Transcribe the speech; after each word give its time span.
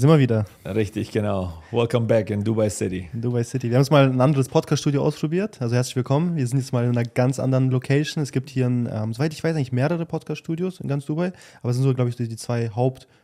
Sind 0.00 0.08
wir 0.08 0.18
wieder. 0.18 0.46
Richtig, 0.64 1.12
genau. 1.12 1.52
Welcome 1.70 2.06
back 2.06 2.30
in 2.30 2.42
Dubai 2.42 2.70
City. 2.70 3.10
In 3.12 3.20
Dubai 3.20 3.44
City. 3.44 3.68
Wir 3.68 3.76
haben 3.76 3.82
jetzt 3.82 3.90
mal 3.90 4.08
ein 4.08 4.18
anderes 4.18 4.48
Podcast-Studio 4.48 5.02
ausprobiert. 5.02 5.60
Also 5.60 5.76
herzlich 5.76 5.94
willkommen. 5.94 6.36
Wir 6.36 6.46
sind 6.46 6.58
jetzt 6.58 6.72
mal 6.72 6.84
in 6.84 6.96
einer 6.96 7.04
ganz 7.06 7.38
anderen 7.38 7.70
Location. 7.70 8.22
Es 8.22 8.32
gibt 8.32 8.48
hier, 8.48 8.64
ein, 8.64 8.88
ähm, 8.90 9.12
soweit 9.12 9.34
ich 9.34 9.44
weiß, 9.44 9.54
eigentlich 9.54 9.72
mehrere 9.72 10.06
Podcast-Studios 10.06 10.80
in 10.80 10.88
ganz 10.88 11.04
Dubai. 11.04 11.34
Aber 11.60 11.68
es 11.68 11.76
sind 11.76 11.84
so, 11.84 11.92
glaube 11.92 12.08
ich, 12.08 12.16
die 12.16 12.34
zwei 12.36 12.70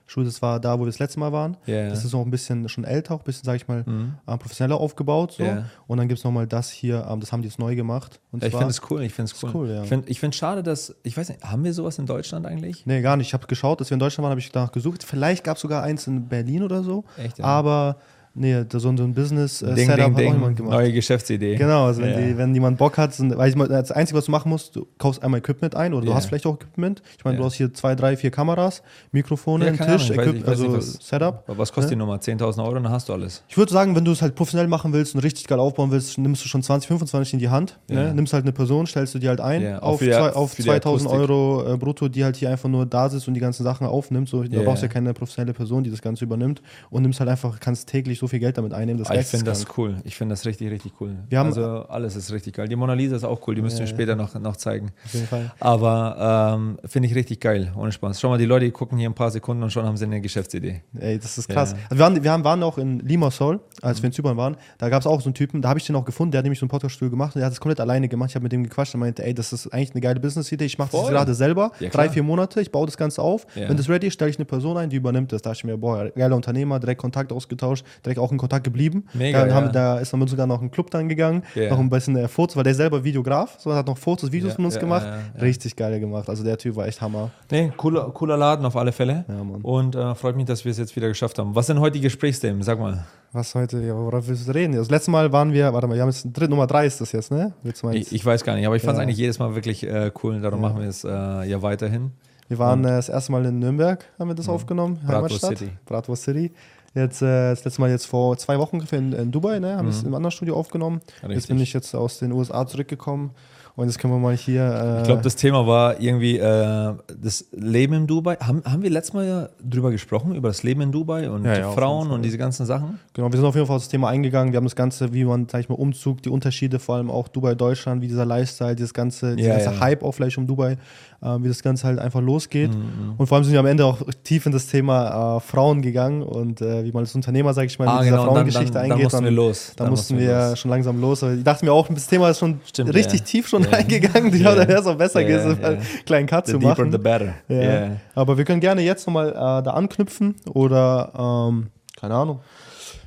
Hauptstudios. 0.07 0.35
Das 0.35 0.43
war 0.43 0.61
da, 0.61 0.79
wo 0.79 0.83
wir 0.83 0.87
das 0.87 0.99
letzte 0.99 1.19
Mal 1.21 1.33
waren. 1.33 1.57
Ja. 1.67 1.89
Das 1.89 2.05
ist 2.05 2.15
auch 2.15 2.25
ein 2.25 2.31
bisschen 2.31 2.69
schon 2.69 2.85
älter, 2.85 3.15
auch 3.15 3.21
ein 3.21 3.25
bisschen, 3.25 3.45
sage 3.45 3.57
ich 3.57 3.69
mal, 3.69 3.85
äh, 4.27 4.37
professioneller 4.39 4.81
aufgebaut. 4.81 5.33
So. 5.33 5.43
Ja. 5.45 5.65
Und 5.87 5.99
dann 5.99 6.09
gibt 6.09 6.19
es 6.19 6.25
nochmal 6.25 6.47
das 6.47 6.71
hier. 6.71 7.07
Ähm, 7.11 7.21
das 7.21 7.33
haben 7.33 7.43
die 7.43 7.49
jetzt 7.49 7.59
neu 7.59 7.75
gemacht. 7.75 8.21
Und 8.31 8.43
Ich 8.45 8.51
zwar- 8.51 8.61
finde 8.61 8.71
es 8.71 8.81
cool, 8.91 9.03
ich 9.03 9.13
finde 9.13 9.33
es 9.33 9.43
cool. 9.43 9.51
cool, 9.55 9.69
ja. 9.71 9.83
Ich 10.07 10.21
finde 10.21 10.35
es 10.35 10.37
schade, 10.37 10.63
dass, 10.63 10.95
ich 11.03 11.17
weiß 11.17 11.29
nicht, 11.31 11.43
haben 11.43 11.65
wir 11.65 11.73
sowas 11.75 11.99
in 11.99 12.07
Deutschland 12.07 12.47
eigentlich? 12.47 12.87
Nee, 12.87 13.01
gar 13.03 13.17
nicht. 13.17 13.27
Ich 13.29 13.35
habe 13.35 13.47
geschaut, 13.47 13.81
dass 13.81 13.91
wir 13.91 13.95
in 13.95 14.01
Deutschland 14.01 14.23
waren, 14.25 14.31
habe 14.31 14.41
ich 14.41 14.51
danach 14.53 14.73
gesucht. 14.73 15.03
Vielleicht 15.03 15.43
gab 15.45 15.57
es 15.57 15.63
sogar 15.63 15.83
eins 15.83 16.07
in 16.07 16.29
Berlin 16.29 16.63
oder 16.63 16.83
so. 16.83 17.05
Echt, 17.17 17.39
ja? 17.39 17.45
Aber 17.45 17.97
nee, 18.37 18.65
da 18.69 18.79
so 18.79 18.89
ein 18.89 18.97
so 18.97 19.05
ein 19.05 19.15
Business-Setup 19.15 19.75
Ding, 19.77 19.89
hat 19.91 19.99
ding, 20.19 20.29
auch 20.31 20.33
niemand 20.35 20.57
gemacht. 20.57 20.73
neue 20.75 20.93
Geschäftsidee. 20.93 21.57
Genau, 21.57 21.87
also 21.87 22.03
wenn, 22.03 22.11
Ja. 22.11 22.19
die, 22.21 22.39
wenn 22.39 22.55
jemand 22.55 22.79
Bock 22.79 22.99
hat, 22.99 23.15
sind, 23.15 23.37
weil 23.37 23.49
ich 23.51 23.57
mal, 23.57 23.67
das 23.69 23.91
Einzige, 23.93 24.19
was 24.19 24.27
du 24.27 24.31
machen 24.31 24.49
musst, 24.51 24.77
du 24.77 24.87
kaufst 24.99 25.23
einmal 25.23 25.39
Equipment 25.41 25.75
ein 25.75 25.93
oder 25.95 26.05
du 26.05 26.11
Ja. 26.11 26.17
hast 26.17 26.27
vielleicht 26.27 26.47
auch 26.47 26.55
Equipment. 26.57 27.03
Ich 27.19 27.25
meine, 27.25 27.37
Ja. 27.37 27.41
du 27.41 27.47
hast 27.47 27.55
hier 27.55 27.73
zwei, 27.75 27.95
drei, 27.95 28.17
vier 28.17 28.31
Kameras, 28.31 28.83
Mikrofone, 29.13 29.65
Ja, 29.67 29.71
einen 29.73 29.79
Tisch, 29.99 30.11
Ahnung, 30.11 30.25
Equip- 30.25 30.41
weiß 30.43 30.49
also 30.49 30.63
nicht, 30.65 30.77
was- 30.77 30.93
Setup. 31.07 31.45
Was 31.47 31.73
kostet 31.73 31.91
Ja. 31.91 31.95
die 31.95 31.99
Nummer? 31.99 32.21
10.000 32.21 32.65
Euro, 32.65 32.75
dann 32.75 32.89
hast 32.91 33.09
du 33.09 33.13
alles. 33.13 33.43
Ich 33.49 33.57
würde 33.57 33.73
sagen, 33.73 33.95
wenn 33.97 34.05
du 34.05 34.13
es 34.13 34.23
halt 34.23 34.35
professionell 34.35 34.69
machen 34.69 34.93
willst 34.93 35.15
und 35.15 35.21
richtig 35.23 35.47
geil 35.47 35.59
aufbauen 35.59 35.91
willst, 35.91 36.19
nimmst 36.19 36.45
du 36.45 36.49
schon 36.49 36.63
20, 36.63 36.89
25 36.89 37.33
in 37.35 37.39
die 37.39 37.49
Hand. 37.49 37.79
Ja. 37.91 38.05
Ne? 38.05 38.15
Nimmst 38.15 38.33
halt 38.33 38.45
eine 38.45 38.53
Person, 38.53 38.87
stellst 38.87 39.15
du 39.15 39.19
die 39.19 39.29
halt 39.29 39.41
ein 39.41 39.79
auf, 39.79 39.99
die- 40.01 40.07
zwei, 40.07 40.33
auf 40.33 40.51
für 40.53 40.63
die 40.63 40.69
2000 40.69 41.11
Akustik. 41.11 41.31
Euro 41.31 41.75
äh, 41.75 41.77
brutto, 41.77 42.09
die 42.09 42.25
halt 42.25 42.37
hier 42.37 42.51
einfach 42.51 42.69
nur 42.69 42.87
da 42.87 43.09
sitzt 43.09 43.29
und 43.29 43.35
die 43.35 43.41
ganzen 43.41 43.63
Sachen 43.65 43.87
aufnimmt. 43.87 44.29
So, 44.29 44.43
da 44.43 44.49
Ja. 44.59 44.63
brauchst 44.63 44.83
du 44.83 44.87
ja 44.87 44.93
keine 44.93 45.13
professionelle 45.15 45.53
Person, 45.55 45.85
die 45.85 45.91
das 45.91 46.03
Ganze 46.03 46.25
übernimmt 46.25 46.63
und 46.91 47.03
nimmst 47.03 47.21
halt 47.21 47.31
einfach, 47.31 47.61
kannst 47.61 47.89
täglich 47.89 48.19
so 48.19 48.26
viel 48.27 48.39
Geld 48.39 48.57
damit 48.59 48.73
einnehmen. 48.73 48.99
Das 48.99 49.11
Ah, 49.11 49.15
ich 49.15 49.27
finde 49.27 49.45
das 49.47 49.65
cool. 49.77 49.97
Ich 50.05 50.17
finde 50.17 50.33
das 50.35 50.45
richtig, 50.47 50.71
richtig 50.71 50.93
cool. 51.01 51.17
Wir 51.29 51.39
haben- 51.39 51.49
also 51.49 51.87
alles 51.89 52.17
ist 52.17 52.33
richtig 52.33 52.55
geil. 52.55 52.69
Die 52.69 52.77
Mona 52.77 52.95
Lisa 52.95 53.17
ist 53.17 53.25
auch 53.25 53.41
cool, 53.47 53.55
die 53.55 53.63
müssen 53.63 53.79
wir 53.79 53.87
Ja. 53.87 53.93
später 53.93 54.17
noch, 54.17 54.35
noch 54.39 54.57
zeigen. 54.57 54.93
Auf 55.05 55.15
jeden 55.15 55.27
Fall. 55.27 55.53
Aber 55.61 56.55
ähm, 56.57 56.79
finde 56.85 57.09
ich 57.09 57.15
richtig 57.15 57.41
geil, 57.41 57.73
ohne 57.77 57.93
Spaß. 57.93 58.21
Schau 58.21 58.29
mal, 58.29 58.39
die 58.39 58.45
Leute 58.45 58.65
die 58.67 58.71
gucken 58.71 58.99
hier 58.99 59.09
ein 59.09 59.15
paar 59.15 59.31
Sekunden 59.31 59.63
und 59.63 59.71
schon 59.71 59.85
haben 59.85 59.97
sie 59.97 60.05
eine 60.05 60.21
Geschäftsidee. 60.21 60.83
Ey, 60.99 61.19
das 61.19 61.39
ist 61.39 61.49
krass. 61.49 61.73
Ja. 61.73 61.79
Also 61.91 61.97
wir, 61.97 61.99
waren, 62.01 62.23
wir 62.25 62.33
haben, 62.33 62.45
waren 62.45 62.63
auch 62.63 62.79
in 62.79 63.01
Limassol, 63.01 63.61
als 63.83 64.03
wir 64.03 64.07
in 64.07 64.13
Zypern 64.13 64.37
waren. 64.37 64.57
Da 64.79 64.89
gab 64.89 65.01
es 65.01 65.07
auch 65.07 65.21
so 65.21 65.27
einen 65.27 65.35
Typen, 65.35 65.63
da 65.63 65.69
habe 65.69 65.79
ich 65.79 65.87
den 65.87 65.97
auch 65.97 66.05
gefunden, 66.05 66.33
der 66.33 66.39
hat 66.39 66.45
nämlich 66.45 66.59
so 66.59 66.67
ein 66.67 66.69
Podcaststudio 66.69 67.11
gemacht 67.11 67.35
und 67.35 67.41
der 67.41 67.47
hat 67.47 67.53
das 67.53 67.61
komplett 67.61 67.81
alleine 67.81 68.09
gemacht. 68.09 68.31
Ich 68.31 68.35
habe 68.35 68.43
mit 68.45 68.53
dem 68.53 68.65
gequatscht 68.65 68.95
und 68.95 69.01
meinte, 69.01 69.25
ey, 69.25 69.35
das 69.35 69.53
ist 69.53 69.69
eigentlich 69.73 69.93
eine 69.93 70.01
geile 70.01 70.21
Business-Idee. 70.21 70.65
Ich 70.65 70.79
mache 70.79 70.91
das 70.93 71.09
gerade 71.09 71.35
selber, 71.35 71.73
Ja, 71.81 71.89
drei, 71.91 72.09
vier 72.09 72.23
Monate, 72.23 72.61
ich 72.61 72.71
baue 72.73 72.87
das 72.87 72.97
Ganze 72.97 73.23
auf. 73.23 73.47
Ja. 73.55 73.69
Wenn 73.69 73.77
das 73.77 73.89
ready 73.89 74.07
ist, 74.09 74.15
stelle 74.15 74.31
ich 74.31 74.39
eine 74.39 74.45
Person 74.45 74.77
ein, 74.77 74.91
die 74.91 74.97
übernimmt 74.97 75.33
das. 75.33 75.43
Da 75.43 75.51
dachte 75.51 75.61
ich 75.61 75.65
mir, 75.65 75.77
boah, 75.77 76.11
geiler 76.11 76.37
Unternehmer, 76.37 76.81
direkt 76.81 77.01
Kontakt 77.01 77.33
ausgetauscht, 77.33 77.85
direkt 78.05 78.16
auch 78.19 78.33
in 78.33 78.39
Kontakt 78.39 78.65
geblieben. 78.65 79.05
Mega, 79.15 79.41
dann 79.45 79.55
haben, 79.55 79.67
ja. 79.67 79.73
Da 79.73 79.99
ist 79.99 80.13
dann 80.13 80.27
sogar 80.27 80.47
noch 80.47 80.61
ein 80.63 80.71
Club 80.71 80.91
dann 80.91 81.09
gegangen, 81.09 81.43
Ja. 81.55 81.71
noch 81.71 81.79
ein 81.79 81.91
bisschen 81.91 82.17
äh, 82.17 82.29
Fotos, 82.29 82.57
weil 82.57 82.65
der 82.65 82.75
selber 82.75 83.05
Videograf, 83.05 83.57
so 83.59 83.75
hat 83.75 83.87
noch 83.87 83.99
Fotos, 83.99 84.33
Videos 84.33 84.53
Ja, 84.53 84.57
von 84.57 84.65
uns 84.65 84.75
ja, 84.75 84.81
gemacht. 84.81 85.05
ja, 85.07 85.17
ja. 85.17 85.41
Richtig 85.43 85.77
geil 85.77 85.99
gemacht. 86.01 86.29
Also 86.29 86.45
der 86.45 86.59
Typ 86.59 86.77
war 86.77 86.87
echt 86.87 87.01
Hammer. 87.01 87.31
Nee, 87.51 87.73
cooler, 87.77 88.11
cooler 88.13 88.37
Laden 88.37 88.65
auf 88.67 88.77
alle 88.77 88.93
Fälle. 88.93 89.25
Ja. 89.29 89.35
Und 89.63 89.95
äh, 89.95 90.15
freut 90.15 90.37
mich, 90.37 90.47
dass 90.47 90.65
wir 90.65 90.73
es 90.73 90.79
jetzt 90.79 90.95
wieder 90.97 91.09
geschafft 91.09 91.39
haben. 91.39 91.55
Was 91.55 91.67
sind 91.67 91.81
heute 91.81 91.93
die 91.95 92.01
Gesprächsthemen? 92.03 92.63
Sag 92.63 92.79
mal. 92.79 93.05
Was 93.33 93.55
heute, 93.55 93.81
ja, 93.83 93.95
worauf 93.95 94.29
willst 94.29 94.49
du 94.49 94.53
reden? 94.53 94.75
Das 94.77 94.89
letzte 94.91 95.11
Mal 95.11 95.31
waren 95.33 95.53
wir, 95.53 95.73
warte 95.75 95.87
mal, 95.87 95.95
wir 95.95 96.03
haben 96.03 96.09
jetzt 96.09 96.27
dritt, 96.33 96.49
Nummer 96.49 96.67
drei 96.67 96.87
ist 96.87 97.01
das 97.01 97.13
jetzt, 97.13 97.31
ne? 97.31 97.53
Mal 97.83 97.95
Ich, 97.97 98.13
ich 98.13 98.25
weiß 98.25 98.45
gar 98.45 98.55
nicht, 98.55 98.67
aber 98.67 98.77
ich 98.77 98.83
fand 98.83 98.95
es 98.95 98.99
Ja. 98.99 99.03
eigentlich 99.03 99.19
jedes 99.19 99.39
Mal 99.39 99.55
wirklich 99.55 99.83
äh, 99.87 100.11
cool 100.23 100.35
und 100.37 100.43
darum 100.43 100.63
Ja. 100.63 100.69
machen 100.69 100.81
wir 100.81 100.89
es 100.89 101.05
äh, 101.05 101.11
ja 101.11 101.61
weiterhin. 101.61 102.13
Wir 102.49 102.59
waren 102.59 102.85
äh, 102.85 102.89
das 102.89 103.09
erste 103.09 103.33
Mal 103.33 103.45
in 103.45 103.59
Nürnberg, 103.59 104.05
haben 104.19 104.29
wir 104.29 104.35
das 104.35 104.49
aufgenommen, 104.49 105.01
Mhm. 105.03 105.07
Bratwurst 105.09 105.43
Heimatstadt. 105.43 105.59
City. 105.59 105.71
Bratwurst 105.85 106.23
City. 106.23 106.53
Jetzt 106.97 107.23
äh, 107.23 107.51
das 107.51 107.65
letzte 107.65 107.81
Mal 107.81 107.91
jetzt 107.91 108.07
vor 108.07 108.37
zwei 108.39 108.59
Wochen 108.59 108.77
ungefähr 108.77 108.99
in, 108.99 109.13
in 109.13 109.31
Dubai, 109.31 109.59
ne? 109.61 109.77
Haben 109.77 109.87
wir 109.89 109.91
es 109.95 110.03
im 110.03 110.15
anderen 110.15 110.31
Studio 110.33 110.57
aufgenommen. 110.57 111.01
Jetzt 111.05 111.23
Mhm. 111.23 111.31
Richtig. 111.31 111.49
bin 111.49 111.61
ich 111.61 111.73
jetzt 111.73 111.95
aus 111.95 112.19
den 112.19 112.33
USA 112.33 112.67
zurückgekommen 112.67 113.31
und 113.77 113.87
jetzt 113.87 113.99
können 113.99 114.13
wir 114.15 114.19
mal 114.19 114.35
hier. 114.37 114.63
Äh, 114.63 114.99
Ich 115.01 115.05
glaube, 115.07 115.23
das 115.23 115.37
Thema 115.37 115.67
war 115.67 116.01
irgendwie 116.01 116.39
äh, 116.39 116.95
das 117.23 117.45
Leben 117.53 117.93
in 117.95 118.07
Dubai. 118.07 118.37
Haben, 118.41 118.63
haben 118.65 118.83
wir 118.83 118.91
letztes 118.91 119.13
Mal 119.15 119.27
ja 119.27 119.49
drüber 119.63 119.91
gesprochen, 119.91 120.35
über 120.35 120.49
das 120.49 120.63
Leben 120.63 120.81
in 120.81 120.91
Dubai 120.93 121.29
und 121.31 121.45
Ja, 121.45 121.55
die 121.55 121.61
ja, 121.61 121.71
Frauen 121.71 122.11
und 122.11 122.23
diese 122.23 122.39
ganzen 122.39 122.65
Sachen? 122.67 122.99
Genau, 123.13 123.31
wir 123.31 123.37
sind 123.37 123.47
auf 123.47 123.55
jeden 123.55 123.67
Fall 123.67 123.77
auf 123.77 123.83
das 123.83 123.89
Thema 123.91 124.09
eingegangen. 124.09 124.53
Wir 124.53 124.57
haben 124.59 124.65
das 124.65 124.77
Ganze, 124.77 125.13
wie 125.13 125.25
man, 125.25 125.47
sag 125.51 125.61
ich 125.61 125.69
mal, 125.69 125.75
Umzug, 125.77 126.23
die 126.23 126.31
Unterschiede, 126.31 126.79
vor 126.79 126.97
allem 126.97 127.11
auch 127.11 127.29
Dubai, 127.29 127.55
Deutschland, 127.55 128.01
wie 128.03 128.09
dieser 128.09 128.25
Lifestyle, 128.27 128.75
dieses 128.75 128.95
ganze, 128.95 129.37
dieser 129.37 129.51
ganze. 129.59 129.81
Hype 129.81 130.03
auch 130.03 130.13
vielleicht 130.13 130.39
um 130.39 130.47
Dubai, 130.47 130.79
äh, 131.23 131.27
wie 131.41 131.49
das 131.49 131.63
Ganze 131.63 131.87
halt 131.87 131.99
einfach 131.99 132.21
losgeht. 132.23 132.71
Mhm, 132.75 133.15
Und 133.19 133.27
vor 133.27 133.37
allem 133.37 133.45
sind 133.45 133.53
wir 133.53 133.61
am 133.61 133.67
Ende 133.67 133.85
auch 133.85 133.99
tief 134.25 134.47
in 134.47 134.53
das 134.53 134.67
Thema 134.69 135.37
äh, 135.37 135.41
Frauen 135.41 135.83
gegangen 135.83 136.23
und 136.23 136.61
äh, 136.63 136.85
wie 136.85 136.93
man 136.93 137.03
als 137.03 137.15
Unternehmer, 137.15 137.53
sag 137.55 137.67
ich 137.67 137.79
mal, 137.79 137.89
Ah, 137.89 137.95
mit 137.97 138.05
dieser 138.07 138.11
genau, 138.17 138.25
dann- 138.27 138.35
Frauengeschichte 138.35 138.73
dann- 138.73 138.83
dann 138.85 138.93
eingeht. 138.93 139.05
mussten 139.05 139.25
wir 139.25 139.31
los. 139.31 139.73
Da 139.77 139.85
Dann 139.85 139.91
mussten 139.91 140.19
wir 140.19 140.27
wir 140.51 140.57
schon 140.57 140.71
langsam 140.71 141.01
los. 141.01 141.23
Ich 141.23 141.45
dachte 141.45 141.65
mir 141.65 141.73
auch, 141.73 141.89
das 141.89 142.07
Thema 142.07 142.31
ist 142.31 142.39
schon 142.39 142.61
Stimmt, 142.65 142.95
richtig 142.95 143.23
tief 143.23 143.47
schon 143.49 143.66
Ja, 143.89 144.51
Ja. 144.51 144.55
da 144.55 144.69
wäre 144.69 144.81
es 144.81 144.87
auch 144.87 144.97
besser 144.97 145.21
Ja, 145.21 145.29
gewesen, 145.29 145.65
einen 145.65 145.81
kleinen 146.05 146.27
Cut 146.27 146.47
The 146.47 146.53
zu 146.53 146.59
machen. 146.59 146.91
the 146.93 146.99
better. 146.99 147.35
Ja. 147.49 147.57
Yeah. 147.57 147.91
Aber 148.15 148.37
wir 148.39 148.45
können 148.45 148.61
gerne 148.61 148.83
jetzt 148.83 149.07
nochmal 149.07 149.31
äh, 149.31 149.35
da 149.35 149.71
anknüpfen 149.75 150.37
oder, 150.53 151.13
ähm, 151.51 151.67
keine 152.01 152.15
Ahnung. 152.15 152.41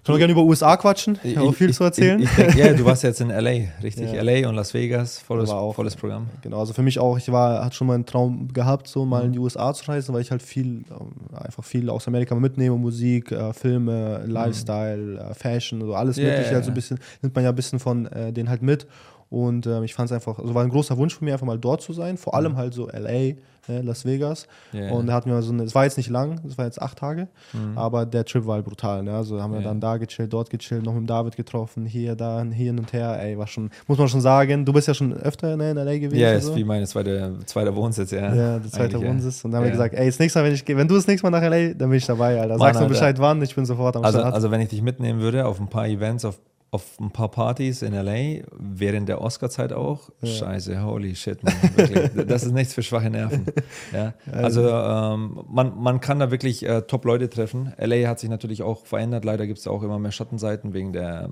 Können 0.06 0.16
wir 0.16 0.20
gerne 0.20 0.32
über 0.32 0.44
USA 0.44 0.76
quatschen? 0.78 1.20
Ich 1.24 1.38
habe 1.38 1.54
viel 1.54 1.72
zu 1.72 1.84
erzählen. 1.84 2.20
Ich, 2.22 2.30
ich 2.32 2.36
denk, 2.36 2.56
ja, 2.56 2.74
du 2.74 2.84
warst 2.86 3.04
jetzt 3.04 3.22
in 3.22 3.28
LA, 3.30 3.68
richtig? 3.84 4.12
Ja. 4.12 4.24
LA 4.24 4.48
und 4.50 4.56
Las 4.56 4.74
Vegas, 4.74 5.20
volles, 5.20 5.50
auch- 5.52 5.76
volles 5.76 5.96
Programm. 5.96 6.28
Genau, 6.42 6.58
also 6.62 6.74
für 6.74 6.82
mich 6.82 6.98
auch, 6.98 7.18
ich 7.18 7.32
war, 7.32 7.64
hatte 7.64 7.76
schon 7.76 7.86
mal 7.86 7.94
einen 7.96 8.06
Traum 8.08 8.48
gehabt, 8.52 8.88
so 8.88 9.06
mal 9.06 9.20
Mhm. 9.20 9.26
in 9.28 9.32
die 9.34 9.40
USA 9.40 9.72
zu 9.74 9.86
reisen, 9.92 10.16
weil 10.16 10.22
ich 10.22 10.32
halt 10.32 10.42
viel, 10.42 10.84
ähm, 10.90 11.12
einfach 11.38 11.64
viel 11.64 11.90
aus 11.92 12.08
Amerika 12.08 12.34
mitnehme, 12.34 12.76
Musik, 12.78 13.32
äh, 13.32 13.54
Filme, 13.54 14.24
Lifestyle, 14.26 15.20
äh, 15.20 15.34
Fashion, 15.36 15.82
so 15.82 15.94
alles 15.94 16.18
Mhm. 16.18 16.24
Ja, 16.24 16.30
mögliche, 16.30 16.50
ja, 16.50 16.56
halt 16.56 16.66
so 16.66 16.72
ein 16.72 16.76
bisschen, 16.76 17.00
nimmt 17.22 17.36
man 17.36 17.44
ja 17.44 17.50
ein 17.52 17.56
bisschen 17.56 17.78
von 17.80 18.08
äh, 18.08 18.32
denen 18.34 18.50
halt 18.50 18.64
mit. 18.64 18.88
Und 19.30 19.68
ähm, 19.68 19.84
ich 19.84 19.94
fand 19.94 20.10
es 20.10 20.14
einfach, 20.14 20.40
also 20.40 20.56
war 20.56 20.64
ein 20.64 20.70
großer 20.70 20.98
Wunsch 20.98 21.14
von 21.16 21.26
mir, 21.26 21.34
einfach 21.34 21.46
mal 21.46 21.60
dort 21.60 21.82
zu 21.84 21.94
sein, 21.94 22.18
vor 22.18 22.34
allem 22.34 22.58
halt 22.58 22.74
so 22.74 22.88
LA, 22.90 23.36
ne, 23.68 23.82
Las 23.84 24.04
Vegas. 24.04 24.48
Mhm. 24.74 24.80
Ja. 24.80 24.92
Und 24.92 25.06
da 25.06 25.14
hatten 25.14 25.30
wir 25.30 25.40
so 25.44 25.54
eine, 25.54 25.62
es 25.62 25.76
war 25.76 25.84
jetzt 25.84 25.98
nicht 25.98 26.10
lang, 26.10 26.42
es 26.48 26.58
war 26.58 26.66
jetzt 26.66 26.82
acht 26.82 26.98
Tage, 26.98 27.28
Mhm. 27.54 27.78
aber 27.78 28.08
der 28.08 28.26
Trip 28.26 28.48
war 28.48 28.56
halt 28.56 28.66
brutal. 28.66 29.04
Ne? 29.04 29.14
Also 29.16 29.40
haben 29.40 29.52
wir 29.54 29.60
Ja. 29.60 29.68
dann 29.68 29.80
da 29.80 29.98
gechillt, 29.98 30.34
dort 30.34 30.50
gechillt, 30.50 30.84
noch 30.84 30.96
mit 30.96 31.08
David 31.08 31.36
getroffen, 31.36 31.86
hier, 31.86 32.16
da, 32.16 32.44
hier 32.44 32.66
hin 32.72 32.80
und 32.80 32.92
her. 32.92 33.20
Ey, 33.22 33.38
war 33.38 33.46
schon, 33.46 33.70
muss 33.88 34.00
man 34.00 34.08
schon 34.08 34.22
sagen, 34.22 34.66
du 34.66 34.74
bist 34.74 34.88
ja 34.88 34.96
schon 34.96 35.14
öfter 35.14 35.56
ne, 35.56 35.70
in 35.72 35.78
LA 35.78 36.00
gewesen. 36.00 36.20
Ja, 36.20 36.32
ist 36.34 36.46
so. 36.46 36.56
wie 36.56 36.64
meine 36.64 36.88
zweite, 36.88 37.36
zweiter 37.46 37.76
Wohnsitz, 37.76 38.10
ja. 38.10 38.34
Ja, 38.34 38.58
der 38.58 38.72
zweite. 38.72 39.00
Wohnsitz. 39.00 39.46
Und 39.46 39.52
dann 39.52 39.60
haben 39.60 39.66
wir 39.66 39.72
gesagt, 39.74 39.94
ey, 39.94 40.08
das 40.08 40.18
nächste 40.18 40.40
Mal, 40.40 40.46
wenn 40.46 40.54
ich 40.56 40.66
gehe, 40.66 40.76
wenn 40.76 40.88
du 40.88 40.96
das 40.96 41.06
nächste 41.06 41.30
Mal 41.30 41.40
nach 41.40 41.48
LA, 41.48 41.76
dann 41.76 41.90
bin 41.90 41.94
ich 42.00 42.06
dabei, 42.08 42.42
Alter. 42.42 42.58
Mann, 42.58 42.60
Sagst 42.74 42.82
du. 42.82 42.88
Bescheid 42.88 43.20
wann, 43.20 43.40
ich 43.44 43.54
bin 43.54 43.68
sofort 43.68 43.96
am 43.96 44.04
Also, 44.04 44.18
Start. 44.18 44.34
also 44.34 44.50
wenn 44.50 44.62
ich 44.62 44.70
dich 44.70 44.82
mitnehmen 44.82 45.20
würde 45.22 45.46
auf 45.46 45.60
ein 45.60 45.68
paar 45.68 45.88
Events, 45.88 46.26
auf, 46.26 46.40
auf 46.72 47.00
ein 47.00 47.12
paar 47.12 47.30
Partys 47.30 47.82
in 47.82 47.94
LA, 47.94 48.44
während 48.52 49.10
der 49.10 49.22
Oscar-Zeit 49.22 49.74
auch, 49.74 50.10
scheiße, 50.24 50.84
holy 50.84 51.16
shit, 51.16 51.44
man, 51.44 51.54
wirklich, 51.76 52.28
das 52.28 52.44
ist 52.44 52.54
nichts 52.54 52.74
für 52.76 52.84
schwache 52.84 53.10
Nerven. 53.10 53.46
Ja? 53.92 54.14
Also 54.32 54.70
ähm, 54.70 55.44
man, 55.50 55.82
man 55.82 56.00
kann 56.00 56.20
da 56.20 56.30
wirklich 56.30 56.64
äh, 56.64 56.82
Top-Leute 56.84 57.30
treffen. 57.30 57.74
LA 57.80 58.08
hat 58.08 58.20
sich 58.20 58.30
natürlich 58.30 58.62
auch 58.62 58.86
verändert, 58.86 59.26
leider 59.26 59.48
gibt 59.48 59.60
es 59.60 59.68
auch 59.68 59.82
immer 59.82 59.98
mehr 59.98 60.12
Schattenseiten 60.12 60.74
wegen 60.74 60.94
der 60.94 61.32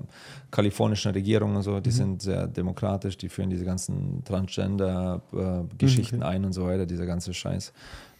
kalifornischen 0.50 1.12
Regierung 1.12 1.56
und 1.56 1.62
so, 1.62 1.78
die 1.80 1.90
sind 1.90 2.22
sehr 2.22 2.46
demokratisch, 2.46 3.18
die 3.18 3.28
führen 3.28 3.50
diese 3.50 3.64
ganzen 3.64 4.24
Transgender-Geschichten 4.24 6.22
ein 6.22 6.44
und 6.44 6.52
so 6.52 6.64
weiter, 6.64 6.86
dieser 6.86 7.06
ganze 7.06 7.34
Scheiß. 7.34 7.72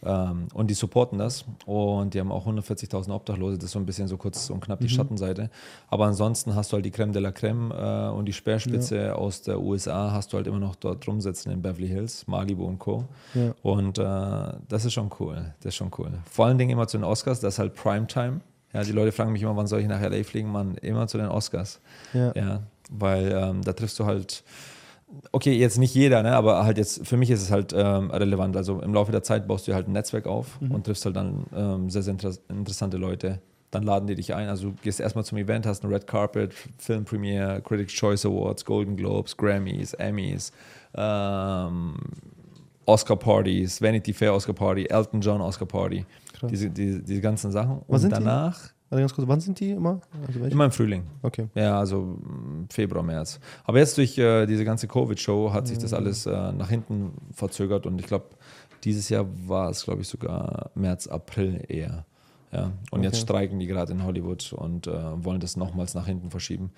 Ähm, 0.04 0.46
und 0.54 0.68
die 0.68 0.74
supporten 0.74 1.18
das 1.18 1.44
und 1.66 2.14
die 2.14 2.20
haben 2.20 2.30
auch 2.30 2.46
140.000 2.46 3.12
Obdachlose, 3.12 3.58
das 3.58 3.64
ist 3.66 3.72
so 3.72 3.80
ein 3.80 3.86
bisschen 3.86 4.06
so 4.06 4.16
kurz 4.16 4.48
und 4.50 4.60
knapp 4.60 4.78
die 4.80 4.88
Schattenseite. 4.88 5.50
Aber 5.88 6.06
ansonsten 6.06 6.54
hast 6.54 6.70
du 6.70 6.76
halt 6.76 6.84
die 6.84 6.92
Creme 6.92 7.12
de 7.12 7.20
la 7.20 7.32
Creme 7.32 7.72
äh, 7.72 8.08
und 8.10 8.26
die 8.26 8.32
Speerspitze 8.32 9.16
aus 9.16 9.42
der 9.42 9.60
USA 9.60 10.12
hast 10.12 10.32
du 10.32 10.36
halt 10.36 10.46
immer 10.46 10.60
noch 10.60 10.76
dort 10.76 11.06
rumsitzen 11.08 11.50
in 11.50 11.62
Beverly 11.62 11.88
Hills, 11.88 12.26
Malibu 12.28 12.64
und 12.64 12.78
Co. 12.78 13.06
Ja. 13.34 13.54
Und 13.62 13.98
äh, 13.98 14.02
das 14.68 14.84
ist 14.84 14.92
schon 14.92 15.10
cool, 15.18 15.54
das 15.60 15.70
ist 15.70 15.76
schon 15.76 15.90
cool. 15.98 16.12
Vor 16.30 16.46
allen 16.46 16.58
Dingen 16.58 16.70
immer 16.70 16.86
zu 16.86 16.96
den 16.98 17.04
Oscars, 17.04 17.40
das 17.40 17.54
ist 17.54 17.58
halt 17.58 17.74
Primetime. 17.74 18.40
Ja, 18.72 18.82
die 18.82 18.92
Leute 18.92 19.12
fragen 19.12 19.32
mich 19.32 19.42
immer, 19.42 19.56
wann 19.56 19.66
soll 19.66 19.80
ich 19.80 19.86
nach 19.86 20.00
LA 20.00 20.22
fliegen? 20.24 20.50
Man, 20.50 20.76
immer 20.76 21.06
zu 21.06 21.18
den 21.18 21.28
Oscars. 21.28 21.80
Ja. 22.12 22.32
Ja, 22.34 22.62
weil 22.90 23.32
ähm, 23.32 23.62
da 23.62 23.72
triffst 23.72 23.98
du 23.98 24.04
halt, 24.04 24.44
okay, 25.32 25.52
jetzt 25.52 25.78
nicht 25.78 25.94
jeder, 25.94 26.22
ne, 26.22 26.34
aber 26.34 26.64
halt 26.64 26.76
jetzt, 26.78 27.06
für 27.06 27.16
mich 27.16 27.30
ist 27.30 27.42
es 27.42 27.50
halt 27.50 27.72
ähm, 27.74 28.10
relevant. 28.10 28.56
Also 28.56 28.80
im 28.80 28.92
Laufe 28.92 29.12
der 29.12 29.22
Zeit 29.22 29.48
baust 29.48 29.66
du 29.66 29.74
halt 29.74 29.88
ein 29.88 29.92
Netzwerk 29.92 30.26
auf 30.26 30.58
und 30.60 30.84
triffst 30.84 31.04
halt 31.04 31.16
dann 31.16 31.44
ähm, 31.54 31.90
sehr, 31.90 32.02
sehr 32.02 32.12
inter 32.12 32.32
interessante 32.48 32.96
Leute. 32.96 33.40
Dann 33.70 33.82
laden 33.82 34.06
die 34.06 34.14
dich 34.14 34.34
ein. 34.34 34.48
Also 34.48 34.70
du 34.70 34.74
gehst 34.82 34.98
erstmal 34.98 35.24
zum 35.24 35.36
Event, 35.36 35.66
hast 35.66 35.84
eine 35.84 35.94
Red 35.94 36.06
Carpet, 36.06 36.54
Film 36.78 37.04
Premiere, 37.04 37.60
Critics 37.60 37.92
Choice 37.92 38.24
Awards, 38.24 38.64
Golden 38.64 38.96
Globes, 38.96 39.36
Grammys, 39.36 39.92
Emmys, 39.94 40.52
ähm, 40.94 41.96
Oscar 42.86 43.16
Partys, 43.16 43.82
Vanity 43.82 44.14
Fair 44.14 44.34
Oscar 44.34 44.54
Party, 44.54 44.86
Elton 44.86 45.20
John 45.20 45.42
Oscar 45.42 45.66
Party, 45.66 46.06
Krass. 46.38 46.50
diese, 46.50 46.70
diese, 46.70 47.02
diese 47.02 47.20
ganzen 47.20 47.50
Sachen. 47.50 47.82
Was 47.86 48.02
und 48.04 48.10
sind 48.10 48.10
die? 48.10 48.24
danach, 48.24 48.72
Warte 48.90 49.02
ganz 49.02 49.14
kurz, 49.14 49.28
wann 49.28 49.40
sind 49.40 49.60
die 49.60 49.72
immer? 49.72 50.00
Also 50.26 50.44
immer 50.46 50.64
im 50.64 50.70
Frühling. 50.70 51.04
Okay. 51.22 51.48
Ja, 51.54 51.78
also 51.78 52.00
mm, 52.00 52.68
Februar, 52.70 53.02
März. 53.02 53.38
Aber 53.64 53.78
jetzt 53.78 53.98
durch 53.98 54.16
äh, 54.16 54.46
diese 54.46 54.64
ganze 54.64 54.88
Covid-Show 54.88 55.52
hat 55.52 55.68
sich 55.68 55.76
das 55.76 55.92
alles 55.92 56.24
äh, 56.24 56.52
nach 56.52 56.70
hinten 56.70 57.12
verzögert 57.32 57.84
und 57.84 58.00
ich 58.00 58.06
glaube, 58.06 58.30
dieses 58.84 59.08
Jahr 59.10 59.26
war 59.46 59.68
es, 59.70 59.84
glaube 59.84 60.02
ich, 60.02 60.08
sogar 60.08 60.70
März, 60.74 61.06
April 61.06 61.64
eher. 61.68 62.06
Ja. 62.50 62.72
Und 62.90 63.00
okay. 63.00 63.02
jetzt 63.02 63.20
streiken 63.20 63.58
die 63.58 63.66
gerade 63.66 63.92
in 63.92 64.04
Hollywood 64.04 64.54
und 64.54 64.86
äh, 64.86 65.24
wollen 65.24 65.40
das 65.40 65.56
nochmals 65.56 65.94
nach 65.94 66.06
hinten 66.06 66.30
verschieben. 66.30 66.70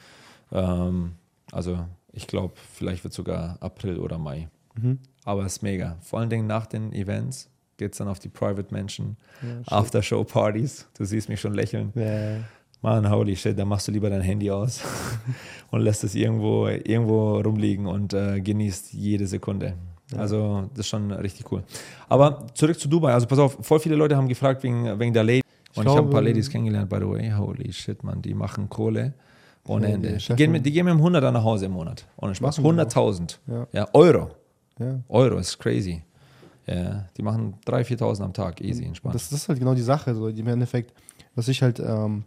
Ähm, 0.51 1.13
also 1.53 1.79
ich 2.13 2.27
glaube, 2.27 2.55
vielleicht 2.73 3.05
wird 3.05 3.15
sogar 3.15 3.59
April 3.61 3.99
oder 3.99 4.19
Mai. 4.19 4.49
Mhm. 4.75 4.99
Aber 5.25 5.45
es 5.45 5.57
ist 5.57 5.63
mega. 5.63 5.97
Vor 6.01 6.19
allen 6.19 6.31
Dingen 6.31 6.47
nach 6.47 6.67
den 6.67 6.93
Events 6.93 7.50
geht 7.81 7.93
es 7.93 7.99
dann 7.99 8.09
auf 8.09 8.19
die 8.19 8.29
Private 8.29 8.73
Menschen, 8.73 9.17
ja, 9.43 9.79
After-Show-Partys. 9.79 10.87
Du 10.97 11.05
siehst 11.05 11.29
mich 11.29 11.41
schon 11.41 11.55
lächeln. 11.55 11.93
Ja. 11.95 12.37
Mann, 12.83 13.11
holy 13.11 13.35
shit, 13.35 13.59
da 13.59 13.65
machst 13.65 13.89
du 13.89 13.93
lieber 13.93 14.09
dein 14.09 14.21
Handy 14.21 14.51
aus 14.51 14.83
und 15.71 15.81
lässt 15.81 16.05
es 16.05 16.15
irgendwo, 16.15 16.67
irgendwo 16.69 17.41
rumliegen 17.41 17.87
und 17.87 18.13
äh, 18.13 18.41
genießt 18.41 18.93
jede 18.93 19.27
Sekunde. 19.27 19.75
Ja. 20.13 20.19
Also, 20.19 20.69
das 20.71 20.81
ist 20.81 20.89
schon 20.89 21.11
richtig 21.11 21.51
cool. 21.51 21.63
Aber 22.09 22.47
zurück 22.55 22.79
zu 22.79 22.89
Dubai. 22.89 23.13
Also, 23.13 23.27
pass 23.27 23.39
auf, 23.39 23.59
voll 23.63 23.81
viele 23.81 23.97
Leute 23.97 24.17
haben 24.17 24.29
gefragt 24.29 24.63
wegen, 24.63 24.99
wegen 24.99 25.13
der 25.13 25.25
Lady. 25.25 25.43
Und 25.75 25.87
ich, 25.87 25.91
ich 25.91 25.97
habe 25.97 26.09
ein 26.09 26.11
paar 26.11 26.23
Ladies 26.23 26.51
kennengelernt, 26.51 26.89
by 26.89 26.97
the 26.97 27.09
way. 27.09 27.33
Holy 27.33 27.73
shit, 27.73 28.03
man, 28.03 28.21
die 28.21 28.35
machen 28.35 28.69
Kohle 28.69 29.15
ohne 29.67 29.89
ja, 29.89 29.95
Ende. 29.95 30.17
Die 30.17 30.35
gehen, 30.35 30.53
mit, 30.53 30.67
die 30.67 30.73
gehen 30.73 30.85
mit 30.85 30.95
einem 30.95 31.05
100er 31.05 31.31
nach 31.31 31.45
Hause 31.45 31.67
im 31.67 31.73
Monat. 31.73 32.07
Ohne 32.17 32.35
Spaß. 32.35 32.59
100.000. 32.61 33.39
Ja. 33.47 33.67
ja. 33.73 33.89
Euro. 33.93 34.31
Euro 35.09 35.39
ist 35.39 35.59
crazy. 35.59 36.03
Ja, 36.67 37.07
die 37.17 37.23
machen 37.23 37.55
3.000, 37.67 37.99
4.000 37.99 38.23
am 38.23 38.33
Tag, 38.33 38.61
easy, 38.61 38.85
entspannt. 38.85 39.15
Das, 39.15 39.29
das, 39.31 39.41
ist 39.41 39.49
halt 39.49 39.59
genau 39.59 39.75
die 39.75 39.83
Sache. 39.83 40.15
So, 40.15 40.29
im 40.29 40.47
Endeffekt, 40.47 40.93
was 41.35 41.49
ich 41.49 41.63
halt 41.63 41.81
ähm, 41.81 42.25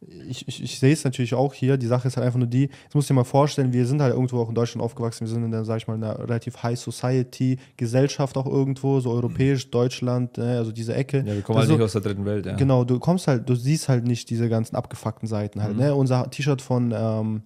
ich, 0.00 0.46
ich, 0.46 0.62
ich 0.62 0.78
sehe 0.78 0.92
es 0.92 1.04
natürlich 1.04 1.34
auch 1.34 1.52
hier. 1.52 1.76
Die 1.76 1.86
Sache 1.86 2.06
ist 2.06 2.16
halt 2.16 2.24
einfach 2.24 2.38
nur 2.38 2.46
die, 2.46 2.62
jetzt 2.84 2.94
musst 2.94 3.08
du 3.10 3.14
dir 3.14 3.16
mal 3.16 3.24
vorstellen, 3.24 3.72
wir 3.72 3.84
sind 3.86 4.00
halt 4.00 4.14
irgendwo 4.14 4.40
auch 4.40 4.48
in 4.48 4.54
Deutschland 4.54 4.82
aufgewachsen. 4.82 5.26
Wir 5.26 5.28
sind 5.28 5.44
in 5.44 5.50
der, 5.50 5.64
sag 5.64 5.78
ich 5.78 5.88
mal, 5.88 5.94
einer 5.94 6.18
relativ 6.18 6.62
High 6.62 6.78
Society 6.78 7.58
Gesellschaft 7.76 8.36
auch 8.36 8.46
irgendwo, 8.46 9.00
so 9.00 9.10
europäisch, 9.10 9.70
Deutschland, 9.70 10.38
ne, 10.38 10.58
also 10.58 10.70
diese 10.70 10.94
Ecke. 10.94 11.18
Ja, 11.26 11.34
wir 11.34 11.42
kommen 11.42 11.58
halt 11.58 11.68
nicht 11.68 11.80
aus 11.80 11.92
der 11.92 12.00
dritten 12.00 12.24
Welt, 12.24 12.46
ja. 12.46 12.54
Genau, 12.54 12.84
du 12.84 12.98
kommst 13.00 13.26
halt, 13.26 13.48
du 13.48 13.54
siehst 13.54 13.88
halt 13.88 14.06
nicht 14.06 14.30
diese 14.30 14.48
ganzen 14.48 14.76
abgefuckten 14.76 15.28
Seiten 15.28 15.62
halt. 15.62 15.74
Mhm. 15.74 15.82
Ne? 15.82 15.94
Unser 15.94 16.30
T-Shirt 16.30 16.62
von, 16.62 16.94
ähm, 16.96 17.42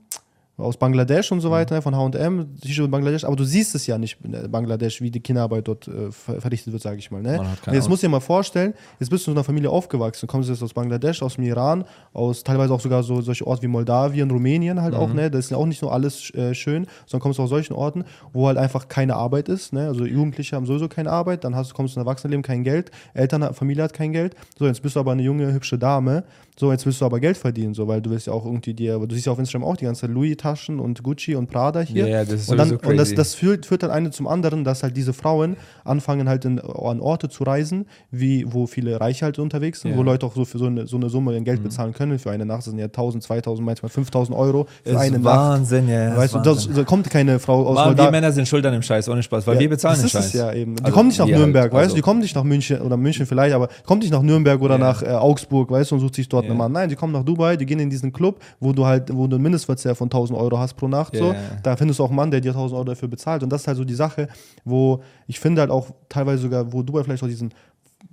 aus 0.63 0.77
Bangladesch 0.77 1.33
und 1.33 1.41
so 1.41 1.49
mhm. 1.49 1.53
weiter, 1.53 1.83
von 1.83 1.95
HM, 1.95 2.59
T-Shirt 2.61 2.91
Bangladesch, 2.91 3.25
aber 3.25 3.37
du 3.37 3.45
siehst 3.45 3.75
es 3.75 3.87
ja 3.87 3.99
nicht 3.99 4.19
in 4.25 4.51
Bangladesch, 4.51 5.01
wie 5.01 5.11
die 5.11 5.21
Kinderarbeit 5.21 5.69
dort 5.69 5.89
äh, 5.89 6.11
verrichtet 6.11 6.73
wird, 6.73 6.83
sage 6.83 6.99
ich 6.99 7.11
mal. 7.11 7.23
Ne? 7.23 7.45
Jetzt 7.71 7.89
musst 7.89 8.03
du 8.03 8.07
dir 8.07 8.11
mal 8.11 8.21
vorstellen, 8.21 8.75
jetzt 9.01 9.11
bist 9.11 9.27
du 9.27 9.31
in 9.31 9.37
einer 9.37 9.45
Familie 9.45 9.71
aufgewachsen, 9.71 10.27
kommst 10.27 10.49
jetzt 10.49 10.63
aus 10.63 10.75
Bangladesch, 10.75 11.23
aus 11.23 11.35
dem 11.35 11.45
Iran, 11.45 11.85
aus 12.13 12.45
teilweise 12.45 12.73
auch 12.73 12.81
sogar 12.81 13.03
so 13.03 13.21
solche 13.21 13.47
Orte 13.47 13.63
wie 13.63 13.69
Moldawien, 13.69 14.31
Rumänien 14.31 14.81
halt 14.81 14.95
mhm. 14.95 15.01
auch, 15.01 15.13
ne? 15.13 15.31
Das 15.31 15.47
ist 15.47 15.51
ja 15.51 15.57
auch 15.57 15.67
nicht 15.67 15.83
nur 15.83 15.93
alles 15.93 16.33
äh, 16.35 16.55
schön, 16.55 16.87
sondern 17.07 17.23
kommst 17.23 17.39
du 17.39 17.43
aus 17.43 17.51
solchen 17.51 17.75
Orten, 17.75 18.05
wo 18.33 18.47
halt 18.47 18.59
einfach 18.59 18.89
keine 18.89 19.17
Arbeit 19.17 19.49
ist, 19.49 19.73
ne? 19.73 19.89
Also 19.89 20.05
Jugendliche 20.05 20.57
haben 20.57 20.67
sowieso 20.67 20.89
keine 20.89 21.11
Arbeit, 21.11 21.45
dann 21.45 21.57
hast, 21.57 21.75
kommst 21.75 21.97
du 21.97 22.01
in 22.01 22.07
Erwachsenenleben 22.07 22.43
kein 22.43 22.65
Geld, 22.65 22.91
Eltern, 23.15 23.55
Familie 23.55 23.85
hat 23.85 23.93
kein 23.93 24.13
Geld. 24.13 24.35
So, 24.59 24.67
jetzt 24.67 24.83
bist 24.83 24.97
du 24.97 25.01
aber 25.01 25.13
eine 25.13 25.23
junge, 25.23 25.53
hübsche 25.53 25.79
Dame, 25.79 26.25
so, 26.59 26.71
jetzt 26.71 26.87
willst 26.87 27.01
du 27.01 27.05
aber 27.05 27.21
Geld 27.21 27.37
verdienen, 27.37 27.75
so, 27.75 27.87
weil 27.87 28.01
du 28.01 28.11
willst 28.11 28.27
ja 28.27 28.33
auch 28.33 28.45
irgendwie 28.45 28.75
dir, 28.75 28.99
du 28.99 29.15
siehst 29.15 29.27
ja 29.27 29.33
auf 29.33 29.39
Instagram 29.39 29.69
auch 29.69 29.77
die 29.77 29.85
ganze 29.85 30.07
Louis-Taschen 30.07 30.81
und 30.81 31.03
Gucci 31.03 31.35
und 31.35 31.49
Prada 31.51 31.81
hier. 31.81 32.07
Ja, 32.07 32.17
yeah, 32.17 32.25
das 32.25 32.43
ist 32.43 32.51
und, 32.51 32.57
dann, 32.57 32.77
und 32.77 32.97
das, 32.97 33.15
das 33.15 33.35
führt, 33.35 33.67
führt 33.67 33.83
dann 33.83 33.91
eine 33.91 34.11
zum 34.11 34.27
anderen, 34.27 34.65
dass 34.65 34.83
halt 34.83 34.97
diese 34.97 35.13
Frauen 35.13 35.57
anfangen 35.85 36.29
halt 36.29 36.45
in, 36.45 36.59
an 36.59 37.01
Orte 37.01 37.29
zu 37.29 37.45
reisen, 37.45 37.87
wie, 38.11 38.45
wo 38.51 38.67
viele 38.67 39.01
Reiche 39.01 39.25
halt 39.25 39.39
unterwegs 39.39 39.81
sind, 39.81 39.93
yeah. 39.93 39.99
wo 39.99 40.03
Leute 40.03 40.27
auch 40.27 40.35
so 40.35 40.45
für 40.45 40.59
so 40.59 40.67
eine, 40.67 40.87
so 40.87 40.97
eine 40.97 41.09
Summe 41.09 41.41
Geld 41.43 41.61
mhm. 41.61 41.65
bezahlen 41.65 41.93
können. 41.93 42.19
Für 42.19 42.31
eine 42.31 42.47
Nacht 42.47 42.63
das 42.63 42.67
sind 42.67 42.79
ja 42.79 42.87
1000, 42.87 43.25
2000, 43.25 43.67
manchmal 43.67 43.91
5000 43.91 44.39
Euro 44.39 44.67
für 44.85 44.91
ist 44.91 44.97
eine 44.97 45.25
Wahnsinn, 45.25 45.87
Nacht. 45.87 45.95
Ja, 45.95 46.17
weißt 46.17 46.35
du, 46.35 46.39
das, 46.41 46.69
da 46.73 46.85
kommt 46.85 47.11
keine 47.11 47.39
Frau 47.41 47.67
aus 47.67 47.75
Mann, 47.75 47.97
Wir 47.97 48.11
Männer 48.11 48.31
sind 48.31 48.47
Schultern 48.47 48.75
im 48.75 48.83
Scheiß, 48.83 49.09
ohne 49.09 49.23
Spaß, 49.23 49.47
weil 49.47 49.55
ja, 49.55 49.61
wir 49.61 49.71
bezahlen 49.71 50.01
den 50.01 50.09
Scheiß. 50.09 50.33
ja 50.33 50.53
eben. 50.53 50.77
Die 50.77 50.85
also, 50.85 50.95
kommen 50.95 51.09
nicht 51.09 51.19
nach 51.19 51.27
Nürnberg, 51.27 51.65
halt, 51.65 51.73
weißt 51.73 51.81
du, 51.81 51.85
also 51.85 51.97
die 51.97 52.03
kommen 52.03 52.21
nicht 52.21 52.37
nach 52.37 52.45
München 52.45 52.81
oder 52.83 52.97
München 52.97 53.27
vielleicht, 53.27 53.55
aber 53.55 53.69
kommt 53.85 54.03
nicht 54.03 54.13
nach 54.13 54.23
Nürnberg 54.23 54.61
oder 54.61 54.79
nach 54.79 55.03
äh, 55.03 55.07
Augsburg, 55.07 55.71
weißt 55.71 55.91
du, 55.91 55.97
und 55.97 56.01
sucht 56.03 56.15
sich 56.15 56.29
dort 56.29 56.42
einen 56.45 56.57
Mann. 56.57 56.73
Nein, 56.73 56.89
die 56.89 56.97
kommen 56.97 57.13
nach 57.13 57.25
Dubai, 57.25 57.57
die 57.57 57.67
gehen 57.67 57.79
in 57.79 57.91
diesen 57.91 58.13
Club, 58.13 58.41
wo 58.61 58.73
du 58.73 58.85
halt, 58.85 59.15
wo 59.15 59.27
du 59.27 59.37
einen 59.37 59.43
Mindestverzehr 59.43 59.95
von 59.95 60.07
1000 60.07 60.39
Euro 60.39 60.59
hast 60.59 60.75
pro 60.75 60.89
Nacht. 60.89 61.15
Yeah. 61.15 61.33
So. 61.33 61.35
Da 61.63 61.77
findest 61.77 61.99
du 61.99 62.05
auch 62.05 62.09
einen 62.09 62.17
Mann, 62.17 62.31
der 62.31 62.41
dir 62.41 62.51
1000 62.51 62.77
Euro 62.77 62.85
dafür 62.85 63.09
bezahlt. 63.09 63.43
Und 63.43 63.51
das 63.51 63.63
ist 63.63 63.69
halt 63.69 63.77
so 63.77 63.85
die 63.85 63.95
Sache, 63.95 64.29
wo 64.65 65.03
ich 65.27 65.41
finde 65.41 65.61
halt 65.61 65.71
auch 65.71 65.91
teilweise 66.09 66.43
sogar, 66.43 66.73
wo 66.73 66.83
Dubai 66.83 67.05
vielleicht 67.05 67.23
auch 67.23 67.29
diesen 67.29 67.53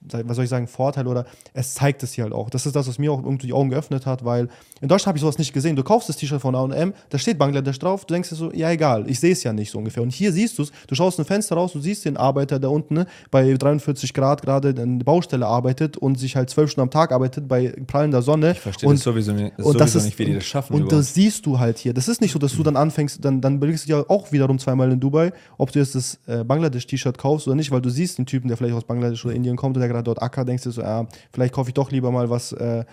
was 0.01 0.35
soll 0.35 0.43
ich 0.43 0.49
sagen, 0.49 0.67
Vorteil 0.67 1.07
oder 1.07 1.25
es 1.53 1.73
zeigt 1.73 2.03
es 2.03 2.13
hier 2.13 2.23
halt 2.23 2.33
auch. 2.33 2.49
Das 2.49 2.65
ist 2.65 2.75
das, 2.75 2.87
was 2.87 2.97
mir 2.99 3.11
auch 3.11 3.23
irgendwie 3.23 3.47
die 3.47 3.53
Augen 3.53 3.69
geöffnet 3.69 4.05
hat, 4.05 4.25
weil 4.25 4.49
in 4.81 4.87
Deutschland 4.87 5.07
habe 5.07 5.17
ich 5.17 5.21
sowas 5.21 5.37
nicht 5.37 5.53
gesehen. 5.53 5.75
Du 5.75 5.83
kaufst 5.83 6.09
das 6.09 6.17
T-Shirt 6.17 6.41
von 6.41 6.55
A&M, 6.55 6.93
da 7.09 7.17
steht 7.17 7.37
Bangladesch 7.37 7.79
drauf, 7.79 8.05
du 8.05 8.13
denkst 8.13 8.29
dir 8.29 8.35
so, 8.35 8.51
ja 8.51 8.71
egal, 8.71 9.09
ich 9.09 9.19
sehe 9.19 9.33
es 9.33 9.43
ja 9.43 9.53
nicht 9.53 9.71
so 9.71 9.77
ungefähr. 9.77 10.03
Und 10.03 10.11
hier 10.11 10.31
siehst 10.31 10.57
du 10.57 10.63
es, 10.63 10.71
du 10.87 10.95
schaust 10.95 11.19
ein 11.19 11.25
Fenster 11.25 11.55
raus, 11.55 11.73
du 11.73 11.79
siehst 11.79 12.05
den 12.05 12.17
Arbeiter, 12.17 12.59
der 12.59 12.71
unten 12.71 12.93
ne, 12.93 13.07
bei 13.31 13.53
43 13.53 14.13
Grad 14.13 14.41
gerade 14.41 14.69
an 14.69 14.99
der 14.99 15.05
Baustelle 15.05 15.45
arbeitet 15.45 15.97
und 15.97 16.17
sich 16.17 16.35
halt 16.35 16.49
zwölf 16.49 16.71
Stunden 16.71 16.87
am 16.87 16.91
Tag 16.91 17.11
arbeitet 17.11 17.47
bei 17.47 17.73
prallender 17.87 18.21
Sonne. 18.21 18.51
Ich 18.51 18.59
verstehe 18.59 18.89
und, 18.89 18.95
das 18.95 19.03
sowieso, 19.03 19.33
nicht, 19.33 19.57
und 19.57 19.63
sowieso 19.63 19.79
das 19.79 19.95
ist, 19.95 20.05
nicht, 20.05 20.19
wie 20.19 20.25
die 20.25 20.33
das 20.35 20.45
schaffen. 20.45 20.73
Und 20.73 20.81
überhaupt. 20.83 20.99
das 20.99 21.13
siehst 21.13 21.45
du 21.45 21.59
halt 21.59 21.77
hier. 21.77 21.93
Das 21.93 22.07
ist 22.07 22.21
nicht 22.21 22.31
so, 22.31 22.39
dass 22.39 22.55
du 22.55 22.63
dann 22.63 22.75
anfängst, 22.75 23.23
dann, 23.23 23.41
dann 23.41 23.59
blickst 23.59 23.87
du 23.87 23.91
ja 23.91 24.05
auch 24.07 24.31
wiederum 24.31 24.59
zweimal 24.59 24.91
in 24.91 24.99
Dubai, 24.99 25.33
ob 25.57 25.71
du 25.71 25.79
jetzt 25.79 25.95
das 25.95 26.19
äh, 26.27 26.43
Bangladesch-T-Shirt 26.43 27.17
kaufst 27.17 27.47
oder 27.47 27.55
nicht, 27.55 27.71
weil 27.71 27.81
du 27.81 27.89
siehst 27.89 28.17
den 28.17 28.25
Typen, 28.25 28.47
der 28.47 28.57
vielleicht 28.57 28.75
aus 28.75 28.85
Bangladesch 28.85 29.25
oder 29.25 29.35
Indien 29.35 29.57
kommt 29.57 29.75
und 29.75 29.81
der 29.81 29.88
gerade 29.89 30.03
dort 30.03 30.21
acker, 30.21 30.45
denkst 30.45 30.63
du 30.63 30.71
so, 30.71 30.81
ja, 30.81 31.07
vielleicht 31.31 31.53
kaufe 31.53 31.69
ich 31.69 31.73
doch 31.73 31.91
lieber 31.91 32.11
mal 32.11 32.29
was. 32.29 32.53
Äh, 32.53 32.85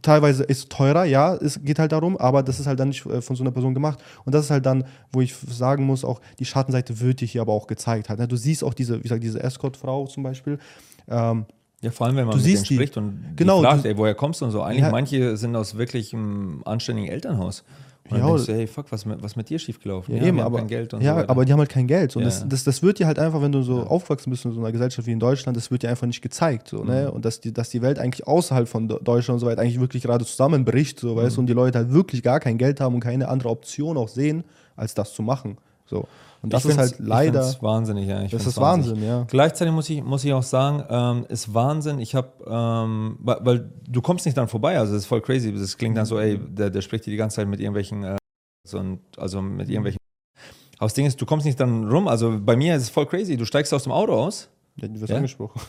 teilweise 0.00 0.44
ist 0.44 0.70
teurer, 0.70 1.04
ja, 1.04 1.34
es 1.34 1.62
geht 1.62 1.78
halt 1.78 1.92
darum, 1.92 2.16
aber 2.16 2.42
das 2.42 2.60
ist 2.60 2.66
halt 2.66 2.80
dann 2.80 2.88
nicht 2.88 3.04
äh, 3.06 3.20
von 3.20 3.36
so 3.36 3.42
einer 3.42 3.50
Person 3.50 3.74
gemacht. 3.74 3.98
Und 4.24 4.34
das 4.34 4.46
ist 4.46 4.50
halt 4.50 4.66
dann, 4.66 4.84
wo 5.12 5.20
ich 5.20 5.34
sagen 5.34 5.84
muss, 5.84 6.04
auch 6.04 6.20
die 6.38 6.44
Schattenseite 6.44 7.00
wird 7.00 7.20
dir 7.20 7.26
hier 7.26 7.42
aber 7.42 7.52
auch 7.52 7.66
gezeigt. 7.66 8.08
Halt, 8.08 8.18
ne? 8.18 8.28
Du 8.28 8.36
siehst 8.36 8.64
auch 8.64 8.74
diese, 8.74 8.98
wie 8.98 9.02
gesagt, 9.02 9.22
diese 9.22 9.42
Escort-Frau 9.42 10.06
zum 10.06 10.22
Beispiel. 10.22 10.58
Ähm, 11.08 11.46
ja, 11.82 11.90
vor 11.90 12.06
allem, 12.06 12.16
wenn 12.16 12.26
man 12.26 12.38
du 12.38 12.42
mit 12.44 12.54
denen 12.54 12.64
spricht 12.64 12.96
und 12.96 13.34
genau, 13.34 13.60
fragt, 13.60 13.84
ey, 13.84 13.96
woher 13.98 14.14
kommst 14.14 14.40
du 14.40 14.44
und 14.44 14.52
so. 14.52 14.62
Eigentlich, 14.62 14.82
ja, 14.82 14.90
manche 14.90 15.36
sind 15.36 15.56
aus 15.56 15.76
wirklich 15.76 16.14
einem 16.14 16.62
anständigen 16.64 17.10
Elternhaus. 17.10 17.64
Und 18.12 18.18
ja, 18.18 18.26
dann 18.26 18.36
denkst 18.36 18.46
du, 18.46 18.54
hey, 18.54 18.66
fuck, 18.66 18.86
was, 18.90 19.04
was 19.06 19.36
mit 19.36 19.48
dir 19.48 19.58
schiefgelaufen? 19.58 20.14
Ja, 20.14 20.20
ja 20.20 20.28
eben, 20.28 20.40
aber, 20.40 20.58
kein 20.58 20.68
Geld 20.68 20.92
und 20.94 21.02
ja, 21.02 21.20
so 21.20 21.28
aber 21.28 21.44
die 21.44 21.52
haben 21.52 21.60
halt 21.60 21.70
kein 21.70 21.86
Geld. 21.86 22.14
Und 22.14 22.22
ja. 22.22 22.28
das, 22.28 22.46
das, 22.46 22.64
das 22.64 22.82
wird 22.82 22.98
dir 22.98 23.06
halt 23.06 23.18
einfach, 23.18 23.40
wenn 23.40 23.52
du 23.52 23.62
so 23.62 23.78
ja. 23.78 23.86
aufgewachsen 23.86 24.30
bist 24.30 24.44
in 24.44 24.52
so 24.52 24.60
einer 24.60 24.70
Gesellschaft 24.72 25.06
wie 25.06 25.12
in 25.12 25.20
Deutschland, 25.20 25.56
das 25.56 25.70
wird 25.70 25.82
dir 25.82 25.88
einfach 25.88 26.06
nicht 26.06 26.20
gezeigt. 26.20 26.68
So, 26.68 26.78
ne? 26.78 26.82
mhm. 26.82 26.88
ne? 26.88 27.12
Und 27.12 27.24
dass 27.24 27.40
die, 27.40 27.52
dass 27.52 27.70
die 27.70 27.80
Welt 27.80 27.98
eigentlich 27.98 28.26
außerhalb 28.26 28.68
von 28.68 28.88
Deutschland 28.88 29.36
und 29.36 29.38
so 29.40 29.46
weiter 29.46 29.62
eigentlich 29.62 29.80
wirklich 29.80 30.02
gerade 30.02 30.24
zusammenbricht, 30.24 31.00
so, 31.00 31.16
weißt 31.16 31.36
mhm. 31.36 31.40
und 31.40 31.46
die 31.46 31.54
Leute 31.54 31.78
halt 31.78 31.92
wirklich 31.92 32.22
gar 32.22 32.40
kein 32.40 32.58
Geld 32.58 32.80
haben 32.80 32.94
und 32.94 33.00
keine 33.00 33.28
andere 33.28 33.48
Option 33.48 33.96
auch 33.96 34.08
sehen, 34.08 34.44
als 34.76 34.94
das 34.94 35.14
zu 35.14 35.22
machen. 35.22 35.56
So. 35.86 36.06
Und 36.42 36.52
das 36.52 36.64
ist 36.64 36.76
halt 36.76 36.98
leider. 36.98 37.38
Das 37.38 37.50
ist 37.50 37.62
wahnsinnig, 37.62 38.08
ja. 38.08 38.22
Ich 38.22 38.32
das 38.32 38.46
ist 38.46 38.60
Wahnsinn, 38.60 39.02
ja. 39.02 39.24
Gleichzeitig 39.28 39.72
muss 39.72 39.88
ich, 39.88 40.02
muss 40.02 40.24
ich 40.24 40.32
auch 40.32 40.42
sagen, 40.42 40.82
ähm, 40.90 41.26
ist 41.28 41.54
Wahnsinn. 41.54 42.00
Ich 42.00 42.16
habe, 42.16 42.32
ähm, 42.46 43.16
weil, 43.20 43.36
weil, 43.42 43.72
du 43.88 44.02
kommst 44.02 44.26
nicht 44.26 44.36
dann 44.36 44.48
vorbei, 44.48 44.76
also 44.76 44.92
das 44.92 45.02
ist 45.02 45.06
voll 45.06 45.20
crazy. 45.20 45.54
Das 45.54 45.78
klingt 45.78 45.96
dann 45.96 46.04
so, 46.04 46.18
ey, 46.18 46.38
der, 46.38 46.70
der 46.70 46.80
spricht 46.80 47.06
dir 47.06 47.12
die 47.12 47.16
ganze 47.16 47.36
Zeit 47.36 47.46
mit 47.46 47.60
irgendwelchen 47.60 48.02
äh, 48.02 48.16
und 48.72 49.00
also 49.16 49.40
mit 49.40 49.68
irgendwelchen. 49.68 49.98
Aber 50.78 50.86
das 50.86 50.94
Ding 50.94 51.06
ist, 51.06 51.20
du 51.20 51.26
kommst 51.26 51.46
nicht 51.46 51.60
dann 51.60 51.88
rum. 51.88 52.08
Also 52.08 52.36
bei 52.40 52.56
mir 52.56 52.74
ist 52.74 52.82
es 52.82 52.90
voll 52.90 53.06
crazy. 53.06 53.36
Du 53.36 53.44
steigst 53.44 53.72
aus 53.72 53.84
dem 53.84 53.92
Auto 53.92 54.14
aus. 54.14 54.48
Ja, 54.76 54.88
du 54.88 55.00
wirst 55.00 55.10
ja? 55.10 55.16
angesprochen. 55.16 55.60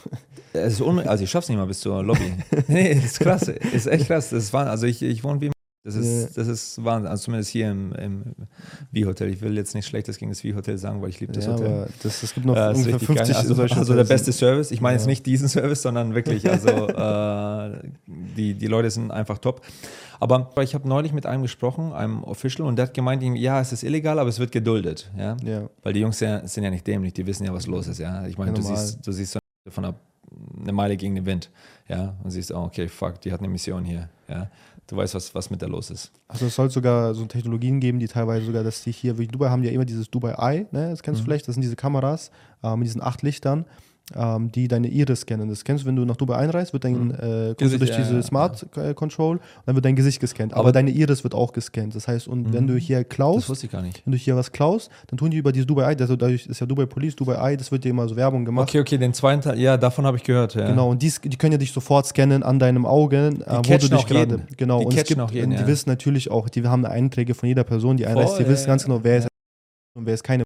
Es 0.54 0.80
ist 0.80 0.82
also 0.82 1.24
ich 1.24 1.30
schaff's 1.30 1.50
nicht 1.50 1.58
mal 1.58 1.66
bis 1.66 1.82
zur 1.82 2.02
Lobby. 2.04 2.34
nee, 2.68 2.96
das 2.96 3.06
ist 3.06 3.20
krass. 3.20 3.48
ist 3.48 3.88
echt 3.88 4.08
krass. 4.08 4.30
Das 4.30 4.54
war, 4.54 4.68
also 4.68 4.88
ich, 4.88 5.02
ich 5.02 5.24
wohne 5.24 5.42
wie 5.42 5.52
das 5.86 5.96
ist, 5.96 6.38
das 6.38 6.48
ist 6.48 6.84
Wahnsinn. 6.84 7.12
Also 7.12 7.26
zumindest 7.26 7.52
hier 7.52 7.70
im, 7.70 7.92
im 7.94 8.24
Wie-Hotel. 8.92 9.30
Ich 9.30 9.42
will 9.42 9.58
jetzt 9.58 9.76
nicht 9.76 9.86
Schlechtes 9.86 10.18
gegen 10.18 10.32
das 10.32 10.42
Wie-Hotel 10.42 10.78
sagen, 10.78 11.02
weil 11.02 11.10
ich 11.10 11.20
liebe 11.20 11.34
das 11.34 11.46
ja, 11.46 11.54
Hotel. 11.54 11.90
Das, 12.02 12.24
es 12.24 12.34
gibt 12.34 12.46
noch 12.46 12.56
äh, 12.56 12.74
ungefähr 12.74 13.00
50 13.00 13.36
also, 13.36 13.62
also 13.62 13.94
der 13.94 14.06
beste 14.06 14.32
Service. 14.32 14.72
Ich 14.72 14.80
meine 14.80 14.96
ja. 14.96 15.00
jetzt 15.00 15.08
nicht 15.08 15.26
diesen 15.26 15.50
Service, 15.50 15.82
sondern 15.82 16.16
wirklich, 16.16 16.50
also 16.50 16.68
äh, 16.88 17.90
die, 18.08 18.54
die 18.54 18.68
Leute 18.68 18.92
sind 18.92 19.12
einfach 19.12 19.40
top. 19.40 19.62
Aber 20.22 20.50
ich 20.62 20.74
habe 20.74 20.88
neulich 20.88 21.12
mit 21.12 21.26
einem 21.26 21.42
gesprochen, 21.42 21.92
einem 21.92 22.24
Official, 22.24 22.66
und 22.66 22.78
der 22.78 22.86
hat 22.86 22.94
gemeint, 22.94 23.22
ja, 23.22 23.60
es 23.60 23.74
ist 23.74 23.84
illegal, 23.84 24.20
aber 24.20 24.30
es 24.30 24.40
wird 24.40 24.54
geduldet. 24.54 25.12
Ja? 25.18 25.36
ja. 25.44 25.70
Weil 25.82 25.92
die 25.92 26.00
Jungs 26.00 26.18
sind 26.18 26.64
ja 26.64 26.70
nicht 26.70 26.88
dämlich, 26.88 27.12
die 27.12 27.28
wissen 27.28 27.44
ja, 27.44 27.54
was 27.54 27.68
los 27.68 27.88
ist. 27.88 27.98
Ja? 27.98 28.26
Ich 28.26 28.38
meine, 28.38 28.54
du 28.54 28.62
siehst, 28.62 29.06
du 29.06 29.12
siehst 29.12 29.34
so 29.34 29.40
von 29.70 29.84
einer, 29.84 29.96
eine 30.62 30.72
Meile 30.72 30.96
gegen 30.96 31.16
den 31.16 31.26
Wind. 31.26 31.50
Ja? 31.90 32.16
Und 32.24 32.32
siehst, 32.32 32.54
oh, 32.54 32.64
okay, 32.64 32.88
fuck, 32.88 33.20
die 33.20 33.34
hat 33.34 33.42
eine 33.42 33.50
Mission 33.50 33.84
hier. 33.84 34.08
Ja? 34.30 34.50
Du 34.88 34.98
weißt, 34.98 35.16
was, 35.16 35.34
was 35.34 35.50
mit 35.50 35.62
der 35.62 35.70
los 35.70 35.90
ist. 35.90 36.12
Also 36.28 36.48
es 36.48 36.56
soll 36.56 36.70
sogar 36.70 37.14
so 37.14 37.26
Technologien 37.26 37.80
geben, 37.80 38.00
die 38.00 38.08
teilweise 38.08 38.46
sogar, 38.46 38.64
dass 38.64 38.84
die 38.84 38.92
hier, 38.92 39.18
wie 39.18 39.28
Dubai 39.28 39.50
haben 39.50 39.64
ja 39.64 39.72
immer 39.72 39.86
dieses 39.86 40.10
Dubai 40.10 40.34
Eye, 40.38 40.68
ne? 40.72 40.90
das 40.90 41.04
kennst 41.04 41.22
mhm. 41.22 41.24
du 41.24 41.30
vielleicht, 41.30 41.48
das 41.48 41.56
sind 41.56 41.62
diese 41.62 41.76
Kameras 41.76 42.32
äh, 42.64 42.76
mit 42.76 42.88
diesen 42.88 43.02
acht 43.02 43.22
Lichtern 43.22 43.66
ähm, 44.16 44.52
die 44.52 44.68
deine 44.68 44.88
Iris 44.88 45.22
scannen. 45.22 45.50
Das 45.50 45.64
kennst 45.64 45.84
du, 45.84 45.88
wenn 45.88 45.96
du 45.96 46.06
nach 46.06 46.18
Dubai 46.18 46.36
einreist, 46.36 46.74
wird 46.74 46.84
dein, 46.84 47.08
mhm. 47.08 47.12
äh, 47.12 47.54
du 47.56 47.78
durch 47.78 47.90
ja, 47.90 47.98
diese 47.98 48.22
Smart 48.22 48.66
ja. 48.76 48.90
Äh, 48.90 48.94
Control 48.94 49.38
und 49.38 49.42
dann 49.66 49.76
wird 49.76 49.86
dein 49.86 49.96
Gesicht 49.96 50.20
gescannt. 50.20 50.54
Aber, 50.54 50.62
Aber, 50.62 50.72
deine 50.72 50.92
Iris 50.92 51.24
wird 51.24 51.34
auch 51.34 51.54
gescannt. 51.54 51.96
Das 51.96 52.08
heißt, 52.08 52.28
und 52.28 52.48
mhm. 52.48 52.54
wenn 52.54 52.68
du 52.68 52.76
hier 52.76 53.04
klaust, 53.04 53.50
wenn 53.72 54.12
du 54.12 54.18
hier 54.18 54.36
was 54.36 54.52
klaust, 54.52 54.90
dann 55.08 55.18
tun 55.18 55.32
die 55.32 55.38
über 55.38 55.52
diese 55.52 55.66
Dubai 55.66 55.94
Eye, 55.94 56.02
also 56.02 56.16
dadurch 56.16 56.46
ist 56.46 56.60
ja 56.60 56.66
Dubai 56.66 56.86
Police, 56.86 57.16
Dubai 57.16 57.36
Eye, 57.36 57.58
das 57.58 57.72
wird 57.72 57.84
dir 57.84 57.90
immer 57.90 58.08
so 58.08 58.16
Werbung 58.16 58.46
gemacht. 58.46 58.70
Okay, 58.70 58.80
okay, 58.82 58.98
den 58.98 59.14
zweiten 59.14 59.42
Teil, 59.42 59.60
ja, 59.60 59.78
davon 59.78 60.06
habe 60.06 60.18
ich 60.18 60.24
gehört. 60.24 60.56
Ja. 60.56 60.68
Genau, 60.68 60.90
und 60.90 61.02
die, 61.02 61.12
die 61.24 61.38
können 61.38 61.54
ja 61.54 61.58
dich 61.58 61.72
sofort 61.72 62.06
scannen 62.06 62.44
an 62.44 62.60
deinem 62.60 62.86
Auge, 62.86 63.28
äh, 63.46 63.58
wo 63.58 63.78
du 63.78 63.88
dich 63.88 64.06
gerade. 64.06 64.46
Genau, 64.58 64.80
die 64.80 64.86
und 64.86 64.98
es 64.98 65.04
gibt, 65.06 65.22
auch 65.22 65.32
jeden, 65.32 65.56
die 65.56 65.68
wissen 65.68 65.90
natürlich 65.90 66.30
auch, 66.30 66.50
die 66.50 66.64
haben 66.68 66.86
Einträge 66.86 67.34
von 67.34 67.48
jeder 67.48 67.64
Person, 67.64 67.98
die 67.98 68.06
einreist, 68.06 68.38
die 68.40 68.48
wissen 68.48 68.68
ganz 68.68 68.84
genau, 68.84 69.00
wer 69.04 69.20
ist 69.20 69.28
und 69.96 70.06
wer 70.06 70.14
ist 70.14 70.24
keine 70.24 70.44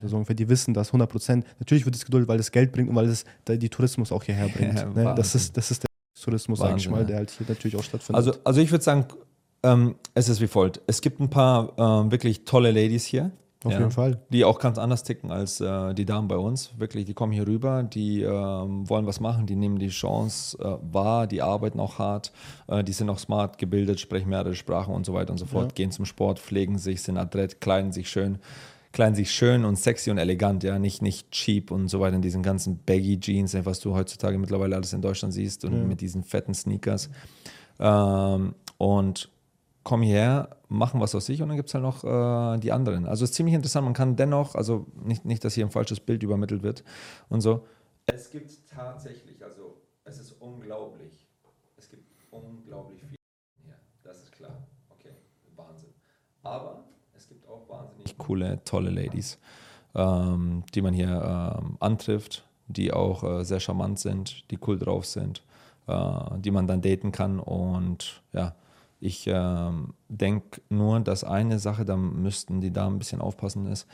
so 0.00 0.16
ungefähr, 0.16 0.36
die 0.36 0.48
wissen 0.48 0.74
das 0.74 0.88
100 0.88 1.08
Prozent. 1.08 1.46
Natürlich 1.58 1.84
wird 1.84 1.94
es 1.94 2.04
geduldet, 2.04 2.28
weil 2.28 2.38
es 2.38 2.52
Geld 2.52 2.72
bringt 2.72 2.90
und 2.90 2.96
weil 2.96 3.06
es 3.06 3.24
die 3.48 3.68
Tourismus 3.68 4.12
auch 4.12 4.22
hierher 4.22 4.48
bringt. 4.48 4.78
Ja, 4.78 4.86
ne? 4.86 5.14
das, 5.16 5.34
ist, 5.34 5.56
das 5.56 5.70
ist 5.70 5.82
der 5.82 5.88
Alltagstourismus, 6.14 6.58
sage 6.58 6.78
ich 6.78 6.88
mal, 6.88 7.04
der 7.04 7.16
halt 7.16 7.30
hier 7.30 7.46
natürlich 7.48 7.76
auch 7.76 7.84
stattfindet. 7.84 8.16
Also, 8.16 8.32
also 8.44 8.60
ich 8.60 8.70
würde 8.70 8.84
sagen, 8.84 9.06
ähm, 9.62 9.96
es 10.14 10.28
ist 10.28 10.40
wie 10.40 10.46
folgt. 10.46 10.80
Es 10.86 11.00
gibt 11.00 11.20
ein 11.20 11.30
paar 11.30 11.72
ähm, 11.78 12.10
wirklich 12.10 12.44
tolle 12.44 12.70
Ladies 12.70 13.04
hier. 13.04 13.30
Auf 13.64 13.72
ja, 13.72 13.78
jeden 13.78 13.92
Fall. 13.92 14.20
Die 14.28 14.44
auch 14.44 14.58
ganz 14.58 14.76
anders 14.76 15.04
ticken 15.04 15.30
als 15.30 15.58
äh, 15.58 15.94
die 15.94 16.04
Damen 16.04 16.28
bei 16.28 16.36
uns. 16.36 16.78
Wirklich, 16.78 17.06
die 17.06 17.14
kommen 17.14 17.32
hier 17.32 17.46
rüber, 17.46 17.82
die 17.82 18.20
ähm, 18.20 18.86
wollen 18.90 19.06
was 19.06 19.20
machen, 19.20 19.46
die 19.46 19.56
nehmen 19.56 19.78
die 19.78 19.88
Chance 19.88 20.58
äh, 20.58 20.76
wahr, 20.92 21.26
die 21.26 21.40
arbeiten 21.40 21.80
auch 21.80 21.98
hart, 21.98 22.30
äh, 22.66 22.84
die 22.84 22.92
sind 22.92 23.08
auch 23.08 23.18
smart, 23.18 23.56
gebildet, 23.56 24.00
sprechen 24.00 24.28
mehrere 24.28 24.54
Sprachen 24.54 24.94
und 24.94 25.06
so 25.06 25.14
weiter 25.14 25.30
und 25.30 25.38
so 25.38 25.46
fort, 25.46 25.68
ja. 25.68 25.74
gehen 25.76 25.90
zum 25.92 26.04
Sport, 26.04 26.40
pflegen 26.40 26.76
sich, 26.76 27.00
sind 27.00 27.16
adrett, 27.16 27.62
kleiden 27.62 27.90
sich 27.90 28.10
schön 28.10 28.38
kleiden 28.94 29.16
sich 29.16 29.32
schön 29.32 29.64
und 29.64 29.76
sexy 29.76 30.12
und 30.12 30.18
elegant, 30.18 30.62
ja, 30.62 30.78
nicht, 30.78 31.02
nicht 31.02 31.32
cheap 31.32 31.72
und 31.72 31.88
so 31.88 31.98
weiter 31.98 32.14
in 32.14 32.22
diesen 32.22 32.44
ganzen 32.44 32.78
Baggy 32.78 33.18
Jeans, 33.18 33.54
was 33.66 33.80
du 33.80 33.92
heutzutage 33.92 34.38
mittlerweile 34.38 34.76
alles 34.76 34.92
in 34.92 35.02
Deutschland 35.02 35.34
siehst 35.34 35.64
und 35.64 35.72
ja. 35.72 35.84
mit 35.84 36.00
diesen 36.00 36.22
fetten 36.22 36.54
Sneakers. 36.54 37.10
Ähm, 37.80 38.54
und 38.78 39.30
kommen 39.82 40.04
hierher, 40.04 40.56
machen 40.68 41.00
was 41.00 41.12
aus 41.16 41.26
sich 41.26 41.42
und 41.42 41.48
dann 41.48 41.56
gibt 41.56 41.68
es 41.68 41.74
halt 41.74 41.82
noch 41.82 42.04
äh, 42.04 42.58
die 42.58 42.70
anderen. 42.70 43.06
Also 43.06 43.24
es 43.24 43.30
ist 43.30 43.36
ziemlich 43.36 43.56
interessant, 43.56 43.84
man 43.84 43.94
kann 43.94 44.14
dennoch, 44.14 44.54
also 44.54 44.86
nicht, 44.94 45.24
nicht, 45.24 45.44
dass 45.44 45.54
hier 45.54 45.66
ein 45.66 45.72
falsches 45.72 45.98
Bild 45.98 46.22
übermittelt 46.22 46.62
wird 46.62 46.84
und 47.28 47.40
so. 47.40 47.66
Es 48.06 48.30
gibt 48.30 48.52
tatsächlich, 48.70 49.42
also 49.44 49.76
es 50.04 50.20
ist 50.20 50.40
unglaublich, 50.40 51.26
es 51.76 51.88
gibt 51.90 52.08
unglaublich 52.30 53.00
viel 53.00 53.16
hier, 53.64 53.74
das 54.04 54.22
ist 54.22 54.30
klar, 54.30 54.68
okay, 54.88 55.14
Wahnsinn. 55.56 55.90
Aber 56.44 56.84
wahnsinnig 58.14 58.18
coole, 58.18 58.60
tolle 58.64 58.90
Ladies, 58.90 59.38
ähm, 59.94 60.64
die 60.74 60.82
man 60.82 60.94
hier 60.94 61.58
ähm, 61.60 61.76
antrifft, 61.80 62.44
die 62.68 62.92
auch 62.92 63.22
äh, 63.22 63.44
sehr 63.44 63.60
charmant 63.60 63.98
sind, 63.98 64.50
die 64.50 64.58
cool 64.66 64.78
drauf 64.78 65.06
sind, 65.06 65.42
äh, 65.86 66.38
die 66.38 66.50
man 66.50 66.66
dann 66.66 66.82
daten 66.82 67.12
kann 67.12 67.40
und 67.40 68.22
ja, 68.32 68.54
ich 69.00 69.26
ähm, 69.26 69.92
denke 70.08 70.62
nur, 70.70 71.00
dass 71.00 71.24
eine 71.24 71.58
Sache, 71.58 71.84
da 71.84 71.96
müssten 71.96 72.60
die 72.60 72.72
da 72.72 72.86
ein 72.86 72.98
bisschen 72.98 73.20
aufpassen, 73.20 73.66
ist, 73.66 73.86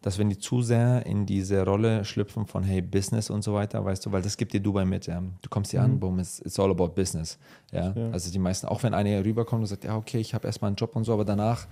dass 0.00 0.16
wenn 0.16 0.30
die 0.30 0.38
zu 0.38 0.62
sehr 0.62 1.04
in 1.06 1.26
diese 1.26 1.64
Rolle 1.64 2.04
schlüpfen 2.04 2.46
von 2.46 2.62
hey, 2.62 2.80
Business 2.80 3.30
und 3.30 3.42
so 3.42 3.52
weiter, 3.52 3.84
weißt 3.84 4.06
du, 4.06 4.12
weil 4.12 4.22
das 4.22 4.36
gibt 4.36 4.52
dir 4.54 4.60
Dubai 4.60 4.84
mit, 4.84 5.06
ja. 5.06 5.20
Du 5.20 5.48
kommst 5.50 5.72
hier 5.72 5.80
mhm. 5.80 5.86
an, 5.86 6.00
boom, 6.00 6.18
it's, 6.18 6.40
it's 6.40 6.58
all 6.58 6.70
about 6.70 6.90
business. 6.94 7.36
Ja? 7.72 7.92
ja? 7.94 8.10
Also 8.10 8.30
die 8.30 8.38
meisten, 8.38 8.68
auch 8.68 8.82
wenn 8.84 8.94
eine 8.94 9.08
hier 9.10 9.24
rüberkommt 9.24 9.60
und 9.60 9.66
sagt, 9.66 9.84
ja, 9.84 9.96
okay, 9.96 10.18
ich 10.18 10.34
habe 10.34 10.46
erstmal 10.46 10.68
einen 10.68 10.76
Job 10.76 10.94
und 10.94 11.04
so, 11.04 11.12
aber 11.12 11.24
danach 11.24 11.66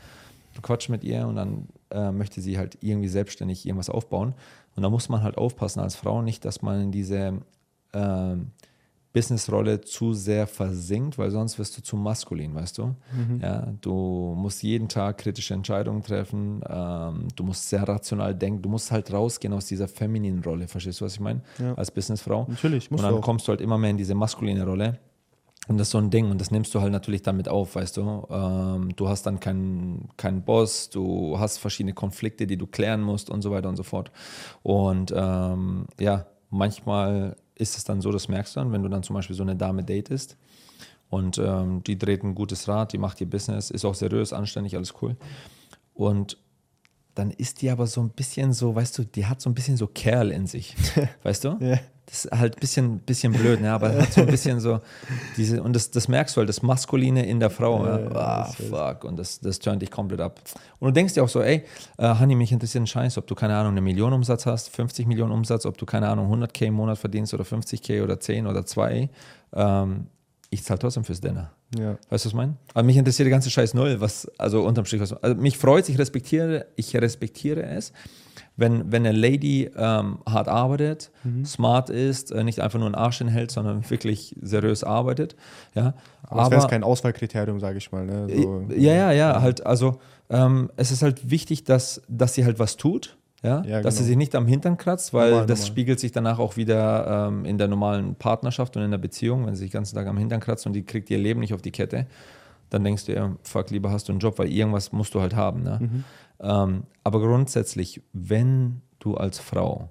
du 0.57 0.63
quatsch 0.63 0.89
mit 0.89 1.05
ihr 1.05 1.27
und 1.27 1.37
dann 1.37 1.69
äh, 1.91 2.11
möchte 2.11 2.41
sie 2.41 2.59
halt 2.59 2.79
irgendwie 2.81 3.09
selbstständig 3.09 3.67
irgendwas 3.67 3.91
aufbauen. 3.91 4.35
Und 4.75 4.83
da 4.83 4.91
muss 4.91 5.09
man 5.09 5.23
halt 5.23 5.39
aufpassen 5.39 5.81
als 5.81 5.97
Frau 5.97 6.23
nicht, 6.23 6.45
dass 6.45 6.63
man 6.63 6.83
in 6.83 6.93
diese 6.93 7.41
äh, 7.93 8.37
Businessrolle 9.17 9.81
zu 9.81 10.13
sehr 10.13 10.47
versinkt, 10.47 11.17
weil 11.17 11.31
sonst 11.31 11.59
wirst 11.59 11.79
du 11.79 11.83
zu 11.83 11.97
maskulin, 11.97 12.55
weißt 12.55 12.77
du? 12.77 12.87
Mhm. 12.87 13.41
Ja, 13.41 13.67
du 13.81 14.35
musst 14.37 14.63
jeden 14.63 14.91
Tag 14.91 15.17
kritische 15.17 15.55
Entscheidungen 15.55 16.03
treffen, 16.03 16.61
ähm, 16.69 17.29
du 17.35 17.43
musst 17.43 17.67
sehr 17.71 17.89
rational 17.89 18.35
denken, 18.35 18.61
du 18.61 18.69
musst 18.69 18.91
halt 18.91 19.11
rausgehen 19.11 19.55
aus 19.55 19.65
dieser 19.65 19.89
femininen 19.89 20.45
Rolle, 20.45 20.69
verstehst 20.69 21.01
du, 21.01 21.07
was 21.07 21.15
ich 21.15 21.21
meine? 21.21 21.41
Ja. 21.59 21.73
Als 21.77 21.91
Businessfrau. 21.91 22.45
Natürlich, 22.47 22.91
musst 22.91 23.03
Und 23.03 23.11
dann 23.11 23.23
kommst 23.23 23.49
du 23.49 23.53
halt 23.53 23.63
immer 23.63 23.79
mehr 23.79 23.89
in 23.89 23.97
diese 23.97 24.15
maskuline 24.15 24.67
Rolle. 24.67 24.99
Und 25.69 25.79
das 25.79 25.89
ist 25.89 25.93
so 25.93 25.99
ein 25.99 26.11
Ding 26.11 26.31
und 26.31 26.41
das 26.41 26.51
nimmst 26.51 26.75
du 26.75 26.81
halt 26.81 26.93
natürlich 26.93 27.23
damit 27.23 27.49
auf, 27.49 27.75
weißt 27.75 27.97
du. 27.97 28.27
Ähm, 28.31 28.95
du 28.95 29.09
hast 29.09 29.25
dann 29.27 29.41
keinen 29.41 30.09
kein 30.17 30.43
Boss, 30.43 30.91
du 30.91 31.39
hast 31.39 31.59
verschiedene 31.59 31.93
Konflikte, 31.93 32.47
die 32.47 32.57
du 32.57 32.67
klären 32.67 33.03
musst 33.03 33.31
und 33.31 33.43
so 33.43 33.51
weiter 33.51 33.69
und 33.69 33.77
so 33.77 33.83
fort. 33.83 34.13
Und 34.63 35.13
ähm, 35.17 35.87
ja, 35.99 36.27
manchmal 36.51 37.37
ist 37.57 37.77
es 37.77 37.85
dann 37.85 38.01
so, 38.01 38.13
das 38.13 38.29
merkst 38.29 38.55
du 38.55 38.61
dann, 38.61 38.73
wenn 38.73 38.83
du 38.83 38.89
dann 38.89 39.03
zum 39.03 39.15
Beispiel 39.15 39.35
so 39.35 39.43
eine 39.43 39.57
Dame 39.57 39.83
datest 39.83 40.37
und 41.09 41.39
ähm, 41.39 41.83
die 41.85 41.99
dreht 41.99 42.23
ein 42.23 42.35
gutes 42.35 42.69
Rad, 42.69 42.93
die 42.93 42.99
macht 42.99 43.21
ihr 43.21 43.29
Business, 43.29 43.71
ist 43.71 43.85
auch 43.85 43.95
seriös, 43.95 44.33
anständig, 44.33 44.77
alles 44.77 44.95
cool. 45.03 45.17
Und 45.95 46.39
dann 47.15 47.31
ist 47.31 47.63
die 47.63 47.71
aber 47.71 47.87
so 47.87 48.03
ein 48.03 48.11
bisschen 48.11 48.53
so, 48.53 48.75
weißt 48.75 48.99
du, 48.99 49.05
die 49.05 49.27
hat 49.27 49.41
so 49.41 49.49
ein 49.49 49.55
bisschen 49.55 49.77
so 49.77 49.87
Kerl 49.87 50.31
in 50.31 50.47
sich, 50.47 50.77
weißt 51.23 51.45
du? 51.45 51.57
Ja. 51.61 51.79
Das 52.07 52.25
ist 52.25 52.31
halt 52.31 52.57
ein 52.57 52.61
bisschen, 52.61 52.99
bisschen 53.01 53.33
blöd, 53.33 53.61
ne? 53.61 53.73
aber 53.73 53.93
hat 53.93 54.13
so 54.13 54.21
ein 54.21 54.29
bisschen 54.29 54.61
so 54.61 54.81
diese, 55.37 55.61
und 55.63 55.75
das, 55.75 55.91
das 55.91 56.07
merkst 56.07 56.37
du 56.37 56.39
halt, 56.39 56.49
das 56.49 56.63
Maskuline 56.63 57.27
in 57.27 57.41
der 57.41 57.51
Frau. 57.51 57.85
Ja, 57.85 57.99
ja. 57.99 58.11
Ah, 58.15 58.45
fuck, 58.45 59.05
und 59.05 59.17
das, 59.17 59.41
das 59.41 59.59
turnt 59.59 59.83
dich 59.83 59.91
komplett 59.91 60.21
ab. 60.21 60.41
Und 60.79 60.89
du 60.89 60.93
denkst 60.93 61.15
dir 61.15 61.25
auch 61.25 61.29
so, 61.29 61.43
ey, 61.43 61.65
äh, 61.99 62.19
Honey, 62.19 62.37
mich 62.37 62.53
interessiert 62.53 62.85
ein 62.85 62.87
Scheiß, 62.87 63.19
ob 63.19 63.27
du, 63.27 63.35
keine 63.35 63.57
Ahnung, 63.57 63.73
eine 63.73 63.81
Million 63.81 64.13
Umsatz 64.13 64.47
hast, 64.47 64.69
50 64.69 65.07
Millionen 65.07 65.33
Umsatz, 65.33 65.67
ob 65.67 65.77
du, 65.79 65.85
keine 65.85 66.09
Ahnung, 66.09 66.33
100k 66.33 66.67
im 66.67 66.75
Monat 66.75 66.99
verdienst 66.99 67.35
oder 67.35 67.45
50k 67.45 68.05
oder 68.05 68.21
10 68.21 68.47
oder 68.47 68.65
2. 68.65 69.11
Ähm, 69.53 70.07
ich 70.51 70.63
zahle 70.63 70.79
trotzdem 70.79 71.05
fürs 71.05 71.21
Dinner. 71.21 71.53
Ja. 71.77 71.93
Weißt 71.93 72.01
du, 72.09 72.11
was 72.11 72.27
ich 72.27 72.35
meine? 72.35 72.57
Aber 72.73 72.85
mich 72.85 72.97
interessiert 72.97 73.27
der 73.27 73.33
ganze 73.33 73.51
Scheiß 73.51 73.75
null, 73.75 74.01
was, 74.01 74.31
also 74.39 74.65
unterm 74.65 74.85
Strich, 74.85 75.01
was, 75.01 75.13
also 75.13 75.35
mich 75.35 75.59
freut, 75.59 75.89
ich 75.89 75.99
respektiere, 75.99 76.67
ich 76.77 76.95
respektiere 76.97 77.63
es, 77.65 77.93
wenn, 78.57 78.91
wenn 78.91 79.07
eine 79.07 79.17
Lady 79.17 79.71
ähm, 79.77 80.19
hart 80.27 80.49
arbeitet, 80.49 81.11
mhm. 81.25 81.45
smart 81.45 81.91
ist, 81.91 82.33
äh, 82.33 82.43
nicht 82.43 82.61
einfach 82.61 82.79
nur 82.79 82.87
einen 82.87 82.95
Arsch 82.95 83.19
hinhält, 83.19 83.51
sondern 83.51 83.89
wirklich 83.91 84.35
seriös 84.41 84.83
arbeitet. 84.83 85.37
Ja. 85.75 85.95
Aber, 86.23 86.43
Aber 86.43 86.51
das 86.51 86.63
wäre 86.63 86.71
kein 86.71 86.83
Auswahlkriterium, 86.83 87.61
sage 87.61 87.79
ich 87.79 87.93
mal. 87.93 88.07
Ne? 88.07 88.29
So, 88.35 88.65
ja, 88.75 88.95
ja, 88.95 89.13
ja, 89.13 89.43
halt, 89.43 89.65
also 89.67 89.99
ähm, 90.31 90.71
es 90.77 90.91
ist 90.91 91.03
halt 91.03 91.31
wichtig, 91.31 91.65
dass, 91.65 92.03
dass 92.09 92.35
sie 92.35 92.45
halt 92.45 92.59
was 92.59 92.77
tut. 92.77 93.17
Ja, 93.43 93.63
ja 93.63 93.83
dass 93.83 93.95
genau. 93.95 94.03
sie 94.03 94.05
sich 94.05 94.17
nicht 94.17 94.35
am 94.35 94.47
Hintern 94.47 94.79
kratzt, 94.79 95.13
weil 95.13 95.31
normal, 95.31 95.47
das 95.47 95.61
normal. 95.61 95.73
spiegelt 95.73 96.01
sich 96.01 96.11
danach 96.11 96.39
auch 96.39 96.57
wieder 96.57 97.29
ähm, 97.29 97.45
in 97.45 97.59
der 97.59 97.69
normalen 97.69 98.15
Partnerschaft 98.15 98.77
und 98.77 98.83
in 98.83 98.91
der 98.91 98.99
Beziehung, 98.99 99.47
wenn 99.47 99.55
sie 99.55 99.61
sich 99.61 99.71
den 99.71 99.79
ganzen 99.79 99.95
Tag 99.95 100.07
am 100.07 100.17
Hintern 100.17 100.41
kratzt 100.41 100.67
und 100.67 100.73
die 100.73 100.83
kriegt 100.83 101.11
ihr 101.11 101.19
Leben 101.19 101.41
nicht 101.41 101.53
auf 101.53 101.63
die 101.63 101.71
Kette, 101.71 102.07
dann 102.71 102.83
denkst 102.83 103.05
du 103.05 103.15
ja, 103.15 103.37
fuck, 103.43 103.71
lieber 103.71 103.91
hast 103.91 104.09
du 104.09 104.13
einen 104.13 104.21
Job, 104.21 104.39
weil 104.39 104.49
irgendwas 104.49 104.91
musst 104.91 105.15
du 105.15 105.21
halt 105.21 105.37
haben. 105.37 105.63
Ne? 105.63 105.79
Mhm. 105.81 106.05
Ähm, 106.41 106.85
aber 107.05 107.21
grundsätzlich, 107.21 108.03
wenn 108.13 108.83
du 108.99 109.17
als 109.17 109.39
Frau 109.39 109.91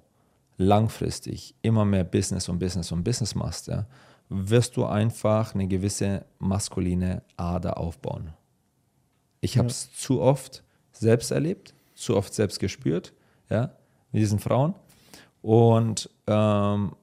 langfristig 0.56 1.54
immer 1.62 1.84
mehr 1.84 2.04
Business 2.04 2.48
und 2.48 2.58
Business 2.58 2.92
und 2.92 3.04
Business 3.04 3.34
machst, 3.34 3.68
ja, 3.68 3.86
wirst 4.28 4.76
du 4.76 4.84
einfach 4.84 5.54
eine 5.54 5.68
gewisse 5.68 6.24
maskuline 6.38 7.22
Ader 7.36 7.78
aufbauen. 7.78 8.32
Ich 9.40 9.58
habe 9.58 9.68
es 9.68 9.86
ja. 9.92 9.98
zu 9.98 10.20
oft 10.20 10.64
selbst 10.92 11.30
erlebt, 11.30 11.74
zu 11.94 12.16
oft 12.16 12.34
selbst 12.34 12.58
gespürt, 12.58 13.12
ja, 13.48 13.76
mit 14.12 14.22
diesen 14.22 14.38
Frauen. 14.38 14.74
Und 15.42 16.10
ähm, 16.26 16.96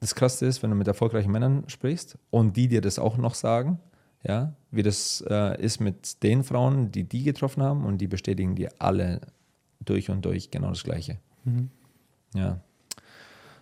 das 0.00 0.14
Krasse 0.14 0.46
ist, 0.46 0.62
wenn 0.62 0.70
du 0.70 0.76
mit 0.76 0.86
erfolgreichen 0.86 1.30
Männern 1.30 1.64
sprichst 1.68 2.18
und 2.30 2.56
die 2.56 2.68
dir 2.68 2.80
das 2.80 2.98
auch 2.98 3.16
noch 3.16 3.34
sagen, 3.34 3.80
ja, 4.26 4.54
wie 4.70 4.82
das 4.82 5.22
äh, 5.28 5.60
ist 5.62 5.80
mit 5.80 6.22
den 6.22 6.44
Frauen, 6.44 6.90
die 6.90 7.04
die 7.04 7.22
getroffen 7.22 7.62
haben 7.62 7.84
und 7.84 7.98
die 7.98 8.08
bestätigen 8.08 8.54
dir 8.54 8.70
alle 8.78 9.20
durch 9.84 10.10
und 10.10 10.24
durch 10.24 10.50
genau 10.50 10.70
das 10.70 10.82
Gleiche. 10.82 11.18
Mhm. 11.44 11.70
Ja, 12.34 12.60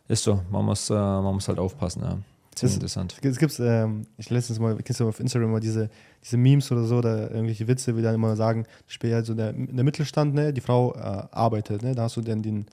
ist 0.09 0.23
so. 0.23 0.41
Man 0.51 0.65
muss, 0.65 0.89
äh, 0.91 0.95
man 0.95 1.35
muss 1.35 1.49
halt 1.49 1.59
aufpassen. 1.59 2.03
Ja. 2.03 2.19
Ziemlich 2.55 2.77
interessant. 2.77 3.17
Es 3.23 3.39
gibt, 3.39 3.59
ähm, 3.61 4.03
ich 4.19 4.29
letztens 4.29 4.59
mal, 4.59 4.77
kennst 4.77 5.01
du 5.01 5.09
auf 5.09 5.21
Instagram 5.21 5.53
mal 5.53 5.61
diese, 5.61 5.89
diese 6.23 6.37
Memes 6.37 6.71
oder 6.71 6.85
so, 6.85 7.01
da 7.01 7.31
irgendwelche 7.31 7.67
Witze, 7.67 7.97
wie 7.97 8.03
dann 8.03 8.15
immer 8.15 8.37
sagen, 8.37 8.67
spielt 8.87 9.15
halt 9.15 9.25
so 9.25 9.35
der, 9.35 9.55
der 9.55 9.85
Mittelstand, 9.85 10.35
ne, 10.35 10.53
die 10.53 10.61
Frau 10.61 10.95
äh, 10.95 10.99
arbeitet, 11.31 11.83
ne, 11.83 11.95
da 11.95 12.03
hast 12.03 12.17
du 12.17 12.21
dann 12.21 12.43
den, 12.43 12.67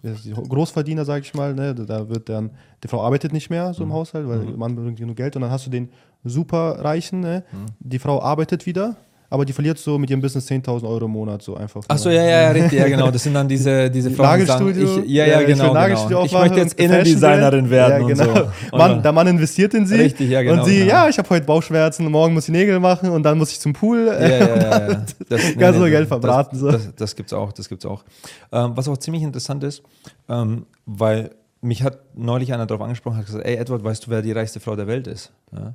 Großverdiener, 0.00 1.04
sag 1.04 1.22
ich 1.22 1.34
mal, 1.34 1.54
ne? 1.54 1.74
da 1.74 2.08
wird 2.08 2.28
dann, 2.28 2.50
die 2.82 2.88
Frau 2.88 3.02
arbeitet 3.02 3.32
nicht 3.32 3.50
mehr 3.50 3.74
so 3.74 3.82
im 3.82 3.90
mhm. 3.90 3.94
Haushalt, 3.94 4.26
weil 4.26 4.38
mhm. 4.38 4.58
Mann 4.58 4.74
bringt 4.74 4.98
genug 4.98 5.16
Geld 5.16 5.36
und 5.36 5.42
dann 5.42 5.50
hast 5.50 5.66
du 5.66 5.70
den 5.70 5.90
Superreichen, 6.24 7.20
ne? 7.20 7.44
Mhm. 7.52 7.66
die 7.80 7.98
Frau 7.98 8.22
arbeitet 8.22 8.66
wieder, 8.66 8.96
aber 9.32 9.46
die 9.46 9.54
verliert 9.54 9.78
so 9.78 9.98
mit 9.98 10.10
ihrem 10.10 10.20
Business 10.20 10.46
10.000 10.46 10.86
Euro 10.86 11.06
im 11.06 11.12
Monat 11.12 11.40
so 11.40 11.56
einfach. 11.56 11.82
Achso, 11.88 12.10
ja, 12.10 12.22
ja, 12.22 12.42
ja, 12.42 12.50
richtig, 12.50 12.78
ja, 12.78 12.86
genau. 12.86 13.10
Das 13.10 13.22
sind 13.22 13.32
dann 13.32 13.48
diese, 13.48 13.90
diese 13.90 14.10
die 14.10 14.14
Frauen, 14.14 14.40
Nagelstudio, 14.40 14.86
sagen, 14.86 15.02
ich, 15.06 15.10
ja, 15.10 15.24
ja, 15.24 15.42
genau. 15.42 15.86
Ich, 15.86 16.06
genau. 16.06 16.24
ich 16.26 16.32
möchte 16.32 16.58
jetzt 16.58 16.78
Innendesignerin 16.78 17.70
werden 17.70 18.08
ja, 18.08 18.14
genau. 18.14 18.28
und 18.28 18.50
so. 18.70 18.76
Mann, 18.76 19.02
der 19.02 19.12
Mann 19.12 19.26
investiert 19.28 19.72
in 19.72 19.86
sie. 19.86 19.94
Richtig, 19.94 20.28
ja, 20.28 20.42
genau. 20.42 20.60
Und 20.60 20.68
sie, 20.68 20.80
genau. 20.80 20.90
ja, 20.90 21.08
ich 21.08 21.16
habe 21.16 21.30
heute 21.30 21.46
Bauchschmerzen, 21.46 22.10
morgen 22.10 22.34
muss 22.34 22.44
ich 22.44 22.52
Nägel 22.52 22.78
machen 22.78 23.08
und 23.08 23.22
dann 23.22 23.38
muss 23.38 23.50
ich 23.52 23.58
zum 23.58 23.72
Pool. 23.72 24.06
Ja, 24.06 24.28
ja, 24.28 24.38
ja. 24.38 24.90
ja. 24.90 25.04
Das, 25.30 25.56
Ganz 25.56 25.78
nee, 25.78 25.84
nee, 25.84 25.90
Geld 25.90 26.08
verbraten. 26.08 26.50
Das, 26.52 26.60
so. 26.60 26.70
das, 26.70 26.94
das 26.94 27.16
gibt's 27.16 27.32
auch, 27.32 27.52
das 27.52 27.70
gibt's 27.70 27.86
auch. 27.86 28.04
Ähm, 28.52 28.72
was 28.74 28.86
auch 28.86 28.98
ziemlich 28.98 29.22
interessant 29.22 29.64
ist, 29.64 29.82
ähm, 30.28 30.66
weil 30.84 31.30
mich 31.62 31.82
hat 31.82 32.00
neulich 32.14 32.52
einer 32.52 32.66
darauf 32.66 32.82
angesprochen, 32.82 33.16
hat 33.16 33.24
gesagt, 33.24 33.46
ey 33.46 33.56
Edward, 33.56 33.82
weißt 33.82 34.06
du, 34.06 34.10
wer 34.10 34.20
die 34.20 34.32
reichste 34.32 34.60
Frau 34.60 34.76
der 34.76 34.86
Welt 34.88 35.06
ist? 35.06 35.32
Ja? 35.52 35.72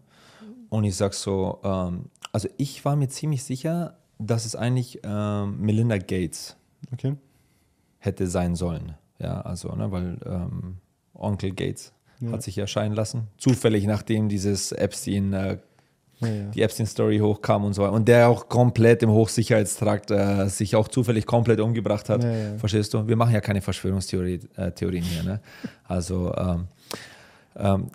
Und 0.70 0.84
ich 0.84 0.96
sag 0.96 1.14
so, 1.14 1.60
ähm, 1.64 2.06
also 2.32 2.50
ich 2.58 2.84
war 2.86 2.96
mir 2.96 3.08
ziemlich 3.08 3.44
sicher, 3.44 3.98
dass 4.20 4.46
es 4.46 4.56
eigentlich 4.56 5.00
ähm, 5.04 5.60
Melinda 5.60 5.98
Gates 5.98 6.58
okay. 6.92 7.16
hätte 8.00 8.28
sein 8.28 8.56
sollen. 8.56 8.96
Ja, 9.20 9.42
also, 9.42 9.74
ne, 9.76 9.92
weil 9.92 10.18
ähm, 10.26 10.78
Onkel 11.14 11.52
Gates 11.52 11.94
ja. 12.20 12.32
hat 12.32 12.44
sich 12.44 12.58
erscheinen 12.58 12.96
lassen. 12.96 13.28
Zufällig, 13.38 13.86
nachdem 13.86 14.30
dieses 14.30 14.72
Epstein, 14.72 15.34
äh, 15.34 15.58
ja, 16.20 16.28
ja. 16.28 16.44
die 16.50 16.62
Epstein-Story 16.62 17.20
hochkam 17.20 17.64
und 17.64 17.74
so 17.74 17.84
weiter. 17.84 17.94
Und 17.94 18.08
der 18.08 18.30
auch 18.30 18.50
komplett 18.50 19.04
im 19.04 19.12
Hochsicherheitstrakt 19.12 20.12
äh, 20.12 20.48
sich 20.50 20.76
auch 20.76 20.88
zufällig 20.88 21.26
komplett 21.26 21.60
umgebracht 21.60 22.10
hat. 22.10 22.26
Verstehst 22.58 22.94
du? 22.94 23.08
Wir 23.08 23.16
machen 23.16 23.34
ja 23.34 23.42
keine 23.42 23.62
Verschwörungstheorien 23.62 24.48
äh, 24.56 24.72
hier. 24.80 25.24
Ne? 25.24 25.42
Also, 25.88 26.34
ähm, 26.36 26.68
ähm, 27.56 27.88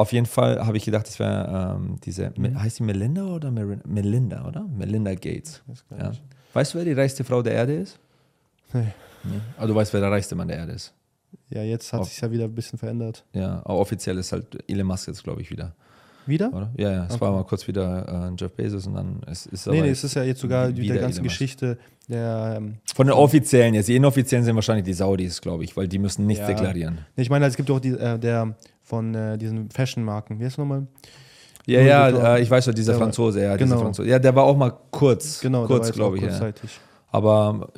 auf 0.00 0.12
jeden 0.12 0.26
Fall 0.26 0.64
habe 0.64 0.76
ich 0.76 0.84
gedacht, 0.84 1.06
das 1.06 1.18
wäre 1.18 1.76
ähm, 1.76 1.96
diese, 2.04 2.32
mhm. 2.36 2.60
heißt 2.60 2.76
sie 2.76 2.82
Melinda 2.82 3.24
oder 3.26 3.50
Mer 3.50 3.78
Melinda, 3.86 4.46
oder? 4.46 4.66
Melinda 4.66 5.14
Gates. 5.14 5.62
Ja. 5.90 6.12
Weißt 6.52 6.74
du, 6.74 6.78
wer 6.78 6.84
die 6.84 6.92
reichste 6.92 7.22
Frau 7.22 7.42
der 7.42 7.52
Erde 7.52 7.74
ist? 7.74 7.98
Nee. 8.72 8.86
nee. 9.24 9.40
Aber 9.56 9.66
du 9.66 9.74
weißt, 9.74 9.92
wer 9.92 10.00
der 10.00 10.10
reichste 10.10 10.34
Mann 10.34 10.48
der 10.48 10.58
Erde 10.58 10.72
ist. 10.72 10.92
Ja, 11.50 11.62
jetzt 11.62 11.92
hat 11.92 12.04
sich 12.06 12.20
ja 12.20 12.30
wieder 12.30 12.44
ein 12.44 12.54
bisschen 12.54 12.78
verändert. 12.78 13.24
Ja, 13.32 13.60
aber 13.64 13.78
offiziell 13.78 14.18
ist 14.18 14.32
halt 14.32 14.58
Elon 14.68 14.86
Musk 14.86 15.08
jetzt, 15.08 15.22
glaube 15.22 15.42
ich, 15.42 15.50
wieder. 15.50 15.74
Wieder? 16.26 16.52
Oder? 16.52 16.70
Ja, 16.76 16.92
ja, 16.92 17.06
es 17.06 17.14
okay. 17.14 17.20
war 17.22 17.32
mal 17.32 17.44
kurz 17.44 17.66
wieder 17.66 18.30
äh, 18.30 18.34
Jeff 18.38 18.52
Bezos 18.52 18.86
und 18.86 18.94
dann 18.94 19.20
ist 19.30 19.52
es 19.52 19.66
Nee, 19.66 19.80
nee, 19.80 19.90
es 19.90 20.04
ist 20.04 20.14
ja 20.14 20.22
jetzt 20.22 20.40
sogar 20.40 20.68
mit 20.68 20.88
der 20.88 20.98
ganzen 20.98 21.22
Geschichte 21.22 21.78
der. 22.08 22.54
Ähm, 22.58 22.76
Von 22.94 23.06
den 23.06 23.14
offiziellen, 23.14 23.74
jetzt 23.74 23.88
die 23.88 23.96
inoffiziellen 23.96 24.44
sind 24.44 24.54
wahrscheinlich 24.54 24.84
die 24.84 24.92
Saudis, 24.92 25.40
glaube 25.40 25.64
ich, 25.64 25.76
weil 25.76 25.88
die 25.88 25.98
müssen 25.98 26.26
nichts 26.26 26.42
ja. 26.42 26.48
deklarieren. 26.48 26.98
Nee, 27.16 27.22
ich 27.22 27.30
meine, 27.30 27.46
es 27.46 27.56
gibt 27.56 27.70
auch 27.70 27.80
die, 27.80 27.90
äh, 27.90 28.18
der 28.18 28.54
von 28.90 29.14
äh, 29.14 29.38
diesen 29.38 29.70
Fashion-Marken, 29.70 30.38
wie 30.38 30.44
heißt 30.44 30.58
nochmal? 30.58 30.86
Ja, 31.66 31.80
ja, 31.80 32.34
äh, 32.36 32.42
ich 32.42 32.50
weiß 32.50 32.64
schon, 32.64 32.74
dieser 32.74 32.94
Franzose, 32.94 33.40
ja, 33.42 33.56
genau. 33.56 33.74
dieser 33.74 33.78
Franzose. 33.84 34.08
Ja, 34.08 34.18
der 34.18 34.34
war 34.34 34.44
auch 34.44 34.56
mal 34.56 34.72
kurz, 34.90 35.40
genau, 35.40 35.66
kurz, 35.66 35.92
glaube 35.92 36.18
ich. 36.18 36.24
Ja. 36.24 36.52
Aber 37.12 37.68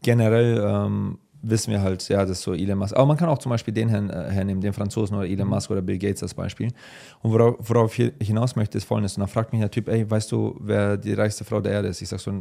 generell 0.00 0.62
ähm, 0.64 1.18
wissen 1.42 1.72
wir 1.72 1.82
halt, 1.82 2.08
ja, 2.08 2.20
das 2.20 2.38
ist 2.38 2.42
so 2.42 2.54
Elon 2.54 2.78
Musk. 2.78 2.96
Aber 2.96 3.06
man 3.06 3.16
kann 3.16 3.28
auch 3.28 3.38
zum 3.38 3.50
Beispiel 3.50 3.74
den 3.74 3.88
her, 3.88 4.02
äh, 4.02 4.30
hernehmen, 4.30 4.62
den 4.62 4.72
Franzosen 4.72 5.16
oder 5.16 5.26
Elon 5.26 5.46
mhm. 5.46 5.54
Musk 5.54 5.70
oder 5.70 5.82
Bill 5.82 5.98
Gates 5.98 6.22
als 6.22 6.32
Beispiel. 6.32 6.68
Und 7.20 7.32
worauf, 7.32 7.56
worauf 7.58 7.98
ich 7.98 8.12
hinaus 8.20 8.56
möchte, 8.56 8.78
ist 8.78 8.84
folgendes. 8.84 9.16
Und 9.16 9.20
dann 9.20 9.28
fragt 9.28 9.52
mich 9.52 9.60
der 9.60 9.70
Typ, 9.70 9.88
ey, 9.88 10.08
weißt 10.08 10.32
du, 10.32 10.56
wer 10.60 10.96
die 10.96 11.12
reichste 11.12 11.44
Frau 11.44 11.60
der 11.60 11.72
Erde 11.72 11.88
ist? 11.88 12.00
Ich 12.00 12.08
sag 12.08 12.20
so, 12.20 12.32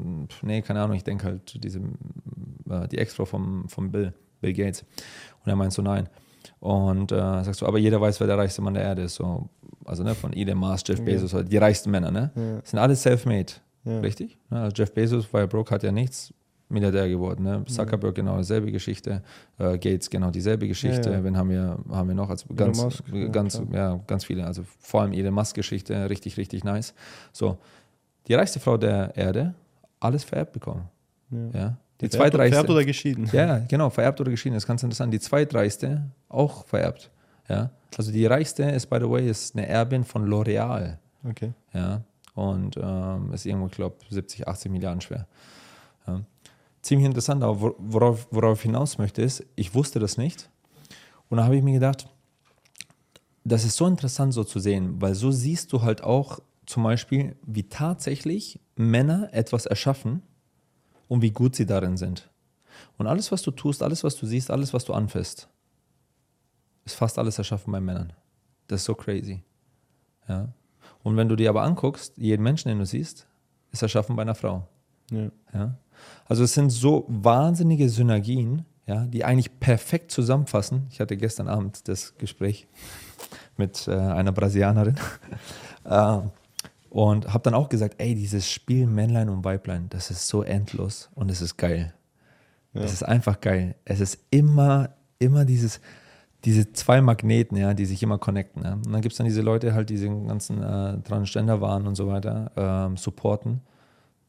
nee, 0.44 0.62
keine 0.62 0.82
Ahnung, 0.82 0.96
ich 0.96 1.04
denke 1.04 1.26
halt 1.26 1.62
diese, 1.62 1.80
äh, 1.80 2.88
die 2.88 3.00
Ex-Frau 3.00 3.26
vom, 3.26 3.68
vom 3.68 3.92
Bill, 3.92 4.14
Bill 4.40 4.54
Gates. 4.54 4.86
Und 5.44 5.50
er 5.50 5.56
meint 5.56 5.74
so, 5.74 5.82
nein. 5.82 6.08
Und 6.62 7.12
äh, 7.12 7.16
sagst 7.44 7.62
du, 7.62 7.66
aber 7.66 7.80
jeder 7.80 8.00
weiß, 8.00 8.20
wer 8.20 8.28
der 8.28 8.38
reichste 8.38 8.62
Mann 8.62 8.76
der 8.76 8.84
Erde 8.84 9.02
ist. 9.02 9.16
So, 9.16 9.50
also 9.84 10.04
ne, 10.04 10.14
von 10.14 10.32
Elon 10.32 10.58
Musk, 10.58 10.88
Jeff 10.88 11.04
Bezos, 11.04 11.32
ja. 11.32 11.42
die 11.42 11.58
reichsten 11.58 11.90
Männer, 11.90 12.12
ne? 12.12 12.32
Ja. 12.36 12.62
Sind 12.64 12.80
alle 12.80 12.96
self-made. 12.96 13.54
Ja. 13.84 14.00
Richtig? 14.00 14.38
Also 14.52 14.72
Jeff 14.76 14.94
Bezos 14.94 15.32
war 15.34 15.42
ja 15.42 15.48
broke, 15.48 15.74
hat 15.74 15.82
ja 15.84 15.92
nichts. 15.92 16.34
Milliardär 16.70 17.10
geworden. 17.10 17.44
Ne? 17.44 17.66
Zuckerberg 17.66 18.16
genau 18.16 18.38
dieselbe 18.38 18.72
Geschichte, 18.72 19.22
äh, 19.58 19.78
Gates 19.78 20.10
genau 20.10 20.32
dieselbe 20.32 20.68
Geschichte. 20.68 21.10
Ja, 21.10 21.18
ja. 21.18 21.24
Wen 21.24 21.36
haben 21.36 21.50
wir, 21.50 21.78
haben 21.90 22.08
wir 22.08 22.16
noch? 22.16 22.30
Also 22.30 22.46
ganz, 22.56 22.82
Musk, 22.82 23.04
ganz, 23.32 23.62
ja, 23.72 23.94
ja, 23.94 24.00
ganz 24.08 24.24
viele. 24.24 24.46
Also 24.46 24.64
vor 24.80 25.02
allem 25.02 25.12
Elon 25.12 25.34
Musk-Geschichte, 25.34 26.10
richtig, 26.10 26.38
richtig 26.38 26.64
nice. 26.64 26.94
So, 27.34 27.58
die 28.28 28.36
reichste 28.36 28.62
Frau 28.62 28.78
der 28.78 29.16
Erde, 29.18 29.54
alles 30.00 30.24
vererbt 30.24 30.54
bekommen. 30.54 30.88
Ja. 31.54 31.76
Die 32.02 32.10
vererbt, 32.10 32.34
zweitreichste. 32.34 32.56
Vererbt 32.56 32.70
oder 32.70 32.86
geschieden. 32.86 33.30
Ja, 33.32 33.60
genau, 33.60 33.90
vererbt 33.90 34.20
oder 34.22 34.32
geschieden. 34.32 34.56
Das 34.56 34.64
ist 34.64 34.68
ganz 34.68 34.84
interessant. 34.84 35.14
Die 35.14 35.20
zweitreichste 35.20 36.10
auch 36.30 36.66
vererbt. 36.66 37.12
Ja. 37.48 37.72
Also 37.98 38.12
die 38.12 38.26
reichste 38.26 38.64
ist, 38.64 38.88
by 38.88 38.98
the 39.00 39.10
way, 39.10 39.30
ist 39.30 39.56
eine 39.56 39.68
Erbin 39.68 40.04
von 40.04 40.28
L'Oreal. 40.28 40.98
Okay. 41.28 41.54
Ja. 41.74 42.02
Und 42.34 42.78
ähm, 42.82 43.34
ist 43.34 43.46
irgendwo, 43.46 43.68
ich 43.68 43.74
glaube, 43.74 43.98
70, 44.10 44.48
80 44.48 44.72
Milliarden 44.72 45.02
schwer. 45.02 45.28
Ja 46.08 46.22
ziemlich 46.82 47.06
interessant, 47.06 47.44
aber 47.44 47.76
worauf, 47.78 48.28
worauf 48.32 48.60
ich 48.60 48.64
hinaus 48.64 48.98
möchte, 48.98 49.22
ist, 49.22 49.46
ich 49.56 49.74
wusste 49.74 50.00
das 50.00 50.18
nicht. 50.18 50.50
Und 51.30 51.38
da 51.38 51.46
habe 51.46 51.56
ich 51.56 51.64
mir 51.64 51.74
gedacht, 51.74 52.08
das 53.44 53.64
ist 53.64 53.78
so 53.78 53.88
interessant 53.88 54.34
so 54.34 54.44
zu 54.44 54.60
sehen, 54.60 55.02
weil 55.02 55.16
so 55.16 55.32
siehst 55.32 55.72
du 55.74 55.82
halt 55.82 56.04
auch 56.04 56.40
zum 56.66 56.84
Beispiel, 56.84 57.36
wie 57.46 57.64
tatsächlich 57.64 58.60
Männer 58.76 59.30
etwas 59.32 59.66
erschaffen 59.66 60.22
und 61.12 61.22
wie 61.22 61.32
gut 61.32 61.58
sie 61.58 61.66
darin 61.66 61.98
sind. 61.98 62.30
Und 62.98 63.06
alles, 63.06 63.34
was 63.34 63.42
du 63.42 63.52
tust, 63.52 63.84
alles, 63.84 64.02
was 64.06 64.16
du 64.16 64.26
siehst, 64.26 64.50
alles, 64.50 64.74
was 64.74 64.86
du 64.86 64.94
anfasst, 64.94 65.50
ist 66.86 66.96
fast 66.96 67.20
alles 67.20 67.38
erschaffen 67.38 67.70
bei 67.74 67.82
Männern. 67.82 68.14
Das 68.68 68.80
ist 68.80 68.86
so 68.86 68.96
crazy. 68.96 69.44
Ja. 70.30 70.48
Und 71.04 71.18
wenn 71.18 71.28
du 71.28 71.36
dir 71.36 71.50
aber 71.50 71.64
anguckst, 71.64 72.16
jeden 72.16 72.44
Menschen, 72.44 72.70
den 72.70 72.80
du 72.80 72.86
siehst, 72.86 73.28
ist 73.74 73.82
erschaffen 73.82 74.16
bei 74.16 74.22
einer 74.22 74.36
Frau. 74.36 74.66
Ja. 75.12 75.32
ja? 75.54 75.76
Also 76.30 76.46
es 76.46 76.54
sind 76.54 76.70
so 76.70 77.04
wahnsinnige 77.10 77.90
Synergien, 77.90 78.64
ja, 78.88 79.06
die 79.06 79.26
eigentlich 79.26 79.60
perfekt 79.60 80.12
zusammenfassen. 80.12 80.88
Ich 80.92 81.02
hatte 81.02 81.18
gestern 81.18 81.50
Abend 81.50 81.90
das 81.90 82.18
Gespräch 82.20 82.68
mit 83.58 83.86
äh, 83.90 83.92
einer 83.92 84.32
Brasilianerin 84.32 84.96
äh, 85.84 86.22
und 86.92 87.34
habe 87.34 87.44
dann 87.44 87.56
auch 87.56 87.70
gesagt, 87.70 87.96
ey, 87.98 88.14
dieses 88.14 88.48
Spiel 88.48 88.86
Männlein 88.86 89.30
und 89.30 89.44
Weiblein, 89.44 89.88
das 89.90 90.12
ist 90.12 90.28
so 90.28 90.44
endlos 90.44 91.10
und 91.16 91.32
es 91.32 91.42
ist 91.42 91.58
geil. 91.58 91.94
Ja. 92.74 92.82
Es 92.82 92.94
ist 92.94 93.04
einfach 93.04 93.42
geil. 93.42 93.76
Es 93.84 94.00
ist 94.00 94.20
immer, 94.30 94.92
immer 95.18 95.44
dieses, 95.44 95.82
diese 96.46 96.72
zwei 96.74 97.02
Magneten, 97.02 97.58
ja, 97.58 97.74
die 97.74 97.86
sich 97.86 98.04
immer 98.04 98.20
connecten. 98.20 98.64
Ja. 98.64 98.74
Und 98.74 98.92
dann 98.92 99.02
gibt 99.02 99.14
es 99.14 99.18
dann 99.18 99.26
diese 99.26 99.42
Leute 99.42 99.74
halt, 99.74 99.90
die 99.90 99.96
diesen 99.96 100.28
ganzen 100.28 100.62
äh, 100.62 101.02
Transgender 101.02 101.60
waren 101.62 101.88
und 101.88 101.96
so 101.96 102.08
weiter, 102.08 102.52
ähm, 102.56 102.98
supporten 102.98 103.62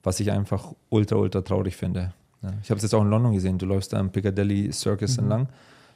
was 0.03 0.21
ich 0.21 0.31
einfach 0.31 0.73
ultra, 0.89 1.17
ultra 1.17 1.43
traurig 1.43 1.77
finde. 1.77 2.13
Ja, 2.43 2.51
ich 2.63 2.71
habe 2.71 2.79
es 2.79 2.83
jetzt 2.83 2.95
auch 2.95 3.03
in 3.03 3.11
London 3.11 3.33
gesehen. 3.33 3.59
Du 3.59 3.67
läufst 3.67 3.93
da 3.93 4.01
im 4.01 4.11
Piccadilly 4.11 4.73
Circus 4.73 5.17
mhm. 5.17 5.23
entlang. 5.23 5.49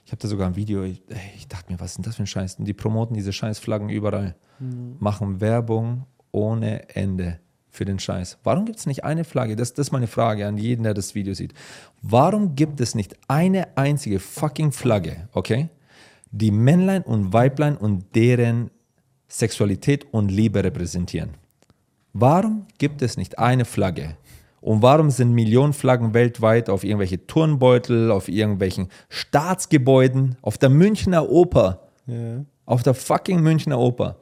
Ich 0.04 0.12
habe 0.12 0.22
da 0.22 0.28
sogar 0.28 0.46
ein 0.46 0.54
Video. 0.54 0.84
Ich, 0.84 1.02
ich, 1.36 1.48
dachte 1.48 1.72
mir, 1.72 1.80
was 1.80 1.90
ist 1.90 1.96
denn 1.96 2.04
das 2.04 2.16
für 2.16 2.22
ein 2.22 2.28
Scheiß? 2.28 2.56
Und 2.56 2.66
die 2.66 2.74
promoten 2.74 3.14
diese 3.14 3.32
Scheißflaggen 3.32 3.88
überall. 3.88 4.36
Mhm. 4.60 4.96
Machen 5.00 5.40
Werbung 5.40 6.06
ohne 6.36 6.94
Ende 6.94 7.40
für 7.70 7.84
den 7.84 7.98
Scheiß. 7.98 8.38
Warum 8.44 8.64
gibt 8.66 8.78
es 8.78 8.86
nicht 8.86 9.04
eine 9.04 9.24
Flagge? 9.24 9.56
Das, 9.56 9.74
das 9.74 9.88
ist 9.88 9.92
meine 9.92 10.06
Frage 10.06 10.46
an 10.46 10.58
jeden, 10.58 10.84
der 10.84 10.94
das 10.94 11.14
Video 11.14 11.34
sieht. 11.34 11.54
Warum 12.02 12.54
gibt 12.54 12.80
es 12.80 12.94
nicht 12.94 13.16
eine 13.26 13.76
einzige 13.76 14.20
fucking 14.20 14.72
Flagge, 14.72 15.28
okay? 15.32 15.68
Die 16.30 16.50
Männlein 16.50 17.02
und 17.02 17.32
Weiblein 17.32 17.76
und 17.76 18.14
deren 18.14 18.70
Sexualität 19.28 20.12
und 20.12 20.30
Liebe 20.30 20.62
repräsentieren. 20.62 21.30
Warum 22.12 22.66
gibt 22.78 23.02
es 23.02 23.16
nicht 23.16 23.38
eine 23.38 23.64
Flagge? 23.64 24.16
Und 24.60 24.82
warum 24.82 25.10
sind 25.10 25.32
Millionen 25.32 25.72
Flaggen 25.72 26.14
weltweit 26.14 26.70
auf 26.70 26.84
irgendwelche 26.84 27.26
Turnbeutel, 27.26 28.10
auf 28.10 28.28
irgendwelchen 28.28 28.88
Staatsgebäuden, 29.08 30.36
auf 30.42 30.58
der 30.58 30.70
Münchner 30.70 31.28
Oper? 31.28 31.88
Ja. 32.06 32.44
Auf 32.64 32.82
der 32.82 32.94
fucking 32.94 33.40
Münchner 33.40 33.78
Oper. 33.78 34.16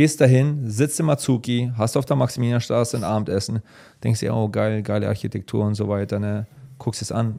Gehst 0.00 0.18
dahin, 0.18 0.66
sitzt 0.66 0.98
im 0.98 1.10
Azuki, 1.10 1.70
hast 1.76 1.94
auf 1.94 2.06
der 2.06 2.16
Maximilianstraße 2.16 2.96
ein 2.96 3.04
Abendessen, 3.04 3.60
denkst 4.02 4.20
dir, 4.20 4.34
oh 4.34 4.48
geil, 4.48 4.80
geile 4.82 5.06
Architektur 5.06 5.62
und 5.62 5.74
so 5.74 5.90
weiter, 5.90 6.18
ne? 6.18 6.46
Guckst 6.78 7.02
es 7.02 7.12
an, 7.12 7.38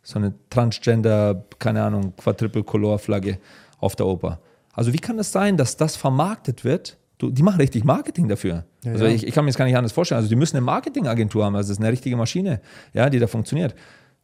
so 0.00 0.20
eine 0.20 0.32
Transgender, 0.48 1.44
keine 1.58 1.82
Ahnung, 1.82 2.14
Quadruple-Color-Flagge 2.16 3.38
auf 3.80 3.96
der 3.96 4.06
Oper. 4.06 4.38
Also 4.72 4.92
wie 4.92 4.98
kann 4.98 5.18
es 5.18 5.32
das 5.32 5.32
sein, 5.32 5.56
dass 5.56 5.76
das 5.76 5.96
vermarktet 5.96 6.62
wird 6.62 6.98
Du, 7.18 7.30
die 7.30 7.42
machen 7.42 7.60
richtig 7.60 7.82
Marketing 7.82 8.28
dafür. 8.28 8.64
Ja, 8.84 8.92
also 8.92 9.06
ja. 9.06 9.10
Ich, 9.10 9.26
ich, 9.26 9.34
kann 9.34 9.44
mir 9.44 9.50
das 9.50 9.58
gar 9.58 9.64
nicht 9.64 9.76
anders 9.76 9.90
vorstellen. 9.90 10.18
Also 10.18 10.28
die 10.28 10.36
müssen 10.36 10.56
eine 10.56 10.64
Marketingagentur 10.64 11.44
haben, 11.44 11.56
also 11.56 11.68
das 11.68 11.78
ist 11.78 11.82
eine 11.82 11.90
richtige 11.90 12.14
Maschine, 12.14 12.60
ja, 12.92 13.10
die 13.10 13.18
da 13.18 13.26
funktioniert. 13.26 13.74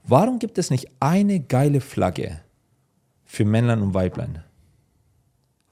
Warum 0.04 0.38
gibt 0.38 0.58
es 0.58 0.70
nicht 0.70 0.86
eine 1.00 1.40
geile 1.40 1.80
Flagge 1.80 2.40
für 3.24 3.44
Männlein 3.44 3.82
und 3.82 3.94
Weiblein? 3.94 4.44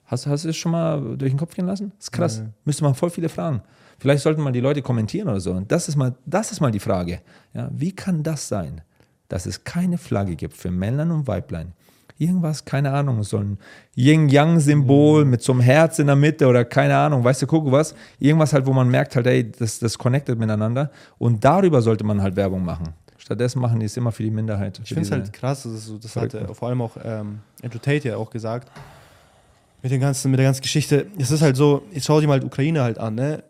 Hast, 0.07 0.27
hast 0.27 0.45
du 0.45 0.49
es 0.49 0.57
schon 0.57 0.73
mal 0.73 1.17
durch 1.17 1.33
den 1.33 1.39
Kopf 1.39 1.55
gehen 1.55 1.67
lassen? 1.67 1.93
Das 1.97 2.07
ist 2.07 2.13
krass. 2.13 2.39
Ja, 2.39 2.49
Müsste 2.65 2.85
man 2.85 2.95
voll 2.95 3.11
viele 3.11 3.29
fragen. 3.29 3.63
Vielleicht 3.99 4.23
sollten 4.23 4.43
mal 4.43 4.53
die 4.53 4.61
Leute 4.61 4.83
kommentieren 4.83 5.29
oder 5.29 5.41
so. 5.41 5.53
Und 5.53 5.71
das 5.73 5.89
ist 5.89 5.97
mal, 5.97 6.15
das 6.25 6.53
ist 6.53 6.61
mal 6.61 6.71
die 6.71 6.81
Frage. 6.81 7.21
Ja, 7.55 7.71
wie 7.73 7.93
kann 7.93 8.23
das 8.23 8.47
sein, 8.47 8.83
dass 9.29 9.47
es 9.47 9.65
keine 9.65 9.99
Flagge 9.99 10.37
gibt 10.37 10.57
für 10.57 10.71
Männlein 10.71 11.11
und 11.11 11.27
Weiblein? 11.27 11.73
irgendwas, 12.19 12.65
keine 12.65 12.93
Ahnung, 12.93 13.23
so 13.23 13.39
ein 13.39 13.59
Yin-Yang-Symbol 13.95 15.25
mhm. 15.25 15.31
mit 15.31 15.43
so 15.43 15.53
einem 15.53 15.61
Herz 15.61 15.99
in 15.99 16.07
der 16.07 16.17
Mitte 16.17 16.47
oder 16.47 16.65
keine 16.65 16.97
Ahnung, 16.97 17.23
weißt 17.23 17.43
du, 17.43 17.47
guck 17.47 17.71
was, 17.71 17.95
irgendwas 18.19 18.53
halt, 18.53 18.67
wo 18.67 18.73
man 18.73 18.89
merkt 18.89 19.17
halt, 19.17 19.27
ey, 19.27 19.51
das, 19.51 19.79
das 19.79 19.99
connected 19.99 20.39
miteinander 20.39 20.91
und 21.19 21.45
darüber 21.45 21.83
sollte 21.83 22.05
man 22.05 22.23
halt 22.23 22.37
Werbung 22.37 22.65
machen. 22.65 22.95
Stattdessen 23.19 23.61
machen 23.61 23.81
die 23.81 23.87
es 23.87 23.97
immer 23.97 24.13
für 24.13 24.23
die 24.23 24.31
Minderheit. 24.31 24.81
Ich 24.83 24.89
finde 24.89 25.03
es 25.03 25.11
halt 25.11 25.33
krass, 25.33 25.65
das, 25.65 25.73
ist 25.73 25.87
so, 25.87 25.99
das 25.99 26.15
hat 26.17 26.33
äh, 26.33 26.55
vor 26.55 26.69
allem 26.69 26.81
auch 26.81 26.97
ähm, 27.03 27.41
Andrew 27.63 27.79
Tate 27.79 28.09
ja 28.09 28.17
auch 28.17 28.31
gesagt, 28.31 28.71
mit, 29.87 29.93
den 29.93 30.01
ganzen, 30.01 30.33
mit 30.33 30.39
der 30.39 30.47
ganzen 30.47 30.63
Geschichte. 30.63 31.07
Es 31.17 31.31
ist 31.31 31.43
halt 31.43 31.57
so, 31.57 31.83
jetzt 31.93 32.07
schau 32.07 32.21
dir 32.21 32.27
mal 32.27 32.43
Ukraine 32.43 32.83
halt 32.83 32.99
an, 32.99 33.15
ne? 33.15 33.45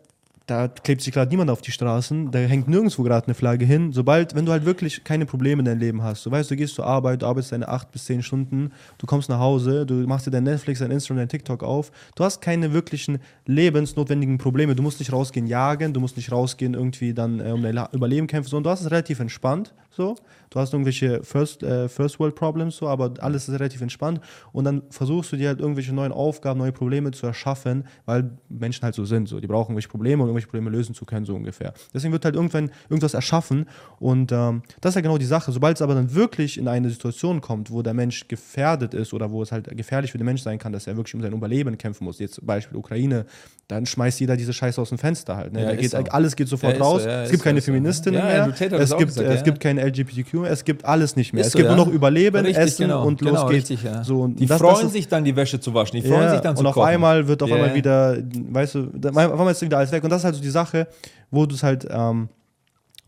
Da 0.47 0.69
klebt 0.69 1.01
sich 1.01 1.13
gerade 1.13 1.29
niemand 1.29 1.49
auf 1.49 1.61
die 1.61 1.71
Straßen, 1.71 2.31
da 2.31 2.39
hängt 2.39 2.69
nirgendwo 2.69 3.03
gerade 3.03 3.27
eine 3.27 3.33
Flagge 3.33 3.65
hin. 3.65 3.91
Sobald, 3.91 4.33
wenn 4.33 4.45
du 4.45 4.53
halt 4.53 4.65
wirklich 4.65 5.03
keine 5.03 5.25
Probleme 5.25 5.59
in 5.59 5.65
deinem 5.65 5.79
Leben 5.79 6.03
hast, 6.03 6.25
du 6.25 6.31
weißt, 6.31 6.49
du 6.49 6.55
gehst 6.55 6.75
zur 6.75 6.85
Arbeit, 6.85 7.21
du 7.21 7.25
arbeitest 7.25 7.51
deine 7.51 7.67
acht 7.67 7.91
bis 7.91 8.05
zehn 8.05 8.23
Stunden, 8.23 8.71
du 8.97 9.05
kommst 9.05 9.27
nach 9.27 9.39
Hause, 9.39 9.85
du 9.85 9.95
machst 10.07 10.25
dir 10.25 10.31
dein 10.31 10.45
Netflix, 10.45 10.79
dein 10.79 10.91
Instagram, 10.91 11.17
dein 11.17 11.29
TikTok 11.29 11.63
auf, 11.63 11.91
du 12.15 12.23
hast 12.23 12.39
keine 12.41 12.71
wirklichen 12.71 13.19
lebensnotwendigen 13.45 14.37
Probleme, 14.37 14.73
du 14.73 14.83
musst 14.83 14.99
nicht 14.99 15.11
rausgehen 15.11 15.47
jagen, 15.47 15.93
du 15.93 15.99
musst 15.99 16.15
nicht 16.15 16.31
rausgehen 16.31 16.75
irgendwie 16.75 17.13
dann 17.13 17.41
äh, 17.41 17.51
um 17.51 17.61
dein 17.61 17.77
Überleben 17.91 18.27
kämpfen, 18.27 18.49
sondern 18.49 18.63
du 18.63 18.69
hast 18.69 18.81
es 18.81 18.91
relativ 18.91 19.19
entspannt, 19.19 19.73
so. 19.89 20.15
Du 20.49 20.61
hast 20.61 20.71
irgendwelche 20.71 21.23
First, 21.23 21.61
äh, 21.61 21.89
First 21.89 22.19
World 22.21 22.35
Problems, 22.35 22.77
so, 22.77 22.87
aber 22.87 23.13
alles 23.19 23.49
ist 23.49 23.55
relativ 23.55 23.81
entspannt 23.81 24.21
und 24.53 24.63
dann 24.63 24.83
versuchst 24.89 25.33
du 25.33 25.35
dir 25.35 25.49
halt 25.49 25.59
irgendwelche 25.59 25.93
neuen 25.93 26.13
Aufgaben, 26.13 26.59
neue 26.59 26.71
Probleme 26.71 27.11
zu 27.11 27.25
erschaffen, 27.25 27.85
weil 28.05 28.31
Menschen 28.47 28.83
halt 28.83 28.95
so 28.95 29.03
sind, 29.03 29.27
so. 29.27 29.41
Die 29.41 29.47
brauchen 29.47 29.71
irgendwelche 29.71 29.89
Probleme 29.89 30.23
und 30.23 30.29
irgendwelche 30.37 30.47
Probleme 30.47 30.69
lösen 30.69 30.93
zu 30.95 31.05
können, 31.05 31.25
so 31.25 31.35
ungefähr. 31.35 31.73
Deswegen 31.93 32.13
wird 32.13 32.25
halt 32.25 32.35
irgendwann 32.35 32.71
irgendwas 32.89 33.13
erschaffen 33.13 33.65
und 33.99 34.31
ähm, 34.31 34.61
das 34.81 34.91
ist 34.91 34.95
ja 34.95 35.01
genau 35.01 35.17
die 35.17 35.25
Sache. 35.25 35.51
Sobald 35.51 35.77
es 35.77 35.81
aber 35.81 35.95
dann 35.95 36.13
wirklich 36.13 36.57
in 36.57 36.67
eine 36.67 36.89
Situation 36.89 37.41
kommt, 37.41 37.71
wo 37.71 37.81
der 37.81 37.93
Mensch 37.93 38.27
gefährdet 38.27 38.93
ist 38.93 39.13
oder 39.13 39.31
wo 39.31 39.41
es 39.43 39.51
halt 39.51 39.75
gefährlich 39.75 40.11
für 40.11 40.17
den 40.17 40.25
Mensch 40.25 40.41
sein 40.41 40.57
kann, 40.59 40.71
dass 40.71 40.87
er 40.87 40.95
wirklich 40.97 41.15
um 41.15 41.21
sein 41.21 41.33
Überleben 41.33 41.77
kämpfen 41.77 42.03
muss, 42.05 42.19
jetzt 42.19 42.45
Beispiel 42.45 42.77
Ukraine, 42.77 43.25
dann 43.67 43.85
schmeißt 43.85 44.19
jeder 44.21 44.37
diese 44.37 44.53
Scheiße 44.53 44.79
aus 44.79 44.89
dem 44.89 44.97
Fenster 44.97 45.35
halt. 45.35 45.51
Ne? 45.53 45.63
Ja, 45.63 45.75
geht, 45.75 45.91
so. 45.91 45.97
alles 45.97 46.35
geht 46.35 46.47
sofort 46.47 46.77
Ja, 46.77 46.83
raus. 46.83 47.03
so, 47.03 47.09
ja, 47.09 47.23
es 47.23 47.31
gibt 47.31 47.43
keine 47.43 47.59
so. 47.59 47.65
Feministinnen 47.65 48.23
mehr. 48.23 48.47
es 48.47 48.95
gibt, 48.95 49.07
gesagt, 49.07 49.27
es 49.29 49.43
gibt 49.43 49.59
kein 49.59 49.77
LGBTQ 49.77 50.33
mehr. 50.35 50.51
Es 50.51 50.63
gibt 50.63 50.85
alles 50.85 51.15
nicht 51.17 51.33
mehr. 51.33 51.43
Es 51.45 51.53
gibt 51.53 51.67
nur 51.67 51.75
noch 51.75 51.87
Überleben, 51.87 52.45
Richtig, 52.45 52.57
Essen 52.63 52.81
genau, 52.83 53.05
und 53.05 53.19
los 53.21 53.31
genau, 53.31 53.47
geht's. 53.49 53.69
richtig. 53.69 53.89
So, 54.03 54.21
und 54.21 54.39
die 54.39 54.45
das- 54.45 54.59
freuen 54.61 54.83
das 54.83 54.93
sich 54.93 55.07
dann, 55.07 55.25
die 55.25 55.35
Wäsche 55.35 55.59
zu 55.59 55.73
waschen. 55.73 55.99
Die 56.01 56.07
freuen 56.07 56.29
sich 56.29 56.39
dann 56.39 56.55
zu 56.55 56.61
und 56.61 56.67
auf 56.67 56.75
kochen. 56.75 56.87
einmal 56.87 57.27
wird 57.27 57.43
auf 57.43 57.51
einmal 57.51 57.75
wieder, 57.75 58.17
weißt 58.51 58.75
du, 58.75 58.79
auf 59.03 59.17
einmal 59.17 59.51
ist 59.51 59.61
wieder 59.61 59.77
alles 59.79 59.91
weg. 59.91 60.03
Und 60.03 60.09
das 60.11 60.23
halt 60.27 60.35
so 60.35 60.41
die 60.41 60.49
Sache, 60.49 60.87
wo 61.31 61.45
du 61.45 61.55
es 61.55 61.63
halt, 61.63 61.87
ähm, 61.89 62.29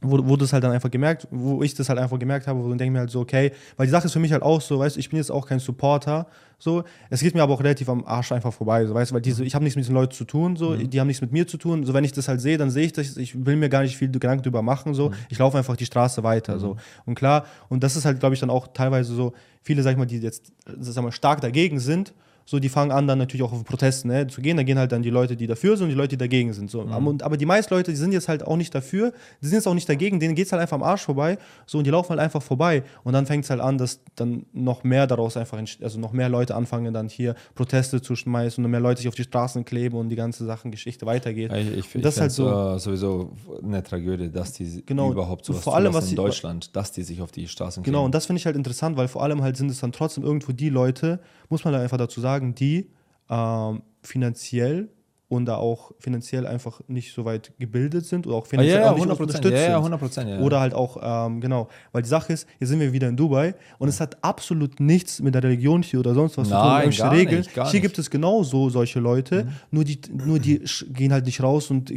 wo, 0.01 0.17
wo 0.29 0.37
du 0.37 0.45
es 0.45 0.53
halt 0.53 0.63
dann 0.63 0.71
einfach 0.71 0.89
gemerkt, 0.89 1.27
wo 1.29 1.61
ich 1.61 1.73
das 1.73 1.89
halt 1.89 1.99
einfach 1.99 2.17
gemerkt 2.17 2.47
habe, 2.47 2.63
wo 2.63 2.71
ich 2.71 2.77
denke 2.77 2.93
mir 2.93 2.99
halt 2.99 3.09
so, 3.11 3.19
okay, 3.19 3.51
weil 3.75 3.85
die 3.85 3.91
Sache 3.91 4.05
ist 4.05 4.13
für 4.13 4.19
mich 4.19 4.31
halt 4.31 4.43
auch 4.43 4.61
so, 4.61 4.79
weißt 4.79 4.95
du, 4.95 4.99
ich 5.01 5.09
bin 5.09 5.17
jetzt 5.17 5.29
auch 5.29 5.45
kein 5.45 5.59
Supporter, 5.59 6.25
so, 6.57 6.83
es 7.09 7.19
geht 7.19 7.35
mir 7.35 7.43
aber 7.43 7.53
auch 7.53 7.59
relativ 7.61 7.89
am 7.89 8.05
Arsch 8.05 8.31
einfach 8.31 8.53
vorbei, 8.53 8.85
so, 8.85 8.93
weißt 8.93 9.11
du, 9.11 9.15
weil 9.15 9.21
diese, 9.21 9.43
ich 9.43 9.55
habe 9.55 9.63
nichts 9.65 9.75
mit 9.75 9.83
diesen 9.83 9.95
Leuten 9.95 10.13
zu 10.13 10.23
tun, 10.23 10.55
so, 10.55 10.69
Mhm. 10.69 10.89
die 10.89 11.01
haben 11.01 11.07
nichts 11.07 11.19
mit 11.21 11.33
mir 11.33 11.45
zu 11.47 11.57
tun, 11.57 11.85
so, 11.85 11.93
wenn 11.93 12.05
ich 12.05 12.13
das 12.13 12.29
halt 12.29 12.39
sehe, 12.39 12.57
dann 12.57 12.69
sehe 12.69 12.85
ich 12.85 12.93
das, 12.93 13.17
ich 13.17 13.45
will 13.45 13.57
mir 13.57 13.67
gar 13.67 13.81
nicht 13.81 13.97
viel 13.97 14.09
Gedanken 14.09 14.43
drüber 14.43 14.61
machen, 14.61 14.91
Mhm. 14.91 14.95
so, 14.95 15.11
ich 15.29 15.37
laufe 15.37 15.57
einfach 15.57 15.75
die 15.75 15.85
Straße 15.85 16.23
weiter, 16.23 16.59
so, 16.59 16.77
und 17.05 17.15
klar, 17.15 17.45
und 17.67 17.83
das 17.83 17.97
ist 17.97 18.05
halt, 18.05 18.21
glaube 18.21 18.35
ich, 18.35 18.39
dann 18.39 18.49
auch 18.49 18.67
teilweise 18.73 19.13
so, 19.13 19.33
viele, 19.63 19.83
sag 19.83 19.91
ich 19.91 19.97
mal, 19.97 20.05
die 20.05 20.19
jetzt, 20.19 20.53
sag 20.79 21.03
mal, 21.03 21.11
stark 21.11 21.41
dagegen 21.41 21.79
sind, 21.81 22.13
so, 22.49 22.57
die 22.57 22.67
fangen 22.69 22.91
an, 22.91 23.05
dann 23.05 23.19
natürlich 23.19 23.43
auch 23.43 23.51
auf 23.53 23.63
Proteste 23.63 24.07
ne, 24.07 24.25
zu 24.25 24.41
gehen. 24.41 24.57
Da 24.57 24.63
gehen 24.63 24.79
halt 24.79 24.91
dann 24.91 25.03
die 25.03 25.11
Leute, 25.11 25.35
die 25.35 25.45
dafür 25.45 25.77
sind 25.77 25.83
und 25.83 25.89
die 25.91 25.95
Leute, 25.95 26.09
die 26.09 26.17
dagegen 26.17 26.51
sind. 26.51 26.71
So. 26.71 26.81
Mhm. 26.83 27.05
Und, 27.05 27.21
aber 27.21 27.37
die 27.37 27.45
meisten 27.45 27.71
Leute, 27.75 27.91
die 27.91 27.97
sind 27.97 28.11
jetzt 28.11 28.27
halt 28.27 28.43
auch 28.47 28.57
nicht 28.57 28.73
dafür, 28.73 29.13
die 29.39 29.45
sind 29.45 29.55
jetzt 29.57 29.67
auch 29.67 29.75
nicht 29.75 29.87
dagegen, 29.87 30.19
denen 30.19 30.33
geht 30.33 30.47
es 30.47 30.51
halt 30.51 30.59
einfach 30.59 30.75
am 30.77 30.81
Arsch 30.81 31.03
vorbei. 31.03 31.37
So, 31.67 31.77
und 31.77 31.83
die 31.83 31.91
laufen 31.91 32.09
halt 32.09 32.19
einfach 32.19 32.41
vorbei. 32.41 32.81
Und 33.03 33.13
dann 33.13 33.27
fängt 33.27 33.43
es 33.43 33.51
halt 33.51 33.61
an, 33.61 33.77
dass 33.77 33.99
dann 34.15 34.47
noch 34.51 34.83
mehr 34.83 35.05
daraus 35.05 35.37
einfach, 35.37 35.59
also 35.81 35.99
noch 35.99 36.11
mehr 36.11 36.27
Leute 36.27 36.55
anfangen, 36.55 36.91
dann 36.91 37.07
hier 37.07 37.35
Proteste 37.53 38.01
zu 38.01 38.15
schmeißen 38.15 38.65
und 38.65 38.71
mehr 38.71 38.79
Leute 38.79 39.01
sich 39.01 39.07
auf 39.07 39.15
die 39.15 39.23
Straßen 39.23 39.63
kleben 39.63 39.95
und 39.97 40.09
die 40.09 40.15
ganze 40.15 40.43
Sachen, 40.45 40.71
Geschichte 40.71 41.05
weitergeht. 41.05 41.51
Ich, 41.53 41.95
ich, 41.95 42.01
das 42.01 42.15
ist 42.15 42.21
halt 42.21 42.31
so- 42.31 42.49
äh, 42.75 42.79
sowieso 42.79 43.33
eine 43.63 43.83
Tragödie, 43.83 44.31
dass 44.31 44.53
die 44.53 44.83
Genau. 44.87 45.11
überhaupt 45.11 45.45
so 45.45 45.53
vor 45.53 45.75
allem, 45.75 45.93
was 45.93 46.09
in 46.09 46.15
Deutschland, 46.15 46.75
dass 46.75 46.91
die 46.91 47.03
sich 47.03 47.21
auf 47.21 47.31
die 47.31 47.47
Straßen 47.47 47.83
Genau, 47.83 47.99
kleben. 47.99 48.05
und 48.05 48.15
das 48.15 48.25
finde 48.25 48.39
ich 48.39 48.45
halt 48.47 48.55
interessant, 48.55 48.97
weil 48.97 49.07
vor 49.07 49.21
allem 49.21 49.43
halt 49.43 49.55
sind 49.55 49.69
es 49.69 49.79
dann 49.81 49.91
trotzdem 49.91 50.23
irgendwo 50.23 50.51
die 50.51 50.69
Leute, 50.69 51.19
muss 51.49 51.63
man 51.63 51.73
da 51.73 51.79
einfach 51.81 51.97
dazu 51.97 52.21
sagen, 52.21 52.38
die 52.39 52.89
ähm, 53.29 53.83
finanziell 54.01 54.89
und 55.29 55.45
da 55.45 55.55
auch 55.57 55.91
finanziell 55.99 56.45
einfach 56.47 56.81
nicht 56.87 57.13
so 57.13 57.23
weit 57.23 57.51
gebildet 57.59 58.03
sind 58.05 58.25
oder 58.25 58.35
auch 58.35 58.45
Ah, 58.45 58.49
finanziell 58.49 58.75
ja, 58.79 58.81
ja, 58.85 58.91
auch 58.91 58.95
nicht 58.95 59.03
100 59.03 59.17
Prozent. 59.19 59.35
unterstützt 59.45 59.53
Ja, 59.61 59.69
ja, 59.69 59.75
sind. 59.75 59.93
100 59.93 59.99
Prozent. 59.99 60.29
Ja. 60.31 60.39
Oder 60.39 60.59
halt 60.59 60.73
auch, 60.73 60.97
ähm, 61.27 61.39
genau, 61.39 61.67
weil 61.91 62.01
die 62.01 62.09
Sache 62.09 62.33
ist, 62.33 62.47
hier 62.57 62.65
sind 62.67 62.79
wir 62.79 62.91
wieder 62.93 63.07
in 63.07 63.15
Dubai 63.15 63.53
und 63.77 63.87
es 63.89 63.99
hat 64.01 64.17
absolut 64.23 64.79
nichts 64.79 65.19
mit 65.21 65.35
der 65.35 65.43
Religion 65.43 65.83
hier 65.83 65.99
oder 65.99 66.15
sonst 66.15 66.37
was 66.39 66.47
zu 66.47 66.53
tun, 66.55 66.63
Nein, 66.63 66.75
irgendwelche 66.81 67.01
gar 67.03 67.11
Regeln. 67.11 67.37
nicht, 67.41 67.51
hier 67.53 67.63
nicht. 67.63 67.73
Mhm. 67.75 67.81
gibt 67.83 67.99
es 67.99 68.09
genauso 68.09 68.69
solche 68.71 68.99
Leute, 68.99 69.47
nur 69.69 69.83
die, 69.83 69.99
nur 70.11 70.39
die 70.39 70.63
gehen 70.93 71.13
halt 71.13 71.25
nicht 71.25 71.43
raus 71.43 71.69
und 71.69 71.91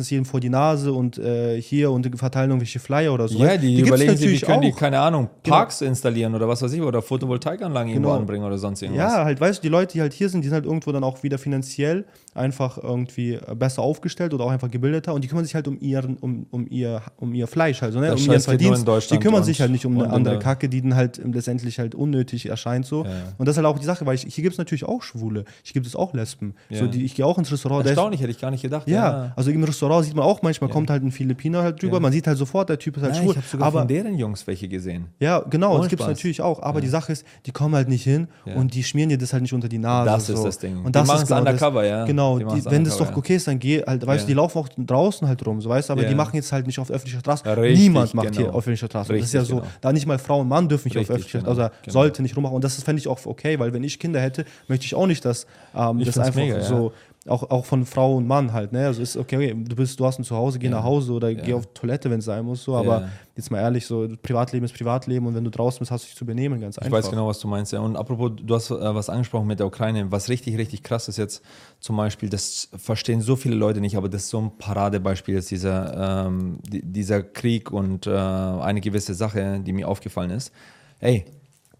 es 0.00 0.10
jedem 0.10 0.24
vor 0.24 0.40
die 0.40 0.48
Nase 0.48 0.92
und 0.92 1.18
äh, 1.18 1.62
hier 1.62 1.92
und 1.92 2.18
verteilen 2.18 2.50
irgendwelche 2.50 2.80
Flyer 2.80 3.14
oder 3.14 3.28
so. 3.28 3.38
ja, 3.38 3.56
die, 3.56 3.76
gibt's 3.76 3.88
überlegen 3.88 4.16
sich, 4.16 4.30
wie 4.42 4.44
können 4.44 4.62
die, 4.62 4.72
auch. 4.72 4.76
keine 4.76 4.98
Ahnung, 4.98 5.30
Parks 5.44 5.82
installieren 5.82 6.34
oder 6.34 6.48
was 6.48 6.62
weiß 6.62 6.72
ich, 6.72 6.82
oder 6.82 7.00
Photovoltaikanlagen 7.00 7.90
irgendwo 7.92 8.08
Genau. 8.10 8.20
anbringen 8.20 8.44
oder 8.44 8.58
sonst 8.58 8.82
irgendwas. 8.82 9.12
Ja, 9.12 9.24
halt, 9.24 9.40
weißt 9.40 9.58
du, 9.58 9.62
die 9.62 9.68
Leute, 9.68 9.92
die 9.92 10.00
halt 10.00 10.12
hier 10.12 10.28
sind, 10.28 10.40
die 10.42 10.48
sind 10.48 10.54
halt 10.54 10.64
irgendwo 10.66 10.90
dann 10.90 11.04
auch 11.04 11.22
wieder 11.22 11.38
finanziell 11.38 12.04
einfach 12.36 12.78
irgendwie 12.82 13.34
äh, 13.34 13.54
besser 13.54 13.82
aufgestellt 13.82 14.32
oder 14.34 14.44
auch 14.44 14.50
einfach 14.50 14.70
gebildeter 14.70 15.14
und 15.14 15.22
die 15.24 15.28
kümmern 15.28 15.44
sich 15.44 15.54
halt 15.54 15.66
um 15.68 15.78
ihren, 15.80 16.16
um, 16.18 16.46
um 16.50 16.66
ihr, 16.68 17.02
um 17.16 17.32
ihr 17.34 17.46
Fleisch, 17.46 17.82
also 17.82 18.00
ne, 18.00 18.12
um 18.14 18.18
ihren 18.18 18.40
Verdienst. 18.40 18.86
Die 19.10 19.18
kümmern 19.18 19.42
sich 19.44 19.60
halt 19.60 19.70
nicht 19.70 19.86
um 19.86 19.94
eine 19.96 20.04
in 20.04 20.10
andere 20.10 20.34
der- 20.36 20.42
Kacke, 20.42 20.68
die 20.68 20.82
dann 20.82 20.94
halt 20.94 21.18
ähm, 21.18 21.32
letztendlich 21.32 21.78
halt 21.78 21.94
unnötig 21.94 22.46
erscheint 22.46 22.86
so. 22.86 23.04
Ja. 23.04 23.10
Und 23.38 23.46
das 23.46 23.54
ist 23.54 23.64
halt 23.64 23.66
auch 23.66 23.78
die 23.78 23.84
Sache, 23.84 24.04
weil 24.06 24.14
ich, 24.14 24.22
hier 24.34 24.42
gibt 24.42 24.52
es 24.54 24.58
natürlich 24.58 24.84
auch 24.84 25.02
Schwule, 25.02 25.44
hier 25.62 25.72
gibt 25.74 25.86
es 25.86 25.96
auch 25.96 26.12
Lesben. 26.14 26.54
So, 26.70 26.84
Ja. 26.84 26.86
die, 26.86 27.04
ich 27.04 27.14
gehe 27.14 27.24
auch 27.26 27.38
ins 27.38 27.50
Restaurant. 27.50 27.84
ist- 27.84 27.90
Erstaunlich, 27.90 28.20
hätte 28.20 28.30
ich 28.30 28.40
gar 28.40 28.50
nicht 28.50 28.62
gedacht. 28.62 28.88
Ja, 28.88 29.32
also 29.36 29.50
im 29.50 29.64
Restaurant 29.64 30.04
sieht 30.04 30.14
man 30.14 30.24
auch 30.24 30.42
manchmal, 30.42 30.68
Ja. 30.70 30.74
kommt 30.74 30.90
halt 30.90 31.02
ein 31.02 31.10
Filipiner 31.12 31.62
halt 31.62 31.82
drüber, 31.82 31.94
Ja. 31.96 32.00
man 32.00 32.12
sieht 32.12 32.26
halt 32.26 32.38
sofort, 32.38 32.68
der 32.68 32.78
Typ 32.78 32.96
ist 32.96 33.02
halt 33.02 33.12
Nein, 33.14 33.22
schwul. 33.22 33.32
ich 33.32 33.36
habe 33.38 33.46
sogar 33.48 33.66
aber 33.68 33.78
von 33.80 33.88
deren 33.88 34.18
Jungs 34.18 34.46
welche 34.46 34.68
gesehen. 34.68 35.06
ja, 35.18 35.40
genau, 35.40 35.78
das 35.78 35.88
gibt 35.88 36.02
es 36.02 36.08
natürlich 36.08 36.40
auch. 36.42 36.60
Aber 36.62 36.78
Ja. 36.78 36.82
die 36.82 36.88
Sache 36.88 37.12
ist, 37.12 37.24
die 37.46 37.50
kommen 37.52 37.74
halt 37.74 37.88
nicht 37.88 38.04
hin 38.04 38.28
Ja. 38.44 38.54
und 38.56 38.74
die 38.74 38.82
schmieren 38.84 39.08
dir 39.10 39.18
das 39.18 39.32
halt 39.32 39.42
nicht 39.42 39.52
unter 39.52 39.68
die 39.68 39.78
Nase. 39.78 40.10
Das 40.10 40.28
ist 40.28 40.36
so. 40.38 40.44
das 40.44 40.58
Ding. 40.58 40.78
Und 40.78 40.86
Die 40.88 40.92
das 40.92 41.06
machen's 41.06 41.22
ist 41.24 41.28
genau 41.28 41.40
undercover, 41.40 41.82
das, 41.82 41.90
ja. 41.90 42.04
Genau, 42.04 42.25
Die 42.34 42.60
die, 42.60 42.64
wenn 42.66 42.84
das 42.84 42.96
doch 42.96 43.16
okay 43.16 43.36
ist, 43.36 43.46
dann 43.46 43.58
geh 43.58 43.82
halt, 43.82 44.06
weißt 44.06 44.24
du, 44.24 44.28
die 44.28 44.34
laufen 44.34 44.58
auch 44.58 44.68
draußen 44.76 45.26
halt 45.26 45.46
rum, 45.46 45.60
so 45.60 45.68
weißt 45.68 45.88
du, 45.88 45.92
aber 45.92 46.04
die 46.04 46.14
machen 46.14 46.36
jetzt 46.36 46.52
halt 46.52 46.66
nicht 46.66 46.78
auf 46.78 46.90
öffentlicher 46.90 47.20
Straße. 47.20 47.44
Richtig, 47.56 47.80
Niemand 47.80 48.14
macht 48.14 48.28
genau. 48.28 48.38
hier 48.38 48.48
auf 48.50 48.58
öffentlicher 48.58 48.86
Straße. 48.86 49.12
das 49.12 49.18
ist 49.18 49.34
Richtig, 49.34 49.40
ja 49.40 49.44
so, 49.44 49.56
genau. 49.56 49.68
da 49.80 49.92
nicht 49.92 50.06
mal 50.06 50.18
Frau 50.18 50.40
und 50.40 50.48
Mann 50.48 50.68
dürfen 50.68 50.88
nicht 50.88 50.96
auf 50.96 51.00
Richtig, 51.00 51.14
öffentlicher 51.14 51.38
genau, 51.38 51.52
Straße, 51.54 51.62
also 51.72 51.82
genau. 51.82 51.92
sollte 51.92 52.22
nicht 52.22 52.36
rummachen. 52.36 52.56
Und 52.56 52.64
das 52.64 52.82
fände 52.82 53.00
ich 53.00 53.08
auch 53.08 53.24
okay, 53.24 53.58
weil 53.58 53.72
wenn 53.72 53.84
ich 53.84 53.98
Kinder 53.98 54.20
hätte, 54.20 54.44
möchte 54.68 54.84
ich 54.84 54.94
auch 54.94 55.06
nicht, 55.06 55.24
dass 55.24 55.46
ähm, 55.74 56.00
Ich 56.00 56.06
das 56.06 56.18
einfach 56.18 56.40
mega, 56.40 56.56
ja. 56.56 56.62
so, 56.62 56.92
auch, 57.28 57.50
auch 57.50 57.64
von 57.64 57.84
Frau 57.84 58.16
und 58.16 58.26
Mann 58.26 58.52
halt, 58.52 58.72
ne? 58.72 58.86
Also 58.86 59.02
ist 59.02 59.16
okay, 59.16 59.36
okay, 59.36 59.64
du 59.66 59.76
bist, 59.76 59.98
du 59.98 60.04
hast 60.06 60.18
ein 60.18 60.24
Zuhause, 60.24 60.58
geh 60.58 60.66
Ja. 60.66 60.72
nach 60.76 60.84
Hause 60.84 61.12
oder 61.12 61.30
Ja. 61.30 61.42
geh 61.42 61.52
auf 61.54 61.66
Toilette, 61.74 62.10
wenn 62.10 62.20
es 62.20 62.24
sein 62.26 62.44
muss, 62.44 62.62
so, 62.64 62.76
aber 62.76 63.00
Ja. 63.02 63.08
jetzt 63.36 63.50
mal 63.50 63.58
ehrlich, 63.60 63.86
so 63.86 64.08
Privatleben 64.22 64.64
ist 64.64 64.74
Privatleben 64.74 65.26
und 65.26 65.34
wenn 65.34 65.44
du 65.44 65.50
draußen 65.50 65.78
bist, 65.80 65.90
hast 65.90 66.04
du 66.04 66.06
dich 66.08 66.16
zu 66.16 66.24
benehmen, 66.26 66.60
ganz 66.60 66.76
Ich 66.76 66.82
einfach. 66.84 66.98
weiß 66.98 67.10
genau, 67.10 67.26
was 67.26 67.38
du 67.40 67.48
meinst. 67.48 67.72
Ja. 67.72 67.80
Und 67.80 67.96
apropos, 67.96 68.32
du 68.42 68.54
hast 68.54 68.70
äh, 68.70 68.94
was 68.94 69.08
angesprochen 69.10 69.46
mit 69.46 69.58
der 69.60 69.66
Ukraine. 69.66 70.10
Was 70.12 70.28
richtig, 70.28 70.56
richtig 70.56 70.82
krass 70.82 71.08
ist 71.08 71.16
jetzt 71.16 71.42
zum 71.80 71.96
Beispiel, 71.96 72.28
das 72.28 72.68
verstehen 72.76 73.20
so 73.20 73.36
viele 73.36 73.54
Leute 73.56 73.80
nicht, 73.80 73.96
aber 73.96 74.08
das 74.08 74.22
ist 74.24 74.30
so 74.30 74.38
ein 74.40 74.50
Paradebeispiel 74.58 75.34
jetzt 75.34 75.50
dieser, 75.50 76.26
ähm, 76.26 76.58
die, 76.68 76.82
dieser 76.82 77.22
Krieg 77.22 77.70
und 77.72 78.06
äh, 78.06 78.10
eine 78.10 78.80
gewisse 78.80 79.14
Sache, 79.14 79.60
die 79.60 79.72
mir 79.72 79.88
aufgefallen 79.88 80.30
ist. 80.30 80.52
Ey, 81.00 81.24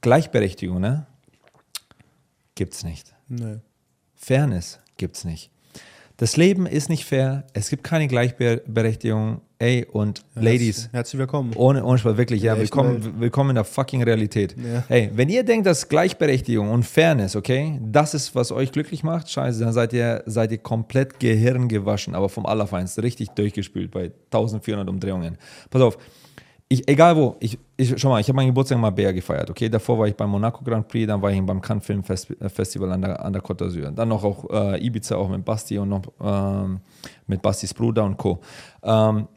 Gleichberechtigung, 0.00 0.80
ne? 0.80 1.06
Gibt's 2.54 2.84
nicht. 2.84 3.14
Nee. 3.28 3.58
Fairness 4.14 4.78
gibt's 4.96 5.24
nicht. 5.24 5.50
Das 6.18 6.38
Leben 6.38 6.64
ist 6.64 6.88
nicht 6.88 7.04
fair. 7.04 7.44
Es 7.52 7.68
gibt 7.68 7.84
keine 7.84 8.08
Gleichberechtigung. 8.08 9.42
Ey, 9.58 9.86
und 9.90 10.22
Ladies, 10.34 10.90
Herzlich, 10.92 11.18
willkommen. 11.18 11.52
ohne, 11.56 11.82
ohne 11.82 11.98
Spaß, 11.98 12.18
wirklich, 12.18 12.42
ja, 12.42 12.58
willkommen, 12.58 13.20
willkommen 13.20 13.50
in 13.50 13.54
der 13.56 13.64
fucking 13.64 14.02
Realität. 14.02 14.54
Ja. 14.58 14.84
Hey, 14.88 15.10
wenn 15.14 15.30
ihr 15.30 15.44
denkt, 15.44 15.66
dass 15.66 15.88
Gleichberechtigung 15.88 16.70
und 16.70 16.84
Fairness, 16.84 17.36
okay, 17.36 17.78
das 17.82 18.12
ist, 18.12 18.34
was 18.34 18.52
euch 18.52 18.70
glücklich 18.72 19.02
macht, 19.02 19.30
scheiße, 19.30 19.60
dann 19.60 19.72
seid 19.72 19.94
ihr, 19.94 20.22
seid 20.26 20.52
ihr 20.52 20.58
komplett 20.58 21.20
gehirngewaschen, 21.20 22.14
aber 22.14 22.28
vom 22.28 22.44
Allerfeinsten, 22.44 23.02
richtig 23.02 23.30
durchgespült 23.30 23.90
bei 23.90 24.12
1400 24.30 24.88
Umdrehungen. 24.90 25.38
Pass 25.70 25.80
auf, 25.80 25.98
ich, 26.68 26.88
egal 26.88 27.16
wo, 27.16 27.36
ich, 27.38 27.58
ich, 27.76 27.94
schau 27.96 28.08
mal, 28.08 28.20
ich 28.20 28.28
habe 28.28 28.36
meinen 28.36 28.48
Geburtstag 28.48 28.78
mal 28.78 28.90
Bär 28.90 29.12
gefeiert, 29.12 29.48
okay? 29.50 29.68
Davor 29.68 29.98
war 30.00 30.08
ich 30.08 30.16
beim 30.16 30.30
Monaco 30.30 30.64
Grand 30.64 30.88
Prix, 30.88 31.06
dann 31.06 31.22
war 31.22 31.30
ich 31.30 31.40
beim 31.40 31.60
Cannes 31.60 31.84
Film 31.84 32.02
äh, 32.08 32.48
Festival 32.48 32.90
an 32.90 33.02
der, 33.02 33.24
an 33.24 33.32
der 33.32 33.42
Côte 33.42 33.64
d'Azur. 33.64 33.90
Dann 33.92 34.08
noch 34.08 34.24
auch 34.24 34.50
äh, 34.50 34.84
Ibiza, 34.84 35.16
auch 35.16 35.28
mit 35.28 35.44
Basti 35.44 35.78
und 35.78 35.88
noch 35.88 36.02
ähm, 36.20 36.80
mit 37.28 37.40
Bastis 37.40 37.72
Bruder 37.72 38.04
und 38.04 38.16
Co. 38.16 38.40
Ähm, 38.82 39.28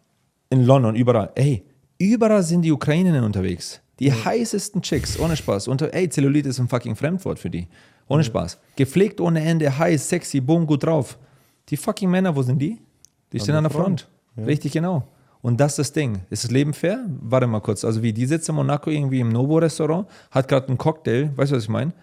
in 0.50 0.66
London, 0.66 0.96
überall. 0.96 1.32
Ey, 1.36 1.64
überall 2.00 2.42
sind 2.42 2.64
die 2.64 2.72
Ukrainerinnen 2.72 3.24
unterwegs. 3.24 3.80
Die 4.00 4.12
heißesten 4.12 4.82
Chicks, 4.82 5.20
ohne 5.20 5.36
Spaß. 5.36 5.68
Und, 5.68 5.82
ey, 5.82 6.10
Zellulite 6.10 6.50
ist 6.50 6.60
ein 6.60 6.68
fucking 6.68 6.96
Fremdwort 6.96 7.38
für 7.38 7.50
die. 7.50 7.68
Ohne 8.08 8.24
Spaß. 8.24 8.58
Gepflegt 8.76 9.22
ohne 9.22 9.44
Ende, 9.44 9.78
heiß, 9.78 10.10
sexy, 10.10 10.42
boom, 10.42 10.66
gut 10.66 10.84
drauf. 10.84 11.20
Die 11.68 11.78
fucking 11.78 12.10
Männer, 12.10 12.36
wo 12.36 12.42
sind 12.42 12.60
die? 12.60 12.80
Die 13.32 13.40
stehen 13.40 13.54
an 13.54 13.66
der 13.66 13.72
Front. 13.72 14.08
Richtig 14.36 14.72
genau. 14.72 15.04
Und 15.42 15.60
das 15.60 15.74
ist 15.74 15.80
das 15.80 15.92
Ding. 15.94 16.22
Ist 16.30 16.44
das 16.44 16.52
Leben 16.52 16.74
fair? 16.74 17.06
Warte 17.22 17.48
mal 17.48 17.62
kurz. 17.62 17.86
Also 17.86 18.04
wie, 18.04 18.12
die 18.12 18.26
sitzt 18.26 18.50
in 18.50 18.56
Monaco 18.56 18.90
irgendwie 18.90 19.22
im 19.22 19.30
Novo-Restaurant, 19.30 20.08
hat 20.32 20.48
gerade 20.48 20.68
einen 20.68 20.78
Cocktail, 20.78 21.32
weißt 21.36 21.52
du, 21.52 21.56
was 21.56 21.64
ich 21.64 21.70
meine? 21.70 21.94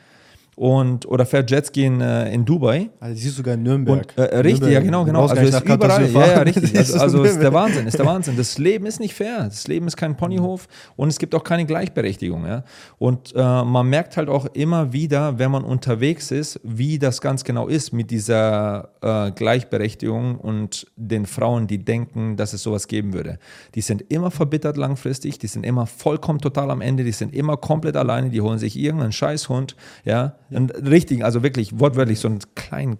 Und, 0.56 1.04
oder 1.04 1.26
fährt 1.26 1.50
Jetski 1.50 1.84
in, 1.84 2.00
äh, 2.00 2.32
in 2.32 2.46
Dubai. 2.46 2.88
Also 2.98 3.14
die 3.14 3.20
siehst 3.20 3.36
sogar 3.36 3.54
in 3.54 3.62
Nürnberg. 3.62 4.10
Und, 4.16 4.18
äh, 4.18 4.38
richtig, 4.38 4.60
Nürnberg. 4.60 4.72
ja, 4.72 4.80
genau, 4.80 5.04
genau. 5.04 5.26
Also 5.26 5.36
ist 5.36 5.62
überall, 5.62 6.10
ja, 6.10 6.26
ja, 6.26 6.38
richtig. 6.40 6.74
Also, 6.76 6.98
also 6.98 7.22
ist 7.24 7.42
der. 7.42 7.52
Wahnsinn, 7.52 7.86
ist 7.86 7.98
der 7.98 8.06
Wahnsinn. 8.06 8.38
Das 8.38 8.56
Leben 8.56 8.86
ist 8.86 8.98
nicht 8.98 9.14
fair. 9.14 9.44
Das 9.44 9.68
Leben 9.68 9.86
ist 9.86 9.98
kein 9.98 10.16
Ponyhof 10.16 10.66
und 10.96 11.08
es 11.08 11.18
gibt 11.18 11.34
auch 11.34 11.44
keine 11.44 11.66
Gleichberechtigung. 11.66 12.46
Ja? 12.46 12.64
Und 12.96 13.34
äh, 13.36 13.38
man 13.38 13.86
merkt 13.90 14.16
halt 14.16 14.30
auch 14.30 14.46
immer 14.54 14.94
wieder, 14.94 15.38
wenn 15.38 15.50
man 15.50 15.62
unterwegs 15.62 16.30
ist, 16.30 16.58
wie 16.62 16.98
das 16.98 17.20
ganz 17.20 17.44
genau 17.44 17.68
ist 17.68 17.92
mit 17.92 18.10
dieser 18.10 18.88
äh, 19.02 19.32
Gleichberechtigung 19.32 20.36
und 20.36 20.86
den 20.96 21.26
Frauen, 21.26 21.66
die 21.66 21.84
denken, 21.84 22.38
dass 22.38 22.54
es 22.54 22.62
sowas 22.62 22.88
geben 22.88 23.12
würde. 23.12 23.38
Die 23.74 23.82
sind 23.82 24.04
immer 24.08 24.30
verbittert 24.30 24.78
langfristig, 24.78 25.38
die 25.38 25.48
sind 25.48 25.66
immer 25.66 25.84
vollkommen 25.84 26.38
total 26.38 26.70
am 26.70 26.80
Ende, 26.80 27.04
die 27.04 27.12
sind 27.12 27.34
immer 27.34 27.58
komplett 27.58 27.96
alleine, 27.96 28.30
die 28.30 28.40
holen 28.40 28.58
sich 28.58 28.78
irgendeinen 28.78 29.12
Scheißhund, 29.12 29.76
ja, 30.04 30.34
einen 30.50 30.70
richtigen, 30.70 31.22
also 31.22 31.42
wirklich 31.42 31.78
wortwörtlich 31.78 32.20
so 32.20 32.28
einen 32.28 32.38
kleinen 32.54 32.98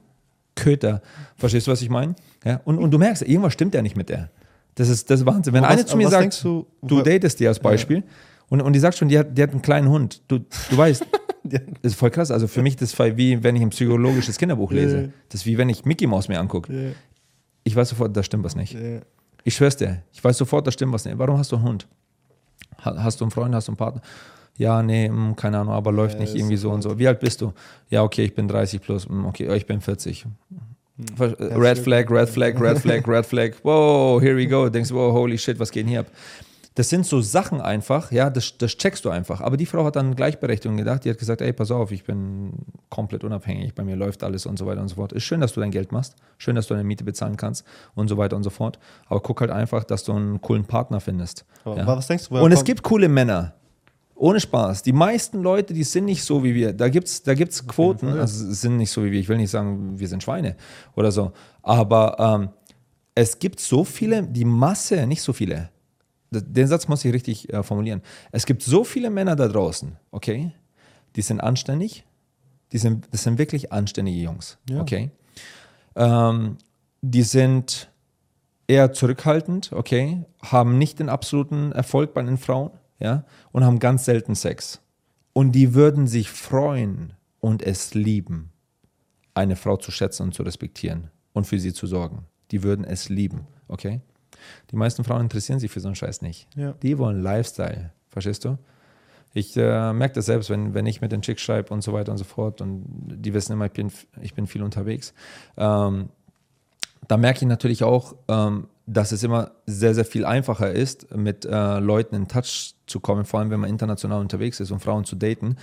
Köter. 0.55 1.03
Verstehst 1.37 1.67
du, 1.67 1.71
was 1.73 1.83
ich 1.83 1.91
meine? 1.91 2.15
Ja? 2.45 2.61
Und, 2.65 2.79
und 2.79 2.91
du 2.91 2.99
merkst, 2.99 3.23
irgendwas 3.23 3.53
stimmt 3.53 3.75
ja 3.75 3.83
nicht 3.83 3.97
mit 3.97 4.09
der. 4.09 4.31
Das 4.75 4.89
ist, 4.89 5.11
das 5.11 5.21
ist 5.21 5.27
Wahnsinn. 5.27 5.53
Wenn 5.55 5.65
eine 5.65 5.85
zu 5.87 5.97
mir 5.97 6.09
sagt, 6.09 6.43
du, 6.45 6.67
du 6.83 7.03
datest 7.03 7.41
die 7.41 7.49
als 7.49 7.59
Beispiel, 7.61 8.03
und, 8.49 8.61
und 8.61 8.73
die 8.75 8.79
sagt 8.79 8.97
schon, 8.97 9.09
die 9.09 9.19
hat, 9.19 9.37
die 9.37 9.43
hat 9.43 9.51
einen 9.51 9.63
kleinen 9.63 9.89
Hund. 9.89 10.23
Du, 10.29 10.39
du 10.39 10.77
weißt, 10.77 11.05
Ja. 11.49 11.61
das 11.81 11.93
ist 11.93 11.99
voll 11.99 12.11
krass. 12.11 12.33
Also 12.33 12.49
für 12.49 12.61
mich 12.63 12.75
das 12.75 12.93
ist 12.93 12.99
wie 13.17 13.43
wenn 13.45 13.55
ich 13.55 13.63
ein 13.63 13.71
psychologisches 13.71 14.37
Kinderbuch 14.37 14.73
lese. 14.73 15.01
Ja. 15.03 15.09
Das 15.29 15.43
ist 15.43 15.47
wie 15.47 15.57
wenn 15.59 15.69
ich 15.69 15.85
Mickey 15.85 16.07
Mouse 16.09 16.27
mir 16.29 16.41
angucke. 16.41 16.73
Ja. 16.73 16.91
ich 17.63 17.75
weiß 17.77 17.89
sofort, 17.91 18.17
da 18.17 18.23
stimmt 18.25 18.43
was 18.45 18.57
nicht. 18.57 18.75
Ja. 18.75 19.01
Ich 19.45 19.55
schwör's 19.55 19.77
dir, 19.77 20.03
ich 20.13 20.23
weiß 20.25 20.37
sofort, 20.39 20.67
da 20.67 20.73
stimmt 20.73 20.93
was 20.93 21.05
nicht. 21.05 21.17
Warum 21.19 21.39
hast 21.39 21.53
du 21.53 21.57
einen 21.57 21.65
Hund? 21.65 21.87
Ha- 22.85 22.97
Hast 22.99 23.21
du 23.21 23.25
einen 23.25 23.31
Freund, 23.31 23.55
hast 23.55 23.69
du 23.69 23.73
einen 23.73 23.77
Partner? 23.77 24.03
Ja, 24.59 24.83
nee, 24.83 25.09
hm, 25.09 25.37
keine 25.37 25.59
Ahnung, 25.59 25.75
aber 25.75 25.93
läuft 25.93 26.15
Ja, 26.15 26.21
nicht 26.21 26.35
irgendwie 26.35 26.57
so 26.57 26.71
und 26.71 26.83
so. 26.83 26.99
Wie 26.99 27.07
alt 27.09 27.21
bist 27.21 27.41
du? 27.41 27.53
Ja, 27.91 28.03
okay, 28.03 28.25
ich 28.25 28.35
bin 28.35 28.49
30 28.49 28.81
plus. 28.81 29.07
Hm, 29.09 29.27
Okay, 29.27 29.55
ich 29.55 29.67
bin 29.67 29.81
40. 29.81 30.27
Ver- 31.15 31.39
äh, 31.39 31.55
Red 31.55 31.79
Flag, 31.79 32.11
Red 32.11 32.29
Flag, 32.31 32.59
Red 32.59 32.79
Flag, 32.79 33.07
Red 33.07 33.27
Flag. 33.27 33.53
Wow, 33.63 34.21
here 34.21 34.37
we 34.37 34.47
go. 34.47 34.69
Denkst 34.69 34.89
du, 34.89 34.95
wow, 34.95 35.13
holy 35.13 35.37
shit, 35.37 35.59
was 35.59 35.71
geht 35.71 35.83
denn 35.85 35.91
hier 35.91 36.01
ab? 36.01 36.07
Das 36.75 36.91
sind 36.91 37.07
so 37.07 37.23
Sachen 37.23 37.63
einfach, 37.63 38.13
ja, 38.13 38.29
das, 38.29 38.59
das 38.59 38.77
checkst 38.77 39.03
du 39.07 39.09
einfach. 39.09 39.41
Aber 39.41 39.57
die 39.57 39.65
Frau 39.65 39.83
hat 39.87 39.97
dann 39.97 40.15
Gleichberechtigung 40.15 40.77
gedacht. 40.77 41.07
Die 41.07 41.11
hat 41.11 41.17
gesagt, 41.17 41.41
ey, 41.41 41.55
pass 41.55 41.71
auf, 41.71 41.91
ich 41.91 42.05
bin 42.05 42.53
komplett 42.91 43.25
unabhängig, 43.25 43.75
bei 43.75 43.83
mir 43.83 43.97
läuft 43.97 44.23
alles 44.23 44.45
und 44.45 44.59
so 44.59 44.67
weiter 44.67 44.83
und 44.83 44.89
so 44.89 44.97
fort. 44.97 45.13
Ist 45.15 45.23
schön, 45.25 45.41
dass 45.41 45.55
du 45.55 45.61
dein 45.61 45.71
Geld 45.71 45.91
machst, 45.91 46.17
schön, 46.37 46.55
dass 46.55 46.67
du 46.67 46.75
deine 46.75 46.85
Miete 46.85 47.03
bezahlen 47.03 47.39
kannst 47.39 47.65
und 47.95 48.09
so 48.09 48.19
weiter 48.19 48.37
und 48.37 48.43
so 48.43 48.51
fort. 48.51 48.79
Aber 49.07 49.21
guck 49.21 49.41
halt 49.41 49.51
einfach, 49.51 49.85
dass 49.85 50.05
du 50.05 50.13
einen 50.13 50.41
coolen 50.43 50.67
Partner 50.67 51.01
findest. 51.01 51.47
Aber 51.65 51.79
ja. 51.79 51.87
was 51.87 52.09
denkst 52.09 52.29
du, 52.29 52.39
Und 52.39 52.53
es 52.53 52.63
gibt 52.63 52.83
coole 52.83 53.09
Männer. 53.09 53.55
Ohne 54.19 54.41
Spaß. 54.41 54.83
Die 54.83 54.93
meisten 54.95 55.43
Leute, 55.43 55.75
die 55.75 55.85
sind 55.85 56.07
nicht 56.07 56.25
so 56.25 56.43
wie 56.43 56.55
wir. 56.55 56.73
Da 56.73 56.89
gibt 56.89 57.07
es 57.07 57.23
da 57.23 57.35
gibt's 57.35 57.67
Quoten, 57.67 58.09
also 58.09 58.51
sind 58.51 58.79
nicht 58.79 58.91
so 58.91 59.05
wie 59.05 59.13
wir. 59.13 59.21
Ich 59.21 59.29
will 59.29 59.37
nicht 59.37 59.51
sagen, 59.51 59.99
wir 59.99 60.09
sind 60.09 60.23
Schweine 60.23 60.57
oder 60.95 61.13
so. 61.13 61.33
Aber 61.63 62.17
ähm, 62.19 62.49
es 63.15 63.39
gibt 63.39 63.61
so 63.61 63.85
viele, 63.85 64.23
die 64.23 64.45
Masse, 64.47 65.07
nicht 65.07 65.21
so 65.23 65.33
viele. 65.33 65.69
Den 66.31 66.67
Satz 66.67 66.89
muss 66.89 67.05
ich 67.05 67.13
richtig 67.13 67.53
äh, 67.53 67.63
formulieren. 67.63 68.01
Es 68.33 68.47
gibt 68.47 68.63
so 68.63 68.85
viele 68.85 69.11
Männer 69.11 69.37
da 69.37 69.49
draußen, 69.49 69.97
okay? 70.11 70.51
Die 71.15 71.23
sind 71.23 71.41
anständig. 71.41 72.05
Die 72.73 72.79
sind, 72.79 73.07
das 73.13 73.23
sind 73.23 73.39
wirklich 73.39 73.71
anständige 73.73 74.19
Jungs, 74.21 74.59
Ja. 74.69 74.81
okay? 74.81 75.11
Ähm, 75.95 76.57
die 77.01 77.23
sind 77.23 77.91
eher 78.67 78.93
zurückhaltend, 78.93 79.71
okay, 79.73 80.25
haben 80.43 80.77
nicht 80.79 80.99
den 80.99 81.09
absoluten 81.09 81.71
Erfolg 81.73 82.13
bei 82.13 82.23
den 82.23 82.37
Frauen, 82.39 82.71
ja, 82.99 83.25
und 83.53 83.65
haben 83.65 83.79
ganz 83.79 84.05
selten 84.05 84.35
Sex. 84.35 84.81
Und 85.33 85.53
die 85.53 85.75
würden 85.75 86.07
sich 86.07 86.31
freuen 86.31 87.13
und 87.41 87.63
es 87.63 87.95
lieben, 87.95 88.51
eine 89.35 89.57
Frau 89.57 89.77
zu 89.77 89.91
schätzen 89.91 90.23
und 90.23 90.35
zu 90.35 90.43
respektieren 90.43 91.11
und 91.33 91.47
für 91.47 91.59
sie 91.59 91.73
zu 91.73 91.87
sorgen. 91.87 92.25
Die 92.51 92.63
würden 92.63 92.85
es 92.85 93.09
lieben, 93.09 93.47
okay? 93.69 94.01
Die 94.71 94.77
meisten 94.77 95.05
Frauen 95.05 95.23
interessieren 95.23 95.59
sich 95.59 95.71
für 95.71 95.81
so 95.81 95.89
einen 95.89 95.95
Scheiß 95.95 96.23
nicht. 96.23 96.49
Ja. 96.57 96.73
Die 96.83 96.99
wollen 96.99 97.23
Lifestyle, 97.23 97.93
verstehst 98.09 98.45
du? 98.45 98.59
Ich 99.35 99.55
äh, 99.57 99.93
merke 99.93 100.15
das 100.15 100.27
selbst, 100.27 100.49
wenn, 100.49 100.73
wenn 100.73 100.87
ich 100.87 101.03
mit 101.03 101.13
den 101.13 101.21
Chicks 101.21 101.43
schreibe 101.43 101.75
und 101.75 101.83
so 101.83 101.93
weiter 101.93 102.13
und 102.13 102.19
so 102.19 102.25
fort 102.25 102.63
und 102.63 102.85
die 102.89 103.35
wissen 103.35 103.53
immer, 103.53 103.67
ich 103.67 103.73
bin, 103.73 103.93
ich 104.23 104.33
bin 104.33 104.47
viel 104.47 104.63
unterwegs. 104.63 105.13
Ähm, 105.59 106.09
da 107.07 107.19
merke 107.19 107.41
ich 107.41 107.47
natürlich 107.47 107.85
auch, 107.85 108.15
ähm, 108.29 108.69
dass 108.87 109.11
es 109.11 109.23
immer 109.23 109.51
sehr, 109.67 109.95
sehr 109.95 110.05
viel 110.05 110.25
einfacher 110.25 110.73
ist, 110.73 111.15
mit 111.15 111.45
äh, 111.45 111.79
Leuten 111.81 112.15
in 112.15 112.29
Touch 112.29 112.75
zu 112.87 113.01
kommen, 113.01 113.25
vor 113.25 113.41
allem 113.41 113.51
wenn 113.51 113.61
man 113.61 113.71
international 113.71 114.21
unterwegs 114.21 114.61
ist 114.61 114.71
und 114.71 114.81
Frauen 114.81 115.05
zu 115.05 115.17
daten, 115.17 115.57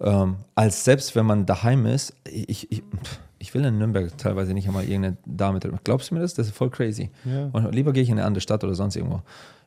ähm, 0.00 0.36
als 0.54 0.84
selbst 0.84 1.16
wenn 1.16 1.26
man 1.26 1.44
daheim 1.44 1.86
ist. 1.86 2.14
Ich, 2.24 2.70
ich, 2.70 2.82
ich 3.38 3.52
will 3.52 3.64
in 3.64 3.78
Nürnberg 3.78 4.16
teilweise 4.16 4.54
nicht 4.54 4.68
einmal 4.68 4.84
irgendeine 4.84 5.16
Dame 5.26 5.58
treffen. 5.58 5.80
Glaubst 5.82 6.10
du 6.10 6.14
mir 6.14 6.20
das? 6.20 6.34
Das 6.34 6.46
ist 6.46 6.56
voll 6.56 6.70
crazy. 6.70 7.10
Ja. 7.24 7.50
Und 7.52 7.74
lieber 7.74 7.92
gehe 7.92 8.02
ich 8.02 8.10
in 8.10 8.18
eine 8.18 8.26
andere 8.26 8.40
Stadt 8.40 8.62
oder 8.62 8.76
sonst 8.76 8.94
irgendwo, 8.94 9.22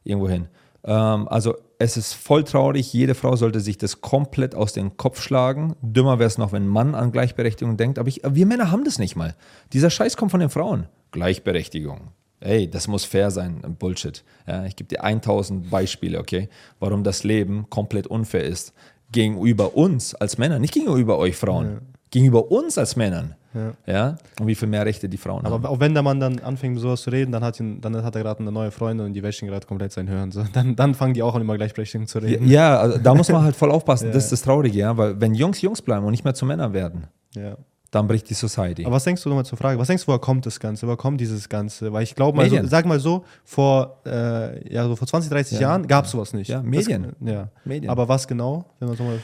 irgendwo 0.06 0.30
hin. 0.30 0.47
Ähm, 0.86 1.28
also 1.28 1.56
es 1.80 1.97
ist 1.97 2.13
voll 2.13 2.45
traurig, 2.45 2.93
jede 2.93 3.13
Frau 3.13 3.36
sollte 3.36 3.60
sich 3.60 3.78
das 3.78 4.00
komplett 4.00 4.56
aus 4.56 4.71
dem 4.71 4.95
Kopf 4.95 5.21
schlagen. 5.21 5.76
Dümmer 5.82 6.17
wäre 6.17 6.28
es 6.28 6.38
noch, 6.38 6.54
wenn 6.54 6.63
ein 6.63 6.69
Mann 6.69 6.95
an 6.95 7.12
Gleichberechtigung 7.12 7.76
denkt, 7.76 8.00
aber 8.00 8.08
ich, 8.08 8.21
wir 8.26 8.45
Männer 8.45 8.71
haben 8.71 8.86
das 8.86 9.00
nicht 9.00 9.17
mal. 9.17 9.36
Dieser 9.74 9.89
Scheiß 9.89 10.15
kommt 10.15 10.32
von 10.32 10.39
den 10.39 10.50
Frauen. 10.50 10.88
Gleichberechtigung. 11.12 12.12
Ey, 12.41 12.69
das 12.69 12.88
muss 12.88 13.06
fair 13.06 13.32
sein. 13.32 13.62
Bullshit. 13.80 14.23
Ja, 14.47 14.65
ich 14.65 14.75
gebe 14.75 14.88
dir 14.88 15.04
1000 15.04 15.69
Beispiele, 15.69 16.19
okay, 16.19 16.49
warum 16.80 17.04
das 17.04 17.23
Leben 17.23 17.67
komplett 17.69 18.08
unfair 18.08 18.43
ist. 18.43 18.73
Gegenüber 19.12 19.75
uns 19.77 20.15
als 20.15 20.38
Männern, 20.38 20.60
nicht 20.62 20.73
gegenüber 20.73 21.17
euch 21.17 21.36
Frauen. 21.36 21.82
Gegenüber 22.10 22.51
uns 22.51 22.77
als 22.77 22.95
Männern. 22.95 23.36
Ja. 23.54 23.73
Ja. 23.86 24.15
Und 24.39 24.47
wie 24.47 24.56
viel 24.56 24.67
mehr 24.69 24.86
Rechte 24.86 25.10
die 25.10 25.17
Frauen 25.17 25.43
haben. 25.43 25.54
Aber 25.54 25.69
auch 25.69 25.80
wenn 25.82 25.93
der 25.93 26.04
Mann 26.04 26.19
dann 26.21 26.39
anfängt, 26.39 26.80
sowas 26.80 27.01
zu 27.01 27.10
reden, 27.10 27.34
dann 27.34 27.43
hat, 27.43 27.60
ihn, 27.60 27.82
dann 27.82 28.01
hat 28.04 28.15
er 28.15 28.21
gerade 28.23 28.39
eine 28.39 28.51
neue 28.51 28.71
Freundin 28.71 29.06
und 29.08 29.13
die 29.13 29.21
wäschen 29.21 29.47
gerade 29.49 29.67
komplett 29.67 29.91
sein 29.91 30.08
Hören. 30.10 30.32
So. 30.32 30.43
Dann, 30.54 30.75
dann 30.77 30.95
fangen 30.95 31.13
die 31.13 31.21
auch 31.21 31.36
an, 31.36 31.41
über 31.41 31.58
Gleichberechtigung 31.58 32.08
zu 32.08 32.19
Ja, 32.19 32.25
reden. 32.25 32.47
ja, 32.47 32.77
also 32.80 32.97
da 32.97 33.13
muss 33.13 33.30
man 33.30 33.43
halt 33.43 33.56
voll 33.56 33.71
aufpassen. 33.71 34.06
Ja. 34.08 34.13
Das 34.13 34.23
ist 34.25 34.32
das 34.32 34.41
Traurige, 34.41 34.77
ja, 34.80 34.95
weil 34.97 35.19
wenn 35.19 35.34
Jungs 35.36 35.62
Jungs 35.62 35.82
bleiben 35.82 36.06
und 36.06 36.12
nicht 36.12 36.23
mehr 36.23 36.34
zu 36.34 36.45
Männern 36.45 36.71
werden, 36.73 37.08
Ja. 37.36 37.58
Dann 37.91 38.08
bricht 38.08 38.30
die 38.30 38.34
Society. 38.34 38.86
Aber 38.86 38.95
was 38.95 39.04
denkst 39.04 39.21
du 39.21 39.30
nochmal 39.30 39.45
zur 39.45 39.58
Frage? 39.58 39.77
Was 39.77 39.88
denkst 39.88 40.04
du, 40.04 40.08
woher 40.08 40.19
kommt 40.19 40.45
das 40.45 40.60
Ganze? 40.60 40.88
Woher 40.88 40.97
kommt 40.97 41.19
dieses 41.19 41.49
Ganze? 41.49 41.91
Weil 41.91 42.04
ich 42.04 42.15
glaube 42.15 42.38
mal, 42.38 42.49
so, 42.49 42.58
sag 42.65 42.86
mal 42.86 42.99
so, 42.99 43.25
vor, 43.43 43.97
äh, 44.06 44.73
ja, 44.73 44.86
so 44.86 44.95
vor 44.95 45.08
20, 45.08 45.30
30 45.30 45.56
Ja. 45.56 45.62
Jahren 45.69 45.88
gab 45.88 46.06
es 46.06 46.12
sowas 46.12 46.34
nicht. 46.34 46.47
Ja, 46.47 46.63
Medien. 46.63 47.13
Das, 47.19 47.34
ja. 47.34 47.49
Medien. 47.65 47.89
Aber 47.91 48.08
was 48.08 48.27
genau? 48.27 48.65
Wenn 48.80 48.88
man 48.88 48.97
so 48.97 49.04
mal 49.04 49.19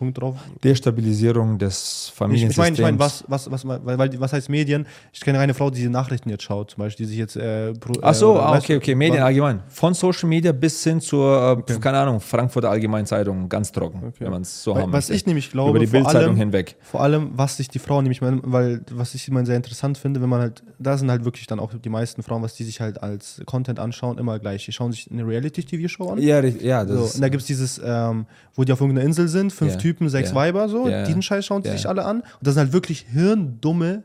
Punkt 0.00 0.18
drauf. 0.18 0.34
Destabilisierung 0.64 1.58
des 1.58 2.04
Ich, 2.06 2.08
ich 2.08 2.14
Familiensystems. 2.16 2.56
meine, 2.56 2.74
ich 2.74 2.80
mein, 2.82 2.98
was, 2.98 3.24
was, 3.28 3.50
was, 3.50 3.66
weil, 3.66 3.98
weil, 3.98 4.18
was 4.20 4.32
heißt 4.32 4.48
Medien? 4.48 4.86
Ich 5.12 5.20
kenne 5.20 5.38
eine 5.38 5.52
Frau, 5.52 5.68
die 5.70 5.82
die 5.82 5.88
Nachrichten 5.90 6.30
jetzt 6.30 6.42
schaut, 6.44 6.70
zum 6.70 6.82
Beispiel, 6.82 7.04
die 7.04 7.10
sich 7.10 7.18
jetzt. 7.18 7.36
Äh, 7.36 7.74
Ach 8.00 8.14
so, 8.14 8.34
äh, 8.36 8.38
ah, 8.38 8.56
okay, 8.56 8.76
okay, 8.76 8.94
Medien 8.94 9.22
allgemein. 9.22 9.60
Von 9.68 9.92
Social 9.94 10.28
Media 10.28 10.52
bis 10.52 10.82
hin 10.84 11.00
zur, 11.02 11.64
äh, 11.68 11.72
keine 11.80 11.98
Ahnung, 11.98 12.18
Frankfurter 12.20 12.70
Allgemeinen 12.70 13.04
Zeitung, 13.06 13.48
ganz 13.48 13.70
trocken, 13.72 13.98
Okay. 14.08 14.14
wenn 14.20 14.30
man 14.30 14.42
es 14.42 14.62
so 14.62 14.74
Weil- 14.74 14.82
haben 14.84 14.92
was 14.92 15.10
ich 15.10 15.26
nämlich 15.26 15.50
glaube, 15.50 15.70
Über 15.70 15.78
die 15.80 15.86
Bildzeitung 15.86 16.34
hinweg. 16.36 16.76
Vor 16.80 17.02
allem, 17.02 17.30
was 17.34 17.58
sich 17.58 17.68
die 17.68 17.78
Frauen 17.78 18.04
nämlich, 18.04 18.22
weil 18.22 18.80
was 18.90 19.14
ich 19.14 19.28
immer 19.28 19.44
sehr 19.44 19.56
interessant 19.56 19.98
finde, 19.98 20.22
wenn 20.22 20.28
man 20.30 20.40
halt, 20.40 20.62
da 20.78 20.96
sind 20.96 21.10
halt 21.10 21.24
wirklich 21.26 21.46
dann 21.46 21.60
auch 21.60 21.72
die 21.74 21.88
meisten 21.90 22.22
Frauen, 22.22 22.42
was 22.42 22.54
die 22.54 22.64
sich 22.64 22.80
halt 22.80 23.02
als 23.02 23.42
Content 23.44 23.78
anschauen, 23.78 24.16
immer 24.18 24.38
gleich. 24.38 24.64
Die 24.64 24.72
schauen 24.72 24.92
sich 24.92 25.10
eine 25.10 25.26
Reality-TV-Show 25.26 26.10
an. 26.12 26.18
Ja, 26.22 26.40
ja, 26.42 26.84
das 26.84 26.96
So, 26.96 27.14
und 27.16 27.20
da 27.20 27.28
gibt 27.28 27.42
es 27.42 27.46
dieses, 27.46 27.80
ähm, 27.84 28.24
wo 28.54 28.64
die 28.64 28.72
auf 28.72 28.80
irgendeiner 28.80 29.06
Insel 29.06 29.28
sind, 29.28 29.52
fünf 29.52 29.72
Ja. 29.72 29.78
Typen, 29.78 29.89
sechs 30.08 30.30
Ja. 30.30 30.34
Weiber, 30.34 30.68
so, 30.68 30.88
Ja. 30.88 31.04
diesen 31.04 31.22
Scheiß 31.22 31.44
schauen 31.46 31.62
sie 31.62 31.70
sich 31.70 31.88
alle 31.88 32.04
an. 32.04 32.20
Und 32.20 32.26
das 32.42 32.54
sind 32.54 32.62
halt 32.64 32.72
wirklich 32.72 33.06
hirndumme 33.12 34.02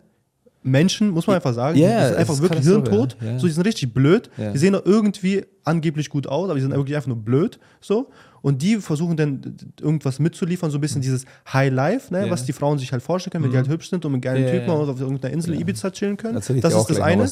Menschen, 0.64 1.10
muss 1.12 1.28
man 1.28 1.36
einfach 1.36 1.54
sagen. 1.54 1.78
Ja, 1.78 2.00
die 2.02 2.06
sind 2.08 2.18
einfach 2.18 2.40
wirklich 2.42 2.64
hirntot. 2.66 3.16
ja. 3.22 3.38
So, 3.38 3.46
die 3.46 3.54
sind 3.54 3.66
richtig 3.68 3.94
blöd. 3.94 4.32
Ja. 4.36 4.52
Die 4.52 4.58
sehen 4.58 4.74
doch 4.74 4.84
irgendwie 4.84 5.46
angeblich 5.64 6.10
gut 6.10 6.26
aus, 6.26 6.46
aber 6.46 6.56
die 6.56 6.62
sind 6.62 6.72
wirklich 6.74 6.96
einfach 6.96 7.08
nur 7.08 7.18
blöd. 7.18 7.60
So. 7.82 8.10
Und 8.42 8.62
die 8.64 8.78
versuchen 8.78 9.16
dann 9.18 9.56
irgendwas 9.80 10.18
mitzuliefern, 10.20 10.70
so 10.72 10.78
ein 10.78 10.82
bisschen 10.82 11.02
dieses 11.02 11.26
High 11.52 11.72
Life, 11.72 12.12
ne, 12.14 12.26
Ja. 12.26 12.32
was 12.32 12.46
die 12.46 12.54
Frauen 12.54 12.78
sich 12.80 12.92
halt 12.92 13.02
vorstellen 13.04 13.32
können, 13.32 13.44
wenn 13.46 13.52
die 13.52 13.58
halt 13.58 13.68
hübsch 13.68 13.90
sind 13.92 14.06
und 14.06 14.12
mit 14.12 14.22
geilen 14.24 14.44
Ja, 14.44 14.52
Typen 14.52 14.68
ja. 14.68 14.74
auf 14.74 15.00
irgendeiner 15.00 15.34
Insel 15.34 15.60
Ibiza 15.60 15.90
chillen 15.92 16.18
können. 16.18 16.36
Das 16.36 16.50
ist 16.50 16.64
das 16.64 17.00
eine. 17.00 17.28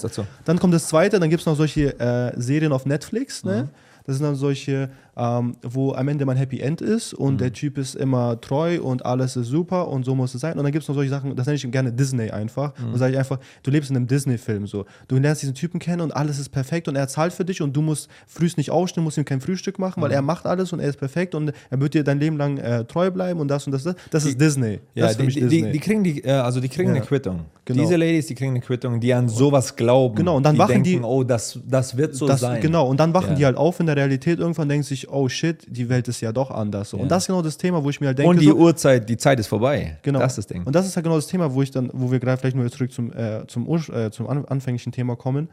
Dann 0.46 0.60
kommt 0.60 0.74
das 0.74 0.88
zweite, 0.88 1.20
dann 1.20 1.30
gibt 1.30 1.42
es 1.42 1.46
noch 1.48 1.56
solche 1.56 2.00
äh, 2.00 2.40
Serien 2.40 2.72
auf 2.72 2.86
Netflix, 2.86 3.44
Mhm. 3.44 3.50
ne? 3.52 3.70
Das 4.06 4.18
sind 4.18 4.26
dann 4.26 4.36
solche, 4.36 4.90
ähm, 5.16 5.56
wo 5.62 5.94
am 5.94 6.08
Ende 6.08 6.26
mein 6.26 6.38
Happy 6.38 6.60
End 6.60 6.82
ist 6.82 7.14
und 7.14 7.34
Mhm. 7.34 7.38
der 7.38 7.54
Typ 7.54 7.78
ist 7.78 7.96
immer 7.96 8.40
treu 8.42 8.82
und 8.82 9.06
alles 9.06 9.36
ist 9.36 9.48
super 9.48 9.88
und 9.88 10.06
so 10.06 10.16
muss 10.16 10.34
es 10.34 10.42
sein. 10.42 10.58
Und 10.58 10.64
dann 10.64 10.72
gibt 10.72 10.84
es 10.84 10.88
noch 10.88 10.96
solche 10.96 11.10
Sachen, 11.12 11.36
das 11.36 11.46
nenne 11.46 11.56
ich 11.56 11.72
gerne 11.72 11.92
Disney 11.92 12.32
einfach. 12.32 12.74
Mhm. 12.80 12.94
Und 12.94 13.00
sage 13.00 13.14
ich 13.14 13.18
einfach, 13.20 13.40
du 13.62 13.72
lebst 13.72 13.90
in 13.92 13.96
einem 13.96 14.08
Disney-Film 14.08 14.66
so. 14.68 14.86
Du 15.08 15.18
lernst 15.18 15.42
diesen 15.44 15.54
Typen 15.56 15.80
kennen 15.80 16.02
und 16.02 16.12
alles 16.16 16.40
ist 16.40 16.50
perfekt 16.50 16.88
und 16.88 16.96
er 16.96 17.08
zahlt 17.08 17.34
für 17.34 17.46
dich 17.46 17.62
und 17.62 17.74
du 17.76 17.82
musst 17.82 18.10
frühst 18.28 18.58
nicht 18.58 18.72
aufstehen, 18.72 19.04
musst 19.04 19.18
ihm 19.18 19.26
kein 19.26 19.42
Frühstück 19.42 19.78
machen, 19.80 20.00
Mhm. 20.00 20.04
weil 20.06 20.12
er 20.12 20.22
macht 20.22 20.46
alles 20.46 20.74
und 20.74 20.80
er 20.80 20.90
ist 20.90 20.98
perfekt 20.98 21.36
und 21.36 21.52
er 21.70 21.80
wird 21.80 21.94
dir 21.94 22.04
dein 22.04 22.20
Leben 22.20 22.38
lang 22.38 22.58
äh, 22.58 22.84
treu 22.86 23.12
bleiben 23.12 23.40
und 23.40 23.48
das 23.50 23.66
und 23.68 23.72
das. 23.74 23.84
Das, 23.84 23.96
das 24.10 24.26
ist 24.26 24.40
Disney. 24.42 24.80
Ja, 24.96 25.04
das 25.04 25.12
ist 25.12 25.16
für 25.18 25.22
die, 25.22 25.26
mich 25.28 25.36
die, 25.36 25.42
Disney. 25.42 25.62
die, 25.68 25.72
die 25.74 25.80
kriegen 25.80 26.04
die, 26.04 26.24
äh, 26.24 26.32
also 26.32 26.60
die 26.60 26.70
kriegen 26.70 26.90
Ja. 26.90 26.96
eine 26.96 27.06
Quittung. 27.06 27.42
Genau. 27.66 27.82
Diese 27.82 27.96
Ladies, 27.96 28.28
die 28.28 28.36
kriegen 28.36 28.52
eine 28.52 28.60
Quittung, 28.62 29.00
die 29.00 29.14
an 29.14 29.30
sowas 29.30 29.76
glauben. 29.76 30.16
Genau, 30.16 30.36
und 30.38 30.44
dann 30.44 30.56
die 30.56 30.60
wachen 30.60 30.84
denken, 30.84 30.84
die- 30.84 31.00
oh, 31.02 31.24
das, 31.24 31.60
das 31.66 31.96
wird 31.96 32.14
so 32.16 32.28
das, 32.28 32.42
sein. 32.42 32.62
Genau, 32.62 32.88
und 32.90 33.00
dann 33.00 33.14
wachen 33.14 33.30
Ja. 33.32 33.36
die 33.36 33.46
halt 33.46 33.56
auf 33.58 33.80
in 33.80 33.86
der 33.86 33.96
Realität 33.96 34.40
irgendwann 34.40 34.68
denken 34.68 34.84
sich, 34.84 35.03
oh 35.10 35.30
shit, 35.30 35.66
die 35.68 35.90
Welt 35.90 36.08
ist 36.08 36.22
ja 36.22 36.32
doch 36.32 36.52
anders. 36.52 36.90
So. 36.90 36.98
Ja. 36.98 37.04
Und 37.04 37.10
das 37.10 37.24
ist 37.24 37.28
genau 37.28 37.42
das 37.42 37.58
Thema, 37.58 37.84
wo 37.84 37.90
ich 37.90 38.00
mir 38.02 38.08
halt 38.08 38.18
denke, 38.18 38.30
Und 38.30 38.42
die 38.42 38.48
so, 38.48 38.56
Uhrzeit, 38.56 39.08
die 39.10 39.18
Zeit 39.18 39.40
ist 39.40 39.48
vorbei. 39.48 39.98
genau. 40.02 40.20
Das 40.20 40.34
ist 40.34 40.38
das 40.38 40.48
Ding. 40.48 40.64
Und 40.64 40.76
das 40.76 40.86
ist 40.86 40.96
halt 40.96 41.04
genau 41.04 41.16
das 41.16 41.28
Thema, 41.28 41.54
wo 41.54 41.62
ich 41.62 41.72
dann, 41.72 41.90
wo 41.94 42.12
wir 42.12 42.20
gerade 42.20 42.38
vielleicht 42.40 42.56
nur 42.56 42.70
zurück 42.72 42.92
zum, 42.92 43.12
äh, 43.14 43.46
zum, 43.48 43.68
äh, 43.68 44.12
zum 44.12 44.28
an, 44.28 44.46
anfänglichen 44.46 44.92
Thema 44.92 45.16
kommen. 45.16 45.50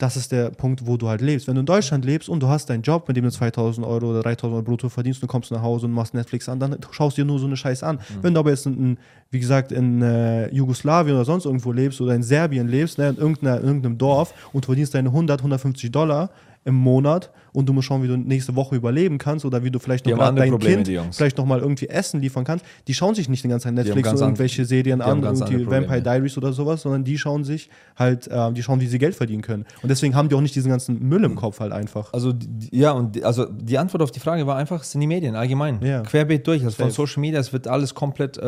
Das 0.00 0.16
ist 0.16 0.32
der 0.32 0.48
Punkt, 0.48 0.86
wo 0.86 0.96
du 0.96 1.08
halt 1.08 1.20
lebst. 1.20 1.46
Wenn 1.46 1.56
du 1.56 1.60
in 1.60 1.66
Deutschland 1.66 2.06
lebst 2.06 2.30
und 2.30 2.42
du 2.42 2.48
hast 2.48 2.70
deinen 2.70 2.80
Job, 2.80 3.06
mit 3.06 3.18
dem 3.18 3.24
du 3.24 3.30
2000 3.30 3.86
Euro 3.86 4.12
oder 4.12 4.22
3000 4.22 4.54
Euro 4.54 4.62
brutto 4.62 4.88
verdienst, 4.88 5.22
und 5.22 5.28
du 5.28 5.30
kommst 5.30 5.50
nach 5.50 5.60
Hause 5.60 5.84
und 5.84 5.92
machst 5.92 6.14
Netflix 6.14 6.48
an, 6.48 6.58
dann 6.58 6.78
schaust 6.90 7.18
du 7.18 7.22
dir 7.22 7.26
nur 7.26 7.38
so 7.38 7.44
eine 7.44 7.54
Scheiße 7.58 7.86
an. 7.86 7.96
Mhm. 7.96 8.22
Wenn 8.22 8.32
du 8.32 8.40
aber 8.40 8.48
jetzt, 8.48 8.64
in, 8.64 8.78
in, 8.78 8.98
wie 9.30 9.40
gesagt, 9.40 9.72
in 9.72 10.00
äh, 10.00 10.48
Jugoslawien 10.54 11.14
oder 11.14 11.26
sonst 11.26 11.44
irgendwo 11.44 11.70
lebst 11.70 12.00
oder 12.00 12.14
in 12.14 12.22
Serbien 12.22 12.66
lebst, 12.66 12.96
ne, 12.96 13.10
in 13.10 13.18
irgendeiner, 13.18 13.60
irgendeinem 13.60 13.98
Dorf 13.98 14.32
und 14.54 14.64
du 14.64 14.66
verdienst 14.68 14.94
deine 14.94 15.10
100, 15.10 15.40
150 15.40 15.92
Dollar 15.92 16.30
im 16.64 16.76
Monat 16.76 17.30
und 17.52 17.68
du 17.68 17.72
musst 17.72 17.88
schauen, 17.88 18.02
wie 18.02 18.08
du 18.08 18.16
nächste 18.16 18.54
Woche 18.56 18.76
überleben 18.76 19.18
kannst 19.18 19.44
oder 19.44 19.62
wie 19.64 19.70
du 19.70 19.78
vielleicht 19.78 20.06
Die 20.06 20.10
noch 20.12 20.20
andere 20.20 20.44
dein 20.46 20.50
Probleme, 20.52 20.76
Kind 20.82 20.86
die 20.88 21.00
vielleicht 21.12 21.38
noch 21.38 21.46
mal 21.46 21.60
irgendwie 21.60 21.88
Essen 21.88 22.20
liefern 22.20 22.44
kannst. 22.44 22.64
Die 22.88 22.94
schauen 22.94 23.14
sich 23.14 23.28
nicht 23.28 23.42
den 23.44 23.50
ganzen 23.50 23.74
Tag 23.76 23.84
Netflix 23.84 24.08
an- 24.08 24.18
irgendwelche 24.18 24.64
Serien 24.64 24.98
die 25.00 25.04
an, 25.04 25.22
irgendwie 25.22 25.64
Probleme. 25.64 25.70
Vampire 25.88 26.02
Diaries 26.02 26.36
oder 26.38 26.52
sowas, 26.52 26.82
sondern 26.82 27.04
die 27.04 27.18
schauen 27.18 27.44
sich 27.44 27.70
halt, 27.96 28.28
äh, 28.28 28.52
die 28.52 28.62
schauen, 28.62 28.80
wie 28.80 28.86
sie 28.86 28.98
Geld 28.98 29.14
verdienen 29.14 29.42
können. 29.42 29.64
Und 29.82 29.88
deswegen 29.88 30.14
haben 30.14 30.28
die 30.28 30.34
auch 30.34 30.40
nicht 30.40 30.54
diesen 30.54 30.70
ganzen 30.70 31.00
Müll 31.08 31.24
im 31.24 31.34
Kopf 31.34 31.60
halt 31.60 31.72
einfach. 31.72 32.12
Also 32.12 32.32
die- 32.32 32.78
ja, 32.78 32.92
und 32.92 33.16
die, 33.16 33.24
also 33.24 33.46
die 33.46 33.78
Antwort 33.78 34.02
auf 34.02 34.10
die 34.10 34.20
Frage 34.20 34.46
war 34.46 34.56
einfach, 34.56 34.82
es 34.82 34.92
sind 34.92 35.00
die 35.00 35.06
Medien 35.06 35.34
allgemein. 35.34 35.80
Ja. 35.82 36.02
Querbeet 36.02 36.46
durch. 36.46 36.64
Also 36.64 36.76
von. 36.82 36.90
Social 36.90 37.20
Media, 37.20 37.40
es 37.40 37.52
wird 37.52 37.66
alles 37.66 37.94
komplett 37.94 38.38
ähm, 38.38 38.46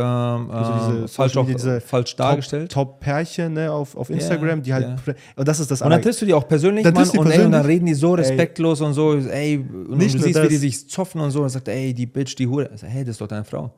Also 0.51 0.73
ähm, 0.99 1.09
falsch, 1.09 1.33
diese 1.55 1.81
falsch 1.81 2.17
dargestellt. 2.17 2.71
Top-Pärchen 2.73 3.53
ne, 3.55 3.71
auf, 3.71 3.97
auf 3.97 4.11
Instagram, 4.11 4.63
die 4.63 4.73
halt, 4.73 4.87
ja. 5.07 5.15
und 5.37 5.49
das 5.49 5.61
ist 5.61 5.71
das 5.71 5.83
und 5.83 5.91
dann 5.91 6.03
triffst 6.03 6.23
du 6.23 6.27
die 6.27 6.35
auch 6.35 6.47
persönlich, 6.47 6.85
Dann 6.85 6.95
Mann, 6.95 7.09
und, 7.09 7.27
die 7.29 7.33
ey, 7.33 7.45
und 7.45 7.53
dann 7.53 7.65
reden 7.67 7.87
die 7.87 7.95
so 7.95 8.13
respektlos 8.15 8.81
und 8.81 8.92
so, 8.93 9.15
ey, 9.15 9.59
und, 9.59 9.99
Nicht 9.99 10.15
du 10.15 10.19
siehst, 10.19 10.29
wie 10.29 10.43
das. 10.43 10.49
die 10.49 10.57
sich 10.57 10.89
zoffen 10.89 11.21
und 11.21 11.31
so, 11.31 11.43
und 11.43 11.49
sagt, 11.49 11.69
ey, 11.69 11.93
die 11.95 12.07
Bitch, 12.07 12.37
die 12.37 12.47
Hure. 12.47 12.71
Sag, 12.77 12.91
hey, 12.91 13.05
das 13.05 13.13
ist 13.13 13.21
doch 13.21 13.29
deine 13.29 13.45
Frau. 13.45 13.73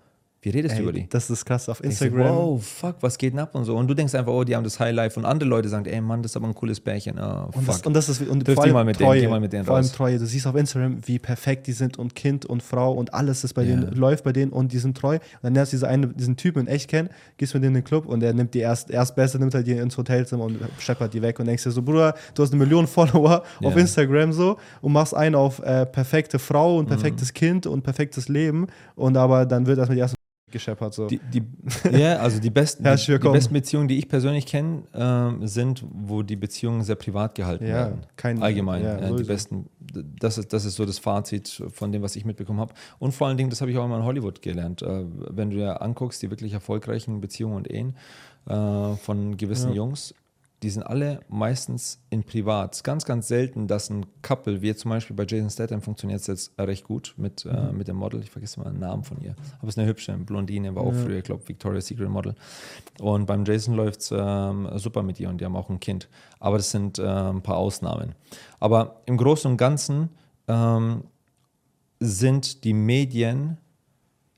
Wie 0.45 0.51
redest 0.51 0.77
du 0.79 0.83
über 0.83 0.93
die? 0.93 1.01
Ey, 1.01 1.07
das 1.11 1.31
ist 1.31 1.45
krass 1.45 1.69
auf 1.69 1.83
Instagram. 1.83 2.21
wow, 2.37 2.63
fuck, 2.65 2.97
was 3.01 3.17
geht 3.19 3.33
denn 3.33 3.41
ab 3.41 3.55
und 3.55 3.65
so. 3.65 3.75
Und 3.77 3.89
du 3.89 3.95
denkst 3.95 4.15
einfach, 4.15 4.31
oh, 4.33 4.45
die 4.45 4.55
haben 4.55 4.63
das 4.65 4.79
Highlife. 4.79 5.19
Und 5.19 5.25
andere 5.27 5.49
Leute 5.49 5.69
sagen, 5.71 5.87
ey, 5.87 6.01
Mann, 6.01 6.23
das 6.23 6.33
ist 6.33 6.37
aber 6.37 6.47
ein 6.47 6.55
cooles 6.55 6.81
Pärchen. 6.81 7.19
Oh, 7.19 7.49
Und 7.55 7.67
das, 7.67 7.81
und 7.83 7.95
das 7.95 8.09
ist 8.11 8.21
und 8.29 8.45
Triff 8.45 8.55
vor 8.57 8.65
allem 8.65 8.75
mal 8.75 8.85
mit 8.85 9.01
denen, 9.01 9.09
Treue, 9.09 9.21
geh 9.23 9.29
mal 9.29 9.41
mit 9.41 9.53
denen 9.53 9.65
vor 9.65 9.77
allem 9.77 9.85
raus. 9.87 9.93
Treue. 9.93 10.19
Du 10.19 10.27
siehst 10.27 10.47
auf 10.47 10.55
Instagram, 10.55 10.99
wie 11.07 11.19
perfekt 11.19 11.67
die 11.67 11.73
sind 11.73 11.99
und 11.99 12.15
Kind 12.15 12.45
und 12.47 12.63
Frau 12.63 12.93
und 12.93 13.15
alles 13.15 13.43
ist 13.43 13.55
bei 13.55 13.63
Ja. 13.63 13.75
denen 13.77 13.93
läuft 13.95 14.23
bei 14.25 14.33
denen 14.33 14.53
und 14.53 14.73
die 14.73 14.79
sind 14.79 14.97
treu. 14.99 15.15
Und 15.15 15.21
dann 15.43 15.55
lernst 15.55 15.73
du 15.73 15.77
diese 15.77 15.89
eine, 15.89 16.09
diesen 16.09 16.37
Typen 16.37 16.61
in 16.61 16.67
echt 16.67 16.89
kennen, 16.91 17.09
gehst 17.39 17.55
mit 17.55 17.63
denen 17.63 17.75
in 17.77 17.81
den 17.81 17.85
Club 17.85 18.05
und 18.07 18.21
der 18.21 18.35
nimmt 18.35 18.53
die 18.55 18.61
erst 18.61 18.91
erstbeste 18.91 19.39
nimmt 19.39 19.55
halt 19.55 19.67
die 19.67 19.73
ins 19.73 19.97
Hotelzimmer 19.97 20.45
und 20.45 20.59
scheppert 20.79 21.15
die 21.15 21.23
weg 21.23 21.41
und 21.41 21.47
denkst 21.47 21.65
dir 21.65 21.71
so, 21.71 21.81
Bruder, 21.83 22.15
du 22.35 22.43
hast 22.43 22.53
eine 22.53 22.63
Million 22.63 22.87
Follower 22.95 23.43
Ja. 23.61 23.69
auf 23.69 23.77
Instagram 23.77 24.33
so 24.33 24.59
und 24.83 24.93
machst 24.93 25.15
einen 25.15 25.35
auf 25.35 25.61
äh, 25.61 25.87
perfekte 25.87 26.39
Frau 26.39 26.73
Mhm. 26.75 26.79
und 26.81 26.87
perfektes 26.89 27.33
Kind 27.33 27.67
und 27.67 27.83
perfektes 27.83 28.29
Leben 28.29 28.67
und 28.95 29.17
aber 29.17 29.47
dann 29.47 29.67
wird 29.67 29.79
erstmal 29.79 29.95
die 29.97 30.01
erste 30.01 30.17
gescheppert 30.55 30.95
so. 30.95 31.07
Die, 31.07 31.19
die, 31.19 31.43
ja, 31.93 32.17
also 32.17 32.41
die 32.41 32.49
besten, 32.49 32.83
die, 32.97 32.97
die 32.97 33.19
besten 33.29 33.53
Beziehungen, 33.53 33.89
die 33.89 33.99
ich 33.99 34.09
persönlich 34.09 34.47
kenne, 34.47 34.85
ähm, 34.95 35.47
sind, 35.47 35.85
wo 35.93 36.23
die 36.23 36.37
Beziehungen 36.37 36.83
sehr 36.83 36.97
privat 36.97 37.35
gehalten 37.35 37.67
Ja, 37.67 37.75
werden. 37.75 37.99
kein- 38.17 38.43
Allgemein. 38.43 38.83
ja, 38.83 38.99
Ja, 38.99 39.13
die 39.15 39.25
besten, 39.25 39.67
das 40.19 40.39
ist, 40.39 40.53
das 40.55 40.65
ist 40.65 40.77
so 40.77 40.87
das 40.87 40.99
Fazit 40.99 41.63
von 41.73 41.93
dem, 41.93 42.01
was 42.01 42.17
ich 42.17 42.25
mitbekommen 42.25 42.61
habe. 42.61 42.73
Und 42.99 43.13
vor 43.13 43.27
allen 43.29 43.37
Dingen, 43.37 43.51
das 43.51 43.61
habe 43.61 43.71
ich 43.71 43.77
auch 43.77 43.85
immer 43.85 43.99
in 43.99 44.05
Hollywood 44.05 44.41
gelernt. 44.41 44.81
Äh, 44.81 45.05
wenn 45.31 45.51
du 45.51 45.57
dir 45.57 45.83
anguckst, 45.83 46.23
die 46.23 46.31
wirklich 46.31 46.55
erfolgreichen 46.55 47.21
Beziehungen 47.21 47.57
und 47.57 47.71
Ehen 47.71 47.95
äh, 48.47 48.97
von 48.97 49.37
gewissen 49.37 49.71
Ja. 49.71 49.77
Jungs, 49.77 50.15
die 50.65 50.71
sind 50.71 50.83
alle 50.83 51.21
meistens 51.29 52.01
in 52.11 52.25
privat. 52.25 52.73
Es 52.73 52.79
ist 52.79 52.85
ganz, 52.85 53.05
ganz 53.05 53.29
selten, 53.29 53.69
dass 53.69 53.91
ein 53.91 54.07
Couple, 54.23 54.63
wie 54.63 54.75
zum 54.75 54.89
Beispiel 54.91 55.15
bei 55.15 55.25
Jason 55.29 55.51
Statham, 55.51 55.83
funktioniert 55.83 56.21
es 56.23 56.27
jetzt 56.27 56.59
recht 56.59 56.85
gut 56.85 57.15
mit, 57.19 57.45
äh, 57.45 57.71
Mhm. 57.71 57.79
mit 57.79 57.87
dem 57.87 57.97
Model. 57.97 58.21
Ich 58.23 58.31
vergesse 58.31 58.59
mal 58.61 58.71
den 58.71 58.81
Namen 58.81 59.05
von 59.05 59.21
ihr. 59.21 59.37
Aber 59.59 59.69
es 59.69 59.75
ist 59.75 59.79
eine 59.79 59.87
hübsche 59.87 60.17
Blondine, 60.17 60.75
war 60.75 60.83
auch 60.83 60.95
Ja. 60.95 61.03
früher, 61.03 61.19
ich 61.19 61.25
glaube, 61.25 61.47
Victoria's 61.47 61.87
Secret 61.87 62.09
Model. 62.09 62.35
Und 62.99 63.27
beim 63.27 63.45
Jason 63.45 63.75
läuft 63.75 64.01
es 64.01 64.13
ähm, 64.17 64.69
super 64.77 65.03
mit 65.03 65.21
ihr 65.21 65.29
und 65.29 65.41
die 65.41 65.45
haben 65.45 65.55
auch 65.55 65.69
ein 65.69 65.79
Kind. 65.81 66.09
Aber 66.41 66.57
das 66.57 66.71
sind 66.71 66.99
äh, 66.99 67.03
ein 67.07 67.43
paar 67.43 67.59
Ausnahmen. 67.59 68.15
Aber 68.59 69.03
im 69.07 69.17
Großen 69.19 69.51
und 69.51 69.59
Ganzen 69.59 70.09
ähm, 70.49 71.05
sind 72.01 72.65
die 72.65 72.73
Medien 72.75 73.59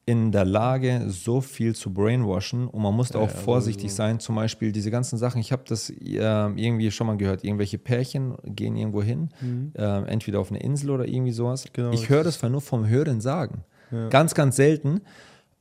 in 0.08 0.30
der 0.30 0.44
Lage, 0.44 1.04
so 1.08 1.40
viel 1.40 1.74
zu 1.74 1.92
brainwashen 1.92 2.68
und 2.68 2.80
man 2.80 2.94
muss 2.94 3.08
da 3.08 3.18
auch 3.18 3.28
Ja, 3.28 3.34
vorsichtig 3.34 3.90
sowieso. 3.90 3.96
sein. 3.96 4.20
Zum 4.20 4.36
Beispiel 4.36 4.70
diese 4.70 4.92
ganzen 4.92 5.18
Sachen, 5.18 5.40
ich 5.40 5.50
habe 5.50 5.64
das 5.66 5.90
äh, 5.90 5.96
irgendwie 6.20 6.92
schon 6.92 7.08
mal 7.08 7.16
gehört, 7.16 7.42
irgendwelche 7.42 7.76
Pärchen 7.76 8.36
gehen 8.44 8.76
irgendwo 8.76 9.02
hin, 9.02 9.30
äh, 9.74 9.82
entweder 10.04 10.38
auf 10.38 10.50
eine 10.50 10.60
Insel 10.60 10.90
oder 10.90 11.08
irgendwie 11.08 11.32
sowas. 11.32 11.64
Mhm. 11.64 11.70
Genau, 11.72 11.90
ich 11.90 12.08
höre 12.08 12.22
das 12.22 12.40
nur 12.40 12.60
vom 12.60 12.86
Hören 12.86 13.20
sagen. 13.20 13.64
Ja. 13.90 14.08
Ganz, 14.08 14.34
ganz 14.34 14.54
selten. 14.54 15.00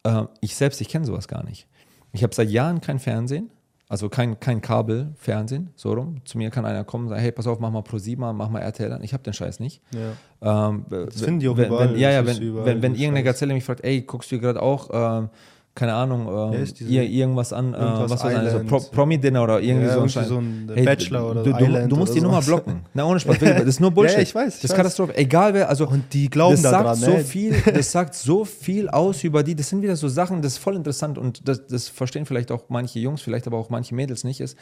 Äh, 0.03 0.25
ich 0.41 0.55
selbst, 0.55 0.79
ich 0.79 0.89
kenne 0.89 1.05
sowas 1.05 1.27
gar 1.27 1.43
nicht. 1.43 1.67
Ich 2.13 2.21
habe 2.21 2.33
seit 2.35 2.49
Jahren 2.51 2.81
kein 2.81 2.99
Fernsehen, 2.99 3.49
also 3.87 4.09
kein, 4.09 4.39
kein 4.39 4.61
Kabelfernsehen, 4.61 5.69
so 5.75 5.93
rum. 5.93 6.17
Zu 6.25 6.37
mir 6.37 6.49
kann 6.49 6.65
einer 6.65 6.83
kommen 6.83 7.05
und 7.05 7.09
sagen, 7.09 7.21
hey, 7.21 7.31
pass 7.31 7.45
auf, 7.47 7.59
mach 7.59 7.71
mal 7.71 7.81
Pro7 7.81 8.21
an, 8.23 8.35
mach 8.35 8.49
mal 8.49 8.59
RTL 8.59 8.91
an. 8.91 9.03
Ich 9.03 9.13
habe 9.13 9.23
den 9.23 9.33
Scheiß 9.33 9.59
nicht. 9.59 9.81
ja. 9.93 10.67
Ähm, 10.69 10.85
Das 10.89 11.21
finden 11.21 11.39
die 11.39 11.47
auch 11.47 11.57
wenn, 11.57 11.67
überall, 11.67 11.93
Wenn, 11.93 11.99
ja, 11.99 12.11
ja, 12.11 12.25
wenn, 12.25 12.39
wenn, 12.65 12.81
wenn 12.81 12.93
irgendeine. 12.95 13.23
Gazelle 13.23 13.53
mich 13.53 13.63
fragt, 13.63 13.83
ey, 13.83 14.01
guckst 14.01 14.31
du 14.31 14.39
gerade 14.39 14.61
auch, 14.61 14.89
ähm, 14.91 15.29
keine 15.75 15.93
Ahnung, 15.93 16.53
ähm, 16.53 16.65
Ja, 16.87 17.01
irgendwas 17.01 17.51
an, 17.51 17.73
äh, 17.73 17.77
was 17.77 18.11
weiß 18.11 18.31
ich, 18.31 18.37
also. 18.37 18.63
Pro, 18.63 18.79
Promi-Dinner 18.79 19.43
oder 19.43 19.61
irgendwie 19.61 19.87
Ja, 19.87 19.93
so 19.93 20.01
ein 20.01 20.09
irgendwie 20.09 20.67
so 20.67 20.73
ein 20.73 20.85
Bachelor 20.85 21.31
oder 21.31 21.43
du, 21.43 21.51
du, 21.51 21.65
Island 21.65 21.91
du 21.91 21.95
musst 21.97 22.11
oder 22.13 22.19
die 22.21 22.25
Nummer 22.25 22.41
blocken. 22.41 22.85
Na, 22.93 23.05
ohne 23.05 23.19
Spaß, 23.19 23.39
das 23.39 23.63
ist 23.65 23.81
nur 23.81 23.91
Bullshit. 23.91 24.15
Ja, 24.15 24.23
ich 24.23 24.33
weiß, 24.33 24.55
ich 24.55 24.61
das 24.61 24.71
ist. 24.71 24.77
Katastrophe. 24.77 25.17
Egal 25.17 25.53
wer, 25.53 25.67
also 25.67 25.85
Und 25.85 26.13
die 26.13 26.29
glauben 26.29 26.53
das 26.53 26.61
sagt 26.61 26.85
daran, 26.85 26.95
so 26.95 27.11
ne? 27.11 27.19
viel, 27.19 27.61
das 27.73 27.91
sagt 27.91 28.15
so 28.15 28.45
viel 28.45 28.87
aus 28.87 29.23
über 29.25 29.43
die. 29.43 29.53
Das 29.53 29.67
sind 29.67 29.81
wieder 29.81 29.97
so 29.97 30.07
Sachen, 30.07 30.41
das 30.41 30.53
ist 30.53 30.57
voll 30.59 30.77
interessant 30.77 31.17
und 31.17 31.45
das, 31.47 31.67
das 31.67 31.89
verstehen 31.89 32.25
vielleicht 32.25 32.51
auch 32.53 32.63
manche 32.69 32.99
Jungs, 32.99 33.21
vielleicht 33.21 33.45
aber 33.45 33.57
auch 33.57 33.69
manche 33.69 33.93
Mädels 33.95 34.23
nicht. 34.23 34.39
Ist, 34.39 34.57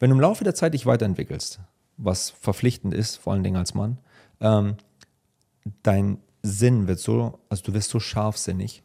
wenn 0.00 0.10
du 0.10 0.16
im 0.16 0.20
Laufe 0.20 0.42
der 0.42 0.56
Zeit 0.56 0.74
dich 0.74 0.86
weiterentwickelst, 0.86 1.60
was 1.98 2.30
verpflichtend 2.30 2.94
ist, 2.94 3.16
vor 3.16 3.32
allen 3.32 3.44
Dingen 3.44 3.56
als 3.56 3.74
Mann, 3.74 3.98
ähm, 4.40 4.74
dein 5.84 6.18
Sinn 6.42 6.88
wird 6.88 6.98
so, 6.98 7.38
also 7.48 7.62
du 7.62 7.74
wirst 7.74 7.90
so 7.90 8.00
scharfsinnig, 8.00 8.82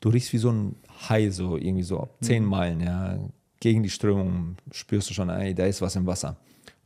du 0.00 0.08
riechst 0.08 0.32
wie 0.32 0.38
so 0.38 0.50
ein 0.50 0.76
Hai, 1.08 1.30
so 1.30 1.56
irgendwie 1.56 1.82
so 1.82 2.00
ab 2.00 2.16
zehn 2.20 2.44
Meilen, 2.44 2.80
ja, 2.80 3.18
gegen 3.60 3.82
die 3.82 3.90
Strömung 3.90 4.56
spürst 4.70 5.10
du 5.10 5.14
schon, 5.14 5.28
ey, 5.30 5.54
da 5.54 5.66
ist 5.66 5.82
was 5.82 5.96
im 5.96 6.06
Wasser. 6.06 6.36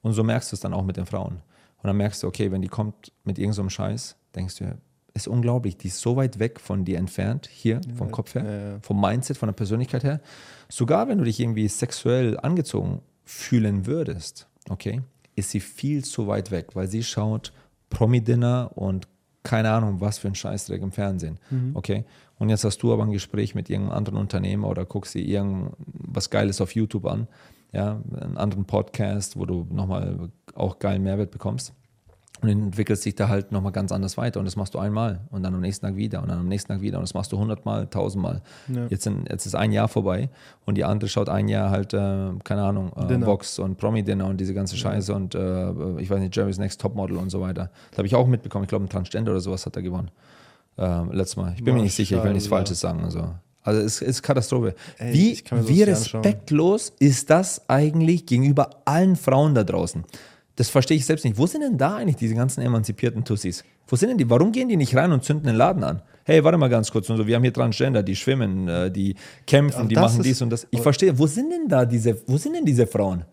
Und 0.01 0.13
so 0.13 0.25
merkst 0.25 0.53
du 0.53 0.57
es 0.57 0.61
dann 0.61 0.73
auch 0.73 0.85
mit 0.85 0.97
den 0.97 1.07
Frauen. 1.07 1.35
Und 1.35 1.89
dann 1.89 1.97
merkst 1.97 2.23
du, 2.23 2.27
okay, 2.27 2.51
wenn 2.51 2.63
die 2.63 2.69
kommt 2.69 3.13
mit 3.25 3.39
irgendeinem 3.39 3.71
Scheiß, 3.71 4.17
denkst 4.35 4.57
du, 4.57 4.79
ist 5.15 5.29
unglaublich, 5.29 5.77
die 5.77 5.89
ist 5.89 6.01
so 6.01 6.17
weit 6.17 6.39
weg 6.39 6.59
von 6.61 6.85
dir 6.85 6.97
entfernt, 6.97 7.49
hier, 7.53 7.81
vom 7.97 8.11
Kopf 8.11 8.35
her, 8.35 8.45
ja, 8.45 8.69
ja. 8.73 8.79
vom 8.81 9.01
Mindset, 9.01 9.37
von 9.37 9.49
der 9.49 9.55
Persönlichkeit 9.55 10.05
her. 10.05 10.21
Sogar 10.71 11.09
wenn 11.09 11.19
du 11.19 11.25
dich 11.25 11.39
irgendwie 11.39 11.69
sexuell 11.69 12.39
angezogen 12.41 13.03
fühlen 13.25 13.87
würdest, 13.87 14.49
okay, 14.71 15.03
ist 15.35 15.51
sie 15.51 15.61
viel 15.61 16.05
zu 16.05 16.27
weit 16.29 16.51
weg, 16.51 16.75
weil 16.75 16.89
sie 16.89 17.03
schaut 17.03 17.53
Promi-Dinner 17.91 18.71
und 18.75 19.07
keine 19.43 19.71
Ahnung, 19.71 20.01
was 20.01 20.19
für 20.19 20.29
ein 20.29 20.35
Scheißdreck 20.35 20.81
im 20.81 20.93
Fernsehen. 20.93 21.39
Okay. 21.75 22.05
Und 22.43 22.49
jetzt 22.49 22.65
hast 22.65 22.83
du 22.83 22.93
aber 22.93 23.05
ein 23.05 23.13
Gespräch 23.13 23.55
mit 23.55 23.71
irgendeinem 23.71 23.97
anderen 23.97 24.19
Unternehmer 24.19 24.69
oder 24.69 24.85
guckst 24.85 25.15
dir 25.15 25.25
irgendwas 25.25 26.29
Geiles 26.29 26.61
auf 26.61 26.75
YouTube 26.75 27.07
an, 27.07 27.29
ja, 27.73 28.01
einen 28.21 28.37
anderen 28.37 28.65
Podcast, 28.65 29.39
wo 29.39 29.47
du 29.47 29.65
nochmal 29.71 30.29
auch 30.53 30.81
geilen 30.81 31.05
Mehrwert 31.05 31.31
bekommst. 31.31 31.73
Und 32.41 32.49
entwickelst 32.49 33.05
dich 33.05 33.15
da 33.15 33.29
halt 33.29 33.53
nochmal 33.53 33.71
ganz 33.71 33.93
anders 33.93 34.17
weiter. 34.17 34.41
Und 34.41 34.47
das 34.47 34.57
machst 34.57 34.75
du 34.75 34.81
einmal 34.81 35.21
und 35.31 35.45
dann 35.45 35.55
am 35.55 35.61
nächsten 35.61 35.87
Tag 35.87 35.95
wieder 35.95 36.21
und 36.21 36.31
dann 36.31 36.41
am 36.41 36.49
nächsten 36.49 36.73
Tag 36.73 36.81
wieder. 36.81 36.99
Und 36.99 37.03
das 37.03 37.15
machst 37.15 37.31
du 37.31 37.39
hundertmal, 37.39 37.87
tausendmal. 37.87 38.43
Ja. 38.67 38.87
Jetzt, 38.89 39.05
sind, 39.05 39.31
jetzt 39.31 39.47
ist 39.47 39.55
ein 39.55 39.71
Jahr 39.71 39.87
vorbei 39.87 40.29
und 40.65 40.77
die 40.77 40.85
andere 40.85 41.09
schaut 41.09 41.29
ein 41.29 41.47
Jahr 41.47 41.71
halt, 41.71 41.95
äh, 41.95 42.31
keine 42.43 42.65
Ahnung, 42.65 42.91
äh. 42.97 43.25
Vox 43.25 43.61
und 43.61 43.79
Promi-Dinner 43.79 44.27
und 44.27 44.39
diese 44.39 44.53
ganze 44.53 44.77
Scheiße 44.77 45.15
und 45.15 45.37
äh, 45.37 45.71
ich 46.01 46.11
weiß 46.11 46.19
nicht, 46.19 46.35
Jeremy's 46.35 46.59
Next 46.59 46.81
Topmodel 46.81 47.19
und 47.19 47.31
so 47.31 47.41
weiter. 47.41 47.71
Das 47.91 47.99
habe 47.99 48.09
ich 48.09 48.17
auch 48.17 48.27
mitbekommen. 48.27 48.65
Ich 48.65 48.69
glaube, 48.69 48.85
ein 48.85 48.89
Transgender 48.89 49.31
oder 49.31 49.41
sowas 49.41 49.65
hat 49.65 49.77
er 49.77 49.83
gewonnen. 49.83 50.11
Ähm, 50.79 51.13
letztes 51.13 51.37
Mal. 51.37 51.55
Ich 51.57 51.65
bin 51.65 51.75
mir 51.75 51.83
nicht 51.83 51.95
sicher, 51.95 52.19
ich 52.19 52.25
will 52.25 52.33
nichts. 52.33 52.49
Falsches 52.49 52.81
sagen. 52.81 53.05
Also, 53.05 53.35
also 53.63 53.81
es 53.81 54.03
ist 54.03 54.23
Katastrophe. 54.23 54.75
Ey, 54.99 55.13
wie 55.13 55.43
wie 55.51 55.73
nicht 55.73 55.89
anschauen. 55.89 56.23
respektlos 56.23 56.93
ist 56.99 57.31
das 57.31 57.69
eigentlich 57.69 58.27
gegenüber 58.27 58.71
allen 58.85 59.17
Frauen 59.17 59.55
da 59.55 59.65
draußen? 59.65 60.05
Das 60.57 60.69
verstehe 60.69 60.97
ich 60.97 61.07
selbst 61.07 61.25
nicht. 61.25 61.39
Wo 61.39 61.47
sind 61.47 61.63
denn 61.63 61.79
da 61.79 61.97
eigentlich 61.97 62.17
diese 62.17 62.35
ganzen 62.35 62.61
emanzipierten 62.63 63.25
Tussis? 63.25 63.65
Wo 63.87 63.97
sind 63.97 64.11
denn 64.11 64.19
die? 64.19 64.29
Warum 64.29 64.53
gehen 64.53 64.69
die 64.69 64.77
nicht 64.77 64.95
rein 64.97 65.13
und 65.13 65.25
zünden 65.25 65.47
den 65.47 65.57
Laden 65.57 65.83
an? 65.85 66.03
Hey, 66.25 66.45
warte 66.45 66.59
mal 66.59 66.69
ganz 66.69 66.91
kurz 66.91 67.09
und 67.11 67.17
so. 67.17 67.27
Wir 67.27 67.37
haben 67.37 67.43
hier 67.43 67.53
Transgender, 67.53 68.03
die 68.03 68.15
schwimmen, 68.15 68.69
äh, 68.69 68.91
die 68.91 69.17
kämpfen, 69.47 69.81
Aber 69.81 69.89
die 69.89 69.95
machen 69.95 70.23
dies 70.23 70.41
und 70.43 70.51
das. 70.51 70.67
Ich 70.71 70.81
verstehe, 70.81 71.19
wo 71.19 71.27
sind 71.27 71.51
denn 71.51 71.69
da 71.69 71.85
diese, 71.85 72.17
wo 72.27 72.37
sind 72.37 72.55
denn 72.55 72.65
diese 72.65 72.87
Frauen? 72.87 73.25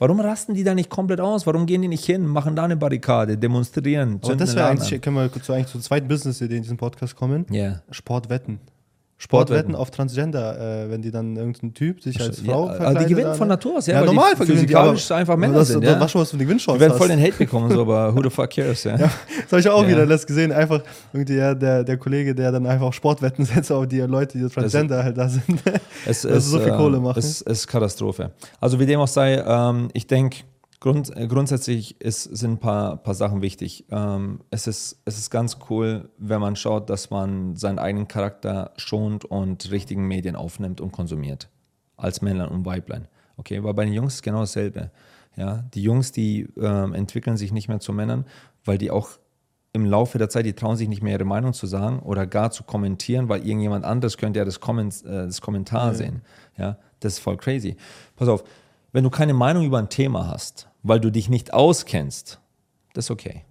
Warum 0.00 0.18
rasten 0.18 0.54
die 0.54 0.64
da 0.64 0.74
nicht 0.74 0.88
komplett 0.88 1.20
aus? 1.20 1.46
Warum 1.46 1.66
gehen 1.66 1.82
die 1.82 1.88
nicht 1.88 2.06
hin, 2.06 2.26
machen 2.26 2.56
da 2.56 2.64
eine 2.64 2.74
Barrikade, 2.74 3.36
demonstrieren, 3.36 4.18
Aber 4.22 4.34
das 4.34 4.56
wäre 4.56 4.68
eigentlich, 4.68 5.00
können 5.02 5.16
wir 5.16 5.30
zu, 5.30 5.52
eigentlich 5.52 5.66
zur 5.66 5.82
zweiten 5.82 6.08
Business-Idee 6.08 6.56
in 6.56 6.62
diesem 6.62 6.78
Podcast 6.78 7.14
kommen. 7.14 7.44
Ja. 7.50 7.82
Sportwetten. 7.90 8.60
Sportwetten. 8.60 8.69
Sportwetten 9.22 9.74
auf 9.74 9.90
Transgender, 9.90 10.84
äh, 10.86 10.90
wenn 10.90 11.02
die 11.02 11.10
dann 11.10 11.36
irgendein 11.36 11.74
Typ 11.74 12.02
sich 12.02 12.18
als 12.18 12.40
Ja, 12.42 12.52
Frau 12.54 12.68
die 12.70 12.76
verkleidet. 12.76 13.08
gewinnen 13.10 13.26
dann- 13.28 13.36
von 13.36 13.48
Natur 13.48 13.76
aus, 13.76 13.86
ja, 13.86 13.94
Ja, 13.96 14.00
die 14.00 14.06
normal 14.06 14.32
gewinnen 14.34 14.46
die, 14.66 14.74
aber- 14.74 14.94
physikalisch 14.94 15.10
einfach 15.12 15.36
Männer 15.36 15.54
das, 15.58 15.68
sind, 15.68 15.84
Das 15.84 15.92
ja. 15.92 16.00
war 16.00 16.08
schon 16.08 16.22
was 16.22 16.30
von 16.30 16.38
den 16.38 16.48
Wir 16.48 16.54
Gewinnchancen 16.54 16.80
werden 16.80 16.96
voll 16.96 17.08
den 17.08 17.20
Hate 17.20 17.36
bekommen, 17.36 17.70
so, 17.70 17.82
aber 17.82 18.14
who 18.16 18.22
the 18.22 18.30
fuck 18.30 18.48
cares, 18.48 18.82
ja. 18.84 18.96
Das 18.96 19.10
habe 19.50 19.60
ich 19.60 19.68
auch 19.68 19.82
Ja. 19.82 19.88
wieder 19.88 20.06
letzt 20.06 20.26
gesehen. 20.26 20.52
Einfach 20.52 20.82
irgendwie 21.12 21.34
ja, 21.34 21.54
der, 21.54 21.84
der 21.84 21.98
Kollege, 21.98 22.34
der 22.34 22.50
dann 22.50 22.66
einfach 22.66 22.90
Sportwetten 22.94 23.44
setzt 23.44 23.70
auf 23.70 23.86
die 23.86 24.00
Leute, 24.00 24.38
die 24.38 24.48
Transgender 24.48 25.04
halt 25.04 25.18
da 25.18 25.28
sind. 25.28 25.44
Es 26.06 26.22
Dass 26.22 26.46
so 26.46 26.58
viel 26.58 26.72
Kohle 26.72 26.98
machen. 26.98 27.18
Es 27.18 27.42
ist 27.42 27.66
Katastrophe. 27.66 28.30
Also 28.58 28.80
wie 28.80 28.86
dem 28.86 29.00
auch 29.00 29.06
sei, 29.08 29.34
ähm, 29.46 29.88
ich 29.92 30.06
denke, 30.06 30.38
grund, 30.80 31.14
äh, 31.16 31.26
grundsätzlich 31.26 32.00
ist, 32.00 32.24
sind 32.24 32.52
ein 32.52 32.58
paar, 32.58 32.96
paar 32.96 33.14
Sachen 33.14 33.42
wichtig. 33.42 33.84
Ähm, 33.90 34.40
es, 34.50 34.66
ist, 34.66 35.00
es 35.04 35.18
ist 35.18 35.30
ganz 35.30 35.58
cool, 35.68 36.10
wenn 36.18 36.40
man 36.40 36.56
schaut, 36.56 36.90
dass 36.90 37.10
man 37.10 37.54
seinen 37.56 37.78
eigenen 37.78 38.08
Charakter 38.08 38.72
schont 38.76 39.24
und 39.24 39.70
richtigen 39.70 40.08
Medien 40.08 40.36
aufnimmt 40.36 40.80
und 40.80 40.92
konsumiert. 40.92 41.48
Als 41.96 42.22
Männlein 42.22 42.48
und 42.48 42.64
Weiblein. 42.64 43.08
Okay, 43.36 43.62
weil 43.62 43.74
bei 43.74 43.84
den 43.84 43.94
Jungs 43.94 44.14
ist 44.14 44.22
genau 44.22 44.40
dasselbe. 44.40 44.90
Ja, 45.36 45.64
die 45.74 45.82
Jungs, 45.82 46.12
die 46.12 46.48
ähm, 46.60 46.94
entwickeln 46.94 47.36
sich 47.36 47.52
nicht 47.52 47.68
mehr 47.68 47.80
zu 47.80 47.92
Männern, 47.92 48.24
weil 48.64 48.78
die 48.78 48.90
auch 48.90 49.10
im 49.72 49.84
Laufe 49.84 50.18
der 50.18 50.28
Zeit, 50.28 50.46
die 50.46 50.54
trauen 50.54 50.76
sich 50.76 50.88
nicht 50.88 51.02
mehr 51.02 51.12
ihre 51.12 51.24
Meinung 51.24 51.52
zu 51.52 51.66
sagen 51.66 52.00
oder 52.00 52.26
gar 52.26 52.50
zu 52.50 52.64
kommentieren, 52.64 53.28
weil 53.28 53.46
irgendjemand 53.46 53.84
anderes 53.84 54.16
könnte 54.16 54.40
ja 54.40 54.44
das, 54.44 54.60
Comment, 54.60 55.04
äh, 55.04 55.26
das 55.26 55.40
Kommentar 55.40 55.88
ja. 55.88 55.94
sehen. 55.94 56.22
Ja, 56.56 56.78
das 56.98 57.14
ist 57.14 57.18
voll 57.20 57.36
crazy. 57.36 57.76
Pass 58.16 58.28
auf, 58.28 58.44
wenn 58.92 59.04
du 59.04 59.10
keine 59.10 59.34
Meinung 59.34 59.64
über 59.64 59.78
ein 59.78 59.88
Thema 59.88 60.26
hast, 60.26 60.69
weil 60.82 61.00
du 61.00 61.10
dich 61.10 61.28
nicht 61.28 61.52
auskennst, 61.52 62.40
das 62.94 63.06
ist 63.06 63.10
okay. 63.10 63.44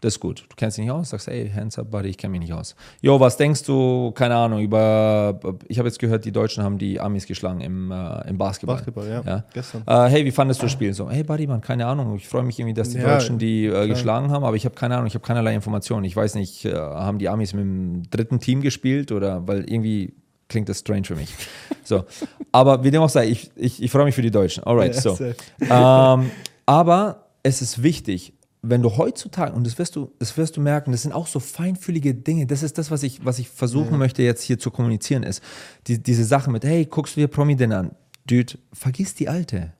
Das 0.00 0.14
ist 0.14 0.20
gut. 0.20 0.44
Du 0.48 0.54
kennst 0.54 0.78
dich 0.78 0.84
nicht 0.84 0.92
aus, 0.92 1.10
sagst, 1.10 1.26
ey, 1.26 1.50
hands 1.50 1.76
up, 1.76 1.90
buddy, 1.90 2.10
ich 2.10 2.18
kenne 2.18 2.30
mich 2.30 2.40
nicht 2.42 2.52
aus. 2.52 2.76
Jo, 3.00 3.18
was 3.18 3.36
denkst 3.36 3.64
du, 3.64 4.12
keine 4.12 4.36
Ahnung, 4.36 4.60
über, 4.60 5.40
ich 5.66 5.78
habe 5.78 5.88
jetzt 5.88 5.98
gehört, 5.98 6.24
die 6.24 6.30
Deutschen 6.30 6.62
haben 6.62 6.78
die 6.78 7.00
Amis 7.00 7.26
geschlagen 7.26 7.60
im, 7.60 7.90
äh, 7.90 8.28
im 8.28 8.38
Basketball. 8.38 8.76
Basketball, 8.76 9.08
ja, 9.08 9.22
ja. 9.26 9.44
gestern. 9.52 9.82
Äh, 9.86 10.08
hey, 10.08 10.24
wie 10.24 10.30
fandest 10.30 10.62
du 10.62 10.66
das 10.66 10.72
Spiel? 10.72 10.94
So, 10.94 11.10
hey, 11.10 11.24
buddy, 11.24 11.48
man, 11.48 11.60
keine 11.60 11.86
Ahnung, 11.86 12.14
ich 12.14 12.28
freue 12.28 12.44
mich 12.44 12.60
irgendwie, 12.60 12.74
dass 12.74 12.90
die 12.90 12.98
ja, 12.98 13.12
Deutschen 13.14 13.38
die 13.38 13.66
äh, 13.66 13.88
geschlagen 13.88 14.30
haben, 14.30 14.44
aber 14.44 14.54
ich 14.54 14.64
habe 14.66 14.76
keine 14.76 14.94
Ahnung, 14.94 15.08
ich 15.08 15.14
habe 15.14 15.26
keinerlei 15.26 15.52
Informationen. 15.52 16.04
Ich 16.04 16.14
weiß 16.14 16.36
nicht, 16.36 16.64
äh, 16.64 16.76
haben 16.76 17.18
die 17.18 17.28
Amis 17.28 17.52
mit 17.52 17.64
dem 17.64 18.08
dritten 18.08 18.38
Team 18.38 18.60
gespielt 18.60 19.10
oder, 19.10 19.48
weil 19.48 19.68
irgendwie 19.68 20.14
klingt 20.48 20.68
das 20.68 20.78
strange 20.78 21.04
für 21.04 21.16
mich. 21.16 21.34
So, 21.84 22.04
aber 22.52 22.84
wie 22.84 22.90
dem 22.90 23.00
auch 23.00 23.08
sei, 23.08 23.28
ich, 23.28 23.50
ich, 23.56 23.82
ich 23.82 23.90
freue 23.90 24.04
mich 24.04 24.14
für 24.14 24.20
die 24.20 24.30
Deutschen. 24.30 24.62
Alright, 24.62 24.94
ja, 24.94 25.00
so. 25.00 25.18
Ähm, 25.58 26.30
aber 26.68 27.30
es 27.42 27.62
ist 27.62 27.82
wichtig, 27.82 28.34
wenn 28.60 28.82
du 28.82 28.98
heutzutage, 28.98 29.54
und 29.54 29.66
das 29.66 29.78
wirst 29.78 29.96
du, 29.96 30.12
das 30.18 30.36
wirst 30.36 30.58
du 30.58 30.60
merken, 30.60 30.92
das 30.92 31.00
sind 31.00 31.12
auch 31.12 31.26
so 31.26 31.40
feinfühlige 31.40 32.14
Dinge, 32.14 32.46
das 32.46 32.62
ist 32.62 32.76
das, 32.76 32.90
was 32.90 33.02
ich, 33.02 33.24
was 33.24 33.38
ich 33.38 33.48
versuchen 33.48 33.92
ja. 33.92 33.96
möchte 33.96 34.22
jetzt 34.22 34.42
hier 34.42 34.58
zu 34.58 34.70
kommunizieren, 34.70 35.22
ist 35.22 35.42
die, 35.86 36.02
diese 36.02 36.26
Sache 36.26 36.50
mit, 36.50 36.64
hey, 36.64 36.84
guckst 36.84 37.16
du 37.16 37.20
dir 37.20 37.28
Promi 37.28 37.56
denn 37.56 37.72
an? 37.72 37.92
Dude, 38.26 38.58
vergiss 38.74 39.14
die 39.14 39.30
Alte. 39.30 39.72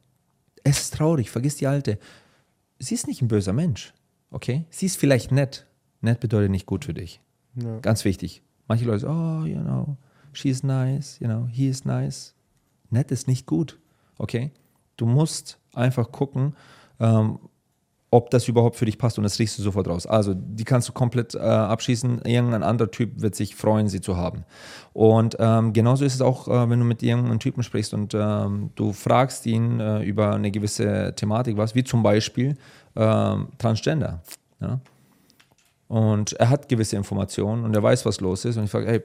Es 0.65 0.81
ist 0.81 0.95
traurig, 0.95 1.31
vergiss 1.31 1.57
die 1.57 1.67
Alte. 1.67 1.99
Sie 2.79 2.95
ist 2.95 3.07
nicht 3.07 3.21
ein 3.21 3.29
böser 3.29 3.53
Mensch, 3.53 3.93
okay? 4.31 4.65
Sie 4.71 4.87
ist 4.87 4.97
vielleicht 4.97 5.31
nett. 5.31 5.67
Nett 6.01 6.21
bedeutet 6.21 6.51
nicht 6.51 6.65
gut 6.65 6.87
für 6.87 6.95
dich. 6.95 7.21
Ja. 7.55 7.81
Ganz 7.81 8.07
wichtig. 8.07 8.41
Manche 8.67 8.87
Leute 8.87 9.01
sagen, 9.01 9.43
oh, 9.43 9.47
you 9.47 9.61
know, 9.61 9.99
she's 10.33 10.63
nice, 10.63 11.19
you 11.21 11.27
know, 11.27 11.49
he 11.53 11.69
is 11.69 11.85
nice. 11.85 12.35
Nett 12.89 13.11
ist 13.11 13.29
nicht 13.29 13.45
gut, 13.45 13.79
okay? 14.17 14.53
Du 14.97 15.05
musst 15.05 15.59
einfach 15.75 16.11
gucken, 16.13 16.55
ähm, 17.01 17.39
ob 18.11 18.31
das 18.31 18.49
überhaupt 18.49 18.77
für 18.77 18.87
dich 18.87 18.97
passt 18.97 19.19
und 19.19 19.25
das 19.25 19.39
riechst 19.39 19.59
du 19.59 19.63
sofort 19.63 19.87
raus. 19.87 20.07
Also 20.07 20.33
die 20.35 20.65
kannst 20.65 20.89
du 20.89 20.93
komplett 20.93 21.35
äh, 21.35 21.39
abschießen. 21.41 22.23
Irgendein 22.25 22.63
anderer 22.63 22.91
Typ 22.91 23.21
wird 23.21 23.35
sich 23.35 23.55
freuen, 23.55 23.89
sie 23.89 24.01
zu 24.01 24.17
haben. 24.17 24.45
Und 24.95 25.37
ähm, 25.39 25.75
genauso 25.75 26.07
ist 26.07 26.15
es 26.15 26.23
auch, 26.23 26.49
äh, 26.49 26.71
wenn 26.71 26.79
du 26.79 26.87
mit 26.87 27.03
irgendeinem 27.03 27.39
Typen 27.39 27.63
sprichst 27.63 27.93
und 27.93 28.15
ähm, 28.15 28.71
du 28.77 28.93
fragst 28.95 29.45
ihn 29.45 29.79
äh, 29.81 30.03
über 30.03 30.35
eine 30.35 30.51
gewisse 30.51 31.13
Thematik, 31.17 31.59
was 31.59 31.75
wie 31.75 31.85
zum 31.85 32.03
Beispiel 32.03 32.57
ähm, 32.97 33.49
Transgender. 33.59 34.23
Ja? 34.61 34.81
Und 35.89 36.33
er 36.35 36.49
hat 36.49 36.69
gewisse 36.69 36.97
Informationen 36.97 37.65
und 37.65 37.77
er 37.77 37.83
weiß, 37.83 38.07
was 38.07 38.21
los 38.21 38.47
ist. 38.47 38.57
Und 38.57 38.65
ich 38.65 38.71
frage, 38.71 38.87
hey, 38.87 39.03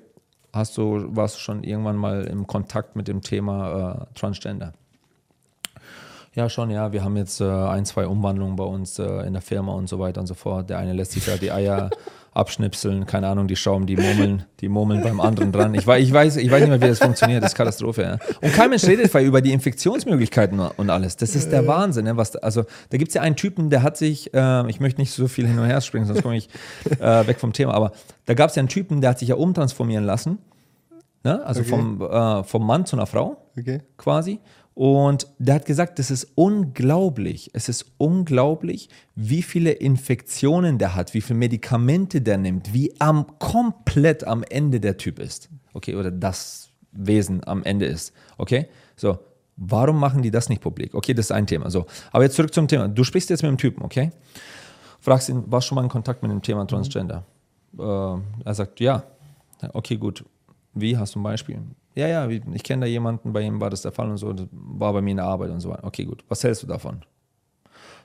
hast 0.53 0.77
du, 0.77 1.07
warst 1.09 1.35
du 1.35 1.39
schon 1.39 1.63
irgendwann 1.63 1.97
mal 1.97 2.23
im 2.23 2.47
Kontakt 2.47 2.95
mit 2.95 3.09
dem 3.09 3.21
Thema 3.21 4.07
äh, 4.09 4.17
Transgender? 4.17 4.73
Ja, 6.35 6.49
schon, 6.49 6.71
ja. 6.71 6.91
Wir 6.91 7.03
haben 7.03 7.15
jetzt 7.15 7.41
äh, 7.41 7.45
ein, 7.45 7.85
zwei 7.85 8.07
Umwandlungen 8.07 8.55
bei 8.55 8.63
uns 8.63 8.97
äh, 8.97 9.05
in 9.27 9.33
der 9.33 9.41
Firma 9.41 9.73
und 9.73 9.87
so 9.87 9.99
weiter 9.99 10.19
und 10.19 10.27
so 10.27 10.33
fort. 10.33 10.69
Der 10.69 10.79
eine 10.79 10.93
lässt 10.93 11.11
sich 11.11 11.25
da 11.25 11.37
die 11.37 11.51
Eier 11.51 11.91
abschnipseln, 12.33 13.05
keine 13.05 13.27
Ahnung, 13.27 13.47
die 13.47 13.55
Schrauben, 13.55 13.85
die 13.85 13.95
murmeln, 13.95 14.43
die 14.59 14.67
murmeln 14.67 15.03
beim 15.03 15.21
anderen 15.21 15.51
dran. 15.51 15.75
Ich, 15.75 15.81
ich, 15.81 16.13
weiß, 16.13 16.37
ich 16.37 16.49
weiß 16.49 16.61
nicht 16.61 16.69
mehr, 16.69 16.81
wie 16.81 16.87
das 16.87 16.97
funktioniert, 16.97 17.43
das 17.43 17.51
ist 17.51 17.55
Katastrophe. 17.55 18.01
Ja. 18.01 18.35
Und 18.41 18.53
kein 18.53 18.71
Mensch 18.71 18.83
redet 18.85 19.13
über 19.13 19.41
die 19.41 19.51
Infektionsmöglichkeiten 19.51 20.59
und 20.59 20.89
alles. 20.89 21.15
Das 21.17 21.35
ist 21.35 21.51
der 21.51 21.67
Wahnsinn. 21.67 22.07
Ja, 22.07 22.17
was, 22.17 22.35
also 22.35 22.63
da 22.89 22.97
gibt 22.97 23.09
es 23.09 23.13
ja 23.13 23.21
einen 23.21 23.35
Typen, 23.35 23.69
der 23.69 23.83
hat 23.83 23.97
sich, 23.97 24.33
äh, 24.33 24.67
ich 24.67 24.79
möchte 24.79 24.99
nicht 24.99 25.11
so 25.11 25.27
viel 25.27 25.45
hin 25.45 25.59
und 25.59 25.65
her 25.65 25.81
springen, 25.81 26.07
sonst 26.07 26.23
komme 26.23 26.37
ich 26.37 26.49
äh, 26.99 27.27
weg 27.27 27.39
vom 27.39 27.53
Thema, 27.53 27.75
aber 27.75 27.91
da 28.25 28.33
gab 28.33 28.49
es 28.49 28.55
ja 28.55 28.61
einen 28.61 28.69
Typen, 28.69 29.01
der 29.01 29.11
hat 29.11 29.19
sich 29.19 29.29
ja 29.29 29.35
umtransformieren 29.35 30.05
lassen. 30.05 30.39
Ne? 31.23 31.45
Also 31.45 31.61
okay. 31.61 31.69
vom, 31.69 32.01
äh, 32.01 32.43
vom 32.43 32.65
Mann 32.65 32.85
zu 32.85 32.95
einer 32.95 33.05
Frau 33.05 33.37
okay. 33.57 33.81
quasi. 33.97 34.39
Und 34.75 35.27
der 35.37 35.55
hat 35.55 35.65
gesagt, 35.65 35.99
das 35.99 36.09
ist 36.09 36.31
unglaublich. 36.35 37.51
Es 37.53 37.69
ist 37.69 37.85
unglaublich, 37.97 38.89
wie 39.15 39.43
viele 39.43 39.71
Infektionen 39.71 40.79
der 40.79 40.95
hat, 40.95 41.13
wie 41.13 41.21
viele 41.21 41.37
Medikamente 41.39 42.21
der 42.21 42.37
nimmt, 42.37 42.73
wie 42.73 42.99
am 42.99 43.37
komplett 43.37 44.23
am 44.23 44.43
Ende 44.43 44.79
der 44.79 44.97
Typ 44.97 45.19
ist. 45.19 45.49
Okay, 45.73 45.95
oder 45.95 46.09
das 46.09 46.69
Wesen 46.91 47.45
am 47.45 47.63
Ende 47.63 47.85
ist. 47.85 48.13
Okay? 48.37 48.67
So, 48.95 49.19
warum 49.57 49.99
machen 49.99 50.23
die 50.23 50.31
das 50.31 50.49
nicht 50.49 50.61
publik? 50.61 50.95
Okay, 50.95 51.13
das 51.13 51.27
ist 51.27 51.31
ein 51.31 51.45
Thema. 51.45 51.69
So, 51.69 51.85
aber 52.11 52.23
jetzt 52.23 52.35
zurück 52.35 52.53
zum 52.53 52.67
Thema. 52.67 52.87
Du 52.87 53.03
sprichst 53.03 53.29
jetzt 53.29 53.43
mit 53.43 53.51
dem 53.51 53.57
Typen, 53.57 53.83
okay? 53.83 54.11
Fragst 54.99 55.29
ihn, 55.29 55.43
warst 55.47 55.65
du 55.65 55.69
schon 55.69 55.75
mal 55.75 55.83
in 55.83 55.89
Kontakt 55.89 56.23
mit 56.23 56.31
dem 56.31 56.41
Thema 56.41 56.65
Transgender? 56.65 57.25
Mhm. 57.73 57.79
Äh, 57.79 58.45
er 58.45 58.53
sagt, 58.53 58.79
ja. 58.79 59.03
Okay, 59.73 59.97
gut. 59.97 60.25
Wie 60.73 60.97
hast 60.97 61.15
du 61.15 61.19
ein 61.19 61.23
Beispiel? 61.23 61.59
Ja, 61.95 62.07
ja, 62.07 62.27
ich 62.27 62.63
kenne 62.63 62.81
da 62.81 62.87
jemanden, 62.87 63.33
bei 63.33 63.41
ihm 63.41 63.61
war 63.61 63.69
das 63.69 63.83
der 63.83 63.91
Fall 63.91 64.09
und 64.09 64.17
so, 64.17 64.33
das 64.33 64.47
war 64.51 64.93
bei 64.93 65.01
mir 65.01 65.11
in 65.11 65.17
der 65.17 65.25
Arbeit 65.25 65.51
und 65.51 65.59
so 65.59 65.69
weiter. 65.69 65.83
Okay, 65.83 66.05
gut. 66.05 66.23
Was 66.27 66.43
hältst 66.43 66.63
du 66.63 66.67
davon? 66.67 67.03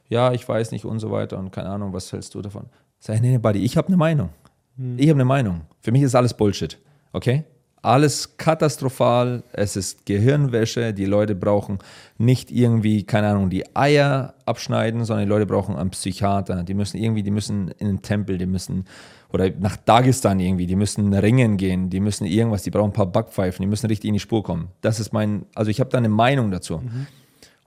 Ja, 0.08 0.32
ich 0.32 0.46
weiß 0.46 0.72
nicht 0.72 0.84
und 0.84 0.98
so 0.98 1.10
weiter 1.10 1.38
und 1.38 1.50
keine 1.50 1.68
Ahnung, 1.68 1.92
was 1.92 2.12
hältst 2.12 2.34
du 2.34 2.42
davon? 2.42 2.66
Sag 2.98 3.16
ich, 3.16 3.22
nee, 3.22 3.30
nee, 3.30 3.38
Buddy, 3.38 3.60
ich 3.64 3.76
habe 3.76 3.88
eine 3.88 3.96
Meinung. 3.96 4.30
Hm. 4.76 4.98
Ich 4.98 5.08
habe 5.08 5.16
eine 5.16 5.24
Meinung. 5.24 5.62
Für 5.80 5.92
mich 5.92 6.02
ist 6.02 6.14
alles 6.14 6.34
Bullshit. 6.34 6.78
Okay? 7.12 7.44
Alles 7.80 8.36
katastrophal, 8.36 9.44
es 9.52 9.76
ist 9.76 10.04
Gehirnwäsche, 10.04 10.92
die 10.92 11.04
Leute 11.04 11.36
brauchen 11.36 11.78
nicht 12.16 12.50
irgendwie, 12.50 13.04
keine 13.04 13.28
Ahnung, 13.28 13.50
die 13.50 13.76
Eier 13.76 14.34
abschneiden, 14.46 15.04
sondern 15.04 15.26
die 15.26 15.30
Leute 15.30 15.46
brauchen 15.46 15.76
einen 15.76 15.90
Psychiater. 15.90 16.64
Die 16.64 16.74
müssen 16.74 16.98
irgendwie, 16.98 17.22
die 17.22 17.30
müssen 17.30 17.68
in 17.78 17.86
den 17.86 18.02
Tempel, 18.02 18.36
die 18.36 18.46
müssen 18.46 18.84
oder 19.32 19.50
nach 19.58 19.76
Dagestan 19.76 20.40
irgendwie, 20.40 20.66
die 20.66 20.76
müssen 20.76 21.12
ringen 21.12 21.56
gehen, 21.56 21.90
die 21.90 22.00
müssen 22.00 22.24
irgendwas, 22.24 22.62
die 22.62 22.70
brauchen 22.70 22.90
ein 22.90 22.94
paar 22.94 23.06
Backpfeifen, 23.06 23.62
die 23.62 23.68
müssen 23.68 23.86
richtig 23.86 24.08
in 24.08 24.14
die 24.14 24.20
Spur 24.20 24.42
kommen. 24.42 24.68
Das 24.80 25.00
ist 25.00 25.12
mein, 25.12 25.44
also 25.54 25.70
ich 25.70 25.80
habe 25.80 25.90
da 25.90 25.98
eine 25.98 26.08
Meinung 26.08 26.50
dazu. 26.50 26.78
Mhm. 26.78 27.06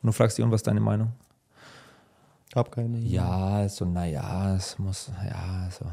Und 0.01 0.07
du 0.07 0.12
fragst 0.12 0.38
dich, 0.38 0.43
und 0.43 0.51
was 0.51 0.59
ist 0.59 0.68
deine 0.68 0.80
Meinung? 0.80 1.09
Hab 2.55 2.72
keine. 2.72 2.97
Ja, 2.97 3.70
so, 3.70 3.86
naja, 3.86 4.55
es 4.55 4.78
muss, 4.80 5.12
ja, 5.24 5.70
so. 5.70 5.86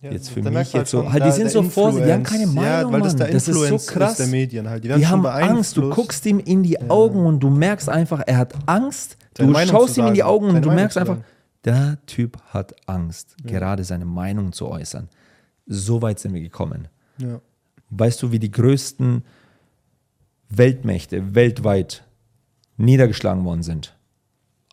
Ja, 0.00 0.12
jetzt 0.12 0.30
für 0.30 0.42
mich 0.42 0.52
jetzt 0.54 0.74
halt 0.74 0.86
so, 0.86 1.12
halt, 1.12 1.24
die 1.24 1.32
sind 1.32 1.50
so 1.50 1.60
vorsichtig, 1.64 2.06
die 2.06 2.12
haben 2.12 2.22
keine 2.22 2.46
Meinung, 2.46 2.62
ja, 2.62 2.92
weil 2.92 3.00
das, 3.00 3.16
der 3.16 3.32
das 3.32 3.48
ist 3.48 3.56
so 3.56 3.92
krass. 3.92 4.12
Ist 4.12 4.20
der 4.20 4.26
Medien 4.28 4.68
halt. 4.68 4.84
Die, 4.84 4.88
die 4.88 5.06
haben 5.06 5.26
Angst, 5.26 5.76
du 5.76 5.90
guckst 5.90 6.24
ihm 6.26 6.38
in 6.38 6.62
die 6.62 6.80
Augen 6.88 7.26
und 7.26 7.40
du 7.40 7.50
merkst 7.50 7.88
einfach, 7.88 8.22
er 8.24 8.36
hat 8.36 8.54
Angst, 8.66 9.16
du 9.34 9.52
schaust 9.66 9.96
ihm 9.96 10.06
in 10.06 10.14
die 10.14 10.22
Augen 10.22 10.50
und 10.50 10.64
du 10.64 10.70
merkst 10.70 10.98
einfach, 10.98 11.18
der 11.68 11.98
Typ 12.06 12.38
hat 12.46 12.74
Angst, 12.88 13.36
ja. 13.44 13.50
gerade 13.50 13.84
seine 13.84 14.06
Meinung 14.06 14.52
zu 14.52 14.68
äußern. 14.68 15.08
So 15.66 16.00
weit 16.00 16.18
sind 16.18 16.32
wir 16.32 16.40
gekommen. 16.40 16.88
Ja. 17.18 17.40
Weißt 17.90 18.22
du, 18.22 18.32
wie 18.32 18.38
die 18.38 18.50
größten 18.50 19.22
Weltmächte 20.48 21.34
weltweit 21.34 22.04
niedergeschlagen 22.78 23.44
worden 23.44 23.62
sind? 23.62 23.96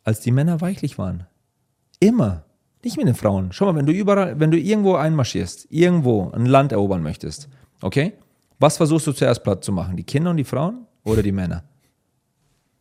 Als 0.06 0.22
die 0.22 0.32
Männer 0.32 0.62
weichlich 0.62 0.98
waren. 0.98 1.26
Immer. 2.00 2.46
Nicht 2.82 2.98
mit 2.98 3.08
den 3.08 3.16
Frauen. 3.16 3.52
Schau 3.52 3.66
mal, 3.66 3.76
wenn 3.76 3.88
du 3.88 3.92
überall, 3.92 4.40
wenn 4.40 4.52
du 4.52 4.58
irgendwo 4.58 4.96
einmarschierst, 4.96 5.68
irgendwo 5.70 6.30
ein 6.32 6.46
Land 6.46 6.72
erobern 6.72 7.04
möchtest, 7.04 7.50
okay? 7.82 8.14
Was 8.60 8.78
versuchst 8.78 9.08
du 9.08 9.12
zuerst 9.12 9.44
platt 9.44 9.64
zu 9.64 9.74
machen? 9.74 9.98
Die 9.98 10.04
Kinder 10.04 10.30
und 10.30 10.38
die 10.38 10.44
Frauen 10.46 10.86
oder 11.04 11.22
die 11.22 11.32
Männer? 11.34 11.64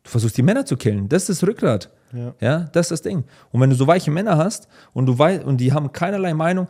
Du 0.05 0.11
versuchst 0.11 0.37
die 0.37 0.43
Männer 0.43 0.65
zu 0.65 0.77
killen. 0.77 1.09
Das 1.09 1.29
ist 1.29 1.43
das 1.43 1.49
Rückgrat. 1.49 1.91
Ja. 2.13 2.35
ja, 2.41 2.59
das 2.73 2.87
ist 2.87 2.91
das 2.91 3.03
Ding. 3.03 3.25
Und 3.51 3.61
wenn 3.61 3.71
du 3.71 3.77
so 3.77 3.87
weiche 3.87 4.11
Männer 4.11 4.37
hast 4.37 4.69
und 4.93 5.07
du 5.07 5.19
weißt, 5.19 5.43
und 5.45 5.57
die 5.57 5.73
haben 5.73 5.91
keinerlei 5.91 6.33
Meinung, 6.33 6.69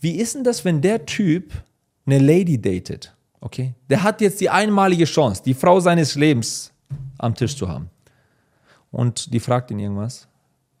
wie 0.00 0.12
ist 0.12 0.34
denn 0.34 0.44
das, 0.44 0.64
wenn 0.64 0.80
der 0.80 1.04
Typ 1.04 1.52
eine 2.06 2.18
Lady 2.18 2.60
datet? 2.60 3.14
Okay? 3.40 3.74
Der 3.90 4.02
hat 4.02 4.20
jetzt 4.20 4.40
die 4.40 4.48
einmalige 4.48 5.04
Chance, 5.04 5.42
die 5.44 5.52
Frau 5.54 5.80
seines 5.80 6.14
Lebens 6.14 6.72
am 7.18 7.34
Tisch 7.34 7.56
zu 7.56 7.68
haben. 7.68 7.90
Und 8.90 9.32
die 9.34 9.40
fragt 9.40 9.70
ihn 9.70 9.78
irgendwas 9.78 10.28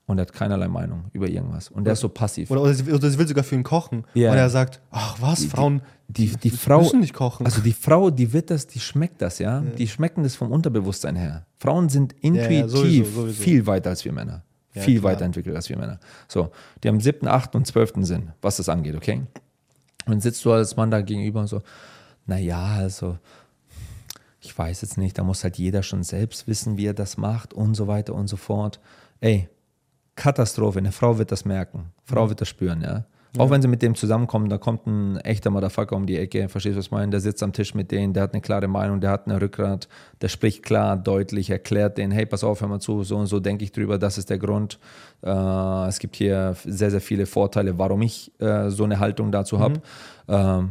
und 0.06 0.18
er 0.18 0.22
hat 0.22 0.32
keinerlei 0.32 0.68
Meinung 0.68 1.04
über 1.12 1.28
irgendwas. 1.28 1.68
Und 1.68 1.84
der 1.84 1.94
ist 1.94 2.00
so 2.00 2.08
passiv. 2.08 2.50
Oder, 2.50 2.62
oder, 2.62 2.74
sie, 2.74 2.90
oder 2.92 3.10
sie 3.10 3.18
will 3.18 3.26
sogar 3.26 3.44
für 3.44 3.56
ihn 3.56 3.64
kochen. 3.64 4.04
Yeah. 4.14 4.30
Und 4.30 4.38
er 4.38 4.48
sagt, 4.50 4.80
ach 4.90 5.16
was, 5.20 5.44
Frauen 5.44 5.82
die, 6.08 6.28
die, 6.28 6.36
die 6.36 6.50
Frau, 6.50 6.82
müssen 6.82 7.00
nicht 7.00 7.14
kochen. 7.14 7.44
Also 7.44 7.60
die 7.60 7.72
Frau, 7.72 8.10
die 8.10 8.32
wird 8.32 8.50
das, 8.50 8.66
die 8.66 8.78
schmeckt 8.78 9.20
das, 9.20 9.40
ja. 9.40 9.60
ja. 9.60 9.70
Die 9.76 9.88
schmecken 9.88 10.22
das 10.22 10.36
vom 10.36 10.52
Unterbewusstsein 10.52 11.16
her. 11.16 11.46
Frauen 11.58 11.88
sind 11.88 12.12
intuitiv 12.20 12.50
ja, 12.50 12.60
ja, 12.60 12.68
sowieso, 12.68 13.10
sowieso. 13.22 13.42
viel 13.42 13.66
weiter 13.66 13.90
als 13.90 14.04
wir 14.04 14.12
Männer. 14.12 14.44
viel 14.70 15.00
klar. 15.00 15.12
weiterentwickelt 15.12 15.56
als 15.56 15.68
wir 15.68 15.76
Männer. 15.76 15.98
So, 16.28 16.50
die 16.82 16.88
haben 16.88 17.00
siebten, 17.00 17.26
achten 17.26 17.56
und 17.56 17.66
zwölften 17.66 18.04
Sinn, 18.04 18.30
was 18.40 18.58
das 18.58 18.68
angeht, 18.68 18.94
okay? 18.94 19.22
Und 20.06 20.12
dann 20.12 20.20
sitzt 20.20 20.44
du 20.44 20.52
als 20.52 20.76
Mann 20.76 20.92
da 20.92 21.00
gegenüber 21.00 21.40
und 21.40 21.48
so, 21.48 21.62
naja, 22.26 22.76
also 22.76 23.18
ich 24.40 24.56
weiß 24.56 24.82
jetzt 24.82 24.98
nicht, 24.98 25.18
da 25.18 25.24
muss 25.24 25.42
halt 25.42 25.58
jeder 25.58 25.82
schon 25.82 26.04
selbst 26.04 26.46
wissen, 26.46 26.76
wie 26.76 26.86
er 26.86 26.94
das 26.94 27.16
macht 27.16 27.52
und 27.52 27.74
so 27.74 27.88
weiter 27.88 28.14
und 28.14 28.28
so 28.28 28.36
fort. 28.36 28.78
Ey, 29.20 29.48
Katastrophe. 30.16 30.78
Eine 30.78 30.92
Frau 30.92 31.18
wird 31.18 31.30
das 31.30 31.44
merken. 31.44 31.92
Frau 32.04 32.28
wird 32.28 32.40
das 32.40 32.48
spüren, 32.48 32.80
ja. 32.82 33.04
Auch 33.38 33.50
wenn 33.50 33.60
sie 33.60 33.68
mit 33.68 33.82
dem 33.82 33.94
zusammenkommen, 33.94 34.48
da 34.48 34.58
kommt 34.58 34.86
ein 34.86 35.18
echter 35.18 35.50
Motherfucker 35.50 35.94
um 35.96 36.06
die 36.06 36.16
Ecke, 36.16 36.48
verstehst 36.48 36.74
du, 36.74 36.78
was 36.78 36.86
ich 36.86 36.90
meine? 36.90 37.10
Der 37.10 37.20
sitzt 37.20 37.42
am 37.42 37.52
Tisch 37.52 37.74
mit 37.74 37.90
denen, 37.90 38.12
der 38.12 38.22
hat 38.22 38.32
eine 38.32 38.40
klare 38.40 38.68
Meinung, 38.68 39.00
der 39.00 39.10
hat 39.10 39.26
eine 39.26 39.40
Rückgrat, 39.40 39.88
der 40.20 40.28
spricht 40.28 40.62
klar, 40.62 40.96
deutlich, 40.96 41.50
erklärt 41.50 41.98
denen, 41.98 42.12
hey, 42.12 42.26
pass 42.26 42.44
auf, 42.44 42.60
hör 42.60 42.68
mal 42.68 42.80
zu, 42.80 43.02
so 43.02 43.16
und 43.16 43.26
so 43.26 43.40
denke 43.40 43.64
ich 43.64 43.72
drüber, 43.72 43.98
das 43.98 44.18
ist 44.18 44.30
der 44.30 44.38
Grund. 44.38 44.78
Äh, 45.22 45.88
es 45.88 45.98
gibt 45.98 46.16
hier 46.16 46.56
sehr, 46.64 46.90
sehr 46.90 47.00
viele 47.00 47.26
Vorteile, 47.26 47.78
warum 47.78 48.02
ich 48.02 48.32
äh, 48.40 48.70
so 48.70 48.84
eine 48.84 48.98
Haltung 48.98 49.30
dazu 49.32 49.58
habe. 49.58 49.74
Mhm. 49.74 49.82
Ähm, 50.28 50.70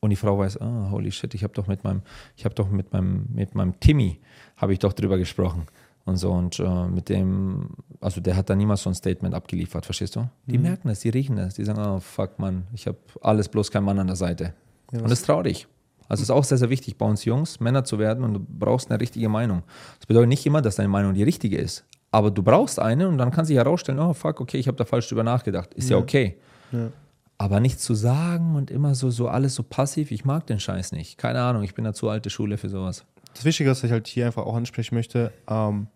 und 0.00 0.10
die 0.10 0.16
Frau 0.16 0.38
weiß, 0.38 0.60
ah, 0.60 0.88
holy 0.90 1.10
shit, 1.10 1.34
ich 1.34 1.42
habe 1.42 1.52
doch 1.52 1.66
mit 1.66 1.84
meinem, 1.84 2.02
ich 2.36 2.44
habe 2.44 2.54
doch 2.54 2.70
mit 2.70 2.92
meinem, 2.92 3.26
mit 3.34 3.54
meinem 3.54 3.78
Timmy, 3.80 4.20
habe 4.56 4.72
ich 4.72 4.78
doch 4.78 4.92
drüber 4.92 5.18
gesprochen 5.18 5.66
und 6.08 6.16
so. 6.16 6.32
Und 6.32 6.58
äh, 6.58 6.86
mit 6.86 7.08
dem, 7.08 7.70
also 8.00 8.20
der 8.20 8.36
hat 8.36 8.50
da 8.50 8.56
niemals 8.56 8.82
so 8.82 8.90
ein 8.90 8.94
Statement 8.94 9.34
abgeliefert, 9.34 9.84
verstehst 9.84 10.16
du? 10.16 10.28
Die 10.46 10.58
mhm. 10.58 10.64
merken 10.64 10.88
das, 10.88 11.00
die 11.00 11.10
riechen 11.10 11.36
das, 11.36 11.54
die 11.54 11.64
sagen, 11.64 11.80
oh 11.80 12.00
fuck 12.00 12.38
Mann, 12.38 12.66
ich 12.72 12.86
habe 12.86 12.98
alles 13.20 13.48
bloß 13.48 13.70
kein 13.70 13.84
Mann 13.84 13.98
an 13.98 14.06
der 14.06 14.16
Seite. 14.16 14.54
Ja, 14.92 15.00
und 15.00 15.10
das 15.10 15.20
ist 15.20 15.26
traurig. 15.26 15.66
Also 16.08 16.22
es 16.22 16.28
ist 16.28 16.30
auch 16.30 16.44
sehr, 16.44 16.58
sehr 16.58 16.70
wichtig 16.70 16.96
bei 16.96 17.06
uns 17.06 17.24
Jungs, 17.24 17.60
Männer 17.60 17.84
zu 17.84 17.98
werden 17.98 18.24
und 18.24 18.34
du 18.34 18.40
brauchst 18.40 18.90
eine 18.90 18.98
richtige 18.98 19.28
Meinung. 19.28 19.62
Das 19.98 20.06
bedeutet 20.06 20.30
nicht 20.30 20.46
immer, 20.46 20.62
dass 20.62 20.76
deine 20.76 20.88
Meinung 20.88 21.12
die 21.12 21.22
richtige 21.22 21.58
ist, 21.58 21.84
aber 22.10 22.30
du 22.30 22.42
brauchst 22.42 22.78
eine 22.78 23.08
und 23.08 23.18
dann 23.18 23.30
kann 23.30 23.44
sich 23.44 23.56
herausstellen, 23.56 23.98
oh 23.98 24.14
fuck, 24.14 24.40
okay, 24.40 24.56
ich 24.56 24.66
habe 24.68 24.76
da 24.76 24.84
falsch 24.84 25.08
drüber 25.08 25.22
nachgedacht. 25.22 25.74
Ist 25.74 25.90
ja, 25.90 25.96
ja 25.96 26.02
okay. 26.02 26.38
Ja. 26.72 26.88
Aber 27.36 27.60
nichts 27.60 27.84
zu 27.84 27.94
sagen 27.94 28.56
und 28.56 28.70
immer 28.70 28.94
so, 28.94 29.10
so 29.10 29.28
alles 29.28 29.54
so 29.54 29.62
passiv, 29.62 30.10
ich 30.10 30.24
mag 30.24 30.46
den 30.46 30.58
Scheiß 30.58 30.92
nicht. 30.92 31.18
Keine 31.18 31.40
Ahnung, 31.42 31.62
ich 31.62 31.74
bin 31.74 31.84
da 31.84 31.92
zu 31.92 32.08
alte 32.08 32.30
Schule 32.30 32.56
für 32.56 32.68
sowas. 32.68 33.04
Das 33.34 33.44
Wichtige, 33.44 33.70
was 33.70 33.84
ich 33.84 33.92
halt 33.92 34.08
hier 34.08 34.26
einfach 34.26 34.44
auch 34.44 34.56
ansprechen 34.56 34.94
möchte, 34.96 35.32
ähm, 35.48 35.86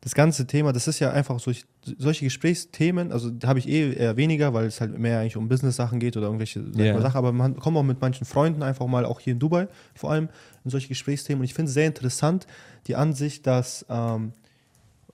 das 0.00 0.14
ganze 0.14 0.46
Thema, 0.46 0.72
das 0.72 0.86
ist 0.88 1.00
ja 1.00 1.10
einfach 1.10 1.40
so, 1.40 1.52
solche 1.98 2.24
Gesprächsthemen, 2.24 3.12
also 3.12 3.30
habe 3.44 3.58
ich 3.58 3.68
eh 3.68 3.92
eher 3.92 4.16
weniger, 4.16 4.54
weil 4.54 4.66
es 4.66 4.80
halt 4.80 4.96
mehr 4.98 5.20
eigentlich 5.20 5.36
um 5.36 5.48
Business-Sachen 5.48 5.98
geht 5.98 6.16
oder 6.16 6.26
irgendwelche 6.26 6.64
yeah. 6.76 7.00
Sachen, 7.00 7.16
aber 7.16 7.32
man 7.32 7.56
kommt 7.56 7.76
auch 7.76 7.82
mit 7.82 8.00
manchen 8.00 8.24
Freunden 8.24 8.62
einfach 8.62 8.86
mal, 8.86 9.04
auch 9.04 9.20
hier 9.20 9.32
in 9.32 9.38
Dubai 9.38 9.68
vor 9.94 10.10
allem, 10.10 10.28
in 10.64 10.70
solche 10.70 10.88
Gesprächsthemen 10.88 11.40
und 11.40 11.44
ich 11.44 11.54
finde 11.54 11.68
es 11.68 11.74
sehr 11.74 11.86
interessant, 11.86 12.46
die 12.86 12.94
Ansicht, 12.94 13.46
dass 13.46 13.86
ähm, 13.88 14.32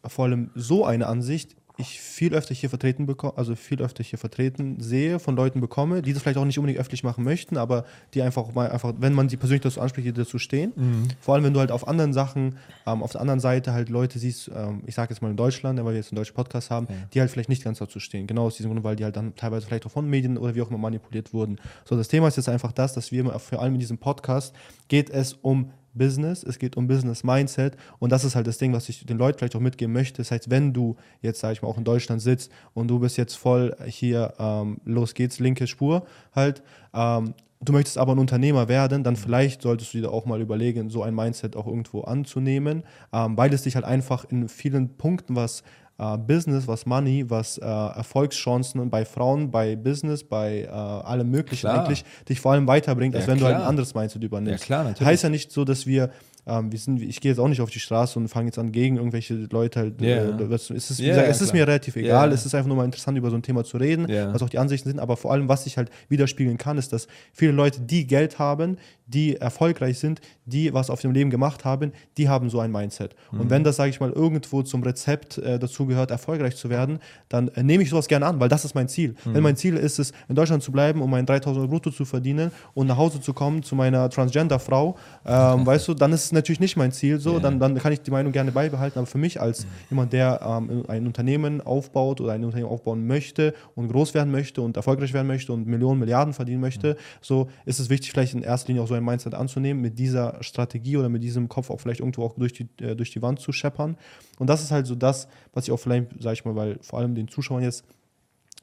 vor 0.05 0.27
allem 0.27 0.51
so 0.55 0.85
eine 0.85 1.07
Ansicht 1.07 1.57
ich 1.79 2.01
viel 2.01 2.35
öfter 2.35 2.55
hier 2.55 2.69
vertreten 2.69 3.07
bekomme, 3.07 3.35
also 3.37 3.55
viel 3.57 3.81
öfter 3.81 4.05
hier 4.05 4.19
vertreten 4.19 4.81
sehe, 4.81 5.19
von 5.19 5.37
Leuten 5.37 5.61
bekomme, 5.61 6.03
die 6.03 6.13
das 6.13 6.23
vielleicht 6.23 6.39
auch 6.39 6.45
nicht 6.45 6.59
unbedingt 6.59 6.79
öffentlich 6.79 7.03
machen 7.03 7.25
möchten, 7.25 7.57
aber 7.57 7.85
die 8.15 8.23
einfach 8.23 8.53
mal 8.53 8.71
einfach, 8.71 8.93
wenn 8.99 9.15
man 9.15 9.29
sie 9.29 9.37
persönlich 9.37 9.63
dazu 9.63 9.81
anspricht, 9.81 10.07
die 10.07 10.13
dazu 10.13 10.39
stehen. 10.39 10.73
Mhm. 10.77 11.09
Vor 11.21 11.35
allem, 11.35 11.45
wenn 11.45 11.55
du 11.55 11.61
halt 11.61 11.73
auf 11.73 11.89
anderen 11.89 12.13
Sachen, 12.13 12.59
ähm, 12.87 13.03
auf 13.03 13.13
der 13.13 13.21
anderen 13.21 13.41
Seite 13.41 13.73
halt 13.73 13.89
Leute 13.89 14.19
siehst, 14.19 14.51
ähm, 14.55 14.83
ich 14.87 14.95
sage 14.95 15.13
jetzt 15.15 15.23
mal 15.23 15.31
in 15.31 15.37
Deutschland, 15.37 15.79
weil 15.79 15.93
wir 15.93 15.99
jetzt 15.99 16.13
einen 16.13 16.17
deutschen 16.17 16.35
Podcast 16.35 16.71
haben, 16.71 16.87
ja. 16.91 16.97
die 17.15 17.21
halt 17.21 17.31
vielleicht 17.31 17.49
nicht 17.49 17.65
ganz 17.65 17.79
dazu 17.79 18.01
stehen. 18.01 18.27
Genau 18.27 18.47
aus 18.47 18.57
diesem 18.57 18.71
Grund, 18.71 18.85
weil 18.85 18.97
die 18.97 19.05
halt 19.05 19.17
dann 19.17 19.35
teilweise 19.35 19.67
vielleicht 19.67 19.87
auch 19.87 19.91
von 19.91 20.09
Medien 20.09 20.37
oder 20.37 20.55
wie 20.55 20.63
auch 20.63 20.69
immer 20.69 20.79
manipuliert 20.79 21.33
wurden. 21.33 21.59
So, 21.85 21.97
das 21.97 22.09
Thema 22.09 22.29
ist 22.29 22.37
jetzt 22.37 22.49
einfach 22.49 22.73
das, 22.73 22.93
dass 22.93 23.13
wir 23.13 23.25
vor 23.39 23.63
allem 23.63 23.75
in 23.75 23.81
diesem 23.81 23.99
Podcast 23.99 24.55
geht 24.89 25.11
es 25.11 25.33
um 25.35 25.71
Business, 25.95 26.43
es 26.43 26.59
geht 26.59 26.77
um 26.77 26.87
Business 26.87 27.25
Mindset 27.25 27.77
und 27.99 28.11
das 28.11 28.25
ist 28.25 28.35
halt 28.35 28.47
das 28.47 28.59
Ding, 28.59 28.73
was 28.73 28.89
ich 28.89 29.05
den 29.05 29.19
Leuten 29.19 29.39
vielleicht 29.39 29.57
auch 29.57 29.61
mitgeben 29.61 29.93
möchte. 29.93 30.19
Das 30.19 30.31
heißt, 30.31 30.51
wenn 30.51 30.73
du 30.73 30.97
jetzt, 31.21 31.41
sage 31.41 31.55
ich 31.55 31.63
mal, 31.63 31.69
auch 31.69 31.79
in 31.79 31.85
Deutschland 31.85 32.23
sitzt 32.23 32.51
und 32.75 32.89
du 32.89 32.99
bist 32.99 33.17
jetzt 33.17 33.35
voll 33.35 33.77
hier, 33.87 34.35
ähm, 34.39 34.79
los 34.85 35.15
geht's, 35.15 35.39
linke 35.39 35.67
Spur 35.67 36.07
halt, 36.35 36.63
ähm, 36.95 37.35
du 37.61 37.73
möchtest 37.73 37.99
aber 37.99 38.13
ein 38.13 38.19
Unternehmer 38.19 38.69
werden, 38.69 39.05
dann 39.05 39.17
vielleicht 39.17 39.63
solltest 39.63 39.95
du 39.95 39.99
dir 39.99 40.11
auch 40.11 40.27
mal 40.27 40.41
überlegen, 40.41 40.91
so 40.91 41.03
ein 41.03 41.15
Mindset 41.15 41.57
auch 41.57 41.67
irgendwo 41.67 42.03
anzunehmen, 42.03 42.83
ähm, 43.13 43.37
weil 43.37 43.53
es 43.53 43.63
dich 43.63 43.77
halt 43.77 43.85
einfach 43.85 44.25
in 44.25 44.49
vielen 44.49 44.97
Punkten, 44.97 45.37
was 45.37 45.63
äh, 46.03 46.19
Business, 46.19 46.67
was 46.67 46.87
Money, 46.87 47.29
was 47.29 47.59
äh, 47.59 47.65
Erfolgschancen 47.65 48.91
bei 48.91 49.05
Frauen, 49.05 49.51
bei 49.51 49.77
Business, 49.77 50.25
bei 50.25 50.63
äh, 50.63 50.69
allem 50.69 51.31
Möglichen 51.31 51.69
klar. 51.69 51.85
eigentlich 51.85 52.05
dich 52.29 52.41
vor 52.41 52.53
allem 52.53 52.67
weiterbringt, 52.67 53.15
ja, 53.15 53.21
als 53.21 53.29
wenn 53.29 53.39
klar. 53.39 53.51
du 53.51 53.55
halt 53.55 53.65
ein 53.65 53.69
anderes 53.69 53.95
Mindset 53.95 54.23
übernimmst. 54.23 54.61
Ja, 54.61 54.67
klar, 54.67 54.85
natürlich. 54.85 55.07
Heißt 55.07 55.23
ja 55.23 55.29
nicht 55.29 55.53
so, 55.53 55.65
dass 55.65 55.87
wir 55.87 56.11
ähm, 56.47 56.73
wir 56.73 56.79
sind, 56.79 57.01
ich 57.01 57.21
gehe 57.21 57.31
jetzt 57.31 57.39
auch 57.39 57.49
nicht 57.49 57.61
auf 57.61 57.71
die 57.71 57.79
Straße 57.79 58.19
und 58.19 58.29
fange 58.29 58.47
jetzt 58.47 58.59
an, 58.59 58.73
gegen 58.73 58.97
irgendwelche 58.97 59.35
Leute 59.51 59.81
halt. 59.81 60.01
Yeah. 60.01 60.39
Äh, 60.39 60.55
es 60.55 60.71
ist, 60.71 60.99
yeah, 60.99 61.11
gesagt, 61.11 61.29
es 61.29 61.41
ist 61.41 61.53
mir 61.53 61.67
relativ 61.67 61.97
egal. 61.97 62.29
Yeah. 62.29 62.35
Es 62.35 62.45
ist 62.45 62.55
einfach 62.55 62.69
nur 62.69 62.77
mal 62.77 62.85
interessant, 62.85 63.17
über 63.17 63.31
so 63.31 63.37
ein 63.37 63.43
Thema 63.43 63.65
zu 63.65 63.77
reden, 63.77 64.09
was 64.09 64.43
auch 64.43 64.49
die 64.49 64.59
Ansichten 64.59 64.89
sind. 64.89 64.99
Aber 64.99 65.17
vor 65.17 65.33
allem, 65.33 65.49
was 65.49 65.67
ich 65.67 65.77
halt 65.77 65.91
widerspiegeln 66.09 66.59
kann, 66.59 66.79
ist, 66.79 66.93
dass 66.93 67.07
viele 67.33 67.53
Leute, 67.53 67.81
die 67.81 68.07
Geld 68.07 68.39
haben, 68.39 68.79
die 69.07 69.37
erfolgreich 69.37 69.99
sind, 69.99 70.21
die 70.47 70.73
was 70.73 70.91
auf 70.91 71.01
dem 71.01 71.13
Leben 71.13 71.31
gemacht 71.31 71.65
haben, 71.65 71.93
die 72.17 72.29
haben 72.29 72.51
so 72.51 72.61
ein 72.61 72.71
Mindset. 72.71 73.15
Mhm. 73.31 73.41
Und 73.41 73.51
wenn 73.51 73.65
das, 73.65 73.77
sage 73.77 73.91
ich 73.91 74.01
mal, 74.01 74.11
irgendwo 74.11 74.63
zum 74.63 74.83
Rezept 74.83 75.39
äh, 75.39 75.59
dazu 75.59 75.87
gehört, 75.87 76.11
erfolgreich 76.11 76.57
zu 76.57 76.71
werden, 76.71 76.99
dann 77.29 77.49
äh, 77.49 77.63
nehme 77.63 77.83
ich 77.83 77.91
sowas 77.91 78.09
gerne 78.09 78.27
an, 78.27 78.41
weil 78.41 78.49
das 78.49 78.65
ist 78.65 78.75
mein 78.75 78.89
Ziel. 78.89 79.15
Mhm. 79.25 79.35
Wenn 79.35 79.43
mein 79.43 79.57
Ziel 79.57 79.77
ist 79.77 79.99
es, 79.99 80.13
in 80.29 80.35
Deutschland 80.35 80.63
zu 80.63 80.73
bleiben, 80.73 81.03
um 81.03 81.11
meinen 81.11 81.27
3000 81.27 81.59
Euro 81.59 81.69
brutto 81.69 81.91
zu 81.91 82.05
verdienen 82.05 82.51
und 82.75 82.87
nach 82.87 82.97
Hause 82.97 83.21
zu 83.21 83.33
kommen 83.33 83.63
zu 83.63 83.75
meiner 83.75 84.09
Transgender-Frau, 84.09 84.97
ähm, 85.27 85.67
weißt 85.67 85.89
du, 85.89 85.95
dann 85.95 86.13
ist 86.13 86.32
es 86.33 86.37
natürlich 86.37 86.61
nicht 86.61 86.77
mein 86.77 86.93
Ziel 86.93 87.21
so, 87.21 87.33
yeah. 87.33 87.41
dann, 87.41 87.61
dann 87.61 87.77
kann 87.77 87.93
ich 87.93 88.01
die 88.01 88.11
Meinung 88.11 88.33
gerne 88.33 88.53
beibehalten, 88.53 88.99
aber 88.99 89.07
für 89.07 89.19
mich 89.19 89.41
als 89.41 89.67
jemand, 89.91 90.13
der 90.13 90.41
ähm, 90.43 90.85
ein 90.89 91.07
Unternehmen 91.07 91.61
aufbaut 91.61 92.21
oder 92.21 92.33
ein 92.33 92.45
Unternehmen 92.45 92.71
aufbauen 92.71 93.07
möchte 93.07 93.55
und 93.75 93.89
groß 93.89 94.15
werden 94.15 94.33
möchte 94.33 94.63
und 94.63 94.77
erfolgreich 94.77 95.13
werden 95.13 95.27
möchte 95.27 95.53
und 95.53 95.67
Millionen, 95.67 96.01
Milliarden 96.01 96.35
verdienen 96.35 96.61
möchte, 96.61 96.95
mhm. 96.95 96.97
so 97.21 97.49
ist 97.65 97.79
es 97.79 97.91
wichtig, 97.91 98.11
vielleicht 98.11 98.35
in 98.35 98.43
erster 98.43 98.69
Linie 98.69 98.83
auch 98.83 98.89
so 98.89 98.95
ein 98.95 99.05
Mindset 99.05 99.35
anzunehmen, 99.35 99.83
mit 99.83 99.99
dieser 99.99 100.43
Strategie 100.43 100.97
oder 100.97 101.09
mit 101.09 101.23
diesem 101.23 101.49
Kopf 101.49 101.71
auch 101.71 101.81
vielleicht 101.81 102.01
irgendwo 102.01 102.25
auch 102.25 102.35
durch 102.35 102.53
die, 102.53 102.69
äh, 102.81 102.97
durch 102.97 103.11
die 103.11 103.23
Wand 103.23 103.41
zu 103.41 103.53
scheppern. 103.53 103.97
Und 104.39 104.49
das 104.49 104.63
ist 104.63 104.71
halt 104.71 104.87
so 104.87 104.95
das, 104.95 105.29
was 105.53 105.65
ich 105.65 105.73
auch 105.73 105.79
vielleicht, 105.79 106.07
sag 106.21 106.33
ich 106.33 106.45
mal, 106.45 106.57
weil 106.57 106.79
vor 106.81 106.99
allem 106.99 107.15
den 107.15 107.29
Zuschauern 107.29 107.63
jetzt 107.63 107.85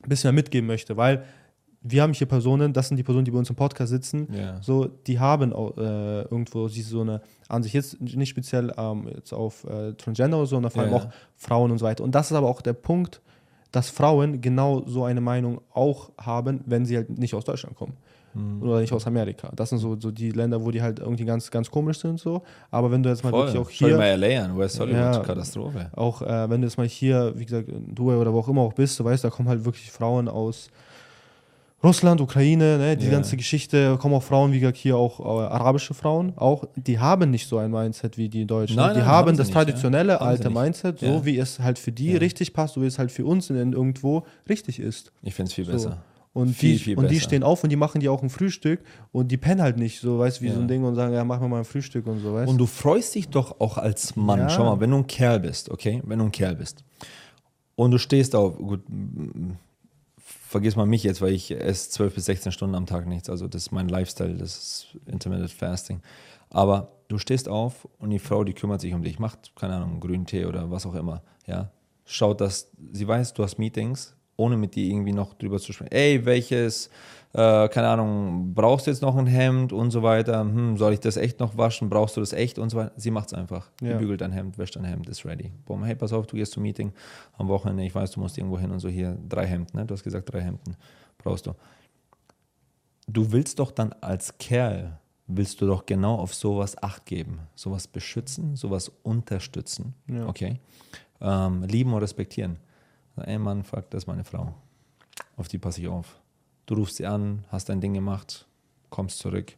ein 0.02 0.10
bisschen 0.10 0.30
mehr 0.30 0.42
mitgeben 0.42 0.68
möchte, 0.68 0.98
weil 0.98 1.24
wir 1.82 2.02
haben 2.02 2.14
hier 2.14 2.28
Personen, 2.28 2.74
das 2.74 2.90
sind 2.90 2.98
die 2.98 3.04
Personen, 3.04 3.26
die 3.26 3.32
bei 3.32 3.38
uns 3.38 3.50
im 3.50 3.56
Podcast 3.56 3.90
sitzen, 3.90 4.28
yeah. 4.34 4.62
so, 4.62 4.86
die 4.86 5.20
haben 5.20 5.52
äh, 5.52 6.22
irgendwo 6.24 6.68
so 6.68 7.02
eine 7.02 7.22
Ansicht, 7.48 7.76
jetzt 7.76 8.02
nicht 8.02 8.30
speziell 8.30 8.74
ähm, 8.78 9.08
jetzt 9.16 9.34
auf 9.34 9.64
äh, 9.64 9.94
Transgender 9.94 10.38
oder 10.38 10.46
so, 10.46 10.56
sondern 10.56 10.72
vor 10.72 10.82
allem 10.82 10.92
yeah. 10.92 11.04
auch 11.04 11.08
Frauen 11.38 11.72
und 11.72 11.78
so 11.78 11.86
weiter. 11.86 12.04
Und 12.04 12.14
das 12.16 12.32
ist 12.32 12.38
aber 12.38 12.48
auch 12.48 12.62
der 12.62 12.74
Punkt, 12.74 13.22
dass 13.72 13.90
Frauen 13.90 14.42
genau 14.42 14.84
so 14.88 15.04
eine 15.04 15.22
Meinung 15.22 15.62
auch 15.74 16.12
haben, 16.20 16.62
wenn 16.66 16.86
sie 16.86 16.98
halt 16.98 17.18
nicht 17.18 17.34
aus 17.34 17.46
Deutschland 17.46 17.76
kommen. 17.76 17.94
Mhm. 18.34 18.62
Oder 18.62 18.82
nicht 18.82 18.94
aus 18.94 19.08
Amerika. 19.08 19.52
Das 19.56 19.70
sind 19.70 19.80
so, 19.80 20.00
so 20.00 20.12
die 20.12 20.32
Länder, 20.32 20.64
wo 20.64 20.70
die 20.72 20.82
halt 20.82 21.00
irgendwie 21.00 21.26
ganz, 21.26 21.50
ganz 21.50 21.70
komisch 21.72 22.00
sind. 22.00 22.20
so. 22.20 22.44
Aber 22.70 22.92
wenn 22.92 23.02
du 23.02 23.10
jetzt 23.10 23.24
mal 23.24 23.32
Voll. 23.32 23.46
wirklich 23.46 23.62
auch 23.62 23.70
hier. 23.70 23.90
Schau 23.90 23.98
mal 23.98 24.20
LA 24.20 24.44
an, 24.44 24.58
West 24.58 24.80
Hollywood, 24.80 25.00
ja, 25.00 25.20
Katastrophe. 25.20 25.90
Auch 25.96 26.22
äh, 26.22 26.50
wenn 26.50 26.62
du 26.62 26.68
jetzt 26.68 26.78
mal 26.78 26.88
hier, 26.88 27.34
wie 27.36 27.46
gesagt, 27.46 27.70
in 27.70 27.96
Dubai 27.96 28.18
oder 28.18 28.34
wo 28.34 28.40
auch 28.40 28.48
immer 28.48 28.62
auch 28.62 28.74
bist, 28.74 29.00
du 29.00 29.04
weißt, 29.04 29.24
da 29.24 29.30
kommen 29.30 29.50
halt 29.50 29.66
wirklich 29.66 29.92
Frauen 29.92 30.28
aus 30.28 30.70
Russland, 31.82 32.20
Ukraine, 32.20 32.78
ne, 32.78 32.98
die 32.98 33.06
yeah. 33.06 33.14
ganze 33.14 33.38
Geschichte, 33.38 33.98
kommen 34.00 34.14
auch 34.14 34.24
Frauen, 34.24 34.52
wie 34.52 34.60
gesagt, 34.60 34.78
hier 34.78 34.98
auch 34.98 35.20
äh, 35.20 35.24
arabische 35.24 35.94
Frauen, 35.94 36.34
auch, 36.36 36.66
die 36.76 37.00
haben 37.00 37.32
nicht 37.32 37.48
so 37.48 37.58
ein 37.58 37.72
Mindset 37.72 38.18
wie 38.18 38.28
die 38.28 38.46
Deutschen. 38.46 38.76
Nein, 38.76 38.96
die 38.96 39.00
nein, 39.00 39.08
haben, 39.08 39.28
haben 39.30 39.38
das 39.38 39.48
nicht, 39.48 39.54
traditionelle 39.54 40.14
ja. 40.14 40.18
alte 40.18 40.50
Mindset, 40.50 41.00
so 41.00 41.06
ja. 41.06 41.26
wie 41.26 41.38
es 41.38 41.60
halt 41.60 41.80
für 41.80 41.94
die 41.94 42.12
ja. 42.12 42.20
richtig 42.20 42.54
passt, 42.54 42.74
so 42.74 42.82
wie 42.82 42.86
es 42.86 43.00
halt 43.00 43.12
für 43.12 43.26
uns 43.26 43.50
in, 43.50 43.74
irgendwo 43.74 44.26
richtig 44.50 44.80
ist. 44.80 45.12
Ich 45.22 45.34
finde 45.34 45.50
es 45.50 45.54
viel 45.54 45.66
so. 45.66 45.72
besser. 45.72 46.04
Und, 46.34 46.54
viel, 46.54 46.74
die, 46.74 46.80
viel 46.80 46.98
und 46.98 47.10
die 47.10 47.20
stehen 47.20 47.44
auf 47.44 47.64
und 47.64 47.70
die 47.70 47.76
machen 47.76 48.02
dir 48.02 48.12
auch 48.12 48.22
ein 48.22 48.30
Frühstück 48.30 48.82
und 49.12 49.32
die 49.32 49.38
pennen 49.38 49.62
halt 49.62 49.78
nicht, 49.78 50.00
so 50.00 50.20
weißt 50.20 50.40
du, 50.40 50.44
wie 50.44 50.50
so 50.50 50.60
ein 50.60 50.68
Ding 50.68 50.84
und 50.84 50.94
sagen, 50.96 51.14
ja, 51.14 51.24
mach 51.24 51.40
mir 51.40 51.48
mal 51.48 51.60
ein 51.60 51.66
Frühstück 51.66 52.06
und 52.06 52.20
so, 52.20 52.34
weißt 52.34 52.50
Und 52.50 52.60
du 52.60 52.68
freust 52.68 53.16
dich 53.16 53.30
doch 53.30 53.60
auch 53.60 53.78
als 53.78 54.16
Mann, 54.16 54.48
schau 54.50 54.66
mal, 54.66 54.80
wenn 54.80 54.92
du 54.92 54.98
ein 54.98 55.08
Kerl 55.08 55.40
bist, 55.40 55.72
okay, 55.72 56.02
wenn 56.06 56.20
du 56.20 56.26
ein 56.26 56.32
Kerl 56.32 56.56
bist 56.56 56.84
und 57.76 57.92
du 57.92 57.98
stehst 57.98 58.36
auf, 58.36 58.58
gut, 58.58 58.82
vergiss 60.50 60.76
mal 60.76 60.88
mich 60.88 61.04
jetzt, 61.04 61.22
weil 61.22 61.34
ich 61.34 61.52
esse 61.52 61.92
12 61.92 62.16
bis 62.16 62.26
16 62.26 62.52
Stunden 62.52 62.74
am 62.74 62.88
Tag 62.88 63.06
nichts. 63.06 63.30
Also 63.30 63.48
das 63.48 63.64
ist 63.64 63.72
mein 63.72 63.88
Lifestyle, 63.88 64.34
das 64.36 64.58
ist 64.58 64.98
Intermittent 65.06 65.52
Fasting. 65.52 66.02
Aber 66.50 66.92
du 67.08 67.20
stehst 67.20 67.48
auf 67.48 67.88
und 68.00 68.10
die 68.10 68.18
Frau, 68.18 68.44
die 68.44 68.54
kümmert 68.54 68.82
sich 68.82 68.96
um 68.96 69.04
dich, 69.04 69.20
macht, 69.20 69.56
keine 69.56 69.76
Ahnung, 69.76 70.00
grünen 70.00 70.26
Tee 70.26 70.46
oder 70.46 70.72
was 70.72 70.88
auch 70.88 70.96
immer. 70.96 71.22
Ja? 71.46 71.72
Schaut, 72.04 72.42
dass 72.42 72.72
sie 72.92 73.08
weiß, 73.08 73.34
du 73.34 73.44
hast 73.44 73.60
Meetings, 73.60 74.16
ohne 74.40 74.58
mit 74.58 74.76
dir 74.76 74.86
irgendwie 74.86 75.14
noch 75.14 75.34
drüber 75.36 75.60
zu 75.60 75.74
sprechen. 75.74 75.92
Ey, 75.92 76.26
welches 76.26 76.90
äh, 77.34 77.70
keine 77.70 77.90
Ahnung, 77.90 78.54
brauchst 78.56 78.88
du 78.88 78.92
jetzt 78.92 79.02
noch 79.02 79.16
ein 79.16 79.28
Hemd 79.28 79.72
und 79.72 79.92
so 79.92 80.02
weiter, 80.02 80.40
hm, 80.40 80.78
soll 80.78 80.94
ich 80.94 81.00
das 81.00 81.16
echt 81.16 81.40
noch 81.40 81.58
waschen, 81.58 81.88
brauchst 81.88 82.18
du 82.18 82.22
das 82.22 82.34
echt 82.34 82.58
und 82.58 82.70
so 82.70 82.78
weiter. 82.78 82.92
Sie 82.96 83.12
macht 83.12 83.28
es 83.28 83.34
einfach. 83.34 83.70
Ja. 83.82 83.94
Die 83.94 84.00
bügelt 84.00 84.22
dein 84.22 84.32
Hemd, 84.32 84.58
wäscht 84.58 84.76
dein 84.76 84.84
Hemd, 84.84 85.08
ist 85.10 85.26
ready. 85.26 85.52
Boom, 85.66 85.84
hey, 85.84 85.96
pass 85.96 86.12
auf, 86.12 86.26
du 86.26 86.38
gehst 86.38 86.54
zum 86.54 86.64
Meeting 86.64 86.92
am 87.38 87.48
Wochenende, 87.48 87.84
ich 87.84 87.94
weiß, 87.94 88.12
du 88.12 88.20
musst 88.20 88.38
irgendwo 88.38 88.58
hin 88.58 88.72
und 88.72 88.80
so 88.80 88.90
hier, 88.90 89.16
drei 89.28 89.46
Hemden, 89.46 89.78
ne? 89.78 89.86
du 89.86 89.94
hast 89.94 90.04
gesagt, 90.04 90.34
drei 90.34 90.42
Hemden 90.42 90.76
brauchst 91.20 91.46
du. 91.46 91.54
Du 93.08 93.32
willst 93.32 93.60
doch 93.60 93.72
dann 93.72 93.94
als 94.02 94.38
Kerl, 94.40 94.98
willst 95.28 95.62
du 95.62 95.68
doch 95.68 95.86
genau 95.86 96.16
auf 96.16 96.34
sowas 96.34 96.82
Acht 96.82 97.06
geben, 97.06 97.42
sowas 97.54 97.88
beschützen, 97.88 98.56
sowas 98.56 98.92
unterstützen, 99.04 99.94
ja. 100.08 100.28
okay? 100.28 100.60
Ähm, 101.22 101.64
lieben 101.64 101.94
und 101.94 102.02
respektieren. 102.02 102.58
Ey 103.22 103.38
Mann, 103.38 103.64
fuck, 103.64 103.90
das 103.90 104.04
ist 104.04 104.08
meine 104.08 104.24
Frau. 104.24 104.54
Auf 105.38 105.48
die 105.48 105.58
passe 105.58 105.82
ich 105.82 105.88
auf. 105.88 106.20
Du 106.66 106.76
rufst 106.76 106.98
sie 106.98 107.06
an, 107.06 107.46
hast 107.50 107.70
dein 107.70 107.82
Ding 107.82 107.94
gemacht, 107.94 108.46
kommst 108.90 109.20
zurück. 109.20 109.54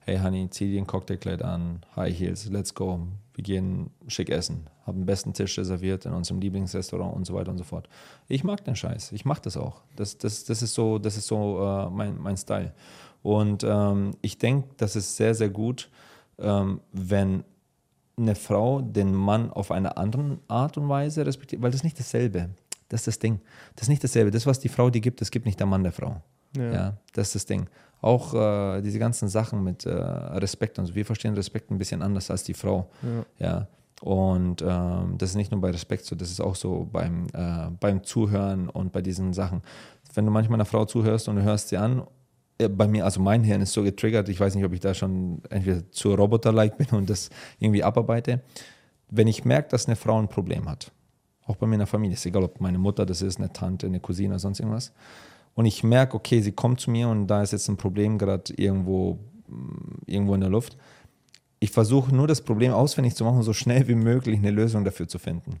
hey 0.00 0.18
Honey, 0.18 0.48
zieh 0.48 0.70
dir 0.70 0.80
ein 0.80 0.86
Cocktailkleid 0.86 1.42
an, 1.42 1.84
High 1.94 2.18
Heels, 2.18 2.48
let's 2.48 2.74
go. 2.74 3.06
Wir 3.34 3.44
gehen 3.44 3.90
schick 4.06 4.30
essen, 4.30 4.66
haben 4.86 5.00
den 5.00 5.06
besten 5.06 5.34
Tisch 5.34 5.58
reserviert 5.58 6.06
in 6.06 6.12
unserem 6.12 6.40
Lieblingsrestaurant 6.40 7.14
und 7.14 7.26
so 7.26 7.34
weiter 7.34 7.50
und 7.50 7.58
so 7.58 7.64
fort. 7.64 7.88
Ich 8.26 8.42
mag 8.42 8.64
den 8.64 8.74
Scheiß, 8.74 9.12
ich 9.12 9.24
mag 9.24 9.42
das 9.42 9.56
auch. 9.56 9.82
Das, 9.96 10.16
das, 10.18 10.44
das 10.44 10.62
ist 10.62 10.74
so, 10.74 10.98
das 10.98 11.16
ist 11.16 11.26
so 11.26 11.62
äh, 11.62 11.90
mein, 11.90 12.18
mein 12.18 12.36
Style. 12.36 12.72
Und 13.22 13.64
ähm, 13.64 14.12
ich 14.22 14.38
denke, 14.38 14.68
das 14.78 14.96
ist 14.96 15.16
sehr, 15.16 15.34
sehr 15.34 15.50
gut, 15.50 15.90
ähm, 16.38 16.80
wenn 16.92 17.44
eine 18.16 18.34
Frau 18.34 18.80
den 18.80 19.14
Mann 19.14 19.50
auf 19.50 19.70
eine 19.70 19.96
andere 19.96 20.38
Art 20.48 20.76
und 20.76 20.88
Weise 20.88 21.24
respektiert, 21.24 21.62
weil 21.62 21.70
das 21.70 21.80
ist 21.80 21.84
nicht 21.84 21.98
dasselbe. 21.98 22.50
Das 22.88 23.00
ist 23.02 23.06
das 23.06 23.18
Ding. 23.18 23.40
Das 23.76 23.84
ist 23.84 23.88
nicht 23.88 24.02
dasselbe. 24.02 24.30
Das, 24.30 24.46
was 24.46 24.60
die 24.60 24.68
Frau 24.68 24.90
dir 24.90 25.00
gibt, 25.00 25.20
das 25.20 25.30
gibt 25.30 25.46
nicht 25.46 25.60
der 25.60 25.66
Mann 25.66 25.82
der 25.82 25.92
Frau. 25.92 26.22
Ja, 26.56 26.72
ja 26.72 26.96
das 27.12 27.28
ist 27.28 27.34
das 27.34 27.46
Ding. 27.46 27.68
Auch 28.00 28.32
äh, 28.34 28.80
diese 28.80 28.98
ganzen 28.98 29.28
Sachen 29.28 29.62
mit 29.64 29.84
äh, 29.84 29.90
Respekt 29.90 30.78
und 30.78 30.86
so. 30.86 30.94
Wir 30.94 31.04
verstehen 31.04 31.34
Respekt 31.34 31.70
ein 31.70 31.78
bisschen 31.78 32.02
anders 32.02 32.30
als 32.30 32.44
die 32.44 32.54
Frau. 32.54 32.90
Ja. 33.38 33.46
ja. 33.46 33.68
Und 34.00 34.62
ähm, 34.62 35.18
das 35.18 35.30
ist 35.30 35.36
nicht 35.36 35.50
nur 35.50 35.60
bei 35.60 35.70
Respekt 35.70 36.04
so, 36.04 36.14
das 36.14 36.30
ist 36.30 36.40
auch 36.40 36.54
so 36.54 36.88
beim, 36.90 37.26
äh, 37.32 37.68
beim 37.80 38.04
Zuhören 38.04 38.68
und 38.68 38.92
bei 38.92 39.02
diesen 39.02 39.32
Sachen. 39.32 39.62
Wenn 40.14 40.24
du 40.24 40.30
manchmal 40.30 40.56
einer 40.56 40.64
Frau 40.64 40.84
zuhörst 40.84 41.28
und 41.28 41.36
du 41.36 41.42
hörst 41.42 41.68
sie 41.68 41.76
an 41.76 42.04
bei 42.58 42.88
mir, 42.88 43.04
also 43.04 43.20
mein 43.20 43.44
Hirn 43.44 43.60
ist 43.60 43.72
so 43.72 43.82
getriggert, 43.84 44.28
ich 44.28 44.40
weiß 44.40 44.54
nicht, 44.54 44.64
ob 44.64 44.72
ich 44.72 44.80
da 44.80 44.92
schon 44.92 45.42
entweder 45.48 45.88
zu 45.92 46.14
Roboter-like 46.14 46.76
bin 46.76 46.88
und 46.90 47.08
das 47.08 47.30
irgendwie 47.58 47.84
abarbeite. 47.84 48.40
Wenn 49.10 49.28
ich 49.28 49.44
merke, 49.44 49.68
dass 49.70 49.86
eine 49.86 49.96
Frau 49.96 50.18
ein 50.18 50.28
Problem 50.28 50.68
hat, 50.68 50.90
auch 51.48 51.56
bei 51.56 51.66
mir 51.66 51.74
in 51.74 51.80
der 51.80 51.86
Familie, 51.86 52.14
ist 52.14 52.26
egal, 52.26 52.44
ob 52.44 52.60
meine 52.60 52.78
Mutter 52.78 53.04
das 53.04 53.22
ist, 53.22 53.38
eine 53.38 53.52
Tante, 53.52 53.86
eine 53.86 54.00
Cousine 54.00 54.30
oder 54.30 54.38
sonst 54.38 54.60
irgendwas, 54.60 54.92
und 55.54 55.66
ich 55.66 55.82
merke, 55.82 56.14
okay, 56.14 56.40
sie 56.40 56.52
kommt 56.52 56.78
zu 56.78 56.90
mir 56.90 57.08
und 57.08 57.26
da 57.26 57.42
ist 57.42 57.50
jetzt 57.50 57.68
ein 57.68 57.76
Problem 57.76 58.16
gerade 58.16 58.52
irgendwo, 58.56 59.18
mm, 59.48 60.02
irgendwo 60.06 60.34
in 60.34 60.40
der 60.40 60.50
Luft, 60.50 60.76
ich 61.58 61.72
versuche 61.72 62.14
nur 62.14 62.28
das 62.28 62.42
Problem 62.42 62.72
ausfindig 62.72 63.16
zu 63.16 63.24
machen, 63.24 63.42
so 63.42 63.52
schnell 63.52 63.88
wie 63.88 63.96
möglich 63.96 64.38
eine 64.38 64.52
Lösung 64.52 64.84
dafür 64.84 65.08
zu 65.08 65.18
finden. 65.18 65.58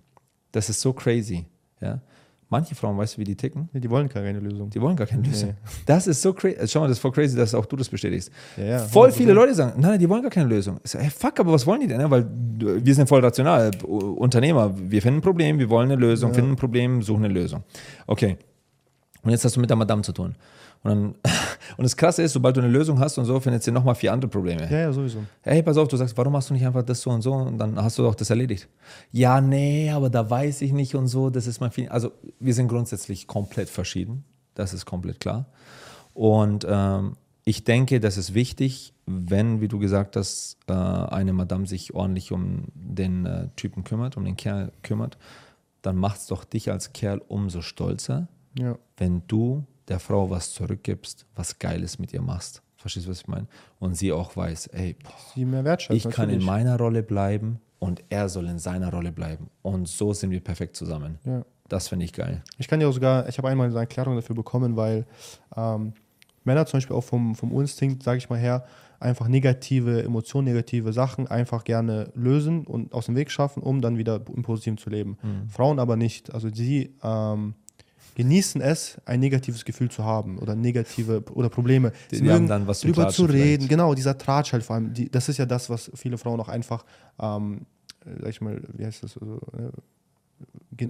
Das 0.52 0.70
ist 0.70 0.80
so 0.80 0.92
crazy. 0.92 1.46
Ja? 1.80 2.00
Manche 2.50 2.74
Frauen, 2.74 2.96
weißt 2.96 3.16
du, 3.16 3.20
wie 3.20 3.24
die 3.24 3.36
ticken? 3.36 3.68
die 3.74 3.90
wollen 3.90 4.08
gar 4.08 4.22
keine 4.22 4.40
Lösung. 4.40 4.70
Die 4.70 4.80
wollen 4.80 4.96
gar 4.96 5.06
keine 5.06 5.22
Lösung. 5.22 5.50
Nee. 5.50 5.54
Das 5.84 6.06
ist 6.06 6.22
so 6.22 6.32
crazy. 6.32 6.56
Schau 6.66 6.80
mal, 6.80 6.88
das 6.88 6.96
ist 6.96 7.02
voll 7.02 7.12
crazy, 7.12 7.36
dass 7.36 7.54
auch 7.54 7.66
du 7.66 7.76
das 7.76 7.90
bestätigst. 7.90 8.30
Ja, 8.56 8.64
ja, 8.64 8.78
voll 8.78 9.12
viele 9.12 9.34
Leute 9.34 9.54
sagen, 9.54 9.78
nein, 9.78 9.98
die 9.98 10.08
wollen 10.08 10.22
gar 10.22 10.30
keine 10.30 10.48
Lösung. 10.48 10.80
Ich 10.82 10.90
so, 10.90 10.98
hey, 10.98 11.10
fuck, 11.10 11.38
aber 11.40 11.52
was 11.52 11.66
wollen 11.66 11.80
die 11.80 11.86
denn? 11.86 12.10
Weil 12.10 12.26
wir 12.30 12.94
sind 12.94 13.06
voll 13.06 13.20
rational. 13.20 13.70
Unternehmer, 13.84 14.74
wir 14.78 15.02
finden 15.02 15.18
ein 15.18 15.22
Problem, 15.22 15.58
wir 15.58 15.68
wollen 15.68 15.90
eine 15.90 16.00
Lösung, 16.00 16.30
ja. 16.30 16.36
finden 16.36 16.52
ein 16.52 16.56
Problem, 16.56 17.02
suchen 17.02 17.26
eine 17.26 17.34
Lösung. 17.34 17.64
Okay. 18.06 18.38
Und 19.22 19.30
jetzt 19.30 19.44
hast 19.44 19.56
du 19.56 19.60
mit 19.60 19.68
der 19.68 19.76
Madame 19.76 20.00
zu 20.00 20.12
tun. 20.12 20.34
Und, 20.82 20.90
dann, 20.90 21.14
und 21.76 21.84
das 21.84 21.96
Krasse 21.96 22.22
ist, 22.22 22.32
sobald 22.32 22.56
du 22.56 22.60
eine 22.60 22.70
Lösung 22.70 22.98
hast 23.00 23.18
und 23.18 23.24
so, 23.24 23.38
findest 23.40 23.66
du 23.66 23.72
nochmal 23.72 23.94
vier 23.94 24.12
andere 24.12 24.30
Probleme. 24.30 24.70
Ja, 24.70 24.78
ja, 24.78 24.92
sowieso. 24.92 25.24
Hey, 25.42 25.62
pass 25.62 25.76
auf, 25.76 25.88
du 25.88 25.96
sagst, 25.96 26.16
warum 26.16 26.32
machst 26.32 26.50
du 26.50 26.54
nicht 26.54 26.66
einfach 26.66 26.82
das 26.82 27.00
so 27.00 27.10
und 27.10 27.22
so? 27.22 27.32
Und 27.32 27.58
dann 27.58 27.76
hast 27.82 27.98
du 27.98 28.02
doch 28.02 28.14
das 28.14 28.30
erledigt. 28.30 28.68
Ja, 29.10 29.40
nee, 29.40 29.90
aber 29.90 30.10
da 30.10 30.28
weiß 30.28 30.62
ich 30.62 30.72
nicht 30.72 30.94
und 30.94 31.08
so. 31.08 31.30
Das 31.30 31.46
ist 31.46 31.60
mal 31.60 31.70
viel. 31.70 31.88
Also, 31.88 32.12
wir 32.38 32.54
sind 32.54 32.68
grundsätzlich 32.68 33.26
komplett 33.26 33.68
verschieden. 33.68 34.24
Das 34.54 34.74
ist 34.74 34.86
komplett 34.86 35.20
klar. 35.20 35.46
Und 36.14 36.66
ähm, 36.68 37.16
ich 37.44 37.64
denke, 37.64 38.00
das 38.00 38.18
ist 38.18 38.34
wichtig, 38.34 38.92
wenn, 39.06 39.60
wie 39.60 39.68
du 39.68 39.78
gesagt 39.78 40.16
hast, 40.16 40.58
äh, 40.68 40.72
eine 40.72 41.32
Madame 41.32 41.66
sich 41.66 41.94
ordentlich 41.94 42.32
um 42.32 42.64
den 42.74 43.24
äh, 43.24 43.48
Typen 43.56 43.84
kümmert, 43.84 44.16
um 44.16 44.24
den 44.24 44.36
Kerl 44.36 44.72
kümmert, 44.82 45.16
dann 45.80 45.96
macht 45.96 46.18
es 46.18 46.26
doch 46.26 46.44
dich 46.44 46.70
als 46.70 46.92
Kerl 46.92 47.22
umso 47.26 47.62
stolzer, 47.62 48.28
ja. 48.58 48.76
wenn 48.96 49.22
du 49.28 49.64
der 49.88 49.98
Frau 49.98 50.30
was 50.30 50.52
zurückgibst, 50.52 51.26
was 51.34 51.58
Geiles 51.58 51.98
mit 51.98 52.12
ihr 52.12 52.22
machst. 52.22 52.62
Verstehst 52.76 53.06
du, 53.06 53.10
was 53.10 53.20
ich 53.20 53.28
meine? 53.28 53.46
Und 53.80 53.96
sie 53.96 54.12
auch 54.12 54.36
weiß, 54.36 54.68
ey, 54.68 54.96
sie 55.34 55.44
mehr 55.44 55.78
ich 55.90 56.08
kann 56.10 56.30
in 56.30 56.44
meiner 56.44 56.78
Rolle 56.78 57.02
bleiben 57.02 57.60
und 57.78 58.04
er 58.08 58.28
soll 58.28 58.46
in 58.46 58.58
seiner 58.58 58.92
Rolle 58.92 59.12
bleiben. 59.12 59.50
Und 59.62 59.88
so 59.88 60.12
sind 60.12 60.30
wir 60.30 60.40
perfekt 60.40 60.76
zusammen. 60.76 61.18
Ja. 61.24 61.44
Das 61.68 61.88
finde 61.88 62.04
ich 62.04 62.12
geil. 62.12 62.42
Ich 62.56 62.66
kann 62.68 62.80
ja 62.80 62.88
auch 62.88 62.92
sogar, 62.92 63.28
ich 63.28 63.36
habe 63.36 63.48
einmal 63.48 63.68
eine 63.68 63.78
Erklärung 63.78 64.16
dafür 64.16 64.34
bekommen, 64.34 64.76
weil 64.76 65.06
ähm, 65.56 65.92
Männer 66.44 66.66
zum 66.66 66.78
Beispiel 66.78 66.96
auch 66.96 67.04
vom, 67.04 67.34
vom 67.34 67.52
Instinkt, 67.60 68.02
sage 68.02 68.18
ich 68.18 68.30
mal 68.30 68.38
her, 68.38 68.64
einfach 69.00 69.28
negative 69.28 70.02
Emotionen, 70.02 70.46
negative 70.46 70.92
Sachen 70.92 71.28
einfach 71.28 71.64
gerne 71.64 72.10
lösen 72.14 72.66
und 72.66 72.94
aus 72.94 73.06
dem 73.06 73.16
Weg 73.16 73.30
schaffen, 73.30 73.62
um 73.62 73.80
dann 73.80 73.98
wieder 73.98 74.20
im 74.34 74.42
Positiven 74.42 74.78
zu 74.78 74.88
leben. 74.90 75.18
Mhm. 75.22 75.48
Frauen 75.48 75.78
aber 75.78 75.96
nicht. 75.96 76.32
Also 76.32 76.48
sie 76.48 76.94
ähm, 77.02 77.54
genießen 78.18 78.60
es, 78.60 79.00
ein 79.04 79.20
negatives 79.20 79.64
Gefühl 79.64 79.90
zu 79.92 80.04
haben 80.04 80.38
oder 80.40 80.56
negative 80.56 81.22
oder 81.34 81.48
Probleme. 81.48 81.92
Sie 82.10 82.20
die 82.20 82.30
haben 82.30 82.48
dann 82.48 82.66
was 82.66 82.80
drüber 82.80 83.08
zu 83.10 83.26
reden. 83.26 83.38
Vielleicht. 83.38 83.68
Genau, 83.68 83.94
dieser 83.94 84.18
Tratsch 84.18 84.52
halt 84.52 84.64
vor 84.64 84.74
allem. 84.74 84.92
Die, 84.92 85.08
das 85.08 85.28
ist 85.28 85.36
ja 85.36 85.46
das, 85.46 85.70
was 85.70 85.88
viele 85.94 86.18
Frauen 86.18 86.40
auch 86.40 86.48
einfach, 86.48 86.84
ähm, 87.20 87.66
sag 88.04 88.30
ich 88.30 88.40
mal, 88.40 88.60
wie 88.76 88.84
heißt 88.84 89.04
das? 89.04 89.16
Also, 89.18 89.40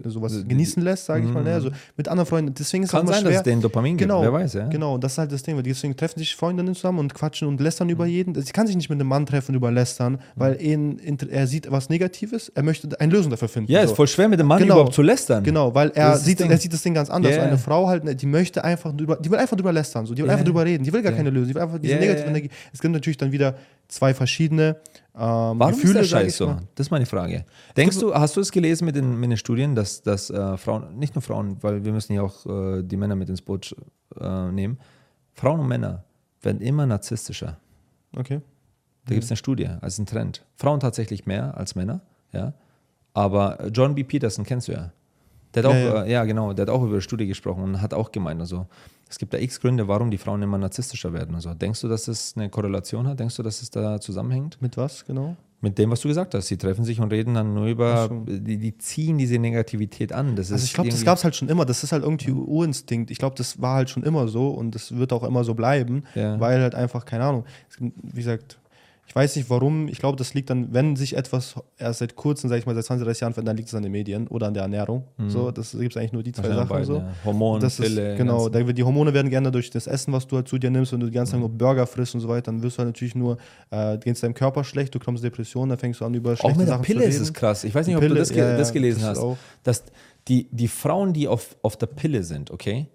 sowas 0.04 0.32
also 0.32 0.46
genießen 0.46 0.82
lässt, 0.82 1.06
sage 1.06 1.26
ich 1.26 1.32
mal. 1.32 1.42
Ne? 1.42 1.54
Also 1.54 1.70
mit 1.96 2.08
anderen 2.08 2.26
Freunden. 2.26 2.54
Deswegen 2.54 2.84
ist 2.84 2.90
Kann 2.90 3.04
es 3.04 3.10
sein, 3.10 3.20
schwer. 3.20 3.30
dass 3.30 3.38
es 3.38 3.44
den 3.44 3.60
Dopamin 3.60 3.96
gibt, 3.96 4.08
genau, 4.08 4.22
wer 4.22 4.32
weiß. 4.32 4.54
Ja? 4.54 4.68
Genau, 4.68 4.98
das 4.98 5.12
ist 5.12 5.18
halt 5.18 5.32
das 5.32 5.42
Ding. 5.42 5.60
Deswegen 5.62 5.96
treffen 5.96 6.18
sich 6.18 6.34
Freundinnen 6.36 6.74
zusammen 6.74 6.98
und 6.98 7.14
quatschen 7.14 7.48
und 7.48 7.60
lästern 7.60 7.88
mhm. 7.88 7.92
über 7.92 8.06
jeden. 8.06 8.34
Sie 8.40 8.52
kann 8.52 8.66
sich 8.66 8.76
nicht 8.76 8.88
mit 8.88 9.00
einem 9.00 9.08
Mann 9.08 9.26
treffen 9.26 9.52
und 9.52 9.56
über 9.56 9.70
lästern, 9.70 10.14
mhm. 10.14 10.18
weil 10.36 10.62
ihn, 10.62 11.00
er 11.30 11.46
sieht 11.46 11.70
was 11.70 11.88
Negatives, 11.88 12.50
er 12.54 12.62
möchte 12.62 12.88
eine 13.00 13.12
Lösung 13.12 13.30
dafür 13.30 13.48
finden. 13.48 13.70
Ja, 13.72 13.82
so. 13.82 13.92
ist 13.92 13.96
voll 13.96 14.08
schwer 14.08 14.28
mit 14.28 14.38
dem 14.38 14.46
Mann 14.46 14.58
genau, 14.58 14.74
überhaupt 14.74 14.94
zu 14.94 15.02
lästern. 15.02 15.44
Genau, 15.44 15.74
weil 15.74 15.90
er 15.94 16.16
sieht, 16.16 16.40
er 16.40 16.58
sieht 16.58 16.72
das 16.72 16.82
Ding 16.82 16.94
ganz 16.94 17.10
anders. 17.10 17.32
Yeah. 17.32 17.44
Eine 17.44 17.58
Frau 17.58 17.88
halt, 17.88 18.04
ne, 18.04 18.14
die 18.14 18.26
möchte 18.26 18.64
einfach 18.64 18.92
drüber, 18.94 19.16
die 19.16 19.30
will 19.30 19.38
einfach 19.38 19.56
drüber 19.56 19.72
lästern, 19.72 20.06
so. 20.06 20.14
die 20.14 20.22
will 20.22 20.26
yeah. 20.26 20.34
einfach 20.34 20.44
drüber 20.44 20.64
reden, 20.64 20.84
die 20.84 20.92
will 20.92 21.02
gar 21.02 21.12
yeah. 21.12 21.18
keine 21.18 21.30
Lösung, 21.30 21.48
die 21.48 21.54
will 21.54 21.62
einfach 21.62 21.78
diese 21.78 21.96
negative 21.96 22.26
Energie. 22.26 22.50
Es 22.72 22.80
gibt 22.80 22.92
natürlich 22.92 23.16
dann 23.16 23.32
wieder 23.32 23.56
zwei 23.88 24.14
verschiedene 24.14 24.76
ähm, 25.18 25.58
Warum 25.58 25.74
Gefühle, 25.74 26.00
ist 26.00 26.12
der 26.12 26.18
Scheiß 26.20 26.36
so? 26.36 26.56
Das 26.74 26.86
ist 26.86 26.90
meine 26.90 27.06
Frage. 27.06 27.44
Denkst 27.76 27.98
du, 27.98 28.14
hast 28.14 28.36
du 28.36 28.40
es 28.40 28.52
gelesen 28.52 28.84
mit 28.84 28.94
den, 28.94 29.18
mit 29.18 29.30
den 29.30 29.36
Studien, 29.36 29.74
dass, 29.74 30.02
dass 30.02 30.30
äh, 30.30 30.56
Frauen, 30.56 30.96
nicht 30.98 31.14
nur 31.14 31.22
Frauen, 31.22 31.62
weil 31.62 31.84
wir 31.84 31.92
müssen 31.92 32.12
ja 32.12 32.22
auch 32.22 32.46
äh, 32.46 32.82
die 32.82 32.96
Männer 32.96 33.16
mit 33.16 33.28
ins 33.28 33.42
Boot 33.42 33.74
äh, 34.20 34.50
nehmen, 34.52 34.78
Frauen 35.34 35.60
und 35.60 35.68
Männer 35.68 36.04
werden 36.42 36.60
immer 36.60 36.86
narzisstischer. 36.86 37.58
Okay. 38.16 38.40
Da 39.06 39.14
gibt 39.14 39.24
es 39.24 39.30
eine 39.30 39.36
Studie, 39.36 39.68
als 39.80 39.98
ein 39.98 40.06
Trend. 40.06 40.44
Frauen 40.54 40.80
tatsächlich 40.80 41.26
mehr 41.26 41.56
als 41.56 41.74
Männer, 41.74 42.02
ja. 42.32 42.52
Aber 43.14 43.66
John 43.72 43.94
B. 43.94 44.04
Peterson 44.04 44.44
kennst 44.44 44.68
du 44.68 44.72
ja. 44.72 44.92
Der 45.54 45.64
hat 45.64 45.72
ja, 45.72 45.76
auch, 45.76 45.94
ja. 45.94 46.02
Äh, 46.04 46.12
ja. 46.12 46.24
genau, 46.24 46.52
der 46.52 46.66
hat 46.66 46.70
auch 46.70 46.82
über 46.82 46.92
eine 46.92 47.00
Studie 47.00 47.26
gesprochen 47.26 47.62
und 47.64 47.80
hat 47.80 47.94
auch 47.94 48.12
gemeint, 48.12 48.40
also 48.40 48.66
es 49.08 49.18
gibt 49.18 49.32
da 49.32 49.38
x 49.38 49.60
Gründe, 49.60 49.88
warum 49.88 50.10
die 50.10 50.18
Frauen 50.18 50.42
immer 50.42 50.58
narzisstischer 50.58 51.12
werden. 51.12 51.34
Also 51.34 51.54
denkst 51.54 51.80
du, 51.80 51.88
dass 51.88 52.08
es 52.08 52.34
eine 52.36 52.50
Korrelation 52.50 53.06
hat? 53.06 53.18
Denkst 53.18 53.36
du, 53.36 53.42
dass 53.42 53.62
es 53.62 53.70
da 53.70 54.00
zusammenhängt? 54.00 54.60
Mit 54.60 54.76
was 54.76 55.04
genau? 55.04 55.36
Mit 55.60 55.76
dem, 55.76 55.90
was 55.90 56.00
du 56.00 56.08
gesagt 56.08 56.34
hast. 56.34 56.46
Sie 56.46 56.56
treffen 56.56 56.84
sich 56.84 57.00
und 57.00 57.12
reden 57.12 57.34
dann 57.34 57.52
nur 57.52 57.66
über, 57.66 58.08
so. 58.08 58.24
die, 58.28 58.58
die, 58.58 58.78
ziehen 58.78 59.18
diese 59.18 59.40
Negativität 59.40 60.12
an. 60.12 60.36
Das 60.36 60.52
also 60.52 60.64
ich 60.64 60.72
glaube, 60.72 60.90
das 60.90 61.04
gab 61.04 61.18
es 61.18 61.24
halt 61.24 61.34
schon 61.34 61.48
immer. 61.48 61.64
Das 61.64 61.82
ist 61.82 61.90
halt 61.90 62.04
irgendwie 62.04 62.30
Urinstinkt. 62.30 63.10
Ich 63.10 63.18
glaube, 63.18 63.34
das 63.34 63.60
war 63.60 63.74
halt 63.74 63.90
schon 63.90 64.04
immer 64.04 64.28
so 64.28 64.50
und 64.50 64.76
das 64.76 64.96
wird 64.96 65.12
auch 65.12 65.24
immer 65.24 65.42
so 65.42 65.54
bleiben, 65.54 66.04
ja. 66.14 66.38
weil 66.38 66.60
halt 66.60 66.76
einfach, 66.76 67.04
keine 67.04 67.24
Ahnung, 67.24 67.44
wie 67.80 68.20
gesagt, 68.20 68.58
ich 69.08 69.16
weiß 69.16 69.36
nicht 69.36 69.48
warum, 69.48 69.88
ich 69.88 69.98
glaube, 70.00 70.18
das 70.18 70.34
liegt 70.34 70.50
dann, 70.50 70.74
wenn 70.74 70.94
sich 70.94 71.16
etwas 71.16 71.54
erst 71.78 72.00
seit 72.00 72.14
kurzem, 72.14 72.50
sag 72.50 72.58
ich 72.58 72.66
mal, 72.66 72.74
seit 72.74 72.84
20, 72.84 73.06
30 73.06 73.20
Jahren 73.22 73.32
verändert, 73.32 73.52
dann 73.52 73.56
liegt 73.56 73.68
es 73.70 73.74
an 73.74 73.82
den 73.82 73.90
Medien 73.90 74.28
oder 74.28 74.48
an 74.48 74.52
der 74.52 74.64
Ernährung. 74.64 75.04
Mhm. 75.16 75.30
So, 75.30 75.50
das 75.50 75.72
gibt 75.72 75.92
es 75.92 75.96
eigentlich 75.96 76.12
nur 76.12 76.22
die 76.22 76.32
zwei 76.32 76.48
Sachen. 76.48 76.68
Beide, 76.68 76.84
so. 76.84 76.96
Ja. 76.96 77.08
Hormone, 77.24 77.58
das 77.58 77.80
ist, 77.80 77.86
Pille. 77.86 78.16
Genau, 78.16 78.50
da, 78.50 78.62
die 78.62 78.84
Hormone 78.84 79.14
werden 79.14 79.30
geändert 79.30 79.54
durch 79.54 79.70
das 79.70 79.86
Essen, 79.86 80.12
was 80.12 80.26
du 80.26 80.36
halt 80.36 80.46
zu 80.46 80.58
dir 80.58 80.68
nimmst. 80.68 80.92
Wenn 80.92 81.00
du 81.00 81.06
die 81.06 81.12
ganze 81.12 81.32
Zeit 81.32 81.40
mhm. 81.40 81.46
nur 81.46 81.56
Burger 81.56 81.86
frisst 81.86 82.14
und 82.16 82.20
so 82.20 82.28
weiter, 82.28 82.52
dann 82.52 82.62
wirst 82.62 82.76
du 82.76 82.80
halt 82.80 82.88
natürlich 82.88 83.14
nur, 83.14 83.38
äh, 83.70 83.96
geht 83.96 84.22
deinem 84.22 84.34
Körper 84.34 84.62
schlecht, 84.62 84.94
du 84.94 84.98
kommst 84.98 85.24
Depressionen, 85.24 85.70
dann 85.70 85.78
fängst 85.78 86.02
du 86.02 86.04
an, 86.04 86.12
über 86.12 86.36
schlechte 86.36 86.52
Auch 86.52 86.58
mit 86.58 86.68
der 86.68 86.76
Pille 86.76 87.04
ist 87.04 87.18
es 87.18 87.32
krass. 87.32 87.64
Ich 87.64 87.74
weiß 87.74 87.86
nicht, 87.86 87.96
ob 87.96 88.02
Pille, 88.02 88.14
du 88.14 88.20
das, 88.20 88.28
ge 88.28 88.38
ja, 88.40 88.58
das 88.58 88.74
gelesen 88.74 89.00
das 89.00 89.08
hast. 89.08 89.18
Auch. 89.20 89.38
Dass 89.62 89.84
die, 90.28 90.48
die 90.50 90.68
Frauen, 90.68 91.14
die 91.14 91.28
auf, 91.28 91.56
auf 91.62 91.78
der 91.78 91.86
Pille 91.86 92.24
sind, 92.24 92.50
okay, 92.50 92.88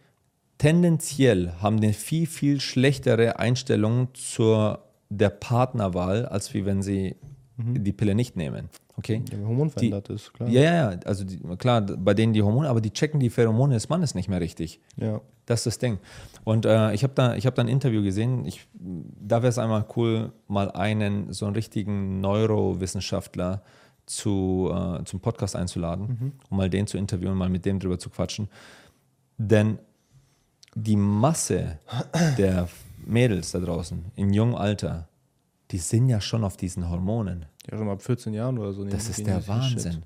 tendenziell 0.60 1.54
haben 1.60 1.78
eine 1.78 1.94
viel, 1.94 2.28
viel 2.28 2.62
schlechtere 2.62 3.40
Einstellung 3.40 4.10
zur 4.14 4.93
der 5.18 5.30
Partnerwahl, 5.30 6.26
als 6.26 6.54
wie 6.54 6.66
wenn 6.66 6.82
sie 6.82 7.16
mhm. 7.58 7.84
die 7.84 7.94
Pille 7.94 8.16
nicht 8.16 8.36
nehmen. 8.36 8.70
Okay? 8.98 9.24
Ja, 9.32 9.40
Hormon 9.40 9.70
verändert 9.70 10.10
die, 10.10 10.14
ist, 10.14 10.34
klar. 10.34 10.50
Ja, 10.50 10.62
ja, 10.62 11.00
also 11.06 11.24
die, 11.24 11.40
klar, 11.58 11.82
bei 11.82 12.14
denen 12.14 12.34
die 12.34 12.44
Hormone, 12.44 12.70
aber 12.70 12.82
die 12.82 12.92
checken 12.92 13.20
die 13.20 13.30
Pheromone 13.30 13.74
des 13.74 13.90
Mannes 13.90 14.14
nicht 14.16 14.30
mehr 14.30 14.42
richtig. 14.42 14.80
Ja. 14.98 15.22
Das 15.46 15.62
ist 15.62 15.66
das 15.66 15.80
Ding. 15.80 16.00
Und 16.44 16.66
äh, 16.66 16.94
ich 16.94 17.04
habe 17.04 17.14
da, 17.16 17.36
hab 17.36 17.56
da 17.56 17.62
ein 17.62 17.68
Interview 17.68 18.02
gesehen. 18.02 18.46
Ich, 18.46 18.68
da 18.74 19.42
wäre 19.42 19.50
es 19.50 19.58
einmal 19.58 19.86
cool, 19.96 20.32
mal 20.48 20.72
einen, 20.72 21.34
so 21.34 21.46
einen 21.46 21.56
richtigen 21.56 22.22
Neurowissenschaftler 22.22 23.62
zu, 24.06 24.72
äh, 24.74 25.04
zum 25.06 25.20
Podcast 25.20 25.56
einzuladen, 25.56 26.08
mhm. 26.08 26.32
um 26.50 26.58
mal 26.58 26.70
den 26.70 26.88
zu 26.88 26.98
interviewen, 26.98 27.36
mal 27.36 27.50
mit 27.50 27.66
dem 27.66 27.80
drüber 27.80 28.00
zu 28.00 28.10
quatschen. 28.10 28.48
Denn 29.38 29.80
die 30.76 30.96
Masse 30.96 31.80
der 32.38 32.68
Mädels 33.06 33.52
da 33.52 33.60
draußen 33.60 34.06
im 34.16 34.34
jungen 34.34 34.56
Alter, 34.56 35.08
die 35.72 35.78
sind 35.78 36.10
ja 36.10 36.22
schon 36.22 36.44
auf 36.44 36.58
diesen 36.58 36.90
Hormonen. 36.90 37.46
Ja, 37.70 37.78
schon 37.78 37.90
ab 37.90 38.02
14 38.02 38.34
Jahren 38.34 38.58
oder 38.60 38.74
so. 38.74 38.84
Das 38.84 39.10
ist 39.10 39.26
der 39.26 39.48
Wahnsinn. 39.48 39.94
Shit. 39.94 40.04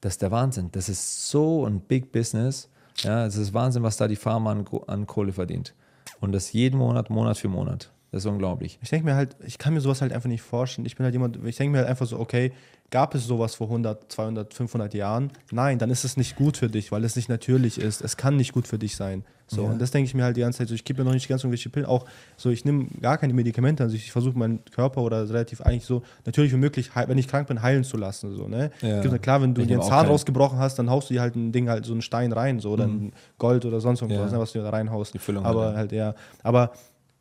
Das 0.00 0.14
ist 0.14 0.22
der 0.22 0.30
Wahnsinn. 0.30 0.68
Das 0.72 0.88
ist 0.88 1.28
so 1.28 1.64
ein 1.66 1.80
Big 1.80 2.12
Business. 2.12 2.68
Ja, 3.02 3.26
es 3.26 3.36
ist 3.36 3.54
Wahnsinn, 3.54 3.82
was 3.82 3.96
da 3.96 4.08
die 4.08 4.16
Pharma 4.16 4.52
an, 4.52 4.66
an 4.86 5.06
Kohle 5.06 5.32
verdient. 5.32 5.74
Und 6.20 6.32
das 6.32 6.52
jeden 6.52 6.78
Monat, 6.78 7.10
Monat 7.10 7.38
für 7.38 7.48
Monat. 7.48 7.92
Das 8.10 8.24
ist 8.24 8.30
unglaublich. 8.30 8.78
Ich 8.82 8.90
denke 8.90 9.06
mir 9.06 9.14
halt, 9.14 9.36
ich 9.44 9.58
kann 9.58 9.72
mir 9.72 9.80
sowas 9.80 10.02
halt 10.02 10.12
einfach 10.12 10.28
nicht 10.28 10.42
vorstellen. 10.42 10.86
Ich 10.86 10.96
bin 10.96 11.04
halt 11.04 11.14
jemand, 11.14 11.38
ich 11.44 11.56
denke 11.56 11.72
mir 11.72 11.78
halt 11.78 11.88
einfach 11.88 12.06
so, 12.06 12.18
okay, 12.18 12.52
gab 12.92 13.16
es 13.16 13.26
sowas 13.26 13.56
vor 13.56 13.66
100, 13.66 14.12
200, 14.12 14.54
500 14.54 14.94
Jahren? 14.94 15.32
Nein, 15.50 15.80
dann 15.80 15.90
ist 15.90 16.04
es 16.04 16.16
nicht 16.16 16.36
gut 16.36 16.56
für 16.56 16.68
dich, 16.68 16.92
weil 16.92 17.02
es 17.04 17.16
nicht 17.16 17.28
natürlich 17.28 17.78
ist. 17.80 18.02
Es 18.02 18.16
kann 18.16 18.36
nicht 18.36 18.52
gut 18.52 18.68
für 18.68 18.78
dich 18.78 18.94
sein. 18.94 19.24
So, 19.48 19.64
Ja. 19.64 19.70
und 19.70 19.80
das 19.82 19.90
denke 19.90 20.06
ich 20.06 20.14
mir 20.14 20.22
halt 20.24 20.36
die 20.36 20.40
ganze 20.42 20.58
Zeit 20.58 20.68
so, 20.68 20.74
ich 20.74 20.84
gebe 20.84 21.00
mir 21.02 21.04
noch 21.06 21.12
nicht 21.14 21.28
ganz 21.28 21.42
irgendwelche 21.42 21.68
Pillen. 21.68 21.86
Auch 21.86 22.04
so, 22.36 22.50
ich 22.50 22.64
nehme 22.64 22.86
gar 23.00 23.18
keine 23.18 23.34
Medikamente. 23.34 23.82
Also 23.82 23.96
ich 23.96 24.12
versuche 24.12 24.38
meinen 24.38 24.64
Körper 24.66 25.02
oder 25.02 25.28
relativ 25.28 25.60
eigentlich 25.62 25.84
so 25.84 26.02
natürlich 26.24 26.52
wie 26.52 26.56
möglich, 26.56 26.90
wenn 26.94 27.18
ich 27.18 27.28
krank 27.28 27.48
bin, 27.48 27.60
heilen 27.60 27.82
zu 27.84 27.96
lassen. 27.96 28.34
So, 28.36 28.46
ne? 28.48 28.70
Ja. 28.80 29.00
Gibt, 29.00 29.20
klar, 29.22 29.42
wenn 29.42 29.52
du 29.54 29.66
dir 29.66 29.80
auch 29.80 29.88
Zahn 29.88 30.06
rausgebrochen 30.06 30.58
hast, 30.58 30.78
dann 30.78 30.88
haust 30.88 31.10
du 31.10 31.14
dir 31.14 31.20
halt 31.22 31.34
ein 31.34 31.50
Ding 31.52 31.68
halt 31.68 31.84
so 31.84 31.92
einen 31.92 32.02
Stein 32.02 32.32
rein, 32.32 32.60
so, 32.60 32.70
oder 32.70 32.84
ein 32.84 33.12
Gold 33.38 33.64
oder 33.64 33.80
sonst 33.80 34.00
irgendwas, 34.02 34.30
Ja. 34.30 34.36
ne, 34.38 34.42
was 34.42 34.52
du 34.52 34.60
da 34.60 34.70
reinhaust. 34.70 35.12
Die 35.12 35.18
Füllung 35.18 35.44
Aber 35.44 35.74
halt, 35.74 35.92
ja. 35.92 36.04
halt, 36.04 36.16
ja. 36.16 36.22
Aber 36.42 36.72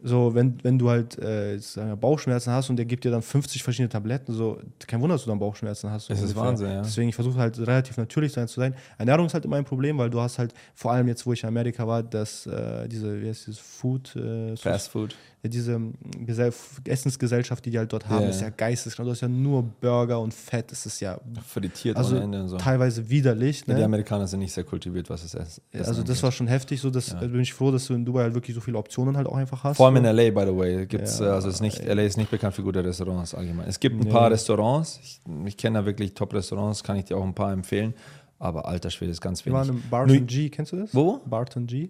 so, 0.03 0.33
wenn, 0.33 0.57
wenn 0.63 0.79
du 0.79 0.89
halt 0.89 1.17
äh, 1.19 1.59
Bauchschmerzen 1.99 2.51
hast 2.51 2.69
und 2.69 2.75
der 2.77 2.85
gibt 2.85 3.03
dir 3.03 3.11
dann 3.11 3.21
50 3.21 3.61
verschiedene 3.63 3.89
Tabletten, 3.89 4.33
so, 4.33 4.59
kein 4.87 4.99
Wunder, 5.01 5.15
dass 5.15 5.23
du 5.25 5.29
dann 5.29 5.39
Bauchschmerzen 5.39 5.89
hast. 5.91 6.07
so 6.07 6.13
Das 6.13 6.23
ist. 6.23 6.35
Wahnsinn, 6.35 6.69
ja. 6.71 6.81
Deswegen, 6.81 7.09
ich 7.09 7.15
versuche 7.15 7.37
halt 7.37 7.59
relativ 7.59 7.97
natürlich 7.97 8.31
sein 8.33 8.47
zu 8.47 8.59
sein. 8.59 8.73
Ernährung 8.97 9.25
ist 9.27 9.33
halt 9.33 9.45
immer 9.45 9.57
ein 9.57 9.65
Problem, 9.65 9.97
weil 9.97 10.09
du 10.09 10.19
hast 10.19 10.39
halt, 10.39 10.53
vor 10.73 10.91
allem 10.91 11.07
jetzt, 11.07 11.25
wo 11.25 11.33
ich 11.33 11.43
in 11.43 11.49
Amerika 11.49 11.87
war, 11.87 12.01
dass 12.03 12.45
äh, 12.47 12.87
diese, 12.87 13.21
wie 13.21 13.27
heißt 13.29 13.47
dieses 13.47 13.59
Food, 13.59 14.15
äh, 14.15 14.55
Fast 14.57 14.89
Food. 14.89 15.15
ja, 15.43 15.49
diese 15.49 15.73
ähm, 15.73 15.93
Gesell 16.25 16.51
Essensgesellschaft, 16.85 17.65
die 17.65 17.71
die 17.71 17.77
halt 17.77 17.91
dort 17.93 18.07
haben, 18.09 18.23
Ja. 18.23 18.29
ist 18.29 18.41
ja 18.41 18.49
geisteskrank. 18.49 19.07
Du 19.07 19.11
hast 19.11 19.21
ja 19.21 19.27
nur 19.27 19.63
Burger 19.63 20.19
und 20.19 20.33
Fett, 20.33 20.71
das 20.71 20.85
ist 20.85 20.99
ja 20.99 21.19
Frittiert 21.47 21.95
also 21.97 22.15
Ende 22.17 22.41
und 22.41 22.49
so. 22.49 22.57
teilweise 22.57 23.09
widerlich. 23.09 23.61
Ja, 23.67 23.73
Ne? 23.73 23.79
die 23.79 23.83
Amerikaner 23.85 24.27
sind 24.27 24.39
nicht 24.39 24.53
sehr 24.53 24.63
kultiviert, 24.63 25.09
was 25.09 25.23
es 25.23 25.33
ist. 25.33 25.61
also 25.73 26.03
das 26.03 26.21
war 26.23 26.31
schon 26.31 26.47
heftig, 26.47 26.81
so 26.81 26.89
dass 26.89 27.11
Ja. 27.11 27.19
bin 27.19 27.39
ich 27.41 27.53
froh, 27.53 27.71
dass 27.71 27.85
du 27.87 27.93
in 27.93 28.03
Dubai 28.05 28.23
halt 28.23 28.33
wirklich 28.33 28.55
so 28.55 28.61
viele 28.61 28.77
Optionen 28.77 29.15
halt 29.17 29.27
auch 29.27 29.35
einfach 29.37 29.63
hast. 29.63 29.77
Vor 29.77 29.90
allem 29.95 30.05
in 30.05 30.15
LA, 30.15 30.31
by 30.31 30.49
the 30.51 30.57
way, 30.57 30.85
gibt's, 30.85 31.19
Ja, 31.19 31.33
also 31.33 31.49
ist 31.49 31.61
nicht. 31.61 31.83
LA 31.85 32.03
ist 32.03 32.17
nicht 32.17 32.31
bekannt 32.31 32.55
für 32.55 32.63
gute 32.63 32.83
Restaurants 32.83 33.33
allgemein. 33.35 33.67
Es 33.67 33.79
gibt 33.79 33.95
ein 33.95 34.03
Nee. 34.05 34.09
paar 34.11 34.31
Restaurants, 34.31 34.99
ich, 35.03 35.19
ich 35.45 35.57
kenne 35.57 35.79
da 35.79 35.85
wirklich 35.85 36.13
Top-Restaurants, 36.13 36.83
kann 36.83 36.97
ich 36.97 37.05
dir 37.05 37.17
auch 37.17 37.23
ein 37.23 37.33
paar 37.35 37.51
empfehlen, 37.53 37.93
aber 38.39 38.65
alter 38.67 38.89
Schwede 38.89 39.11
ist 39.11 39.21
ganz 39.21 39.45
Wir 39.45 39.53
waren 39.53 39.67
wenig. 39.69 39.83
im 39.83 39.89
Barton 39.89 40.27
G, 40.27 40.49
kennst 40.49 40.71
du 40.71 40.77
das? 40.77 40.93
Wo? 40.95 41.19
Barton 41.25 41.67
G. 41.67 41.89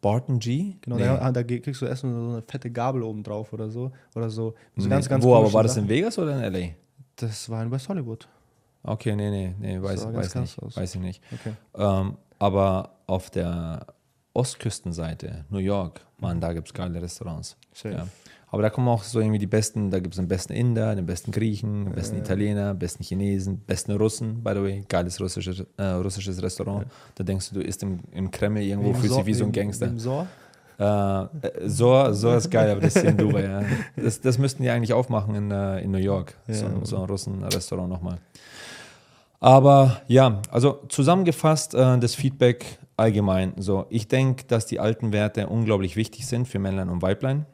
Barton 0.00 0.38
G? 0.38 0.76
Genau, 0.82 0.96
Nee. 0.96 1.02
da, 1.04 1.32
da 1.32 1.42
kriegst 1.42 1.82
du 1.82 1.86
Essen 1.86 2.14
und 2.14 2.24
so 2.26 2.32
eine 2.34 2.42
fette 2.42 2.70
Gabel 2.70 3.02
oben 3.02 3.24
drauf 3.24 3.52
oder 3.52 3.68
so. 3.68 3.90
Oder 4.14 4.30
so. 4.30 4.54
so 4.76 4.84
Nee. 4.84 4.88
ganz, 4.90 5.08
ganz 5.08 5.24
Wo, 5.24 5.34
aber 5.34 5.52
war 5.52 5.64
das 5.64 5.76
in 5.76 5.88
Vegas 5.88 6.16
oder 6.18 6.36
in 6.46 6.52
LA? 6.52 6.68
Das 7.16 7.50
war 7.50 7.62
in 7.64 7.70
West 7.72 7.88
Hollywood. 7.88 8.28
Okay, 8.84 9.16
nee, 9.16 9.28
nee, 9.28 9.54
nee, 9.58 9.82
weiß, 9.82 10.06
weiß 10.14 10.36
nicht, 10.36 10.62
aus. 10.62 10.76
weiß 10.76 10.94
ich 10.94 11.00
nicht. 11.00 11.20
Okay. 11.32 11.52
Ähm, 11.76 12.16
aber 12.38 12.90
auf 13.08 13.28
der 13.30 13.86
Ostküstenseite, 14.34 15.44
New 15.50 15.58
York, 15.58 16.00
man, 16.20 16.40
da 16.40 16.52
gibt 16.52 16.68
es 16.68 16.74
geile 16.74 17.00
Restaurants. 17.00 17.56
Ja. 17.84 18.06
Aber 18.50 18.62
da 18.62 18.70
kommen 18.70 18.88
auch 18.88 19.02
so 19.02 19.20
irgendwie 19.20 19.38
die 19.38 19.46
besten, 19.46 19.90
da 19.90 19.98
gibt 20.00 20.14
es 20.14 20.16
den 20.18 20.26
besten 20.26 20.54
Inder, 20.54 20.94
den 20.94 21.04
besten 21.04 21.32
Griechen, 21.32 21.84
den 21.84 21.94
besten 21.94 22.16
Italiener, 22.16 22.72
besten 22.74 23.02
Chinesen, 23.04 23.58
besten 23.58 23.92
Russen, 23.92 24.42
by 24.42 24.52
the 24.54 24.62
way, 24.62 24.84
geiles 24.88 25.20
russisches, 25.20 25.66
äh, 25.76 25.82
russisches 25.84 26.42
Restaurant. 26.42 26.86
Da 27.14 27.24
denkst 27.24 27.50
du, 27.50 27.56
du 27.56 27.60
isst 27.60 27.82
im, 27.82 28.00
im 28.12 28.30
Kreml 28.30 28.62
irgendwo, 28.62 28.94
fühlst 28.94 29.18
dich 29.18 29.26
wie 29.26 29.34
so 29.34 29.44
ein 29.44 29.52
Gangster. 29.52 29.88
äh, 30.78 31.26
so, 31.66 32.12
so 32.14 32.34
ist 32.34 32.50
geil, 32.50 32.70
aber 32.70 32.80
das 32.80 32.96
ist 32.96 33.02
hier 33.02 33.10
in 33.10 33.16
Dubai. 33.18 33.42
Ja. 33.44 33.62
Das, 33.96 34.20
das 34.22 34.38
müssten 34.38 34.62
die 34.62 34.70
eigentlich 34.70 34.94
aufmachen 34.94 35.34
in, 35.34 35.50
äh, 35.50 35.80
in 35.82 35.90
New 35.90 35.98
York, 35.98 36.34
so, 36.48 36.64
Ja. 36.64 36.70
ein- 36.70 36.84
so 36.86 36.96
ein 36.96 37.04
Russen-Restaurant 37.04 37.90
nochmal. 37.90 38.16
Aber 39.40 40.00
ja, 40.08 40.40
also 40.50 40.80
zusammengefasst 40.88 41.74
äh, 41.74 41.98
das 41.98 42.14
Feedback 42.14 42.78
allgemein. 42.98 43.54
So, 43.56 43.86
ich 43.88 44.08
denke, 44.08 44.44
dass 44.44 44.66
die 44.66 44.80
alten 44.80 45.12
Werte 45.12 45.46
unglaublich 45.48 45.96
wichtig 45.96 46.26
sind 46.26 46.46
für 46.48 46.58
Männlein 46.58 46.88
und 46.88 47.02
Weiblein. 47.02 47.46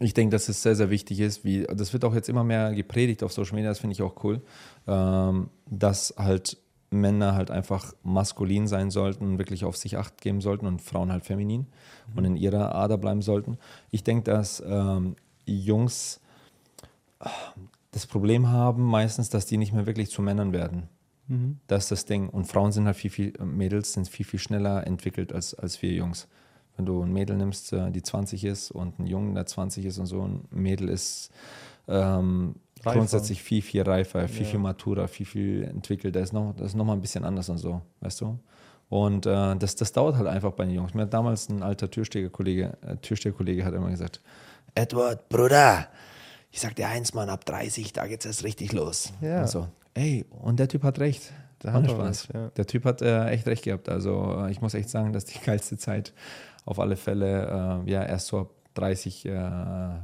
Ich 0.00 0.14
denke, 0.14 0.32
dass 0.32 0.48
es 0.48 0.62
sehr, 0.62 0.74
sehr 0.74 0.90
wichtig 0.90 1.20
ist. 1.20 1.44
Wie, 1.44 1.64
das 1.64 1.92
wird 1.92 2.04
auch 2.04 2.14
jetzt 2.14 2.28
immer 2.28 2.44
mehr 2.44 2.74
gepredigt 2.74 3.22
auf 3.22 3.32
Social 3.32 3.54
Media, 3.54 3.70
das 3.70 3.78
finde 3.78 3.92
ich 3.92 4.02
auch 4.02 4.24
cool, 4.24 4.42
ähm, 4.86 5.50
dass 5.66 6.14
halt 6.16 6.58
Männer 6.90 7.34
halt 7.34 7.50
einfach 7.50 7.94
maskulin 8.02 8.66
sein 8.66 8.90
sollten, 8.90 9.38
wirklich 9.38 9.64
auf 9.64 9.76
sich 9.76 9.96
acht 9.96 10.20
geben 10.20 10.40
sollten 10.40 10.66
und 10.66 10.82
Frauen 10.82 11.10
halt 11.10 11.24
feminin 11.24 11.66
und 12.14 12.24
in 12.24 12.36
ihrer 12.36 12.74
Ader 12.74 12.98
bleiben 12.98 13.22
sollten. 13.22 13.58
Ich 13.90 14.04
denke, 14.04 14.24
dass 14.24 14.62
ähm, 14.66 15.16
Jungs 15.46 16.20
das 17.92 18.06
Problem 18.06 18.48
haben 18.48 18.84
meistens, 18.84 19.30
dass 19.30 19.46
die 19.46 19.56
nicht 19.56 19.72
mehr 19.72 19.86
wirklich 19.86 20.10
zu 20.10 20.22
Männern 20.22 20.52
werden. 20.52 20.88
Mhm. 21.32 21.58
Das 21.66 21.84
ist 21.84 21.90
das 21.90 22.04
Ding. 22.04 22.28
Und 22.28 22.44
Frauen 22.46 22.72
sind 22.72 22.86
halt 22.86 22.96
viel, 22.96 23.10
viel, 23.10 23.32
Mädels 23.42 23.92
sind 23.94 24.08
viel, 24.08 24.26
viel 24.26 24.40
schneller 24.40 24.86
entwickelt 24.86 25.32
als, 25.32 25.54
als 25.54 25.80
wir 25.82 25.90
Jungs. 25.92 26.28
Wenn 26.76 26.86
du 26.86 27.02
ein 27.02 27.12
Mädel 27.12 27.36
nimmst, 27.36 27.72
äh, 27.72 27.90
die 27.90 28.02
20 28.02 28.44
ist 28.44 28.70
und 28.70 28.98
einen 28.98 29.06
Jungen, 29.08 29.34
der 29.34 29.46
20 29.46 29.84
ist 29.84 29.98
und 29.98 30.06
so, 30.06 30.22
ein 30.22 30.44
Mädel 30.50 30.88
ist 30.88 31.30
ähm, 31.88 32.54
grundsätzlich 32.82 33.42
viel, 33.42 33.62
viel 33.62 33.82
reifer, 33.82 34.26
viel, 34.28 34.44
Ja. 34.44 34.50
viel 34.50 34.58
maturer, 34.60 35.08
viel, 35.08 35.26
viel 35.26 35.64
entwickelt. 35.64 36.16
Das 36.16 36.24
ist 36.24 36.32
noch, 36.32 36.54
das 36.56 36.68
ist 36.68 36.74
noch 36.74 36.84
mal 36.84 36.94
ein 36.94 37.00
bisschen 37.00 37.24
anders 37.24 37.48
und 37.48 37.58
so, 37.58 37.82
weißt 38.00 38.20
du? 38.22 38.38
Und 38.88 39.24
äh, 39.26 39.56
das, 39.56 39.74
das 39.76 39.92
dauert 39.92 40.16
halt 40.16 40.28
einfach 40.28 40.52
bei 40.52 40.64
den 40.64 40.74
Jungs. 40.74 40.92
Mir 40.94 41.02
hat 41.02 41.14
damals 41.14 41.48
ein 41.48 41.62
alter 41.62 41.90
Türsteherkollege, 41.90 42.76
äh, 42.82 42.96
Türsteherkollege 42.96 43.64
hat 43.64 43.72
immer 43.74 43.90
gesagt, 43.90 44.20
Edward, 44.74 45.28
Bruder, 45.28 45.88
ich 46.50 46.60
sag 46.60 46.76
dir 46.76 46.88
eins, 46.88 47.14
Mann, 47.14 47.28
ab 47.30 47.44
30, 47.46 47.92
da 47.94 48.06
geht's 48.06 48.26
erst 48.26 48.44
richtig 48.44 48.72
los. 48.72 49.12
Ja. 49.22 49.42
Und 49.42 49.48
so, 49.48 49.68
ey, 49.94 50.24
und 50.30 50.58
der 50.58 50.68
Typ 50.68 50.82
hat 50.82 50.98
recht. 50.98 51.32
Der 51.62 51.72
hat 51.72 51.88
Spaß. 51.88 52.28
ja. 52.34 52.48
Der 52.50 52.66
Typ 52.66 52.84
hat 52.84 53.02
äh, 53.02 53.28
echt 53.28 53.46
recht 53.46 53.64
gehabt. 53.64 53.88
Also 53.88 54.44
äh, 54.46 54.50
ich 54.50 54.60
muss 54.60 54.74
echt 54.74 54.90
sagen, 54.90 55.12
dass 55.12 55.24
die 55.24 55.38
geilste 55.44 55.76
Zeit 55.76 56.12
auf 56.64 56.78
alle 56.80 56.96
Fälle 56.96 57.82
äh, 57.86 57.90
ja 57.90 58.02
erst 58.02 58.28
so 58.28 58.40
ab 58.40 58.50
30 58.74 59.26
äh, 59.26 59.40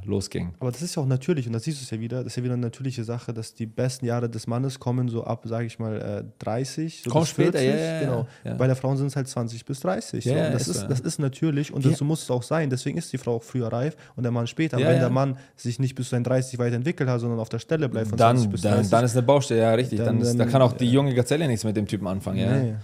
losging. 0.05 0.53
Aber 0.59 0.71
das 0.71 0.81
ist 0.81 0.95
ja 0.95 1.01
auch 1.01 1.07
natürlich 1.07 1.47
und 1.47 1.53
das 1.53 1.63
siehst 1.63 1.79
du 1.79 1.83
es 1.83 1.89
ja 1.89 1.99
wieder. 1.99 2.17
Das 2.23 2.27
ist 2.33 2.35
ja 2.37 2.43
wieder 2.43 2.53
eine 2.53 2.61
natürliche 2.61 3.03
Sache, 3.03 3.33
dass 3.33 3.53
die 3.53 3.65
besten 3.65 4.05
Jahre 4.05 4.29
des 4.29 4.47
Mannes 4.47 4.79
kommen 4.79 5.09
so 5.09 5.23
ab, 5.23 5.43
sage 5.45 5.65
ich 5.65 5.79
mal, 5.79 5.99
äh, 5.99 6.23
30. 6.39 7.01
So 7.03 7.09
Kommt 7.09 7.25
bis 7.25 7.29
später, 7.31 7.61
ja, 7.61 7.75
ja, 7.75 7.93
ja. 7.93 7.99
Genau. 8.01 8.27
Ja. 8.43 8.53
Bei 8.55 8.67
der 8.67 8.75
Frauen 8.75 8.97
sind 8.97 9.07
es 9.07 9.15
halt 9.15 9.27
20 9.27 9.65
bis 9.65 9.79
30. 9.79 10.25
Ja, 10.25 10.33
so. 10.33 10.39
ja, 10.39 10.49
das, 10.51 10.67
ist 10.67 10.83
das 10.89 10.99
ja. 10.99 11.05
ist 11.05 11.19
natürlich 11.19 11.73
und 11.73 11.83
so 11.83 12.05
muss 12.05 12.23
es 12.23 12.31
auch 12.31 12.43
sein. 12.43 12.69
Deswegen 12.69 12.97
ist 12.97 13.11
die 13.11 13.17
Frau 13.17 13.35
auch 13.35 13.43
früher 13.43 13.67
reif 13.71 13.95
und 14.15 14.23
der 14.23 14.31
Mann 14.31 14.47
später. 14.47 14.77
Ja, 14.79 14.87
Wenn 14.87 14.95
ja. 14.95 14.99
der 15.01 15.09
Mann 15.09 15.37
sich 15.55 15.79
nicht 15.79 15.95
bis 15.95 16.07
zu 16.07 16.11
seinen 16.11 16.23
30 16.23 16.59
weiterentwickelt 16.59 17.09
hat, 17.09 17.19
sondern 17.19 17.39
auf 17.39 17.49
der 17.49 17.59
Stelle 17.59 17.89
bleibt 17.89 18.09
von 18.09 18.17
Dann, 18.17 18.37
20 18.37 18.51
bis 18.51 18.61
dann, 18.61 18.73
30. 18.75 18.91
dann 18.91 19.05
ist 19.05 19.17
eine 19.17 19.23
Baustelle, 19.23 19.61
ja 19.61 19.73
richtig. 19.73 19.97
Dann, 19.99 20.07
Dann- 20.07 20.21
ist, 20.21 20.33
da 20.33 20.37
dann- 20.43 20.51
kann 20.51 20.61
auch 20.61 20.73
die 20.73 20.91
junge 20.91 21.13
Gazelle 21.13 21.47
nichts 21.47 21.63
mit 21.63 21.75
dem 21.75 21.87
Typen 21.87 22.07
anfangen. 22.07 22.37
Ja, 22.37 22.55
Nee, 22.55 22.69
ist 22.71 22.77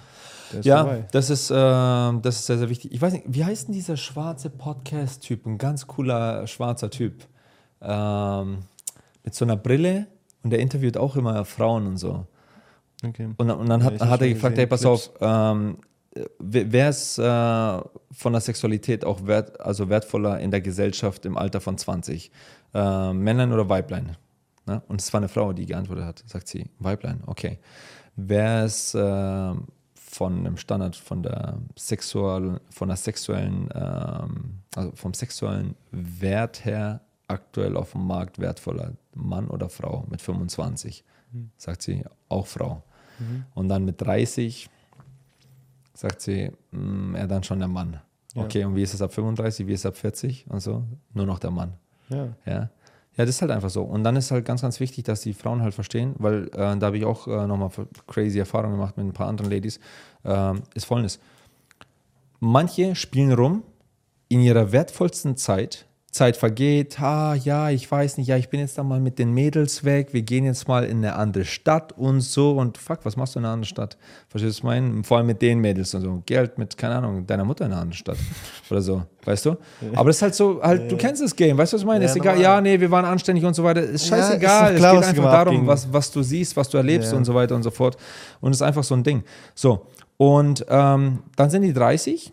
ja 0.62 0.84
vorbei. 0.84 1.08
das, 1.12 1.30
ist, 1.30 1.50
äh, 1.52 1.54
das 1.56 2.36
ist 2.36 2.46
sehr, 2.46 2.58
sehr 2.58 2.70
wichtig. 2.70 2.92
Ich 2.94 3.02
weiß 3.02 3.14
nicht, 3.14 3.26
wie 3.28 3.44
heißt 3.46 3.68
denn 3.68 3.74
dieser 3.74 3.98
schwarze 3.98 4.50
Podcast-Typ? 4.50 5.46
Ein 5.46 5.58
ganz 5.58 5.88
cooler 5.88 6.46
schwarzer 6.48 6.90
Typ. 6.90 7.26
Ähm, 7.82 8.60
mit 9.24 9.34
so 9.36 9.46
einer 9.46 9.58
Brille 9.58 10.08
und 10.44 10.52
der 10.52 10.60
interviewt 10.60 10.98
auch 10.98 11.16
immer 11.16 11.46
Frauen 11.46 11.88
und 11.88 11.98
so. 11.98 12.26
Okay. 13.06 13.30
Und, 13.38 13.48
dann- 13.48 13.58
und 13.60 13.70
dann 13.70 13.82
Ja, 13.82 13.86
hat, 13.88 14.00
hab 14.02 14.10
hat 14.10 14.22
er 14.22 14.30
gefragt, 14.30 14.56
gesehen, 14.56 14.58
hey, 14.58 14.68
pass 14.68 14.82
Clips. 14.82 15.10
auf, 15.10 15.12
ähm, 15.22 15.78
wer 16.40 16.72
wer 16.72 16.90
ist 16.90 17.18
äh, 17.18 17.22
von 18.12 18.32
der 18.34 18.42
Sexualität 18.42 19.04
auch 19.04 19.26
wert, 19.28 19.60
also 19.60 19.90
wertvoller 19.90 20.40
in 20.40 20.52
der 20.52 20.62
Gesellschaft 20.62 21.26
im 21.26 21.38
Alter 21.38 21.60
von 21.62 21.78
20? 21.78 22.32
Äh, 22.74 23.14
Männlein 23.14 23.52
oder 23.52 23.68
Weiblein? 23.70 24.16
Ne? 24.66 24.82
Und 24.88 25.02
es 25.02 25.12
war 25.14 25.20
eine 25.20 25.28
Frau, 25.28 25.54
die 25.54 25.66
geantwortet 25.66 26.06
hat. 26.06 26.24
Sagt 26.26 26.48
sie, 26.48 26.70
Weiblein, 26.80 27.22
okay. 27.28 27.60
Wer 28.16 28.66
ist 28.66 28.96
äh, 28.96 29.54
von 30.16 30.44
dem 30.46 30.58
Standard, 30.58 30.96
von 30.96 31.24
der 31.24 31.58
sexual, 31.76 32.62
von 32.70 32.88
der 32.88 32.98
sexuellen, 32.98 33.70
ähm, 33.74 34.62
also 34.76 34.92
vom 34.96 35.14
sexuellen 35.14 35.76
Wert 35.92 36.64
her 36.64 37.02
aktuell 37.28 37.76
auf 37.76 37.92
dem 37.92 38.08
Markt 38.08 38.40
wertvoller? 38.40 38.94
Mann 39.14 39.48
oder 39.48 39.70
Frau 39.70 40.06
mit 40.10 40.22
25? 40.22 41.04
Sagt 41.58 41.82
sie, 41.82 42.04
auch 42.30 42.48
Frau. 42.48 42.84
Und 43.54 43.70
dann 43.70 43.84
mit 43.86 44.02
30 44.02 44.70
sagt 45.94 46.22
sie, 46.22 46.52
mm, 46.72 47.16
ja, 47.16 47.28
dann 47.28 47.44
schon 47.44 47.60
der 47.60 47.68
Mann. 47.68 48.00
Ja. 48.34 48.44
Okay, 48.44 48.64
und 48.66 48.76
wie 48.76 48.84
ist 48.84 48.94
es 48.94 49.02
ab 49.02 49.14
35, 49.14 49.68
wie 49.68 49.74
ist 49.74 49.82
es 49.82 49.86
ab 49.86 49.98
40 49.98 50.46
und 50.50 50.60
so? 50.60 50.84
Nur 51.14 51.26
noch 51.26 51.40
der 51.40 51.52
Mann. 51.52 51.74
Ja. 52.10 52.30
Ja. 52.46 52.70
Ja, 53.18 53.26
das 53.26 53.36
ist 53.36 53.42
halt 53.42 53.52
einfach 53.52 53.70
so. 53.70 53.84
Und 53.84 54.04
dann 54.04 54.16
ist 54.18 54.32
halt 54.32 54.46
ganz, 54.46 54.62
ganz 54.62 54.80
wichtig, 54.80 55.06
dass 55.06 55.22
die 55.22 55.34
Frauen 55.34 55.62
halt 55.62 55.74
verstehen, 55.74 56.16
weil 56.18 56.48
äh, 56.50 56.78
da 56.78 56.82
habe 56.82 56.98
ich 56.98 57.06
auch 57.06 57.28
äh, 57.28 57.48
nochmal 57.48 57.70
crazy 58.08 58.40
Erfahrungen 58.40 58.76
gemacht 58.76 58.98
mit 58.98 59.06
ein 59.06 59.14
paar 59.14 59.28
anderen 59.28 59.50
Ladies, 59.50 59.80
ähm, 60.26 60.64
ist 60.74 60.86
folgendes. 60.86 61.20
Manche 62.40 62.96
spielen 62.96 63.32
rum 63.32 63.64
in 64.28 64.42
ihrer 64.42 64.72
wertvollsten 64.72 65.38
Zeit. 65.38 65.86
Zeit 66.16 66.38
vergeht, 66.38 66.98
ah 67.02 67.36
ja, 67.36 67.70
ich 67.70 67.92
weiß 67.92 68.18
nicht, 68.18 68.28
ja, 68.28 68.38
ich 68.38 68.48
bin 68.48 68.62
jetzt 68.62 68.78
da 68.78 68.84
mal 68.84 69.02
mit 69.02 69.20
den 69.20 69.34
Mädels 69.34 69.84
weg, 69.84 70.14
wir 70.14 70.22
gehen 70.22 70.46
jetzt 70.46 70.66
mal 70.66 70.86
in 70.86 71.00
eine 71.00 71.16
andere 71.16 71.44
Stadt 71.44 71.92
und 71.92 72.22
so 72.22 72.52
und 72.54 72.78
fuck, 72.78 73.00
was 73.04 73.18
machst 73.18 73.36
du 73.36 73.40
in 73.40 73.44
einer 73.46 73.54
anderen 73.54 73.68
Stadt? 73.68 73.98
Verstehst 74.30 74.60
du, 74.64 74.64
was 74.66 74.76
ich 74.76 74.82
meine? 74.82 75.04
Vor 75.04 75.18
allem 75.18 75.28
mit 75.28 75.42
den 75.42 75.60
Mädels 75.60 75.94
und 75.94 76.02
so. 76.04 76.24
Geld 76.26 76.58
mit, 76.58 76.78
keine 76.78 76.96
Ahnung, 76.96 77.28
deiner 77.28 77.44
Mutter 77.44 77.66
in 77.66 77.74
einer 77.74 77.82
anderen 77.82 77.98
Stadt 77.98 78.16
oder 78.72 78.82
so, 78.82 79.04
weißt 79.26 79.46
du? 79.46 79.58
Aber 79.94 80.10
das 80.10 80.16
ist 80.16 80.22
halt 80.22 80.36
so, 80.36 80.62
halt, 80.64 80.90
du 80.90 80.96
kennst 80.96 81.22
das 81.22 81.36
Game, 81.36 81.58
weißt 81.58 81.74
du, 81.74 81.76
was 81.76 81.82
ich 81.82 81.88
meine? 81.88 82.06
Ja, 82.06 82.10
ist 82.10 82.16
egal, 82.16 82.36
normal. 82.36 82.54
ja, 82.56 82.62
nee, 82.62 82.80
wir 82.80 82.90
waren 82.92 83.04
anständig 83.04 83.44
und 83.44 83.54
so 83.54 83.66
weiter, 83.66 83.82
ist 83.82 84.10
Ja, 84.10 84.16
ist 84.18 84.24
scheißegal, 84.24 84.76
klar, 84.78 84.94
es 84.94 85.08
geht 85.08 85.20
einfach 85.20 85.32
darum, 85.32 85.68
was, 85.68 85.92
was 85.92 86.10
du 86.12 86.24
siehst, 86.24 86.56
was 86.56 86.70
du 86.70 86.78
erlebst 86.78 87.12
Ja. 87.12 87.18
und 87.18 87.26
so 87.26 87.36
weiter 87.36 87.56
und 87.56 87.64
so 87.64 87.72
fort. 87.72 87.98
Und 88.40 88.52
es 88.52 88.60
ist 88.60 88.62
einfach 88.62 88.86
so 88.86 88.96
ein 88.96 89.04
Ding. 89.04 89.22
So, 89.54 89.88
und 90.16 90.66
ähm, 90.70 91.24
dann 91.36 91.50
sind 91.50 91.64
die 91.64 91.74
30 91.74 92.32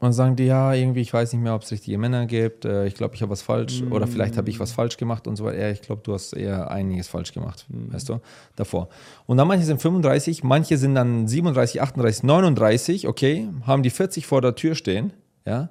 Und 0.00 0.06
dann 0.06 0.12
sagen 0.14 0.36
die, 0.36 0.46
ja, 0.46 0.72
irgendwie, 0.72 1.02
ich 1.02 1.12
weiß 1.12 1.34
nicht 1.34 1.42
mehr, 1.42 1.54
ob 1.54 1.62
es 1.62 1.70
richtige 1.70 1.98
Männer 1.98 2.24
gibt. 2.24 2.64
Äh, 2.64 2.86
ich 2.86 2.94
glaube, 2.94 3.14
ich 3.14 3.20
habe 3.20 3.30
was 3.30 3.42
falsch. 3.42 3.82
Mm. 3.82 3.92
Oder 3.92 4.06
vielleicht 4.06 4.38
habe 4.38 4.48
ich 4.48 4.58
was 4.58 4.72
falsch 4.72 4.96
gemacht 4.96 5.26
und 5.26 5.36
so 5.36 5.44
weiter. 5.44 5.58
Ja, 5.58 5.68
ich 5.68 5.82
glaube, 5.82 6.00
du 6.02 6.14
hast 6.14 6.32
eher 6.32 6.70
einiges 6.70 7.06
falsch 7.06 7.34
gemacht, 7.34 7.66
mm. 7.68 7.92
weißt 7.92 8.08
du, 8.08 8.18
davor. 8.56 8.88
Und 9.26 9.36
dann 9.36 9.46
manche 9.46 9.66
sind 9.66 9.82
35, 9.82 10.42
manche 10.42 10.78
sind 10.78 10.94
dann 10.94 11.28
37, 11.28 11.82
38, 11.82 12.22
39, 12.22 13.08
okay, 13.08 13.48
haben 13.66 13.82
die 13.82 13.90
40 13.90 14.26
vor 14.26 14.40
der 14.40 14.54
Tür 14.54 14.74
stehen, 14.74 15.12
ja. 15.44 15.68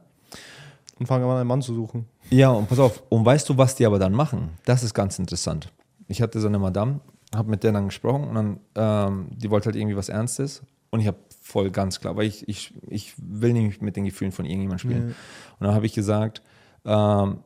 Und 1.00 1.08
fangen 1.08 1.24
an, 1.24 1.38
einen 1.38 1.48
Mann 1.48 1.64
zu 1.64 1.74
suchen. 1.74 2.06
Ja, 2.30 2.52
und 2.52 2.70
pass 2.70 2.78
auf, 2.78 3.02
und 3.10 3.26
weißt 3.26 3.50
du, 3.50 3.58
was 3.58 3.74
die 3.76 3.86
aber 3.88 3.98
dann 3.98 4.14
machen? 4.14 4.52
Das 4.66 4.84
ist 4.84 4.94
ganz 4.94 5.18
interessant. 5.18 5.72
Ich 6.08 6.22
hatte 6.22 6.40
so 6.40 6.48
eine 6.48 6.60
Madame, 6.60 7.00
habe 7.34 7.50
mit 7.50 7.64
der 7.64 7.72
dann 7.72 7.86
gesprochen 7.86 8.26
und 8.26 8.36
dann, 8.36 8.60
ähm, 8.76 9.28
die 9.32 9.50
wollte 9.50 9.68
halt 9.68 9.76
irgendwie 9.76 9.96
was 9.96 10.10
Ernstes 10.10 10.62
und 10.92 11.00
ich 11.00 11.08
habe 11.08 11.18
voll 11.50 11.72
ganz 11.72 12.00
klar, 12.00 12.16
weil 12.16 12.28
ich, 12.28 12.48
ich, 12.48 12.74
ich 12.88 13.14
will 13.18 13.54
nicht 13.54 13.82
mit 13.82 13.96
den 13.96 14.06
Gefühlen 14.06 14.32
von 14.32 14.46
irgendjemandem 14.46 14.80
spielen. 14.80 15.10
Ja. 15.10 15.16
Und 15.60 15.68
dann 15.68 15.76
habe 15.76 15.86
ich 15.86 15.94
gesagt, 15.94 16.42
ähm, 16.86 17.40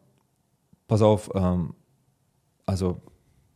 pass 0.88 1.02
auf, 1.02 1.32
ähm, 1.34 1.74
also 2.66 3.02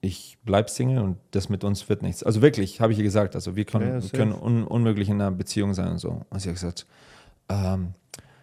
ich 0.01 0.37
bleibe 0.43 0.69
Single 0.69 1.03
und 1.03 1.17
das 1.31 1.49
mit 1.49 1.63
uns 1.63 1.89
wird 1.89 2.01
nichts. 2.01 2.23
Also 2.23 2.41
wirklich, 2.41 2.79
habe 2.79 2.93
ich 2.93 2.97
ihr 2.97 3.03
gesagt, 3.03 3.35
also 3.35 3.55
wir 3.55 3.65
können, 3.65 4.01
ja, 4.01 4.07
können 4.09 4.33
un, 4.33 4.63
unmöglich 4.63 5.09
in 5.09 5.21
einer 5.21 5.31
Beziehung 5.31 5.73
sein 5.73 5.91
und 5.91 5.99
so. 5.99 6.21
Und 6.29 6.39
sie 6.39 6.49
hat 6.49 6.55
gesagt, 6.55 6.87
ähm, 7.49 7.93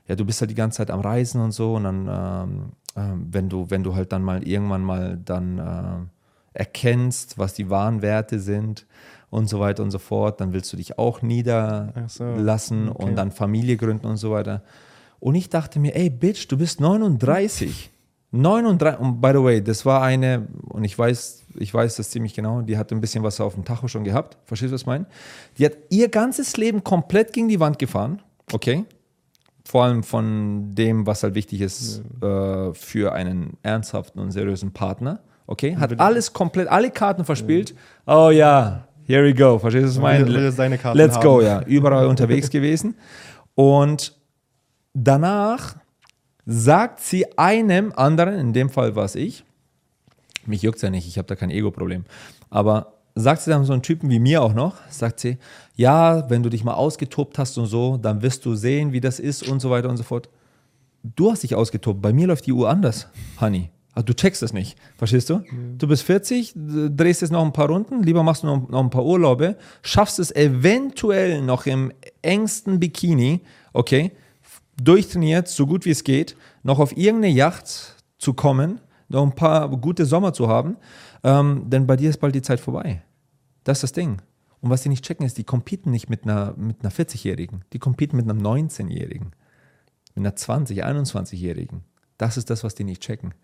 ja, 0.07 0.15
du 0.15 0.25
bist 0.25 0.41
halt 0.41 0.51
die 0.51 0.55
ganze 0.55 0.79
Zeit 0.79 0.91
am 0.91 1.01
Reisen 1.01 1.41
und 1.41 1.53
so 1.53 1.75
und 1.77 1.85
dann, 1.85 2.09
ähm, 2.09 2.73
ähm, 2.97 3.27
wenn 3.31 3.49
du, 3.49 3.71
wenn 3.71 3.83
du 3.83 3.95
halt 3.95 4.13
dann 4.13 4.23
mal 4.23 4.47
irgendwann 4.47 4.83
mal 4.83 5.19
dann 5.25 5.59
äh, 5.59 6.59
erkennst, 6.59 7.39
was 7.39 7.55
die 7.55 7.71
wahren 7.71 8.03
Werte 8.03 8.39
sind, 8.39 8.87
und 9.35 9.49
so 9.49 9.59
weiter 9.59 9.83
und 9.83 9.91
so 9.91 9.99
fort. 9.99 10.41
Dann 10.41 10.53
willst 10.53 10.73
du 10.73 10.77
dich 10.77 10.99
auch 10.99 11.21
niederlassen 11.21 12.87
so, 12.87 12.93
okay. 12.93 13.05
und 13.05 13.17
dann 13.17 13.33
Familie 13.33 13.77
gründen 13.77 14.07
und 14.07 14.17
so 14.17 14.31
weiter. 14.31 14.63
Und 15.19 15.35
ich 15.35 15.49
dachte 15.49 15.81
mir, 15.81 15.97
ey, 15.97 16.09
Bitch, 16.09 16.47
du 16.49 16.57
bist 16.57 16.81
39. 16.81 17.91
39, 18.31 19.01
und 19.01 19.21
by 19.21 19.29
the 19.29 19.43
way, 19.43 19.63
das 19.63 19.87
war 19.87 20.03
eine, 20.03 20.49
und 20.69 20.83
ich 20.85 20.99
weiß, 20.99 21.45
ich 21.57 21.73
weiß 21.73 21.97
das 21.97 22.11
ziemlich 22.11 22.35
genau, 22.35 22.63
die 22.63 22.77
hat 22.77 22.91
ein 22.91 23.01
bisschen 23.01 23.23
was 23.23 23.41
auf 23.41 23.55
dem 23.55 23.65
Tacho 23.65 23.87
schon 23.87 24.03
gehabt. 24.03 24.39
Verstehst 24.45 24.73
du, 24.73 24.75
was 24.75 24.83
ich 24.83 24.87
meine? 24.87 25.07
Die 25.59 25.65
hat 25.65 25.75
ihr 25.91 26.09
ganzes 26.09 26.57
Leben 26.57 26.83
komplett 26.83 27.33
gegen 27.33 27.49
die 27.49 27.61
Wand 27.61 27.79
gefahren. 27.79 28.23
Okay. 28.53 28.85
Vor 29.65 29.85
allem 29.85 30.03
von 30.03 30.75
dem, 30.75 31.07
was 31.07 31.23
halt 31.23 31.35
wichtig 31.35 31.61
ist 31.61 32.03
ja. 32.21 32.69
äh, 32.69 32.75
für 32.75 33.13
einen 33.13 33.57
ernsthaften 33.63 34.21
und 34.21 34.33
seriösen 34.33 34.73
Partner. 34.73 35.21
Okay. 35.47 35.77
Hat 35.77 35.99
alles 36.01 36.33
komplett, 36.33 36.69
alle 36.69 36.91
Karten 36.91 37.25
verspielt. 37.25 37.75
Ja. 38.07 38.27
Oh 38.27 38.31
ja, 38.31 38.89
Here 39.07 39.25
we 39.25 39.35
go. 39.35 39.59
Verstehst 39.59 39.85
du, 39.85 39.89
was 39.89 39.97
ich 39.97 40.03
meine? 40.03 40.25
Let's 40.95 41.21
go, 41.21 41.37
haben. 41.37 41.45
ja. 41.45 41.63
Überall 41.63 42.07
unterwegs 42.07 42.51
gewesen. 42.51 42.97
Und 43.55 44.17
danach 44.95 45.77
sagt 46.47 47.01
sie 47.01 47.27
einem 47.39 47.93
anderen, 47.95 48.39
in 48.39 48.53
dem 48.53 48.71
Fall 48.71 48.97
war 48.97 49.05
es 49.05 49.15
ich, 49.15 49.45
mich 50.47 50.63
juckt 50.63 50.77
es 50.77 50.83
ja 50.83 50.91
nicht, 50.91 51.07
ich 51.07 51.19
habe 51.19 51.27
da 51.27 51.37
kein 51.37 51.51
Ego-Problem, 51.51 52.05
aber 52.51 52.95
sagt 53.15 53.43
sie 53.43 53.51
dann 53.51 53.65
so 53.65 53.73
einen 53.73 53.83
Typen 53.83 54.11
wie 54.11 54.19
mir 54.19 54.43
auch 54.43 54.53
noch, 54.53 54.77
sagt 54.91 55.21
sie, 55.21 55.39
ja, 55.75 56.29
wenn 56.29 56.43
du 56.43 56.51
dich 56.51 56.65
mal 56.65 56.75
ausgetobt 56.75 57.39
hast 57.39 57.57
und 57.59 57.67
so, 57.67 57.97
dann 57.97 58.23
wirst 58.23 58.45
du 58.45 58.55
sehen, 58.55 58.93
wie 58.93 59.01
das 59.01 59.21
ist 59.21 59.49
und 59.49 59.61
so 59.61 59.71
weiter 59.71 59.89
und 59.89 59.97
so 59.97 60.03
fort. 60.03 60.29
Du 61.03 61.31
hast 61.31 61.43
dich 61.43 61.55
ausgetobt, 61.55 62.03
bei 62.03 62.13
mir 62.13 62.27
läuft 62.27 62.47
die 62.47 62.53
Uhr 62.53 62.69
anders, 62.69 63.09
Honey. 63.41 63.71
Also 63.95 64.07
du 64.07 64.15
checkst 64.15 64.43
es 64.43 64.53
nicht, 64.53 64.77
verstehst 64.97 65.31
du? 65.31 65.39
Mhm. 65.39 65.79
Du 65.79 65.87
bist 65.87 66.03
40, 66.03 66.55
drehst 66.55 67.23
jetzt 67.23 67.31
noch 67.31 67.45
ein 67.45 67.53
paar 67.53 67.69
Runden, 67.69 68.03
lieber 68.03 68.23
machst 68.23 68.43
du 68.43 68.49
noch, 68.49 68.69
noch 68.69 68.81
ein 68.81 68.91
paar 68.91 69.05
Urlaube, 69.05 69.57
schaffst 69.83 70.19
es 70.19 70.35
eventuell 70.35 71.43
noch 71.43 71.67
im 71.67 71.93
engsten 72.21 72.81
Bikini, 72.81 73.43
okay, 73.73 74.13
durchtrainiert, 74.83 75.47
so 75.47 75.67
gut 75.67 75.85
wie 75.85 75.91
es 75.91 76.03
geht, 76.03 76.37
noch 76.65 76.81
auf 76.81 76.97
irgendeine 76.97 77.33
Yacht 77.33 77.95
zu 78.19 78.35
kommen, 78.35 78.81
noch 79.09 79.23
ein 79.23 79.35
paar 79.35 79.69
gute 79.69 80.07
Sommer 80.07 80.33
zu 80.33 80.49
haben, 80.49 80.77
ähm, 81.23 81.65
denn 81.67 81.87
bei 81.87 81.97
dir 81.97 82.11
ist 82.11 82.19
bald 82.19 82.35
die 82.35 82.43
Zeit 82.43 82.59
vorbei. 82.59 83.03
Das 83.63 83.79
ist 83.79 83.83
das 83.83 83.93
Ding. 83.93 84.21
Und 84.61 84.71
was 84.71 84.83
die 84.83 84.89
nicht 84.89 85.05
checken, 85.05 85.27
ist, 85.27 85.39
die 85.39 85.45
competen 85.45 85.91
nicht 85.91 86.09
mit 86.09 86.25
einer, 86.25 86.55
mit 86.57 86.81
einer 86.81 86.91
40-Jährigen, 86.91 87.65
die 87.73 87.79
competen 87.79 88.17
mit 88.17 88.29
einem 88.29 88.41
19-Jährigen, 88.41 89.33
mit 90.15 90.27
einer 90.27 90.35
20-, 90.35 90.83
21-Jährigen. 90.83 91.85
Das 92.19 92.37
ist 92.37 92.51
das, 92.51 92.65
was 92.65 92.75
die 92.75 92.85
nicht 92.85 93.03
checken. 93.03 93.35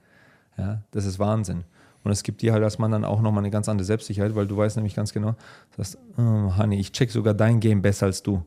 Ja, 0.60 0.82
das 0.90 1.04
ist 1.04 1.18
Wahnsinn. 1.18 1.64
Und 2.02 2.10
es 2.12 2.22
gibt 2.22 2.40
dir 2.42 2.52
halt 2.52 2.64
als 2.64 2.78
Mann 2.78 2.92
dann 2.92 3.04
auch 3.04 3.20
nochmal 3.20 3.42
eine 3.42 3.50
ganz 3.50 3.68
andere 3.68 3.84
Selbstsicherheit, 3.84 4.34
weil 4.34 4.46
du 4.46 4.56
weißt 4.56 4.76
nämlich 4.76 4.94
ganz 4.94 5.12
genau, 5.12 5.34
dass, 5.76 5.98
oh, 6.16 6.56
Honey, 6.56 6.80
ich 6.80 6.92
check 6.92 7.10
sogar 7.10 7.34
dein 7.34 7.60
Game 7.60 7.82
besser 7.82 8.06
als 8.06 8.22
du. 8.22 8.42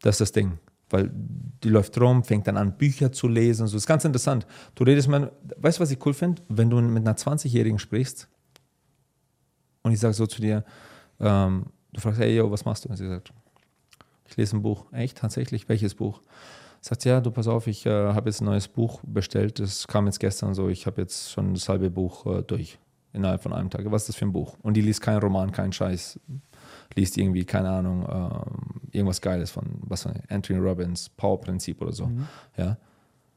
Das 0.00 0.14
ist 0.14 0.20
das 0.20 0.32
Ding. 0.32 0.58
Weil 0.88 1.10
die 1.12 1.68
läuft 1.68 2.00
rum, 2.00 2.24
fängt 2.24 2.46
dann 2.46 2.56
an, 2.56 2.76
Bücher 2.76 3.12
zu 3.12 3.28
lesen. 3.28 3.66
So. 3.66 3.74
Das 3.74 3.82
ist 3.82 3.86
ganz 3.86 4.04
interessant. 4.04 4.46
Du 4.74 4.84
redest 4.84 5.08
mal, 5.08 5.30
weißt 5.58 5.78
du, 5.78 5.82
was 5.82 5.90
ich 5.90 6.04
cool 6.04 6.14
finde? 6.14 6.42
Wenn 6.48 6.70
du 6.70 6.80
mit 6.80 7.06
einer 7.06 7.16
20-Jährigen 7.16 7.78
sprichst 7.78 8.28
und 9.82 9.92
ich 9.92 10.00
sage 10.00 10.14
so 10.14 10.26
zu 10.26 10.40
dir, 10.40 10.64
ähm, 11.20 11.66
du 11.92 12.00
fragst, 12.00 12.18
hey, 12.18 12.34
yo, 12.34 12.50
was 12.50 12.64
machst 12.64 12.84
du? 12.84 12.88
Und 12.88 12.96
sie 12.96 13.06
sagt, 13.06 13.32
ich 14.26 14.36
lese 14.36 14.56
ein 14.56 14.62
Buch. 14.62 14.86
Echt? 14.92 15.18
Tatsächlich? 15.18 15.68
Welches 15.68 15.94
Buch? 15.94 16.22
Sagt, 16.80 17.04
ja, 17.04 17.20
du 17.20 17.30
pass 17.30 17.46
auf, 17.46 17.66
ich 17.66 17.86
äh, 17.86 17.90
habe 17.90 18.28
jetzt 18.28 18.40
ein 18.40 18.46
neues 18.46 18.68
Buch 18.68 19.00
bestellt, 19.04 19.58
das 19.58 19.86
kam 19.86 20.06
jetzt 20.06 20.18
gestern 20.18 20.54
so, 20.54 20.68
ich 20.68 20.86
habe 20.86 21.00
jetzt 21.02 21.30
schon 21.30 21.54
das 21.54 21.68
halbe 21.68 21.90
Buch 21.90 22.26
äh, 22.26 22.42
durch, 22.42 22.78
innerhalb 23.12 23.42
von 23.42 23.52
einem 23.52 23.70
Tag. 23.70 23.84
Was 23.90 24.02
ist 24.02 24.10
das 24.10 24.16
für 24.16 24.24
ein 24.24 24.32
Buch? 24.32 24.56
Und 24.62 24.74
die 24.74 24.80
liest 24.80 25.00
keinen 25.00 25.20
Roman, 25.20 25.52
keinen 25.52 25.72
Scheiß, 25.72 26.18
liest 26.94 27.18
irgendwie, 27.18 27.44
keine 27.44 27.70
Ahnung, 27.70 28.02
äh, 28.02 28.96
irgendwas 28.96 29.20
Geiles 29.20 29.50
von, 29.50 29.64
was 29.80 30.02
von 30.02 30.12
Anthony 30.28 30.58
Robbins, 30.58 31.08
Power-Prinzip 31.10 31.80
oder 31.82 31.92
so, 31.92 32.06
mhm. 32.06 32.26
ja. 32.56 32.76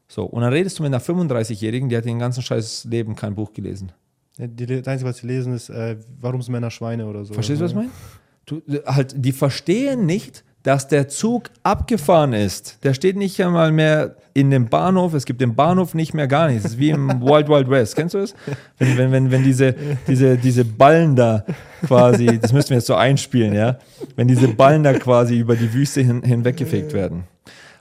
So, 0.06 0.24
und 0.24 0.42
dann 0.42 0.52
redest 0.52 0.78
du 0.78 0.82
mit 0.82 0.92
einer 0.92 1.02
35-Jährigen, 1.02 1.88
die 1.88 1.96
hat 1.96 2.04
den 2.04 2.18
ganzen 2.18 2.42
Scheiß 2.42 2.84
Leben 2.84 3.16
kein 3.16 3.34
Buch 3.34 3.52
gelesen. 3.52 3.90
Ja, 4.36 4.46
die, 4.46 4.66
das 4.66 4.86
Einzige, 4.86 5.08
was 5.08 5.18
sie 5.18 5.26
lesen, 5.26 5.54
ist, 5.54 5.70
äh, 5.70 5.96
warum 6.20 6.42
sind 6.42 6.52
Männer 6.52 6.70
Schweine 6.70 7.06
oder 7.06 7.24
so. 7.24 7.34
Verstehst 7.34 7.60
du, 7.60 7.64
was 7.64 7.70
ich 7.70 7.76
meine? 7.76 7.90
Du, 8.46 8.60
halt, 8.86 9.14
die 9.16 9.32
verstehen 9.32 10.06
nicht, 10.06 10.44
dass 10.64 10.88
der 10.88 11.08
Zug 11.08 11.50
abgefahren 11.62 12.32
ist. 12.32 12.82
Der 12.84 12.94
steht 12.94 13.16
nicht 13.16 13.40
einmal 13.42 13.70
mehr 13.70 14.16
in 14.32 14.50
dem 14.50 14.68
Bahnhof. 14.68 15.12
Es 15.12 15.26
gibt 15.26 15.42
den 15.42 15.54
Bahnhof 15.54 15.92
nicht 15.94 16.14
mehr 16.14 16.26
gar 16.26 16.48
nicht. 16.48 16.64
Es 16.64 16.72
ist 16.72 16.78
wie 16.78 16.88
im 16.88 17.08
Wild 17.20 17.48
Wild 17.48 17.68
West. 17.68 17.94
Kennst 17.94 18.14
du 18.14 18.18
das? 18.18 18.34
Wenn, 18.78 18.96
wenn, 18.96 19.12
wenn, 19.12 19.30
wenn 19.30 19.44
diese, 19.44 19.74
diese, 20.08 20.38
diese 20.38 20.64
Ballen 20.64 21.16
da 21.16 21.44
quasi, 21.86 22.38
das 22.40 22.54
müssten 22.54 22.70
wir 22.70 22.78
jetzt 22.78 22.86
so 22.86 22.94
einspielen, 22.94 23.52
ja? 23.52 23.76
Wenn 24.16 24.26
diese 24.26 24.48
Ballen 24.48 24.82
da 24.82 24.94
quasi 24.94 25.38
über 25.38 25.54
die 25.54 25.72
Wüste 25.72 26.00
hin, 26.00 26.22
hinweggefegt 26.22 26.94
werden. 26.94 27.24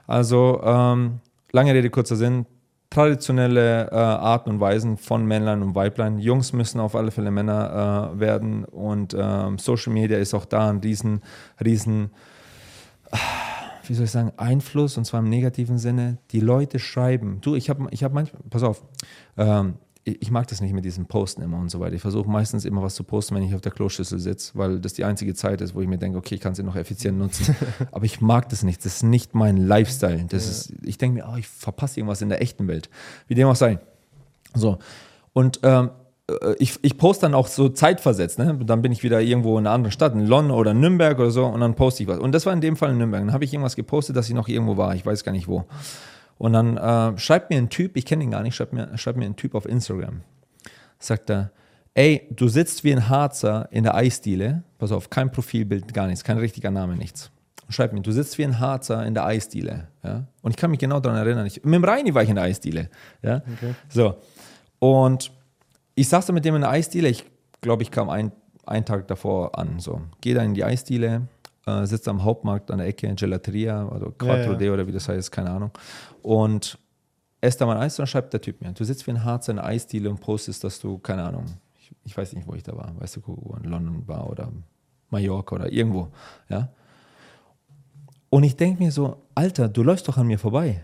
Also, 0.06 0.62
ähm, 0.64 1.20
lange 1.54 1.74
Rede, 1.74 1.90
kurzer 1.90 2.18
Sinn. 2.18 2.46
Traditionelle 2.90 3.90
äh, 3.92 3.96
Arten 3.96 4.50
und 4.50 4.60
Weisen 4.60 4.98
von 4.98 5.26
Männlein 5.26 5.64
und 5.64 5.74
Weiblein. 5.74 6.20
Jungs 6.20 6.52
müssen 6.52 6.82
auf 6.82 6.96
alle 6.96 7.12
Fälle 7.12 7.32
Männer 7.32 8.12
äh, 8.14 8.20
werden 8.20 8.66
und 8.66 9.16
ähm, 9.18 9.58
Social 9.58 9.94
Media 9.94 10.18
ist 10.18 10.34
auch 10.34 10.46
da 10.46 10.70
ein 10.70 10.78
riesen, 10.78 11.22
riesen 11.64 12.12
wie 13.88 13.94
soll 13.94 14.06
ich 14.06 14.12
sagen, 14.12 14.32
Einfluss 14.38 14.98
und 14.98 15.06
zwar 15.06 15.20
im 15.20 15.30
negativen 15.30 15.78
Sinne. 15.78 16.18
Die 16.32 16.40
Leute 16.40 16.80
schreiben. 16.80 17.40
Du, 17.42 17.56
ich 17.56 17.70
habe 17.70 17.88
ich 17.92 18.04
hab 18.04 18.14
manchmal, 18.14 18.42
pass 18.50 18.64
auf, 18.64 18.84
ähm, 19.38 19.76
ich 20.06 20.32
mag 20.32 20.48
das 20.48 20.60
nicht 20.60 20.74
mit 20.74 20.84
diesen 20.84 21.06
Posten 21.06 21.42
immer 21.42 21.58
und 21.58 21.70
so 21.70 21.80
weiter. 21.80 21.96
Ich 21.96 22.02
versuche 22.02 22.30
meistens 22.30 22.66
immer 22.66 22.82
was 22.82 22.96
zu 22.96 23.06
posten, 23.06 23.36
wenn 23.36 23.44
ich 23.44 23.56
auf 23.56 23.62
der 23.62 23.72
Kloschüssel 23.72 24.20
sitze, 24.20 24.52
weil 24.56 24.80
das 24.80 24.94
die 24.94 25.06
einzige 25.06 25.34
Zeit 25.34 25.62
ist, 25.62 25.76
wo 25.76 25.82
ich 25.82 25.88
mir 25.88 25.98
denke, 25.98 26.18
okay, 26.18 26.36
ich 26.36 26.42
kann 26.42 26.56
sie 26.56 26.64
noch 26.64 26.76
effizient 26.76 27.18
nutzen. 27.18 27.56
Aber 27.92 28.04
ich 28.04 28.20
mag 28.20 28.50
das 28.50 28.64
nicht. 28.64 28.84
Das 28.84 28.96
ist 28.96 29.04
nicht 29.04 29.34
mein 29.34 29.56
Lifestyle. 29.56 30.26
Das 30.28 30.44
ja. 30.46 30.52
ist, 30.52 30.74
ich 30.84 30.98
denke 30.98 31.20
mir, 31.22 31.30
oh, 31.32 31.38
ich 31.38 31.48
verpasse 31.48 32.00
irgendwas 32.00 32.22
in 32.22 32.28
der 32.28 32.42
echten 32.42 32.68
Welt. 32.68 32.90
Wie 33.28 33.36
dem 33.36 33.48
auch 33.48 33.56
sei. 33.56 33.80
So. 34.54 34.78
Und 35.32 35.62
ähm, 35.64 35.86
äh, 35.86 35.90
ich, 36.58 36.80
ich 36.82 36.98
poste 36.98 37.26
dann 37.26 37.34
auch 37.34 37.48
so 37.48 37.70
zeitversetzt, 37.70 38.40
ne? 38.40 38.58
Dann 38.64 38.82
bin 38.82 38.92
ich 38.92 39.04
wieder 39.04 39.20
irgendwo 39.22 39.58
in 39.58 39.68
einer 39.68 39.76
anderen 39.76 39.92
Stadt, 39.92 40.14
in 40.14 40.26
London 40.26 40.58
oder 40.58 40.74
Nürnberg 40.74 41.20
oder 41.20 41.32
so, 41.32 41.46
und 41.46 41.60
dann 41.60 41.76
poste 41.76 42.04
ich 42.04 42.10
was. 42.10 42.20
Und 42.20 42.32
das 42.32 42.46
war 42.46 42.54
in 42.54 42.62
dem 42.62 42.78
Fall 42.78 42.92
in 42.92 42.98
Nürnberg. 42.98 43.22
Dann 43.22 43.34
habe 43.34 43.44
ich 43.44 43.54
irgendwas 43.54 43.76
gepostet, 43.76 44.16
dass 44.16 44.30
ich 44.30 44.36
noch 44.36 44.48
irgendwo 44.48 44.78
war, 44.78 44.96
ich 44.96 45.06
weiß 45.06 45.24
gar 45.24 45.34
nicht 45.34 45.48
wo. 45.48 45.66
Und 46.38 46.54
dann 46.54 46.78
äh, 46.78 47.18
schreibt 47.18 47.50
mir 47.50 47.58
ein 47.58 47.70
Typ, 47.70 47.98
ich 47.98 48.06
kenne 48.06 48.24
ihn 48.24 48.32
gar 48.32 48.42
nicht, 48.42 48.56
schreibt 48.56 48.74
mir, 48.74 48.98
schreibt 48.98 49.18
mir 49.18 49.26
ein 49.26 49.36
Typ 49.36 49.54
auf 49.54 49.66
Instagram. 49.66 50.22
Sagt 50.98 51.30
er, 51.30 51.52
ey, 51.94 52.28
du 52.32 52.48
sitzt 52.48 52.86
wie 52.86 52.94
ein 52.94 53.10
Harzer 53.10 53.68
in 53.72 53.84
der 53.84 53.96
Eisdiele, 53.96 54.64
pass 54.78 54.94
auf, 54.94 55.10
kein 55.10 55.30
Profilbild, 55.30 55.94
gar 55.94 56.08
nichts, 56.08 56.24
kein 56.24 56.38
richtiger 56.38 56.72
Name, 56.72 56.96
nichts. 56.96 57.32
Schreib 57.70 57.92
mir, 57.92 58.02
du 58.02 58.12
sitzt 58.12 58.38
wie 58.38 58.44
ein 58.44 58.60
Harzer 58.60 59.06
in 59.06 59.14
der 59.14 59.26
Eisdiele. 59.26 59.88
Ja? 60.04 60.24
Und 60.42 60.52
ich 60.52 60.58
kann 60.58 60.72
mich 60.72 60.80
genau 60.80 61.00
daran 61.02 61.18
erinnern. 61.18 61.46
Ich, 61.46 61.64
mit 61.64 61.74
dem 61.74 61.84
Reini 61.84 62.14
war 62.14 62.24
ich 62.24 62.30
in 62.30 62.36
der 62.36 62.46
Eisdiele. 62.46 62.90
Ja? 63.22 63.38
Okay. 63.38 63.76
So. 63.90 64.16
Und 64.80 65.32
ich 65.96 66.10
saß 66.10 66.26
da 66.26 66.34
mit 66.34 66.46
dem 66.46 66.56
in 66.56 66.62
der 66.62 66.70
Eisdiele. 66.70 67.10
Ich 67.10 67.26
glaube, 67.62 67.84
ich 67.84 67.92
kam 67.92 68.10
ein, 68.10 68.32
einen 68.66 68.86
Tag 68.86 69.08
davor 69.08 69.58
an. 69.58 69.80
So, 69.80 70.02
gehe 70.22 70.36
da 70.36 70.42
in 70.44 70.54
die 70.54 70.64
Eisdiele, 70.64 71.28
äh, 71.66 71.86
sitze 71.86 72.10
am 72.10 72.24
Hauptmarkt 72.24 72.72
an 72.72 72.80
der 72.80 72.88
Ecke, 72.88 73.14
Gelateria, 73.16 73.88
also 73.90 74.12
Quattro 74.12 74.54
ja, 74.54 74.60
ja. 74.60 74.74
oder 74.74 74.88
wie 74.88 74.92
das 74.92 75.08
heißt, 75.08 75.32
keine 75.32 75.52
Ahnung. 75.52 75.72
Und 76.22 76.78
esse 77.42 77.60
da 77.60 77.66
mein 77.66 77.78
Eis, 77.78 77.96
dann 77.96 78.08
schreibt 78.08 78.34
der 78.34 78.42
Typ 78.42 78.62
mir, 78.62 78.72
du 78.72 78.84
sitzt 78.84 79.06
wie 79.06 79.12
ein 79.12 79.24
Harz 79.24 79.48
in 79.50 79.58
der 79.58 79.66
Eisdiele 79.66 80.10
und 80.10 80.20
postest, 80.20 80.64
dass 80.64 80.80
du, 80.80 80.98
keine 80.98 81.24
Ahnung, 81.24 81.46
ich, 81.78 81.92
ich 82.06 82.18
weiß 82.18 82.34
nicht, 82.34 82.48
wo 82.48 82.54
ich 82.54 82.64
da 82.64 82.76
war, 82.76 82.94
weißt 83.00 83.18
du, 83.18 83.22
wo 83.26 83.56
in 83.62 83.70
London 83.70 84.08
war 84.08 84.30
oder 84.30 84.52
Mallorca 85.10 85.56
oder 85.56 85.72
irgendwo, 85.72 86.08
ja. 86.50 86.70
Und 88.30 88.44
ich 88.44 88.56
denke 88.56 88.82
mir 88.82 88.92
so, 88.92 89.28
Alter, 89.36 89.70
du 89.70 89.84
läufst 89.84 90.08
doch 90.08 90.18
an 90.18 90.26
mir 90.26 90.40
vorbei. 90.40 90.82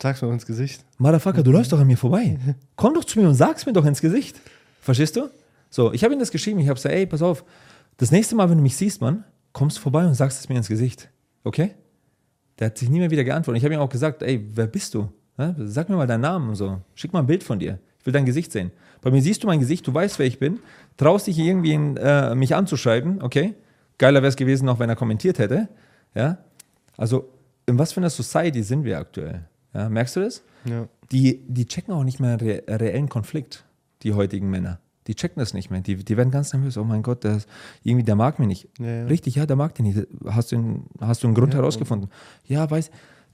Sag's 0.00 0.22
mir 0.22 0.32
ins 0.32 0.46
Gesicht. 0.46 0.84
Motherfucker, 0.98 1.42
du 1.42 1.50
läufst 1.50 1.72
doch 1.72 1.80
an 1.80 1.86
mir 1.86 1.96
vorbei. 1.96 2.38
Komm 2.76 2.94
doch 2.94 3.04
zu 3.04 3.18
mir 3.18 3.28
und 3.28 3.34
sag's 3.34 3.66
mir 3.66 3.72
doch 3.72 3.84
ins 3.84 4.00
Gesicht. 4.00 4.40
Verstehst 4.80 5.16
du? 5.16 5.30
So, 5.70 5.92
ich 5.92 6.04
habe 6.04 6.14
ihm 6.14 6.20
das 6.20 6.30
geschrieben. 6.30 6.60
Ich 6.60 6.68
habe 6.68 6.76
gesagt, 6.76 6.94
ey, 6.94 7.06
pass 7.06 7.22
auf, 7.22 7.44
das 7.96 8.10
nächste 8.10 8.34
Mal, 8.34 8.50
wenn 8.50 8.58
du 8.58 8.62
mich 8.62 8.76
siehst, 8.76 9.00
Mann, 9.00 9.24
kommst 9.52 9.78
vorbei 9.78 10.06
und 10.06 10.14
sagst 10.14 10.40
es 10.40 10.48
mir 10.48 10.56
ins 10.56 10.68
Gesicht. 10.68 11.08
Okay? 11.44 11.74
Der 12.58 12.66
hat 12.66 12.78
sich 12.78 12.88
nie 12.88 12.98
mehr 12.98 13.10
wieder 13.10 13.24
geantwortet. 13.24 13.58
Ich 13.58 13.64
habe 13.64 13.74
ihm 13.74 13.80
auch 13.80 13.88
gesagt, 13.88 14.22
ey, 14.22 14.44
wer 14.54 14.66
bist 14.66 14.94
du? 14.94 15.10
Sag 15.58 15.88
mir 15.88 15.96
mal 15.96 16.06
deinen 16.06 16.20
Namen 16.20 16.50
und 16.50 16.54
so. 16.54 16.80
Schick 16.94 17.12
mal 17.12 17.20
ein 17.20 17.26
Bild 17.26 17.42
von 17.42 17.58
dir. 17.58 17.78
Ich 17.98 18.06
will 18.06 18.12
dein 18.12 18.24
Gesicht 18.24 18.52
sehen. 18.52 18.70
Bei 19.00 19.10
mir 19.10 19.20
siehst 19.20 19.42
du 19.42 19.46
mein 19.46 19.60
Gesicht, 19.60 19.86
du 19.86 19.92
weißt, 19.92 20.18
wer 20.18 20.26
ich 20.26 20.38
bin, 20.38 20.60
traust 20.96 21.26
dich 21.26 21.38
irgendwie 21.38 21.72
in, 21.72 21.96
äh, 21.96 22.34
mich 22.34 22.54
anzuschreiben, 22.54 23.22
okay? 23.22 23.54
Geiler 23.98 24.22
wäre 24.22 24.28
es 24.28 24.36
gewesen, 24.36 24.68
auch 24.68 24.78
wenn 24.78 24.88
er 24.88 24.96
kommentiert 24.96 25.38
hätte. 25.38 25.68
Ja? 26.14 26.38
Also, 26.96 27.28
in 27.66 27.78
was 27.78 27.92
für 27.92 28.00
einer 28.00 28.10
Society 28.10 28.62
sind 28.62 28.84
wir 28.84 28.98
aktuell? 28.98 29.44
Ja, 29.74 29.88
merkst 29.88 30.16
du 30.16 30.20
das? 30.20 30.42
Ja. 30.64 30.88
Die, 31.12 31.40
die 31.48 31.66
checken 31.66 31.92
auch 31.92 32.04
nicht 32.04 32.20
mehr 32.20 32.40
re 32.40 32.62
reellen 32.68 33.08
Konflikt, 33.08 33.64
die 34.02 34.12
heutigen 34.14 34.48
Männer. 34.50 34.78
Die 35.06 35.14
checken 35.14 35.38
das 35.40 35.52
nicht 35.52 35.70
mehr. 35.70 35.80
Die, 35.82 35.96
die 35.96 36.16
werden 36.16 36.30
ganz 36.30 36.52
nervös. 36.54 36.78
Oh 36.78 36.84
mein 36.84 37.02
Gott, 37.02 37.24
der, 37.24 37.38
irgendwie, 37.82 38.04
der 38.04 38.16
mag 38.16 38.38
mich 38.38 38.48
nicht. 38.48 38.68
Ja, 38.78 38.86
ja. 38.86 39.04
Richtig, 39.06 39.34
ja, 39.34 39.44
der 39.44 39.56
mag 39.56 39.74
dich 39.74 39.84
nicht. 39.84 40.06
Hast 40.26 40.52
du, 40.52 40.56
einen, 40.56 40.86
hast 41.00 41.22
du 41.22 41.26
einen 41.26 41.34
Grund 41.34 41.52
herausgefunden? 41.54 42.08
Ja, 42.46 42.70
weiß. 42.70 42.90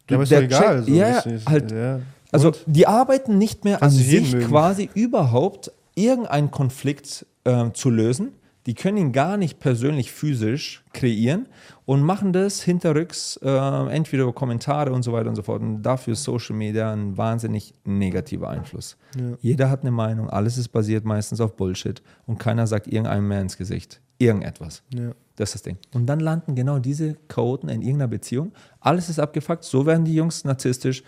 Ja, 0.09 0.17
aber 0.17 0.25
ist 0.25 0.33
der 0.33 0.43
egal. 0.43 0.61
checkt- 0.79 0.87
so, 0.89 0.93
ja, 0.95 1.13
das 1.15 1.27
ist- 1.27 1.49
halt. 1.49 1.71
ja. 1.71 2.01
Also 2.33 2.53
die 2.67 2.87
arbeiten 2.87 3.39
nicht 3.39 3.65
mehr 3.65 3.83
an 3.83 3.91
du 3.91 3.97
sich 3.97 4.33
mögen. 4.33 4.49
quasi 4.49 4.89
überhaupt 4.95 5.71
irgendeinen 5.95 6.51
Konflikt 6.51 7.27
ähm, 7.45 7.75
zu 7.75 7.91
lösen. 7.91 8.33
Die 8.71 8.75
können 8.75 8.99
ihn 8.99 9.11
gar 9.11 9.37
nicht 9.37 9.59
persönlich 9.59 10.13
physisch 10.13 10.85
kreieren 10.93 11.49
und 11.87 12.03
machen 12.03 12.33
das 12.33 12.63
hinterrücks, 12.63 13.37
äh, 13.43 13.49
entweder 13.49 14.23
über 14.23 14.33
Kommentare 14.33 14.93
und 14.93 15.03
so 15.03 15.13
weiter 15.13 15.29
und 15.29 15.35
so 15.35 15.43
fort. 15.43 15.61
Und 15.61 15.83
dafür 15.83 16.13
ist 16.13 16.23
Social 16.23 16.55
Media 16.55 16.93
ein 16.93 17.19
wahnsinnig 17.19 17.75
negativer 17.85 18.49
Einfluss. 18.49 18.97
Ja. 19.19 19.37
Jeder 19.41 19.71
hat 19.71 19.81
eine 19.81 19.91
Meinung, 19.91 20.31
alles 20.31 20.57
ist 20.57 20.69
basiert 20.69 21.05
meistens 21.05 21.41
auf 21.41 21.57
Bullshit 21.57 22.01
und 22.27 22.39
keiner 22.39 22.69
sagt 22.69 22.87
irgendeinem 22.87 23.27
mehr 23.27 23.41
ins 23.41 23.57
Gesicht. 23.57 24.01
Irgendetwas. 24.19 24.85
Ja. 24.95 25.11
Das 25.35 25.49
ist 25.49 25.55
das 25.57 25.63
Ding. 25.63 25.79
Und 25.93 26.07
dann 26.07 26.21
landen 26.21 26.55
genau 26.55 26.79
diese 26.79 27.17
Chaoten 27.27 27.69
in 27.69 27.83
irgendeiner 27.83 28.07
Beziehung. 28.07 28.53
Alles 28.79 29.09
ist 29.09 29.19
abgefuckt. 29.19 29.65
So 29.65 29.85
werden 29.85 30.05
die 30.05 30.15
Jungs 30.15 30.45
narzisstisch. 30.45 31.03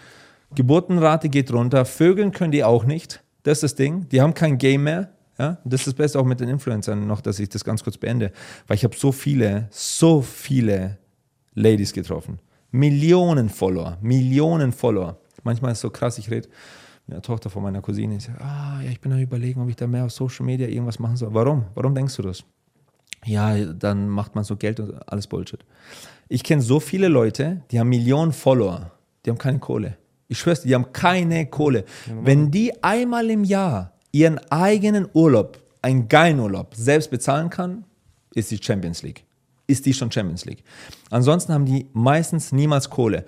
Geburtenrate 0.56 1.28
geht 1.28 1.52
runter. 1.52 1.84
Vögeln 1.84 2.32
können 2.32 2.50
die 2.50 2.64
auch 2.64 2.84
nicht. 2.84 3.22
Das 3.44 3.58
ist 3.58 3.62
das 3.62 3.74
Ding. 3.76 4.08
Die 4.08 4.20
haben 4.20 4.34
kein 4.34 4.58
Game 4.58 4.82
mehr. 4.82 5.12
Ja? 5.38 5.58
Das 5.64 5.80
ist 5.80 5.86
das 5.88 5.94
Beste 5.94 6.18
auch 6.18 6.24
mit 6.24 6.40
den 6.40 6.48
Influencern 6.48 7.06
noch, 7.06 7.20
dass 7.20 7.38
ich 7.38 7.48
das 7.48 7.64
ganz 7.64 7.82
kurz 7.82 7.96
beende. 7.96 8.32
Weil 8.66 8.76
ich 8.76 8.84
habe 8.84 8.96
so 8.96 9.12
viele, 9.12 9.68
so 9.70 10.22
viele 10.22 10.98
Ladies 11.54 11.92
getroffen. 11.92 12.38
Millionen 12.70 13.48
Follower. 13.48 13.98
Millionen 14.00 14.72
Follower. 14.72 15.18
Manchmal 15.42 15.72
ist 15.72 15.78
es 15.78 15.82
so 15.82 15.90
krass, 15.90 16.18
ich 16.18 16.30
rede 16.30 16.48
mit 17.06 17.16
der 17.16 17.22
Tochter 17.22 17.50
von 17.50 17.62
meiner 17.62 17.82
Cousine. 17.82 18.16
Ich 18.16 18.24
sage, 18.24 18.40
ah, 18.40 18.80
ja, 18.82 18.90
ich 18.90 19.00
bin 19.00 19.12
am 19.12 19.18
überlegen, 19.18 19.60
ob 19.60 19.68
ich 19.68 19.76
da 19.76 19.86
mehr 19.86 20.04
auf 20.04 20.12
Social 20.12 20.46
Media 20.46 20.68
irgendwas 20.68 20.98
machen 20.98 21.16
soll. 21.16 21.34
Warum? 21.34 21.66
Warum 21.74 21.94
denkst 21.94 22.16
du 22.16 22.22
das? 22.22 22.44
ja, 23.24 23.56
dann 23.72 24.08
macht 24.08 24.34
man 24.34 24.44
so 24.44 24.56
Geld 24.56 24.80
und 24.80 25.08
alles 25.08 25.26
Bullshit. 25.26 25.64
Ich 26.28 26.42
kenne 26.42 26.62
so 26.62 26.80
viele 26.80 27.08
Leute, 27.08 27.62
die 27.70 27.78
haben 27.78 27.88
Millionen 27.88 28.32
Follower, 28.32 28.90
die 29.24 29.30
haben 29.30 29.38
keine 29.38 29.58
Kohle. 29.58 29.96
Ich 30.28 30.38
schwör's 30.38 30.62
dir, 30.62 30.68
die 30.68 30.74
haben 30.74 30.92
keine 30.92 31.46
Kohle. 31.46 31.84
Wenn 32.22 32.50
die 32.50 32.82
einmal 32.82 33.28
im 33.30 33.44
Jahr 33.44 33.91
ihren 34.12 34.38
eigenen 34.50 35.08
Urlaub, 35.12 35.58
einen 35.80 36.08
geilen 36.08 36.38
Urlaub, 36.38 36.74
selbst 36.74 37.10
bezahlen 37.10 37.50
kann, 37.50 37.84
ist 38.34 38.50
die 38.50 38.62
Champions 38.62 39.02
League. 39.02 39.24
Ist 39.66 39.86
die 39.86 39.94
schon 39.94 40.10
Champions 40.10 40.44
League. 40.44 40.64
Ansonsten 41.10 41.52
haben 41.52 41.64
die 41.64 41.88
meistens 41.92 42.52
niemals 42.52 42.90
Kohle. 42.90 43.24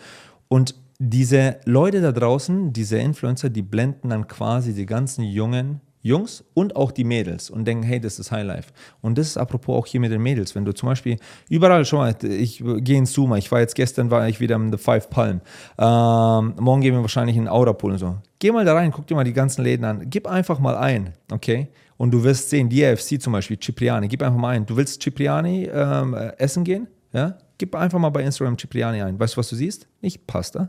Und 0.48 0.74
diese 0.98 1.60
Leute 1.64 2.00
da 2.00 2.12
draußen, 2.12 2.72
diese 2.72 2.98
Influencer, 2.98 3.50
die 3.50 3.62
blenden 3.62 4.10
dann 4.10 4.28
quasi 4.28 4.74
die 4.74 4.86
ganzen 4.86 5.24
jungen 5.24 5.80
Jungs 6.04 6.44
und 6.52 6.76
auch 6.76 6.92
die 6.92 7.02
Mädels 7.02 7.48
und 7.48 7.64
denken, 7.64 7.82
hey, 7.82 7.98
das 7.98 8.18
ist 8.18 8.30
Highlife. 8.30 8.72
Und 9.00 9.16
das 9.16 9.28
ist 9.28 9.36
apropos 9.38 9.74
auch 9.74 9.86
hier 9.86 10.00
mit 10.00 10.12
den 10.12 10.20
Mädels. 10.20 10.54
Wenn 10.54 10.66
du 10.66 10.74
zum 10.74 10.90
Beispiel 10.90 11.16
überall 11.48 11.86
schon 11.86 11.98
mal, 11.98 12.14
ich 12.22 12.62
gehe 12.62 12.98
ins 12.98 13.12
Zuma, 13.12 13.38
ich 13.38 13.50
war 13.50 13.60
jetzt 13.60 13.74
gestern, 13.74 14.10
war 14.10 14.28
ich 14.28 14.38
wieder 14.38 14.56
im 14.56 14.70
The 14.70 14.76
Five 14.76 15.08
Palm. 15.08 15.40
Ähm, 15.78 16.54
morgen 16.60 16.82
gehen 16.82 16.92
wir 16.94 17.00
wahrscheinlich 17.00 17.38
in 17.38 17.48
Aurapool 17.48 17.92
und 17.92 17.98
so. 17.98 18.18
Geh 18.38 18.52
mal 18.52 18.66
da 18.66 18.74
rein, 18.74 18.90
guck 18.90 19.06
dir 19.06 19.14
mal 19.14 19.24
die 19.24 19.32
ganzen 19.32 19.64
Läden 19.64 19.86
an. 19.86 20.10
Gib 20.10 20.28
einfach 20.28 20.58
mal 20.58 20.76
ein, 20.76 21.14
okay? 21.32 21.68
Und 21.96 22.10
du 22.10 22.22
wirst 22.22 22.50
sehen, 22.50 22.68
die 22.68 22.84
AFC 22.84 23.18
zum 23.18 23.32
Beispiel, 23.32 23.58
Cipriani, 23.58 24.06
gib 24.06 24.22
einfach 24.22 24.38
mal 24.38 24.50
ein. 24.50 24.66
Du 24.66 24.76
willst 24.76 25.02
Cipriani 25.02 25.70
ähm, 25.72 26.12
äh, 26.12 26.36
essen 26.36 26.64
gehen? 26.64 26.86
Ja? 27.14 27.38
Gib 27.56 27.74
einfach 27.74 27.98
mal 27.98 28.10
bei 28.10 28.22
Instagram 28.22 28.58
Cipriani 28.58 29.00
ein. 29.00 29.18
Weißt 29.18 29.34
du, 29.34 29.38
was 29.38 29.48
du 29.48 29.56
siehst? 29.56 29.88
Nicht 30.02 30.26
Pasta. 30.26 30.64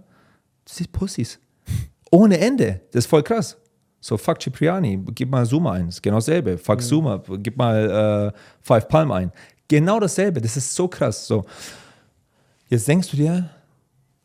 Du 0.64 0.74
siehst 0.74 0.94
Pussys. 0.94 1.40
Ohne 2.10 2.40
Ende. 2.40 2.80
Das 2.94 3.04
ist 3.04 3.10
voll 3.10 3.24
krass. 3.24 3.58
So, 4.08 4.18
fuck 4.18 4.40
Cipriani, 4.40 5.04
gib 5.16 5.32
mal 5.32 5.48
Zuma 5.48 5.72
ein. 5.72 5.88
Ist 5.90 6.04
genau 6.04 6.18
dasselbe. 6.18 6.60
Fuck 6.60 6.84
Zuma, 6.84 7.24
gib 7.40 7.58
mal 7.58 8.34
äh, 8.36 8.40
Five 8.62 8.88
Palm 8.88 9.12
ein. 9.12 9.32
Genau 9.68 10.00
dasselbe. 10.00 10.40
Das 10.40 10.56
ist 10.56 10.76
so 10.76 10.88
krass. 10.88 11.26
So. 11.26 11.44
Jetzt 12.70 12.88
denkst 12.88 13.10
du 13.10 13.18
dir, 13.18 13.50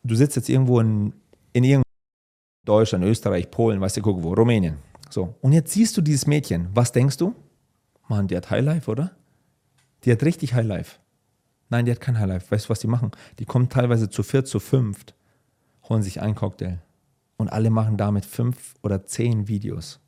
du 0.02 0.14
sitzt 0.14 0.36
jetzt 0.36 0.50
irgendwo 0.50 0.80
in, 0.80 1.14
in 1.54 1.64
irgendeinem 1.64 1.82
Deutschland, 2.66 3.04
Österreich, 3.06 3.50
Polen, 3.50 3.80
weißt 3.80 3.96
du, 3.96 4.02
guck 4.02 4.22
wo, 4.22 4.34
Rumänien. 4.34 4.76
So. 5.08 5.34
Und 5.40 5.52
jetzt 5.52 5.72
siehst 5.72 5.96
du 5.96 6.02
dieses 6.02 6.26
Mädchen. 6.26 6.68
Was 6.74 6.92
denkst 6.92 7.16
du? 7.16 7.34
Mann, 8.06 8.28
die 8.28 8.36
hat 8.36 8.50
Highlife, 8.50 8.90
oder? 8.90 9.12
Die 10.04 10.12
hat 10.12 10.22
richtig 10.24 10.52
Highlife. 10.52 10.98
Nein, 11.70 11.86
die 11.86 11.92
hat 11.92 12.02
kein 12.02 12.18
Highlife. 12.18 12.50
Weißt 12.50 12.66
du, 12.66 12.68
was 12.68 12.80
die 12.80 12.86
machen? 12.86 13.12
Die 13.38 13.46
kommen 13.46 13.70
teilweise 13.70 14.10
zu 14.10 14.22
viert, 14.24 14.46
zu 14.46 14.60
fünft, 14.60 15.14
holen 15.88 16.02
sich 16.02 16.20
einen 16.20 16.34
Cocktail. 16.34 16.80
Und 17.40 17.48
alle 17.48 17.70
machen 17.70 17.96
damit 17.96 18.26
fünf 18.26 18.74
oder 18.82 19.06
zehn 19.06 19.48
Videos 19.48 19.98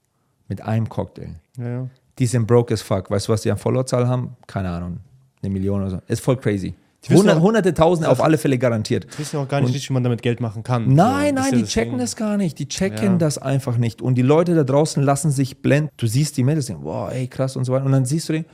mit 0.48 0.60
einem 0.60 0.86
Cocktail. 0.88 1.36
Ja, 1.56 1.66
ja. 1.68 1.88
Die 2.18 2.26
sind 2.26 2.46
broke 2.46 2.74
as 2.74 2.82
fuck. 2.82 3.10
Weißt 3.10 3.26
du, 3.28 3.32
was 3.32 3.40
die 3.40 3.50
an 3.50 3.56
Followerzahl 3.56 4.06
haben? 4.06 4.36
Keine 4.46 4.68
Ahnung. 4.68 4.98
Eine 5.42 5.50
Million 5.50 5.80
oder 5.80 5.90
so. 5.90 5.98
Ist 6.08 6.20
voll 6.22 6.36
crazy. 6.36 6.74
Hundert, 7.08 7.38
auch- 7.38 7.42
hunderte 7.42 7.72
Tausende 7.72 8.10
auf 8.10 8.22
alle 8.22 8.36
Fälle 8.36 8.58
garantiert. 8.58 9.06
Die 9.14 9.18
wissen 9.20 9.36
ja 9.36 9.42
auch 9.42 9.48
gar 9.48 9.60
nicht 9.62 9.70
richtig, 9.72 9.88
wie 9.88 9.94
man 9.94 10.04
damit 10.04 10.20
Geld 10.22 10.40
machen 10.40 10.62
kann. 10.62 10.92
Nein, 10.92 11.34
So, 11.36 11.42
nein, 11.42 11.52
ja 11.52 11.58
die 11.58 11.64
checken 11.64 11.92
Ding. 11.92 11.98
das 12.00 12.16
gar 12.16 12.36
nicht. 12.36 12.58
Die 12.58 12.68
checken 12.68 13.12
Ja. 13.12 13.16
das 13.18 13.38
einfach 13.38 13.78
nicht. 13.78 14.02
Und 14.02 14.14
die 14.16 14.22
Leute 14.22 14.54
da 14.54 14.62
draußen 14.62 15.02
lassen 15.02 15.30
sich 15.30 15.62
blenden. 15.62 15.90
Du 15.96 16.06
siehst 16.06 16.36
die 16.36 16.44
Mädels, 16.44 16.66
denken, 16.66 16.84
wow, 16.84 17.10
ey, 17.10 17.26
krass 17.28 17.56
und 17.56 17.64
so 17.64 17.72
weiter. 17.72 17.86
Und 17.86 17.92
dann 17.92 18.04
siehst 18.04 18.28
du 18.28 18.34
den, 18.34 18.44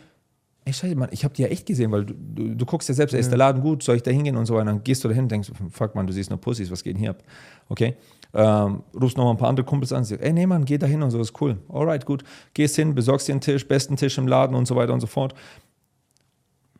ey, 0.64 0.72
scheiße, 0.72 0.94
Mann, 0.94 1.08
ich 1.12 1.24
habe 1.24 1.34
die 1.34 1.42
ja 1.42 1.48
echt 1.48 1.66
gesehen, 1.66 1.90
weil 1.92 2.04
du, 2.06 2.14
du, 2.14 2.54
du 2.54 2.64
guckst 2.64 2.88
ja 2.88 2.94
selbst, 2.94 3.12
ey, 3.12 3.20
ist 3.20 3.28
der 3.30 3.38
Laden 3.38 3.60
gut, 3.60 3.82
soll 3.82 3.96
ich 3.96 4.02
da 4.02 4.10
hingehen 4.12 4.36
und 4.36 4.46
so 4.46 4.54
weiter. 4.54 4.66
Dann 4.66 4.82
gehst 4.84 5.02
du 5.04 5.08
dahin 5.08 5.24
und 5.24 5.32
denkst, 5.32 5.50
fuck, 5.70 5.94
man, 5.94 6.06
du 6.06 6.12
siehst 6.14 6.30
nur 6.30 6.40
Pussys, 6.40 6.70
was 6.70 6.82
geht 6.82 6.94
denn 6.94 7.00
hier 7.00 7.10
ab? 7.10 7.22
Okay? 7.68 7.96
Ähm, 8.34 8.82
rufst 8.94 9.16
noch 9.16 9.24
mal 9.24 9.30
ein 9.30 9.36
paar 9.38 9.48
andere 9.48 9.64
Kumpels 9.64 9.92
an, 9.92 10.04
sagst, 10.04 10.22
ey, 10.22 10.32
nee, 10.32 10.46
Mann, 10.46 10.64
geh 10.64 10.78
da 10.78 10.86
hin 10.86 11.02
und 11.02 11.10
so, 11.10 11.20
ist 11.20 11.40
cool. 11.40 11.58
Alright, 11.68 12.04
gut. 12.04 12.24
Gehst 12.54 12.76
hin, 12.76 12.94
besorgst 12.94 13.28
dir 13.28 13.32
einen 13.32 13.40
Tisch, 13.40 13.66
besten 13.66 13.96
Tisch 13.96 14.18
im 14.18 14.28
Laden 14.28 14.54
und 14.54 14.66
so 14.66 14.76
weiter 14.76 14.92
und 14.92 15.00
so 15.00 15.06
fort. 15.06 15.34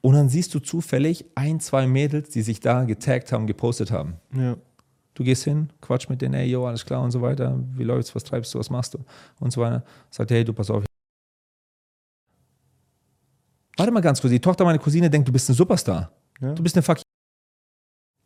Und 0.01 0.14
dann 0.14 0.28
siehst 0.28 0.55
du 0.55 0.61
zufällig 0.61 1.24
ein, 1.34 1.61
zwei 1.61 1.86
Mädels, 1.86 2.30
die 2.30 2.42
sich 2.42 2.61
da 2.61 2.84
getaggt 2.84 3.32
haben, 3.32 3.46
gepostet 3.46 3.90
haben. 3.90 4.14
Ja. 4.34 4.57
Du 5.14 5.24
gehst 5.24 5.42
hin, 5.42 5.70
quatsch 5.80 6.09
mit 6.09 6.22
denen, 6.22 6.34
ey, 6.34 6.46
yo, 6.49 6.64
alles 6.66 6.84
klar 6.84 7.03
und 7.03 7.11
so 7.11 7.20
weiter. 7.20 7.59
Wie 7.72 7.82
läuft's, 7.82 8.14
was 8.14 8.22
treibst 8.22 8.55
du, 8.55 8.59
was 8.61 8.70
machst 8.70 8.94
du 8.94 8.99
und 9.40 9.53
so 9.53 9.61
weiter. 9.61 9.82
Sagt, 10.11 10.30
hey, 10.30 10.44
du, 10.44 10.53
pass 10.53 10.70
auf. 10.70 10.84
Warte 13.76 13.92
mal 13.92 14.01
ganz 14.01 14.20
kurz, 14.20 14.30
die 14.30 14.40
Tochter 14.40 14.64
meiner 14.64 14.78
Cousine 14.78 15.11
denkt, 15.11 15.26
du 15.26 15.32
bist 15.32 15.49
ein 15.49 15.55
Superstar. 15.55 16.12
Ja. 16.40 16.53
Du 16.53 16.62
bist 16.62 16.76
eine 16.76 16.82
fuck. 16.82 16.99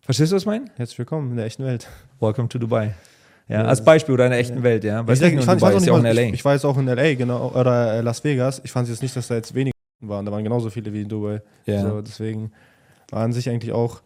Verstehst 0.03 0.33
du, 0.33 0.37
was 0.37 0.43
ich 0.43 0.47
meine? 0.47 0.67
Herzlich 0.77 0.99
willkommen 0.99 1.31
in 1.31 1.37
der 1.37 1.47
echten 1.47 1.65
Welt. 1.65 1.89
Welcome 2.21 2.49
to 2.49 2.59
Dubai. 2.59 2.95
Ja, 3.49 3.63
Ja, 3.63 3.65
als 3.65 3.85
Beispiel 3.85 4.15
oder 4.15 4.27
in 4.27 4.31
der 4.31 4.41
echten 4.41 4.63
Welt, 4.63 4.85
ja. 4.85 5.01
Ich, 5.03 5.21
ich, 5.21 5.45
fand, 5.45 5.61
ich, 5.61 5.63
weiß 5.63 5.85
ja 5.85 5.93
auch 5.93 5.99
in 5.99 6.03
nicht 6.03 6.15
LA. 6.15 6.23
ich, 6.23 6.45
ich 6.45 6.65
auch 6.65 6.79
in 6.79 6.87
LA, 6.87 7.15
genau, 7.15 7.53
oder 7.55 7.95
äh, 7.95 8.01
Las 8.01 8.23
Vegas. 8.25 8.61
Ich 8.65 8.73
fand 8.73 8.89
jetzt 8.89 9.03
nicht, 9.03 9.15
dass 9.17 9.29
da 9.29 9.35
jetzt 9.35 9.55
wenige 9.55 9.73
waren. 10.01 10.25
Da 10.25 10.33
waren 10.33 10.45
genauso 10.45 10.71
viele 10.71 10.93
wie 10.93 11.03
in 11.03 11.09
Dubai. 11.09 11.43
Ja. 11.67 11.83
So, 11.83 12.01
deswegen 12.01 12.53
war 13.11 13.23
an 13.23 13.33
sich 13.33 13.49
eigentlich 13.49 13.73
auch 13.73 14.03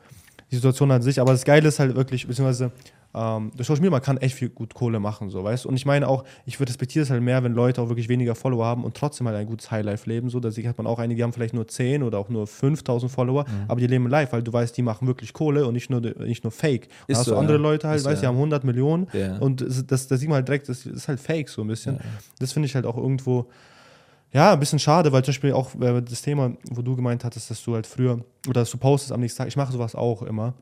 die 0.51 0.57
Situation 0.57 0.91
an 0.91 1.03
sich. 1.03 1.21
Aber 1.21 1.33
das 1.33 1.45
Geile 1.45 1.69
ist 1.69 1.79
halt 1.79 1.97
wirklich, 1.97 2.27
beziehungsweise 2.27 2.71
ähm, 3.19 3.51
durch 3.57 3.67
Social 3.67 3.81
Media, 3.81 3.93
man 3.93 4.03
kann 4.03 4.19
echt 4.19 4.35
viel 4.37 4.51
gut 4.51 4.75
Kohle 4.75 5.01
machen, 5.01 5.31
so, 5.31 5.43
weißt 5.43 5.65
du? 5.65 5.71
Und 5.71 5.77
ich 5.77 5.87
meine 5.87 6.07
auch, 6.07 6.23
ich 6.45 6.61
respektiere 6.61 7.03
es 7.03 7.11
halt 7.11 7.23
mehr, 7.23 7.43
wenn 7.43 7.55
Leute 7.55 7.81
auch 7.81 7.89
wirklich 7.89 8.11
weniger 8.11 8.35
Follower 8.35 8.67
haben 8.67 8.85
und 8.85 8.95
trotzdem 8.95 9.27
halt 9.27 9.37
ein 9.39 9.47
gutes 9.47 9.71
Highlife 9.71 10.07
leben. 10.09 10.29
So, 10.29 10.39
da 10.39 10.51
hat 10.51 10.77
man 10.79 10.87
auch 10.87 10.99
einige, 10.99 11.17
die 11.19 11.23
haben 11.23 11.33
vielleicht 11.33 11.55
nur 11.55 11.67
10 11.67 12.03
oder 12.03 12.19
auch 12.19 12.29
nur 12.29 12.47
5000 12.47 13.11
Follower, 13.11 13.45
Mhm. 13.49 13.65
aber 13.69 13.81
die 13.81 13.87
leben 13.87 14.07
live, 14.09 14.33
weil 14.35 14.43
du 14.43 14.53
weißt, 14.53 14.77
die 14.77 14.83
machen 14.83 15.07
wirklich 15.09 15.33
Kohle 15.33 15.67
und 15.67 15.73
nicht 15.73 15.89
nur, 15.89 16.01
nicht 16.01 16.45
nur 16.45 16.51
Fake. 16.51 16.89
Da 16.89 16.95
Ist 17.09 17.19
hast 17.21 17.25
so, 17.25 17.31
du 17.33 17.39
andere 17.39 17.57
ja. 17.57 17.63
Leute 17.63 17.89
halt, 17.89 18.01
Ist 18.01 18.05
weißt 18.05 18.17
du, 18.19 18.21
die 18.21 18.25
ja. 18.25 18.29
haben 18.29 18.37
100 18.37 18.65
Millionen 18.65 19.07
Ja. 19.15 19.39
und 19.39 19.63
das, 19.63 19.87
das, 19.87 20.07
das 20.09 20.21
sieht 20.21 20.29
man 20.29 20.37
halt 20.37 20.49
direkt, 20.49 20.69
das 20.69 20.85
ist 20.85 21.09
halt 21.09 21.19
Fake 21.19 21.49
so 21.49 21.63
ein 21.63 21.69
bisschen. 21.69 21.99
Das 22.39 22.53
finde 22.53 22.67
ich 22.67 22.75
halt 22.75 22.85
auch 22.85 22.99
irgendwo, 22.99 23.47
ja, 24.33 24.53
ein 24.53 24.61
bisschen 24.61 24.79
schade, 24.79 25.11
weil 25.13 25.23
zum 25.25 25.31
Beispiel 25.33 25.53
auch 25.53 25.75
äh, 25.81 26.03
das 26.03 26.21
Thema, 26.21 26.53
wo 26.71 26.83
du 26.83 26.97
gemeint 26.97 27.25
hattest, 27.25 27.51
dass 27.51 27.63
du 27.65 27.75
halt 27.75 27.87
früher 27.87 28.21
oder 28.49 28.61
dass 28.61 28.71
du 28.71 28.77
postest 28.77 29.13
am 29.13 29.21
nächsten 29.21 29.39
Tag, 29.39 29.49
ich 29.49 29.57
mache 29.57 29.73
sowas 29.73 29.95
auch 29.95 30.23
immer. 30.23 30.53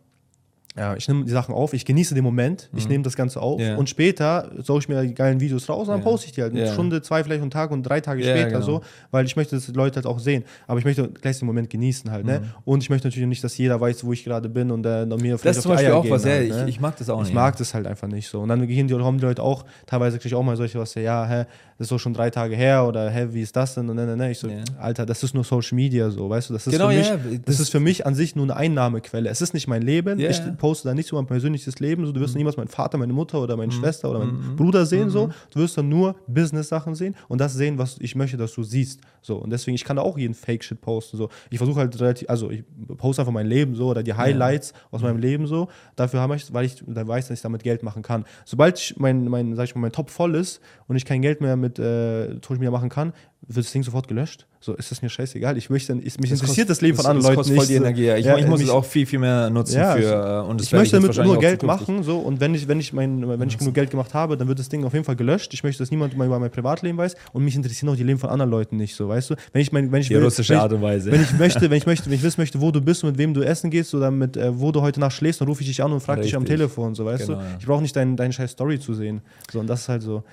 Ja, 0.77 0.97
ich 0.97 1.07
nehme 1.07 1.25
die 1.25 1.31
Sachen 1.31 1.55
auf, 1.55 1.73
ich 1.73 1.85
genieße 1.85 2.15
den 2.17 2.25
Moment, 2.25 2.69
ich 2.75 2.89
nehme 2.89 3.05
das 3.05 3.15
Ganze 3.15 3.41
auf 3.41 3.61
Ja. 3.61 3.77
und 3.77 3.89
später 3.89 4.51
suche 4.63 4.79
ich 4.81 4.89
mir 4.89 5.03
die 5.03 5.15
geilen 5.15 5.39
Videos 5.39 5.69
raus 5.69 5.83
und 5.89 5.95
dann 5.95 5.99
Ja. 6.01 6.05
poste 6.05 6.27
ich 6.27 6.33
die 6.33 6.43
halt 6.43 6.53
eine 6.53 6.65
Ja. 6.67 6.73
Stunde, 6.73 7.01
zwei 7.01 7.23
vielleicht 7.23 7.43
einen 7.43 7.51
Tag 7.53 7.71
und 7.71 7.85
drei 7.85 8.01
Tage 8.01 8.23
Ja, 8.25 8.31
später 8.31 8.51
genau. 8.51 8.61
so, 8.61 8.81
weil 9.13 9.25
ich 9.25 9.37
möchte, 9.37 9.55
dass 9.55 9.67
die 9.67 9.73
Leute 9.73 9.97
halt 9.97 10.07
auch 10.07 10.19
sehen. 10.19 10.43
Aber 10.67 10.79
ich 10.81 10.85
möchte 10.85 11.09
gleich 11.09 11.39
den 11.39 11.47
Moment 11.47 11.71
genießen 11.71 12.11
halt, 12.11 12.25
Mhm. 12.25 12.31
ne? 12.31 12.43
Und 12.65 12.83
ich 12.83 12.91
möchte 12.91 13.07
natürlich 13.07 13.29
nicht, 13.29 13.45
dass 13.45 13.57
jeder 13.57 13.81
weiß, 13.81 14.05
wo 14.05 14.13
ich 14.13 14.25
gerade 14.25 14.49
bin 14.49 14.73
und 14.73 14.85
äh, 14.85 15.07
mir 15.07 15.33
Das 15.35 15.43
vielleicht 15.43 15.59
ist 15.59 15.63
zum 15.63 15.73
auf 15.73 15.79
die 15.79 15.85
Beispiel 15.85 15.93
Eier 15.93 15.97
auch 15.99 16.11
was, 16.11 16.25
ja, 16.25 16.31
halt, 16.33 16.43
ich, 16.45 16.51
ne? 16.51 16.67
ich 16.69 16.81
mag 16.81 16.97
das 16.97 17.09
auch 17.09 17.21
Ich 17.21 17.27
nicht. 17.27 17.35
mag 17.35 17.57
das 17.57 17.73
halt 17.73 17.87
einfach 17.87 18.09
nicht 18.09 18.29
so. 18.29 18.41
Und 18.41 18.49
dann 18.49 18.67
gehen 18.67 18.89
die, 18.89 18.95
kommen 18.95 19.19
die 19.19 19.25
Leute 19.25 19.43
auch, 19.45 19.65
teilweise 19.87 20.19
kriege 20.19 20.29
ich 20.29 20.35
auch 20.35 20.43
mal 20.43 20.57
solche 20.57 20.81
was, 20.81 20.95
ja, 20.95 21.25
hä, 21.27 21.45
das 21.79 21.87
ist 21.87 21.93
doch 21.93 21.99
schon 21.99 22.15
drei 22.15 22.31
Tage 22.31 22.55
her 22.57 22.87
oder 22.87 23.11
hä, 23.11 23.29
wie 23.33 23.41
ist 23.43 23.57
das 23.57 23.75
denn? 23.75 23.89
Und 23.91 23.97
ne, 23.97 24.17
ne. 24.17 24.31
Ich 24.31 24.39
so, 24.39 24.49
Ja. 24.49 24.63
Alter, 24.79 25.07
das 25.07 25.23
ist 25.23 25.35
nur 25.35 25.45
Social 25.45 25.75
Media 25.75 26.11
so, 26.11 26.31
weißt 26.31 26.51
du, 26.51 26.55
das 26.55 26.67
ist 26.67 26.73
Genau, 26.73 26.89
für 26.91 26.97
mich, 26.97 27.09
ja, 27.09 27.17
das, 27.17 27.41
das- 27.45 27.61
ist 27.61 27.71
für 27.71 27.81
mich 27.81 28.07
an 28.07 28.15
sich 28.15 28.37
nur 28.37 28.45
eine 28.45 28.57
Einnahmequelle. 28.57 29.29
Es 29.29 29.43
ist 29.43 29.55
nicht 29.55 29.67
mein 29.69 29.83
Leben. 29.83 30.19
Ja, 30.19 30.31
ich 30.31 30.41
poste 30.59 30.89
da 30.89 30.95
nicht 30.95 31.09
so 31.09 31.17
mein 31.17 31.27
persönliches 31.27 31.79
Leben. 31.81 32.07
So, 32.07 32.13
du 32.13 32.21
Mhm. 32.21 32.25
wirst 32.25 32.37
niemals 32.37 32.57
meinen 32.57 32.69
Vater, 32.69 32.97
meine 32.99 33.13
Mutter 33.13 33.41
oder 33.41 33.57
meine 33.57 33.73
Schwester 33.73 34.11
oder 34.11 34.21
meinen 34.21 34.57
Bruder 34.57 34.87
sehen. 34.87 35.11
So, 35.11 35.31
du 35.53 35.61
wirst 35.61 35.77
dann 35.77 35.89
nur 35.89 36.15
Business-Sachen 36.29 36.95
sehen 36.95 37.15
und 37.29 37.41
das 37.41 37.55
sehen, 37.55 37.79
was 37.79 37.97
ich 37.99 38.15
möchte, 38.15 38.37
dass 38.37 38.53
du 38.55 38.63
siehst. 38.63 39.01
So 39.23 39.37
und 39.39 39.51
deswegen, 39.51 39.75
ich 39.75 39.85
kann 39.85 39.97
da 39.97 40.03
auch 40.03 40.19
jeden 40.19 40.35
Fake-Shit 40.35 40.81
posten. 40.81 41.17
So, 41.17 41.29
ich 41.51 41.59
versuche 41.59 41.81
halt 41.81 41.99
relativ, 42.01 42.29
also 42.29 42.51
ich 42.51 42.63
poste 42.99 43.23
einfach 43.23 43.33
mein 43.33 43.47
Leben 43.47 43.75
so 43.75 43.89
oder 43.89 44.03
die 44.03 44.15
Highlights 44.15 44.75
aus 44.91 45.03
meinem 45.03 45.19
Leben 45.19 45.47
so. 45.47 45.69
Dafür 45.97 46.21
habe 46.21 46.37
ich, 46.37 46.53
weil 46.53 46.67
ich 46.67 46.83
da 46.87 47.07
weiß, 47.07 47.29
dass 47.29 47.39
ich 47.39 47.43
damit 47.43 47.63
Geld 47.63 47.83
machen 47.83 48.03
kann. 48.03 48.25
Sobald 48.45 48.79
ich 48.79 48.97
mein, 48.99 49.25
mein, 49.29 49.57
sag 49.57 49.65
ich 49.65 49.75
mal, 49.75 49.81
mein 49.81 49.93
Top 49.93 50.11
voll 50.11 50.35
ist 50.35 50.61
und 50.89 50.97
ich 50.97 51.05
kein 51.05 51.23
Geld 51.23 51.41
mehr 51.41 51.57
mit 51.65 51.79
äh, 51.79 52.29
Media 52.51 52.71
machen 52.71 52.89
kann, 52.89 53.13
wird 53.47 53.67
das 53.67 53.73
Ding 53.73 53.83
sofort 53.83 54.09
gelöscht. 54.09 54.47
So 54.61 54.73
ist 54.75 54.91
das 54.91 55.03
mir 55.03 55.11
scheißegal. 55.11 55.59
Ich 55.59 55.69
möchte, 55.69 55.93
ich, 55.93 56.19
mich 56.19 56.31
Das 56.31 56.41
interessiert 56.41 56.47
kostet- 56.47 56.71
das 56.71 56.81
Leben 56.81 56.97
von 56.97 57.05
anderen 57.05 57.35
Leuten 57.37 57.51
nicht. 57.51 57.59
voll 57.59 57.67
die. 57.67 57.75
Energie. 57.75 58.09
Ich, 58.13 58.25
Ja, 58.25 58.39
ich 58.39 58.47
muss 58.47 58.61
mich- 58.61 58.69
es 58.69 58.73
auch 58.75 58.85
viel, 58.87 59.05
viel 59.05 59.19
mehr 59.19 59.51
nutzen 59.51 59.77
Ja, 59.77 59.95
für. 59.95 60.43
äh, 60.47 60.49
Und 60.51 60.63
ich 60.63 60.73
möchte 60.73 60.99
damit 60.99 61.15
nur 61.19 61.39
Geld 61.39 61.63
machen, 61.63 62.03
so 62.03 62.19
und 62.21 62.41
wenn 62.41 62.55
ich, 62.55 62.67
wenn 62.69 62.81
ich 62.81 62.95
mein, 62.95 63.29
wenn 63.39 63.47
ich 63.49 63.59
genug 63.59 63.75
Geld 63.75 63.91
gemacht 63.91 64.15
habe, 64.15 64.39
dann 64.39 64.49
wird 64.49 64.59
das 64.59 64.71
Ding 64.71 64.83
auf 64.85 64.95
jeden 64.95 65.05
Fall 65.05 65.17
gelöscht. 65.17 65.53
Ich 65.53 65.63
möchte, 65.63 65.83
dass 65.83 65.91
niemand 65.91 66.15
über 66.15 66.39
mein 66.39 66.51
Privatleben 66.51 66.97
weiß 66.97 67.15
und 67.35 67.45
mich 67.45 67.55
interessieren 67.57 67.91
auch 67.93 67.97
die 67.97 68.05
Leben 68.05 68.19
von 68.19 68.31
anderen 68.31 68.51
Leuten 68.51 68.79
nicht, 68.79 68.95
so 68.97 69.07
weißt 69.09 69.29
du. 69.31 69.35
Wenn 69.53 69.61
ich 69.61 69.71
mein, 69.73 69.93
wenn 69.93 70.01
ich 70.01 70.09
Die 70.09 70.15
will, 70.15 70.25
russische 70.25 70.55
wenn 70.55 70.61
Art 70.61 70.73
und 70.73 70.81
Weise. 70.81 71.13
wenn 71.13 71.21
ich 71.21 71.33
möchte, 71.39 71.69
wenn 71.69 71.77
ich 71.77 71.85
möchte, 71.87 72.07
wenn 72.07 72.15
ich 72.15 72.23
wissen 72.23 72.41
möchte, 72.41 72.59
wo 72.63 72.71
du 72.71 72.81
bist 72.81 73.05
und 73.05 73.11
mit 73.11 73.19
wem 73.19 73.35
du 73.35 73.43
essen 73.43 73.69
gehst 73.71 73.95
oder 73.95 74.11
mit 74.11 74.39
äh, 74.39 74.59
wo 74.59 74.73
du 74.73 74.81
heute 74.81 74.99
Nacht 75.01 75.13
schläfst, 75.17 75.43
dann 75.43 75.49
rufe 75.49 75.61
ich 75.61 75.69
dich 75.69 75.83
an 75.83 75.93
und 75.93 76.01
frage 76.01 76.23
dich 76.23 76.35
am. 76.35 76.47
Telefon, 76.47 76.95
so 76.95 77.05
weißt 77.05 77.27
Genau, 77.27 77.39
du. 77.41 77.45
Ich 77.59 77.67
brauche 77.67 77.83
nicht 77.83 77.95
deine 77.97 78.17
dein 78.17 78.33
scheiß 78.33 78.53
Story 78.53 78.79
zu 78.81 78.95
sehen, 78.95 79.21
so 79.53 79.61
und 79.61 79.67
das 79.67 79.83
ist 79.83 79.89
halt 79.91 80.01
so, 80.03 80.25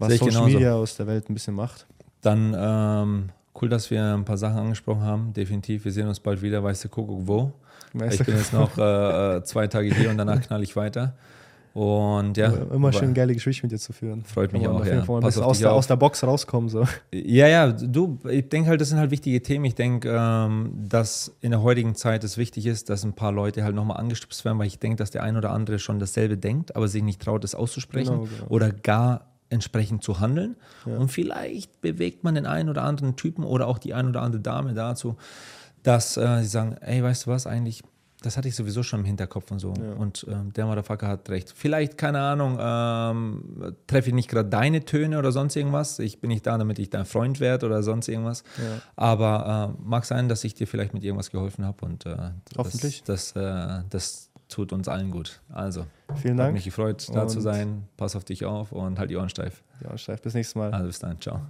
was 0.00 0.12
Social 0.12 0.28
genauso. 0.28 0.46
Media 0.46 0.74
aus 0.74 0.96
der 0.96 1.06
Welt 1.06 1.28
ein 1.30 1.34
bisschen 1.34 1.54
macht. 1.54 1.86
Dann 2.22 2.54
ähm, 2.58 3.28
cool, 3.60 3.68
dass 3.68 3.90
wir 3.90 4.14
ein 4.14 4.24
paar 4.24 4.36
Sachen 4.36 4.58
angesprochen 4.58 5.02
haben. 5.02 5.32
Definitiv. 5.32 5.84
Wir 5.84 5.92
sehen 5.92 6.08
uns 6.08 6.20
bald 6.20 6.42
wieder. 6.42 6.62
Weißt 6.62 6.84
du, 6.84 6.88
Kuckuck 6.88 7.20
wo? 7.26 7.52
Weißt 7.92 8.20
Ich 8.20 8.26
bin 8.26 8.36
jetzt 8.36 8.52
noch 8.52 8.76
äh, 8.78 9.36
äh, 9.36 9.42
zwei 9.44 9.66
Tage 9.66 9.94
hier 9.94 10.10
und 10.10 10.18
danach 10.18 10.40
knall 10.46 10.62
ich 10.62 10.76
weiter. 10.76 11.14
Und 11.72 12.36
ja, 12.36 12.48
Immer 12.48 12.92
schön 12.92 13.14
geile 13.14 13.32
Gespräche 13.32 13.62
mit 13.62 13.70
dir 13.70 13.78
zu 13.78 13.92
führen. 13.92 14.24
Freut 14.24 14.52
mich 14.52 14.66
auch, 14.66 14.80
auf 14.80 14.84
jeden 14.86 15.04
ja. 15.06 15.20
Pass 15.20 15.38
aus 15.38 15.60
der, 15.60 15.70
auf. 15.70 15.78
aus 15.78 15.86
der 15.86 15.94
Box 15.96 16.24
rauskommen, 16.24 16.68
so. 16.68 16.84
Ja, 17.12 17.46
ja, 17.46 17.70
du, 17.70 18.18
ich 18.28 18.48
denke 18.48 18.70
halt, 18.70 18.80
das 18.80 18.88
sind 18.88 18.98
halt 18.98 19.12
wichtige 19.12 19.40
Themen. 19.40 19.64
Ich 19.66 19.76
denke, 19.76 20.12
ähm, 20.12 20.72
dass 20.88 21.36
in 21.40 21.52
der 21.52 21.62
heutigen 21.62 21.94
Zeit 21.94 22.24
es 22.24 22.38
wichtig 22.38 22.66
ist, 22.66 22.90
dass 22.90 23.04
ein 23.04 23.12
paar 23.12 23.30
Leute 23.30 23.62
halt 23.62 23.76
nochmal 23.76 23.98
angestupst 23.98 24.44
werden, 24.44 24.58
weil 24.58 24.66
ich 24.66 24.80
denke, 24.80 24.96
dass 24.96 25.12
der 25.12 25.22
ein 25.22 25.36
oder 25.36 25.52
andere 25.52 25.78
schon 25.78 26.00
dasselbe 26.00 26.36
denkt, 26.36 26.74
aber 26.74 26.88
sich 26.88 27.04
nicht 27.04 27.22
traut, 27.22 27.44
das 27.44 27.54
auszusprechen 27.54 28.14
Genau, 28.14 28.22
genau. 28.24 28.46
oder 28.48 28.72
gar 28.72 29.26
entsprechend 29.50 30.02
zu 30.02 30.20
handeln. 30.20 30.56
Ja. 30.86 30.96
Und 30.96 31.10
vielleicht 31.10 31.80
bewegt 31.80 32.24
man 32.24 32.34
den 32.34 32.46
einen 32.46 32.68
oder 32.68 32.82
anderen 32.82 33.16
Typen 33.16 33.44
oder 33.44 33.66
auch 33.66 33.78
die 33.78 33.92
ein 33.92 34.08
oder 34.08 34.22
andere 34.22 34.40
Dame 34.40 34.72
dazu, 34.74 35.16
dass 35.82 36.16
äh, 36.16 36.40
sie 36.40 36.48
sagen, 36.48 36.76
ey, 36.80 37.02
weißt 37.02 37.26
du 37.26 37.30
was, 37.30 37.46
eigentlich, 37.46 37.82
das 38.22 38.36
hatte 38.36 38.48
ich 38.48 38.54
sowieso 38.54 38.82
schon 38.82 39.00
im 39.00 39.06
Hinterkopf 39.06 39.50
und 39.50 39.58
so. 39.58 39.72
Ja. 39.74 39.94
Und 39.94 40.26
ähm, 40.28 40.52
der 40.52 40.66
Motherfucker 40.66 41.08
hat 41.08 41.28
recht. 41.30 41.52
Vielleicht, 41.56 41.96
keine 41.96 42.20
Ahnung, 42.20 42.58
ähm, 42.60 43.74
treffe 43.86 44.08
ich 44.08 44.14
nicht 44.14 44.28
gerade 44.28 44.48
deine 44.48 44.84
Töne 44.84 45.18
oder 45.18 45.32
sonst 45.32 45.56
irgendwas. 45.56 45.98
Ich 45.98 46.20
bin 46.20 46.28
nicht 46.28 46.46
da, 46.46 46.58
damit 46.58 46.78
ich 46.78 46.90
dein 46.90 47.06
Freund 47.06 47.40
werde 47.40 47.66
oder 47.66 47.82
sonst 47.82 48.08
irgendwas. 48.08 48.44
Ja. 48.58 48.82
Aber 48.94 49.74
äh, 49.80 49.82
mag 49.82 50.04
sein, 50.04 50.28
dass 50.28 50.44
ich 50.44 50.54
dir 50.54 50.66
vielleicht 50.66 50.92
mit 50.92 51.02
irgendwas 51.02 51.30
geholfen 51.30 51.64
habe 51.64 51.84
und 51.84 52.04
äh, 52.06 52.16
Hoffentlich. 52.58 53.02
Das, 53.04 53.32
das, 53.32 53.80
äh, 53.80 53.84
das 53.88 54.29
tut 54.50 54.72
uns 54.72 54.88
allen 54.88 55.10
gut. 55.10 55.40
Also, 55.48 55.86
Vielen 56.16 56.34
hat 56.38 56.46
Dank. 56.46 56.54
mich 56.54 56.64
gefreut, 56.64 57.08
da 57.14 57.26
zu 57.26 57.38
Und- 57.38 57.42
sein. 57.42 57.88
Pass 57.96 58.14
auf 58.16 58.24
dich 58.24 58.44
auf 58.44 58.72
und 58.72 58.98
halt 58.98 59.10
die 59.10 59.16
Ohren 59.16 59.28
steif. 59.30 59.62
Ja, 59.82 59.96
Steif, 59.96 60.20
bis 60.20 60.34
nächstes 60.34 60.54
Mal. 60.56 60.70
Also 60.72 60.86
bis 60.86 60.98
dann, 60.98 61.18
ciao. 61.20 61.40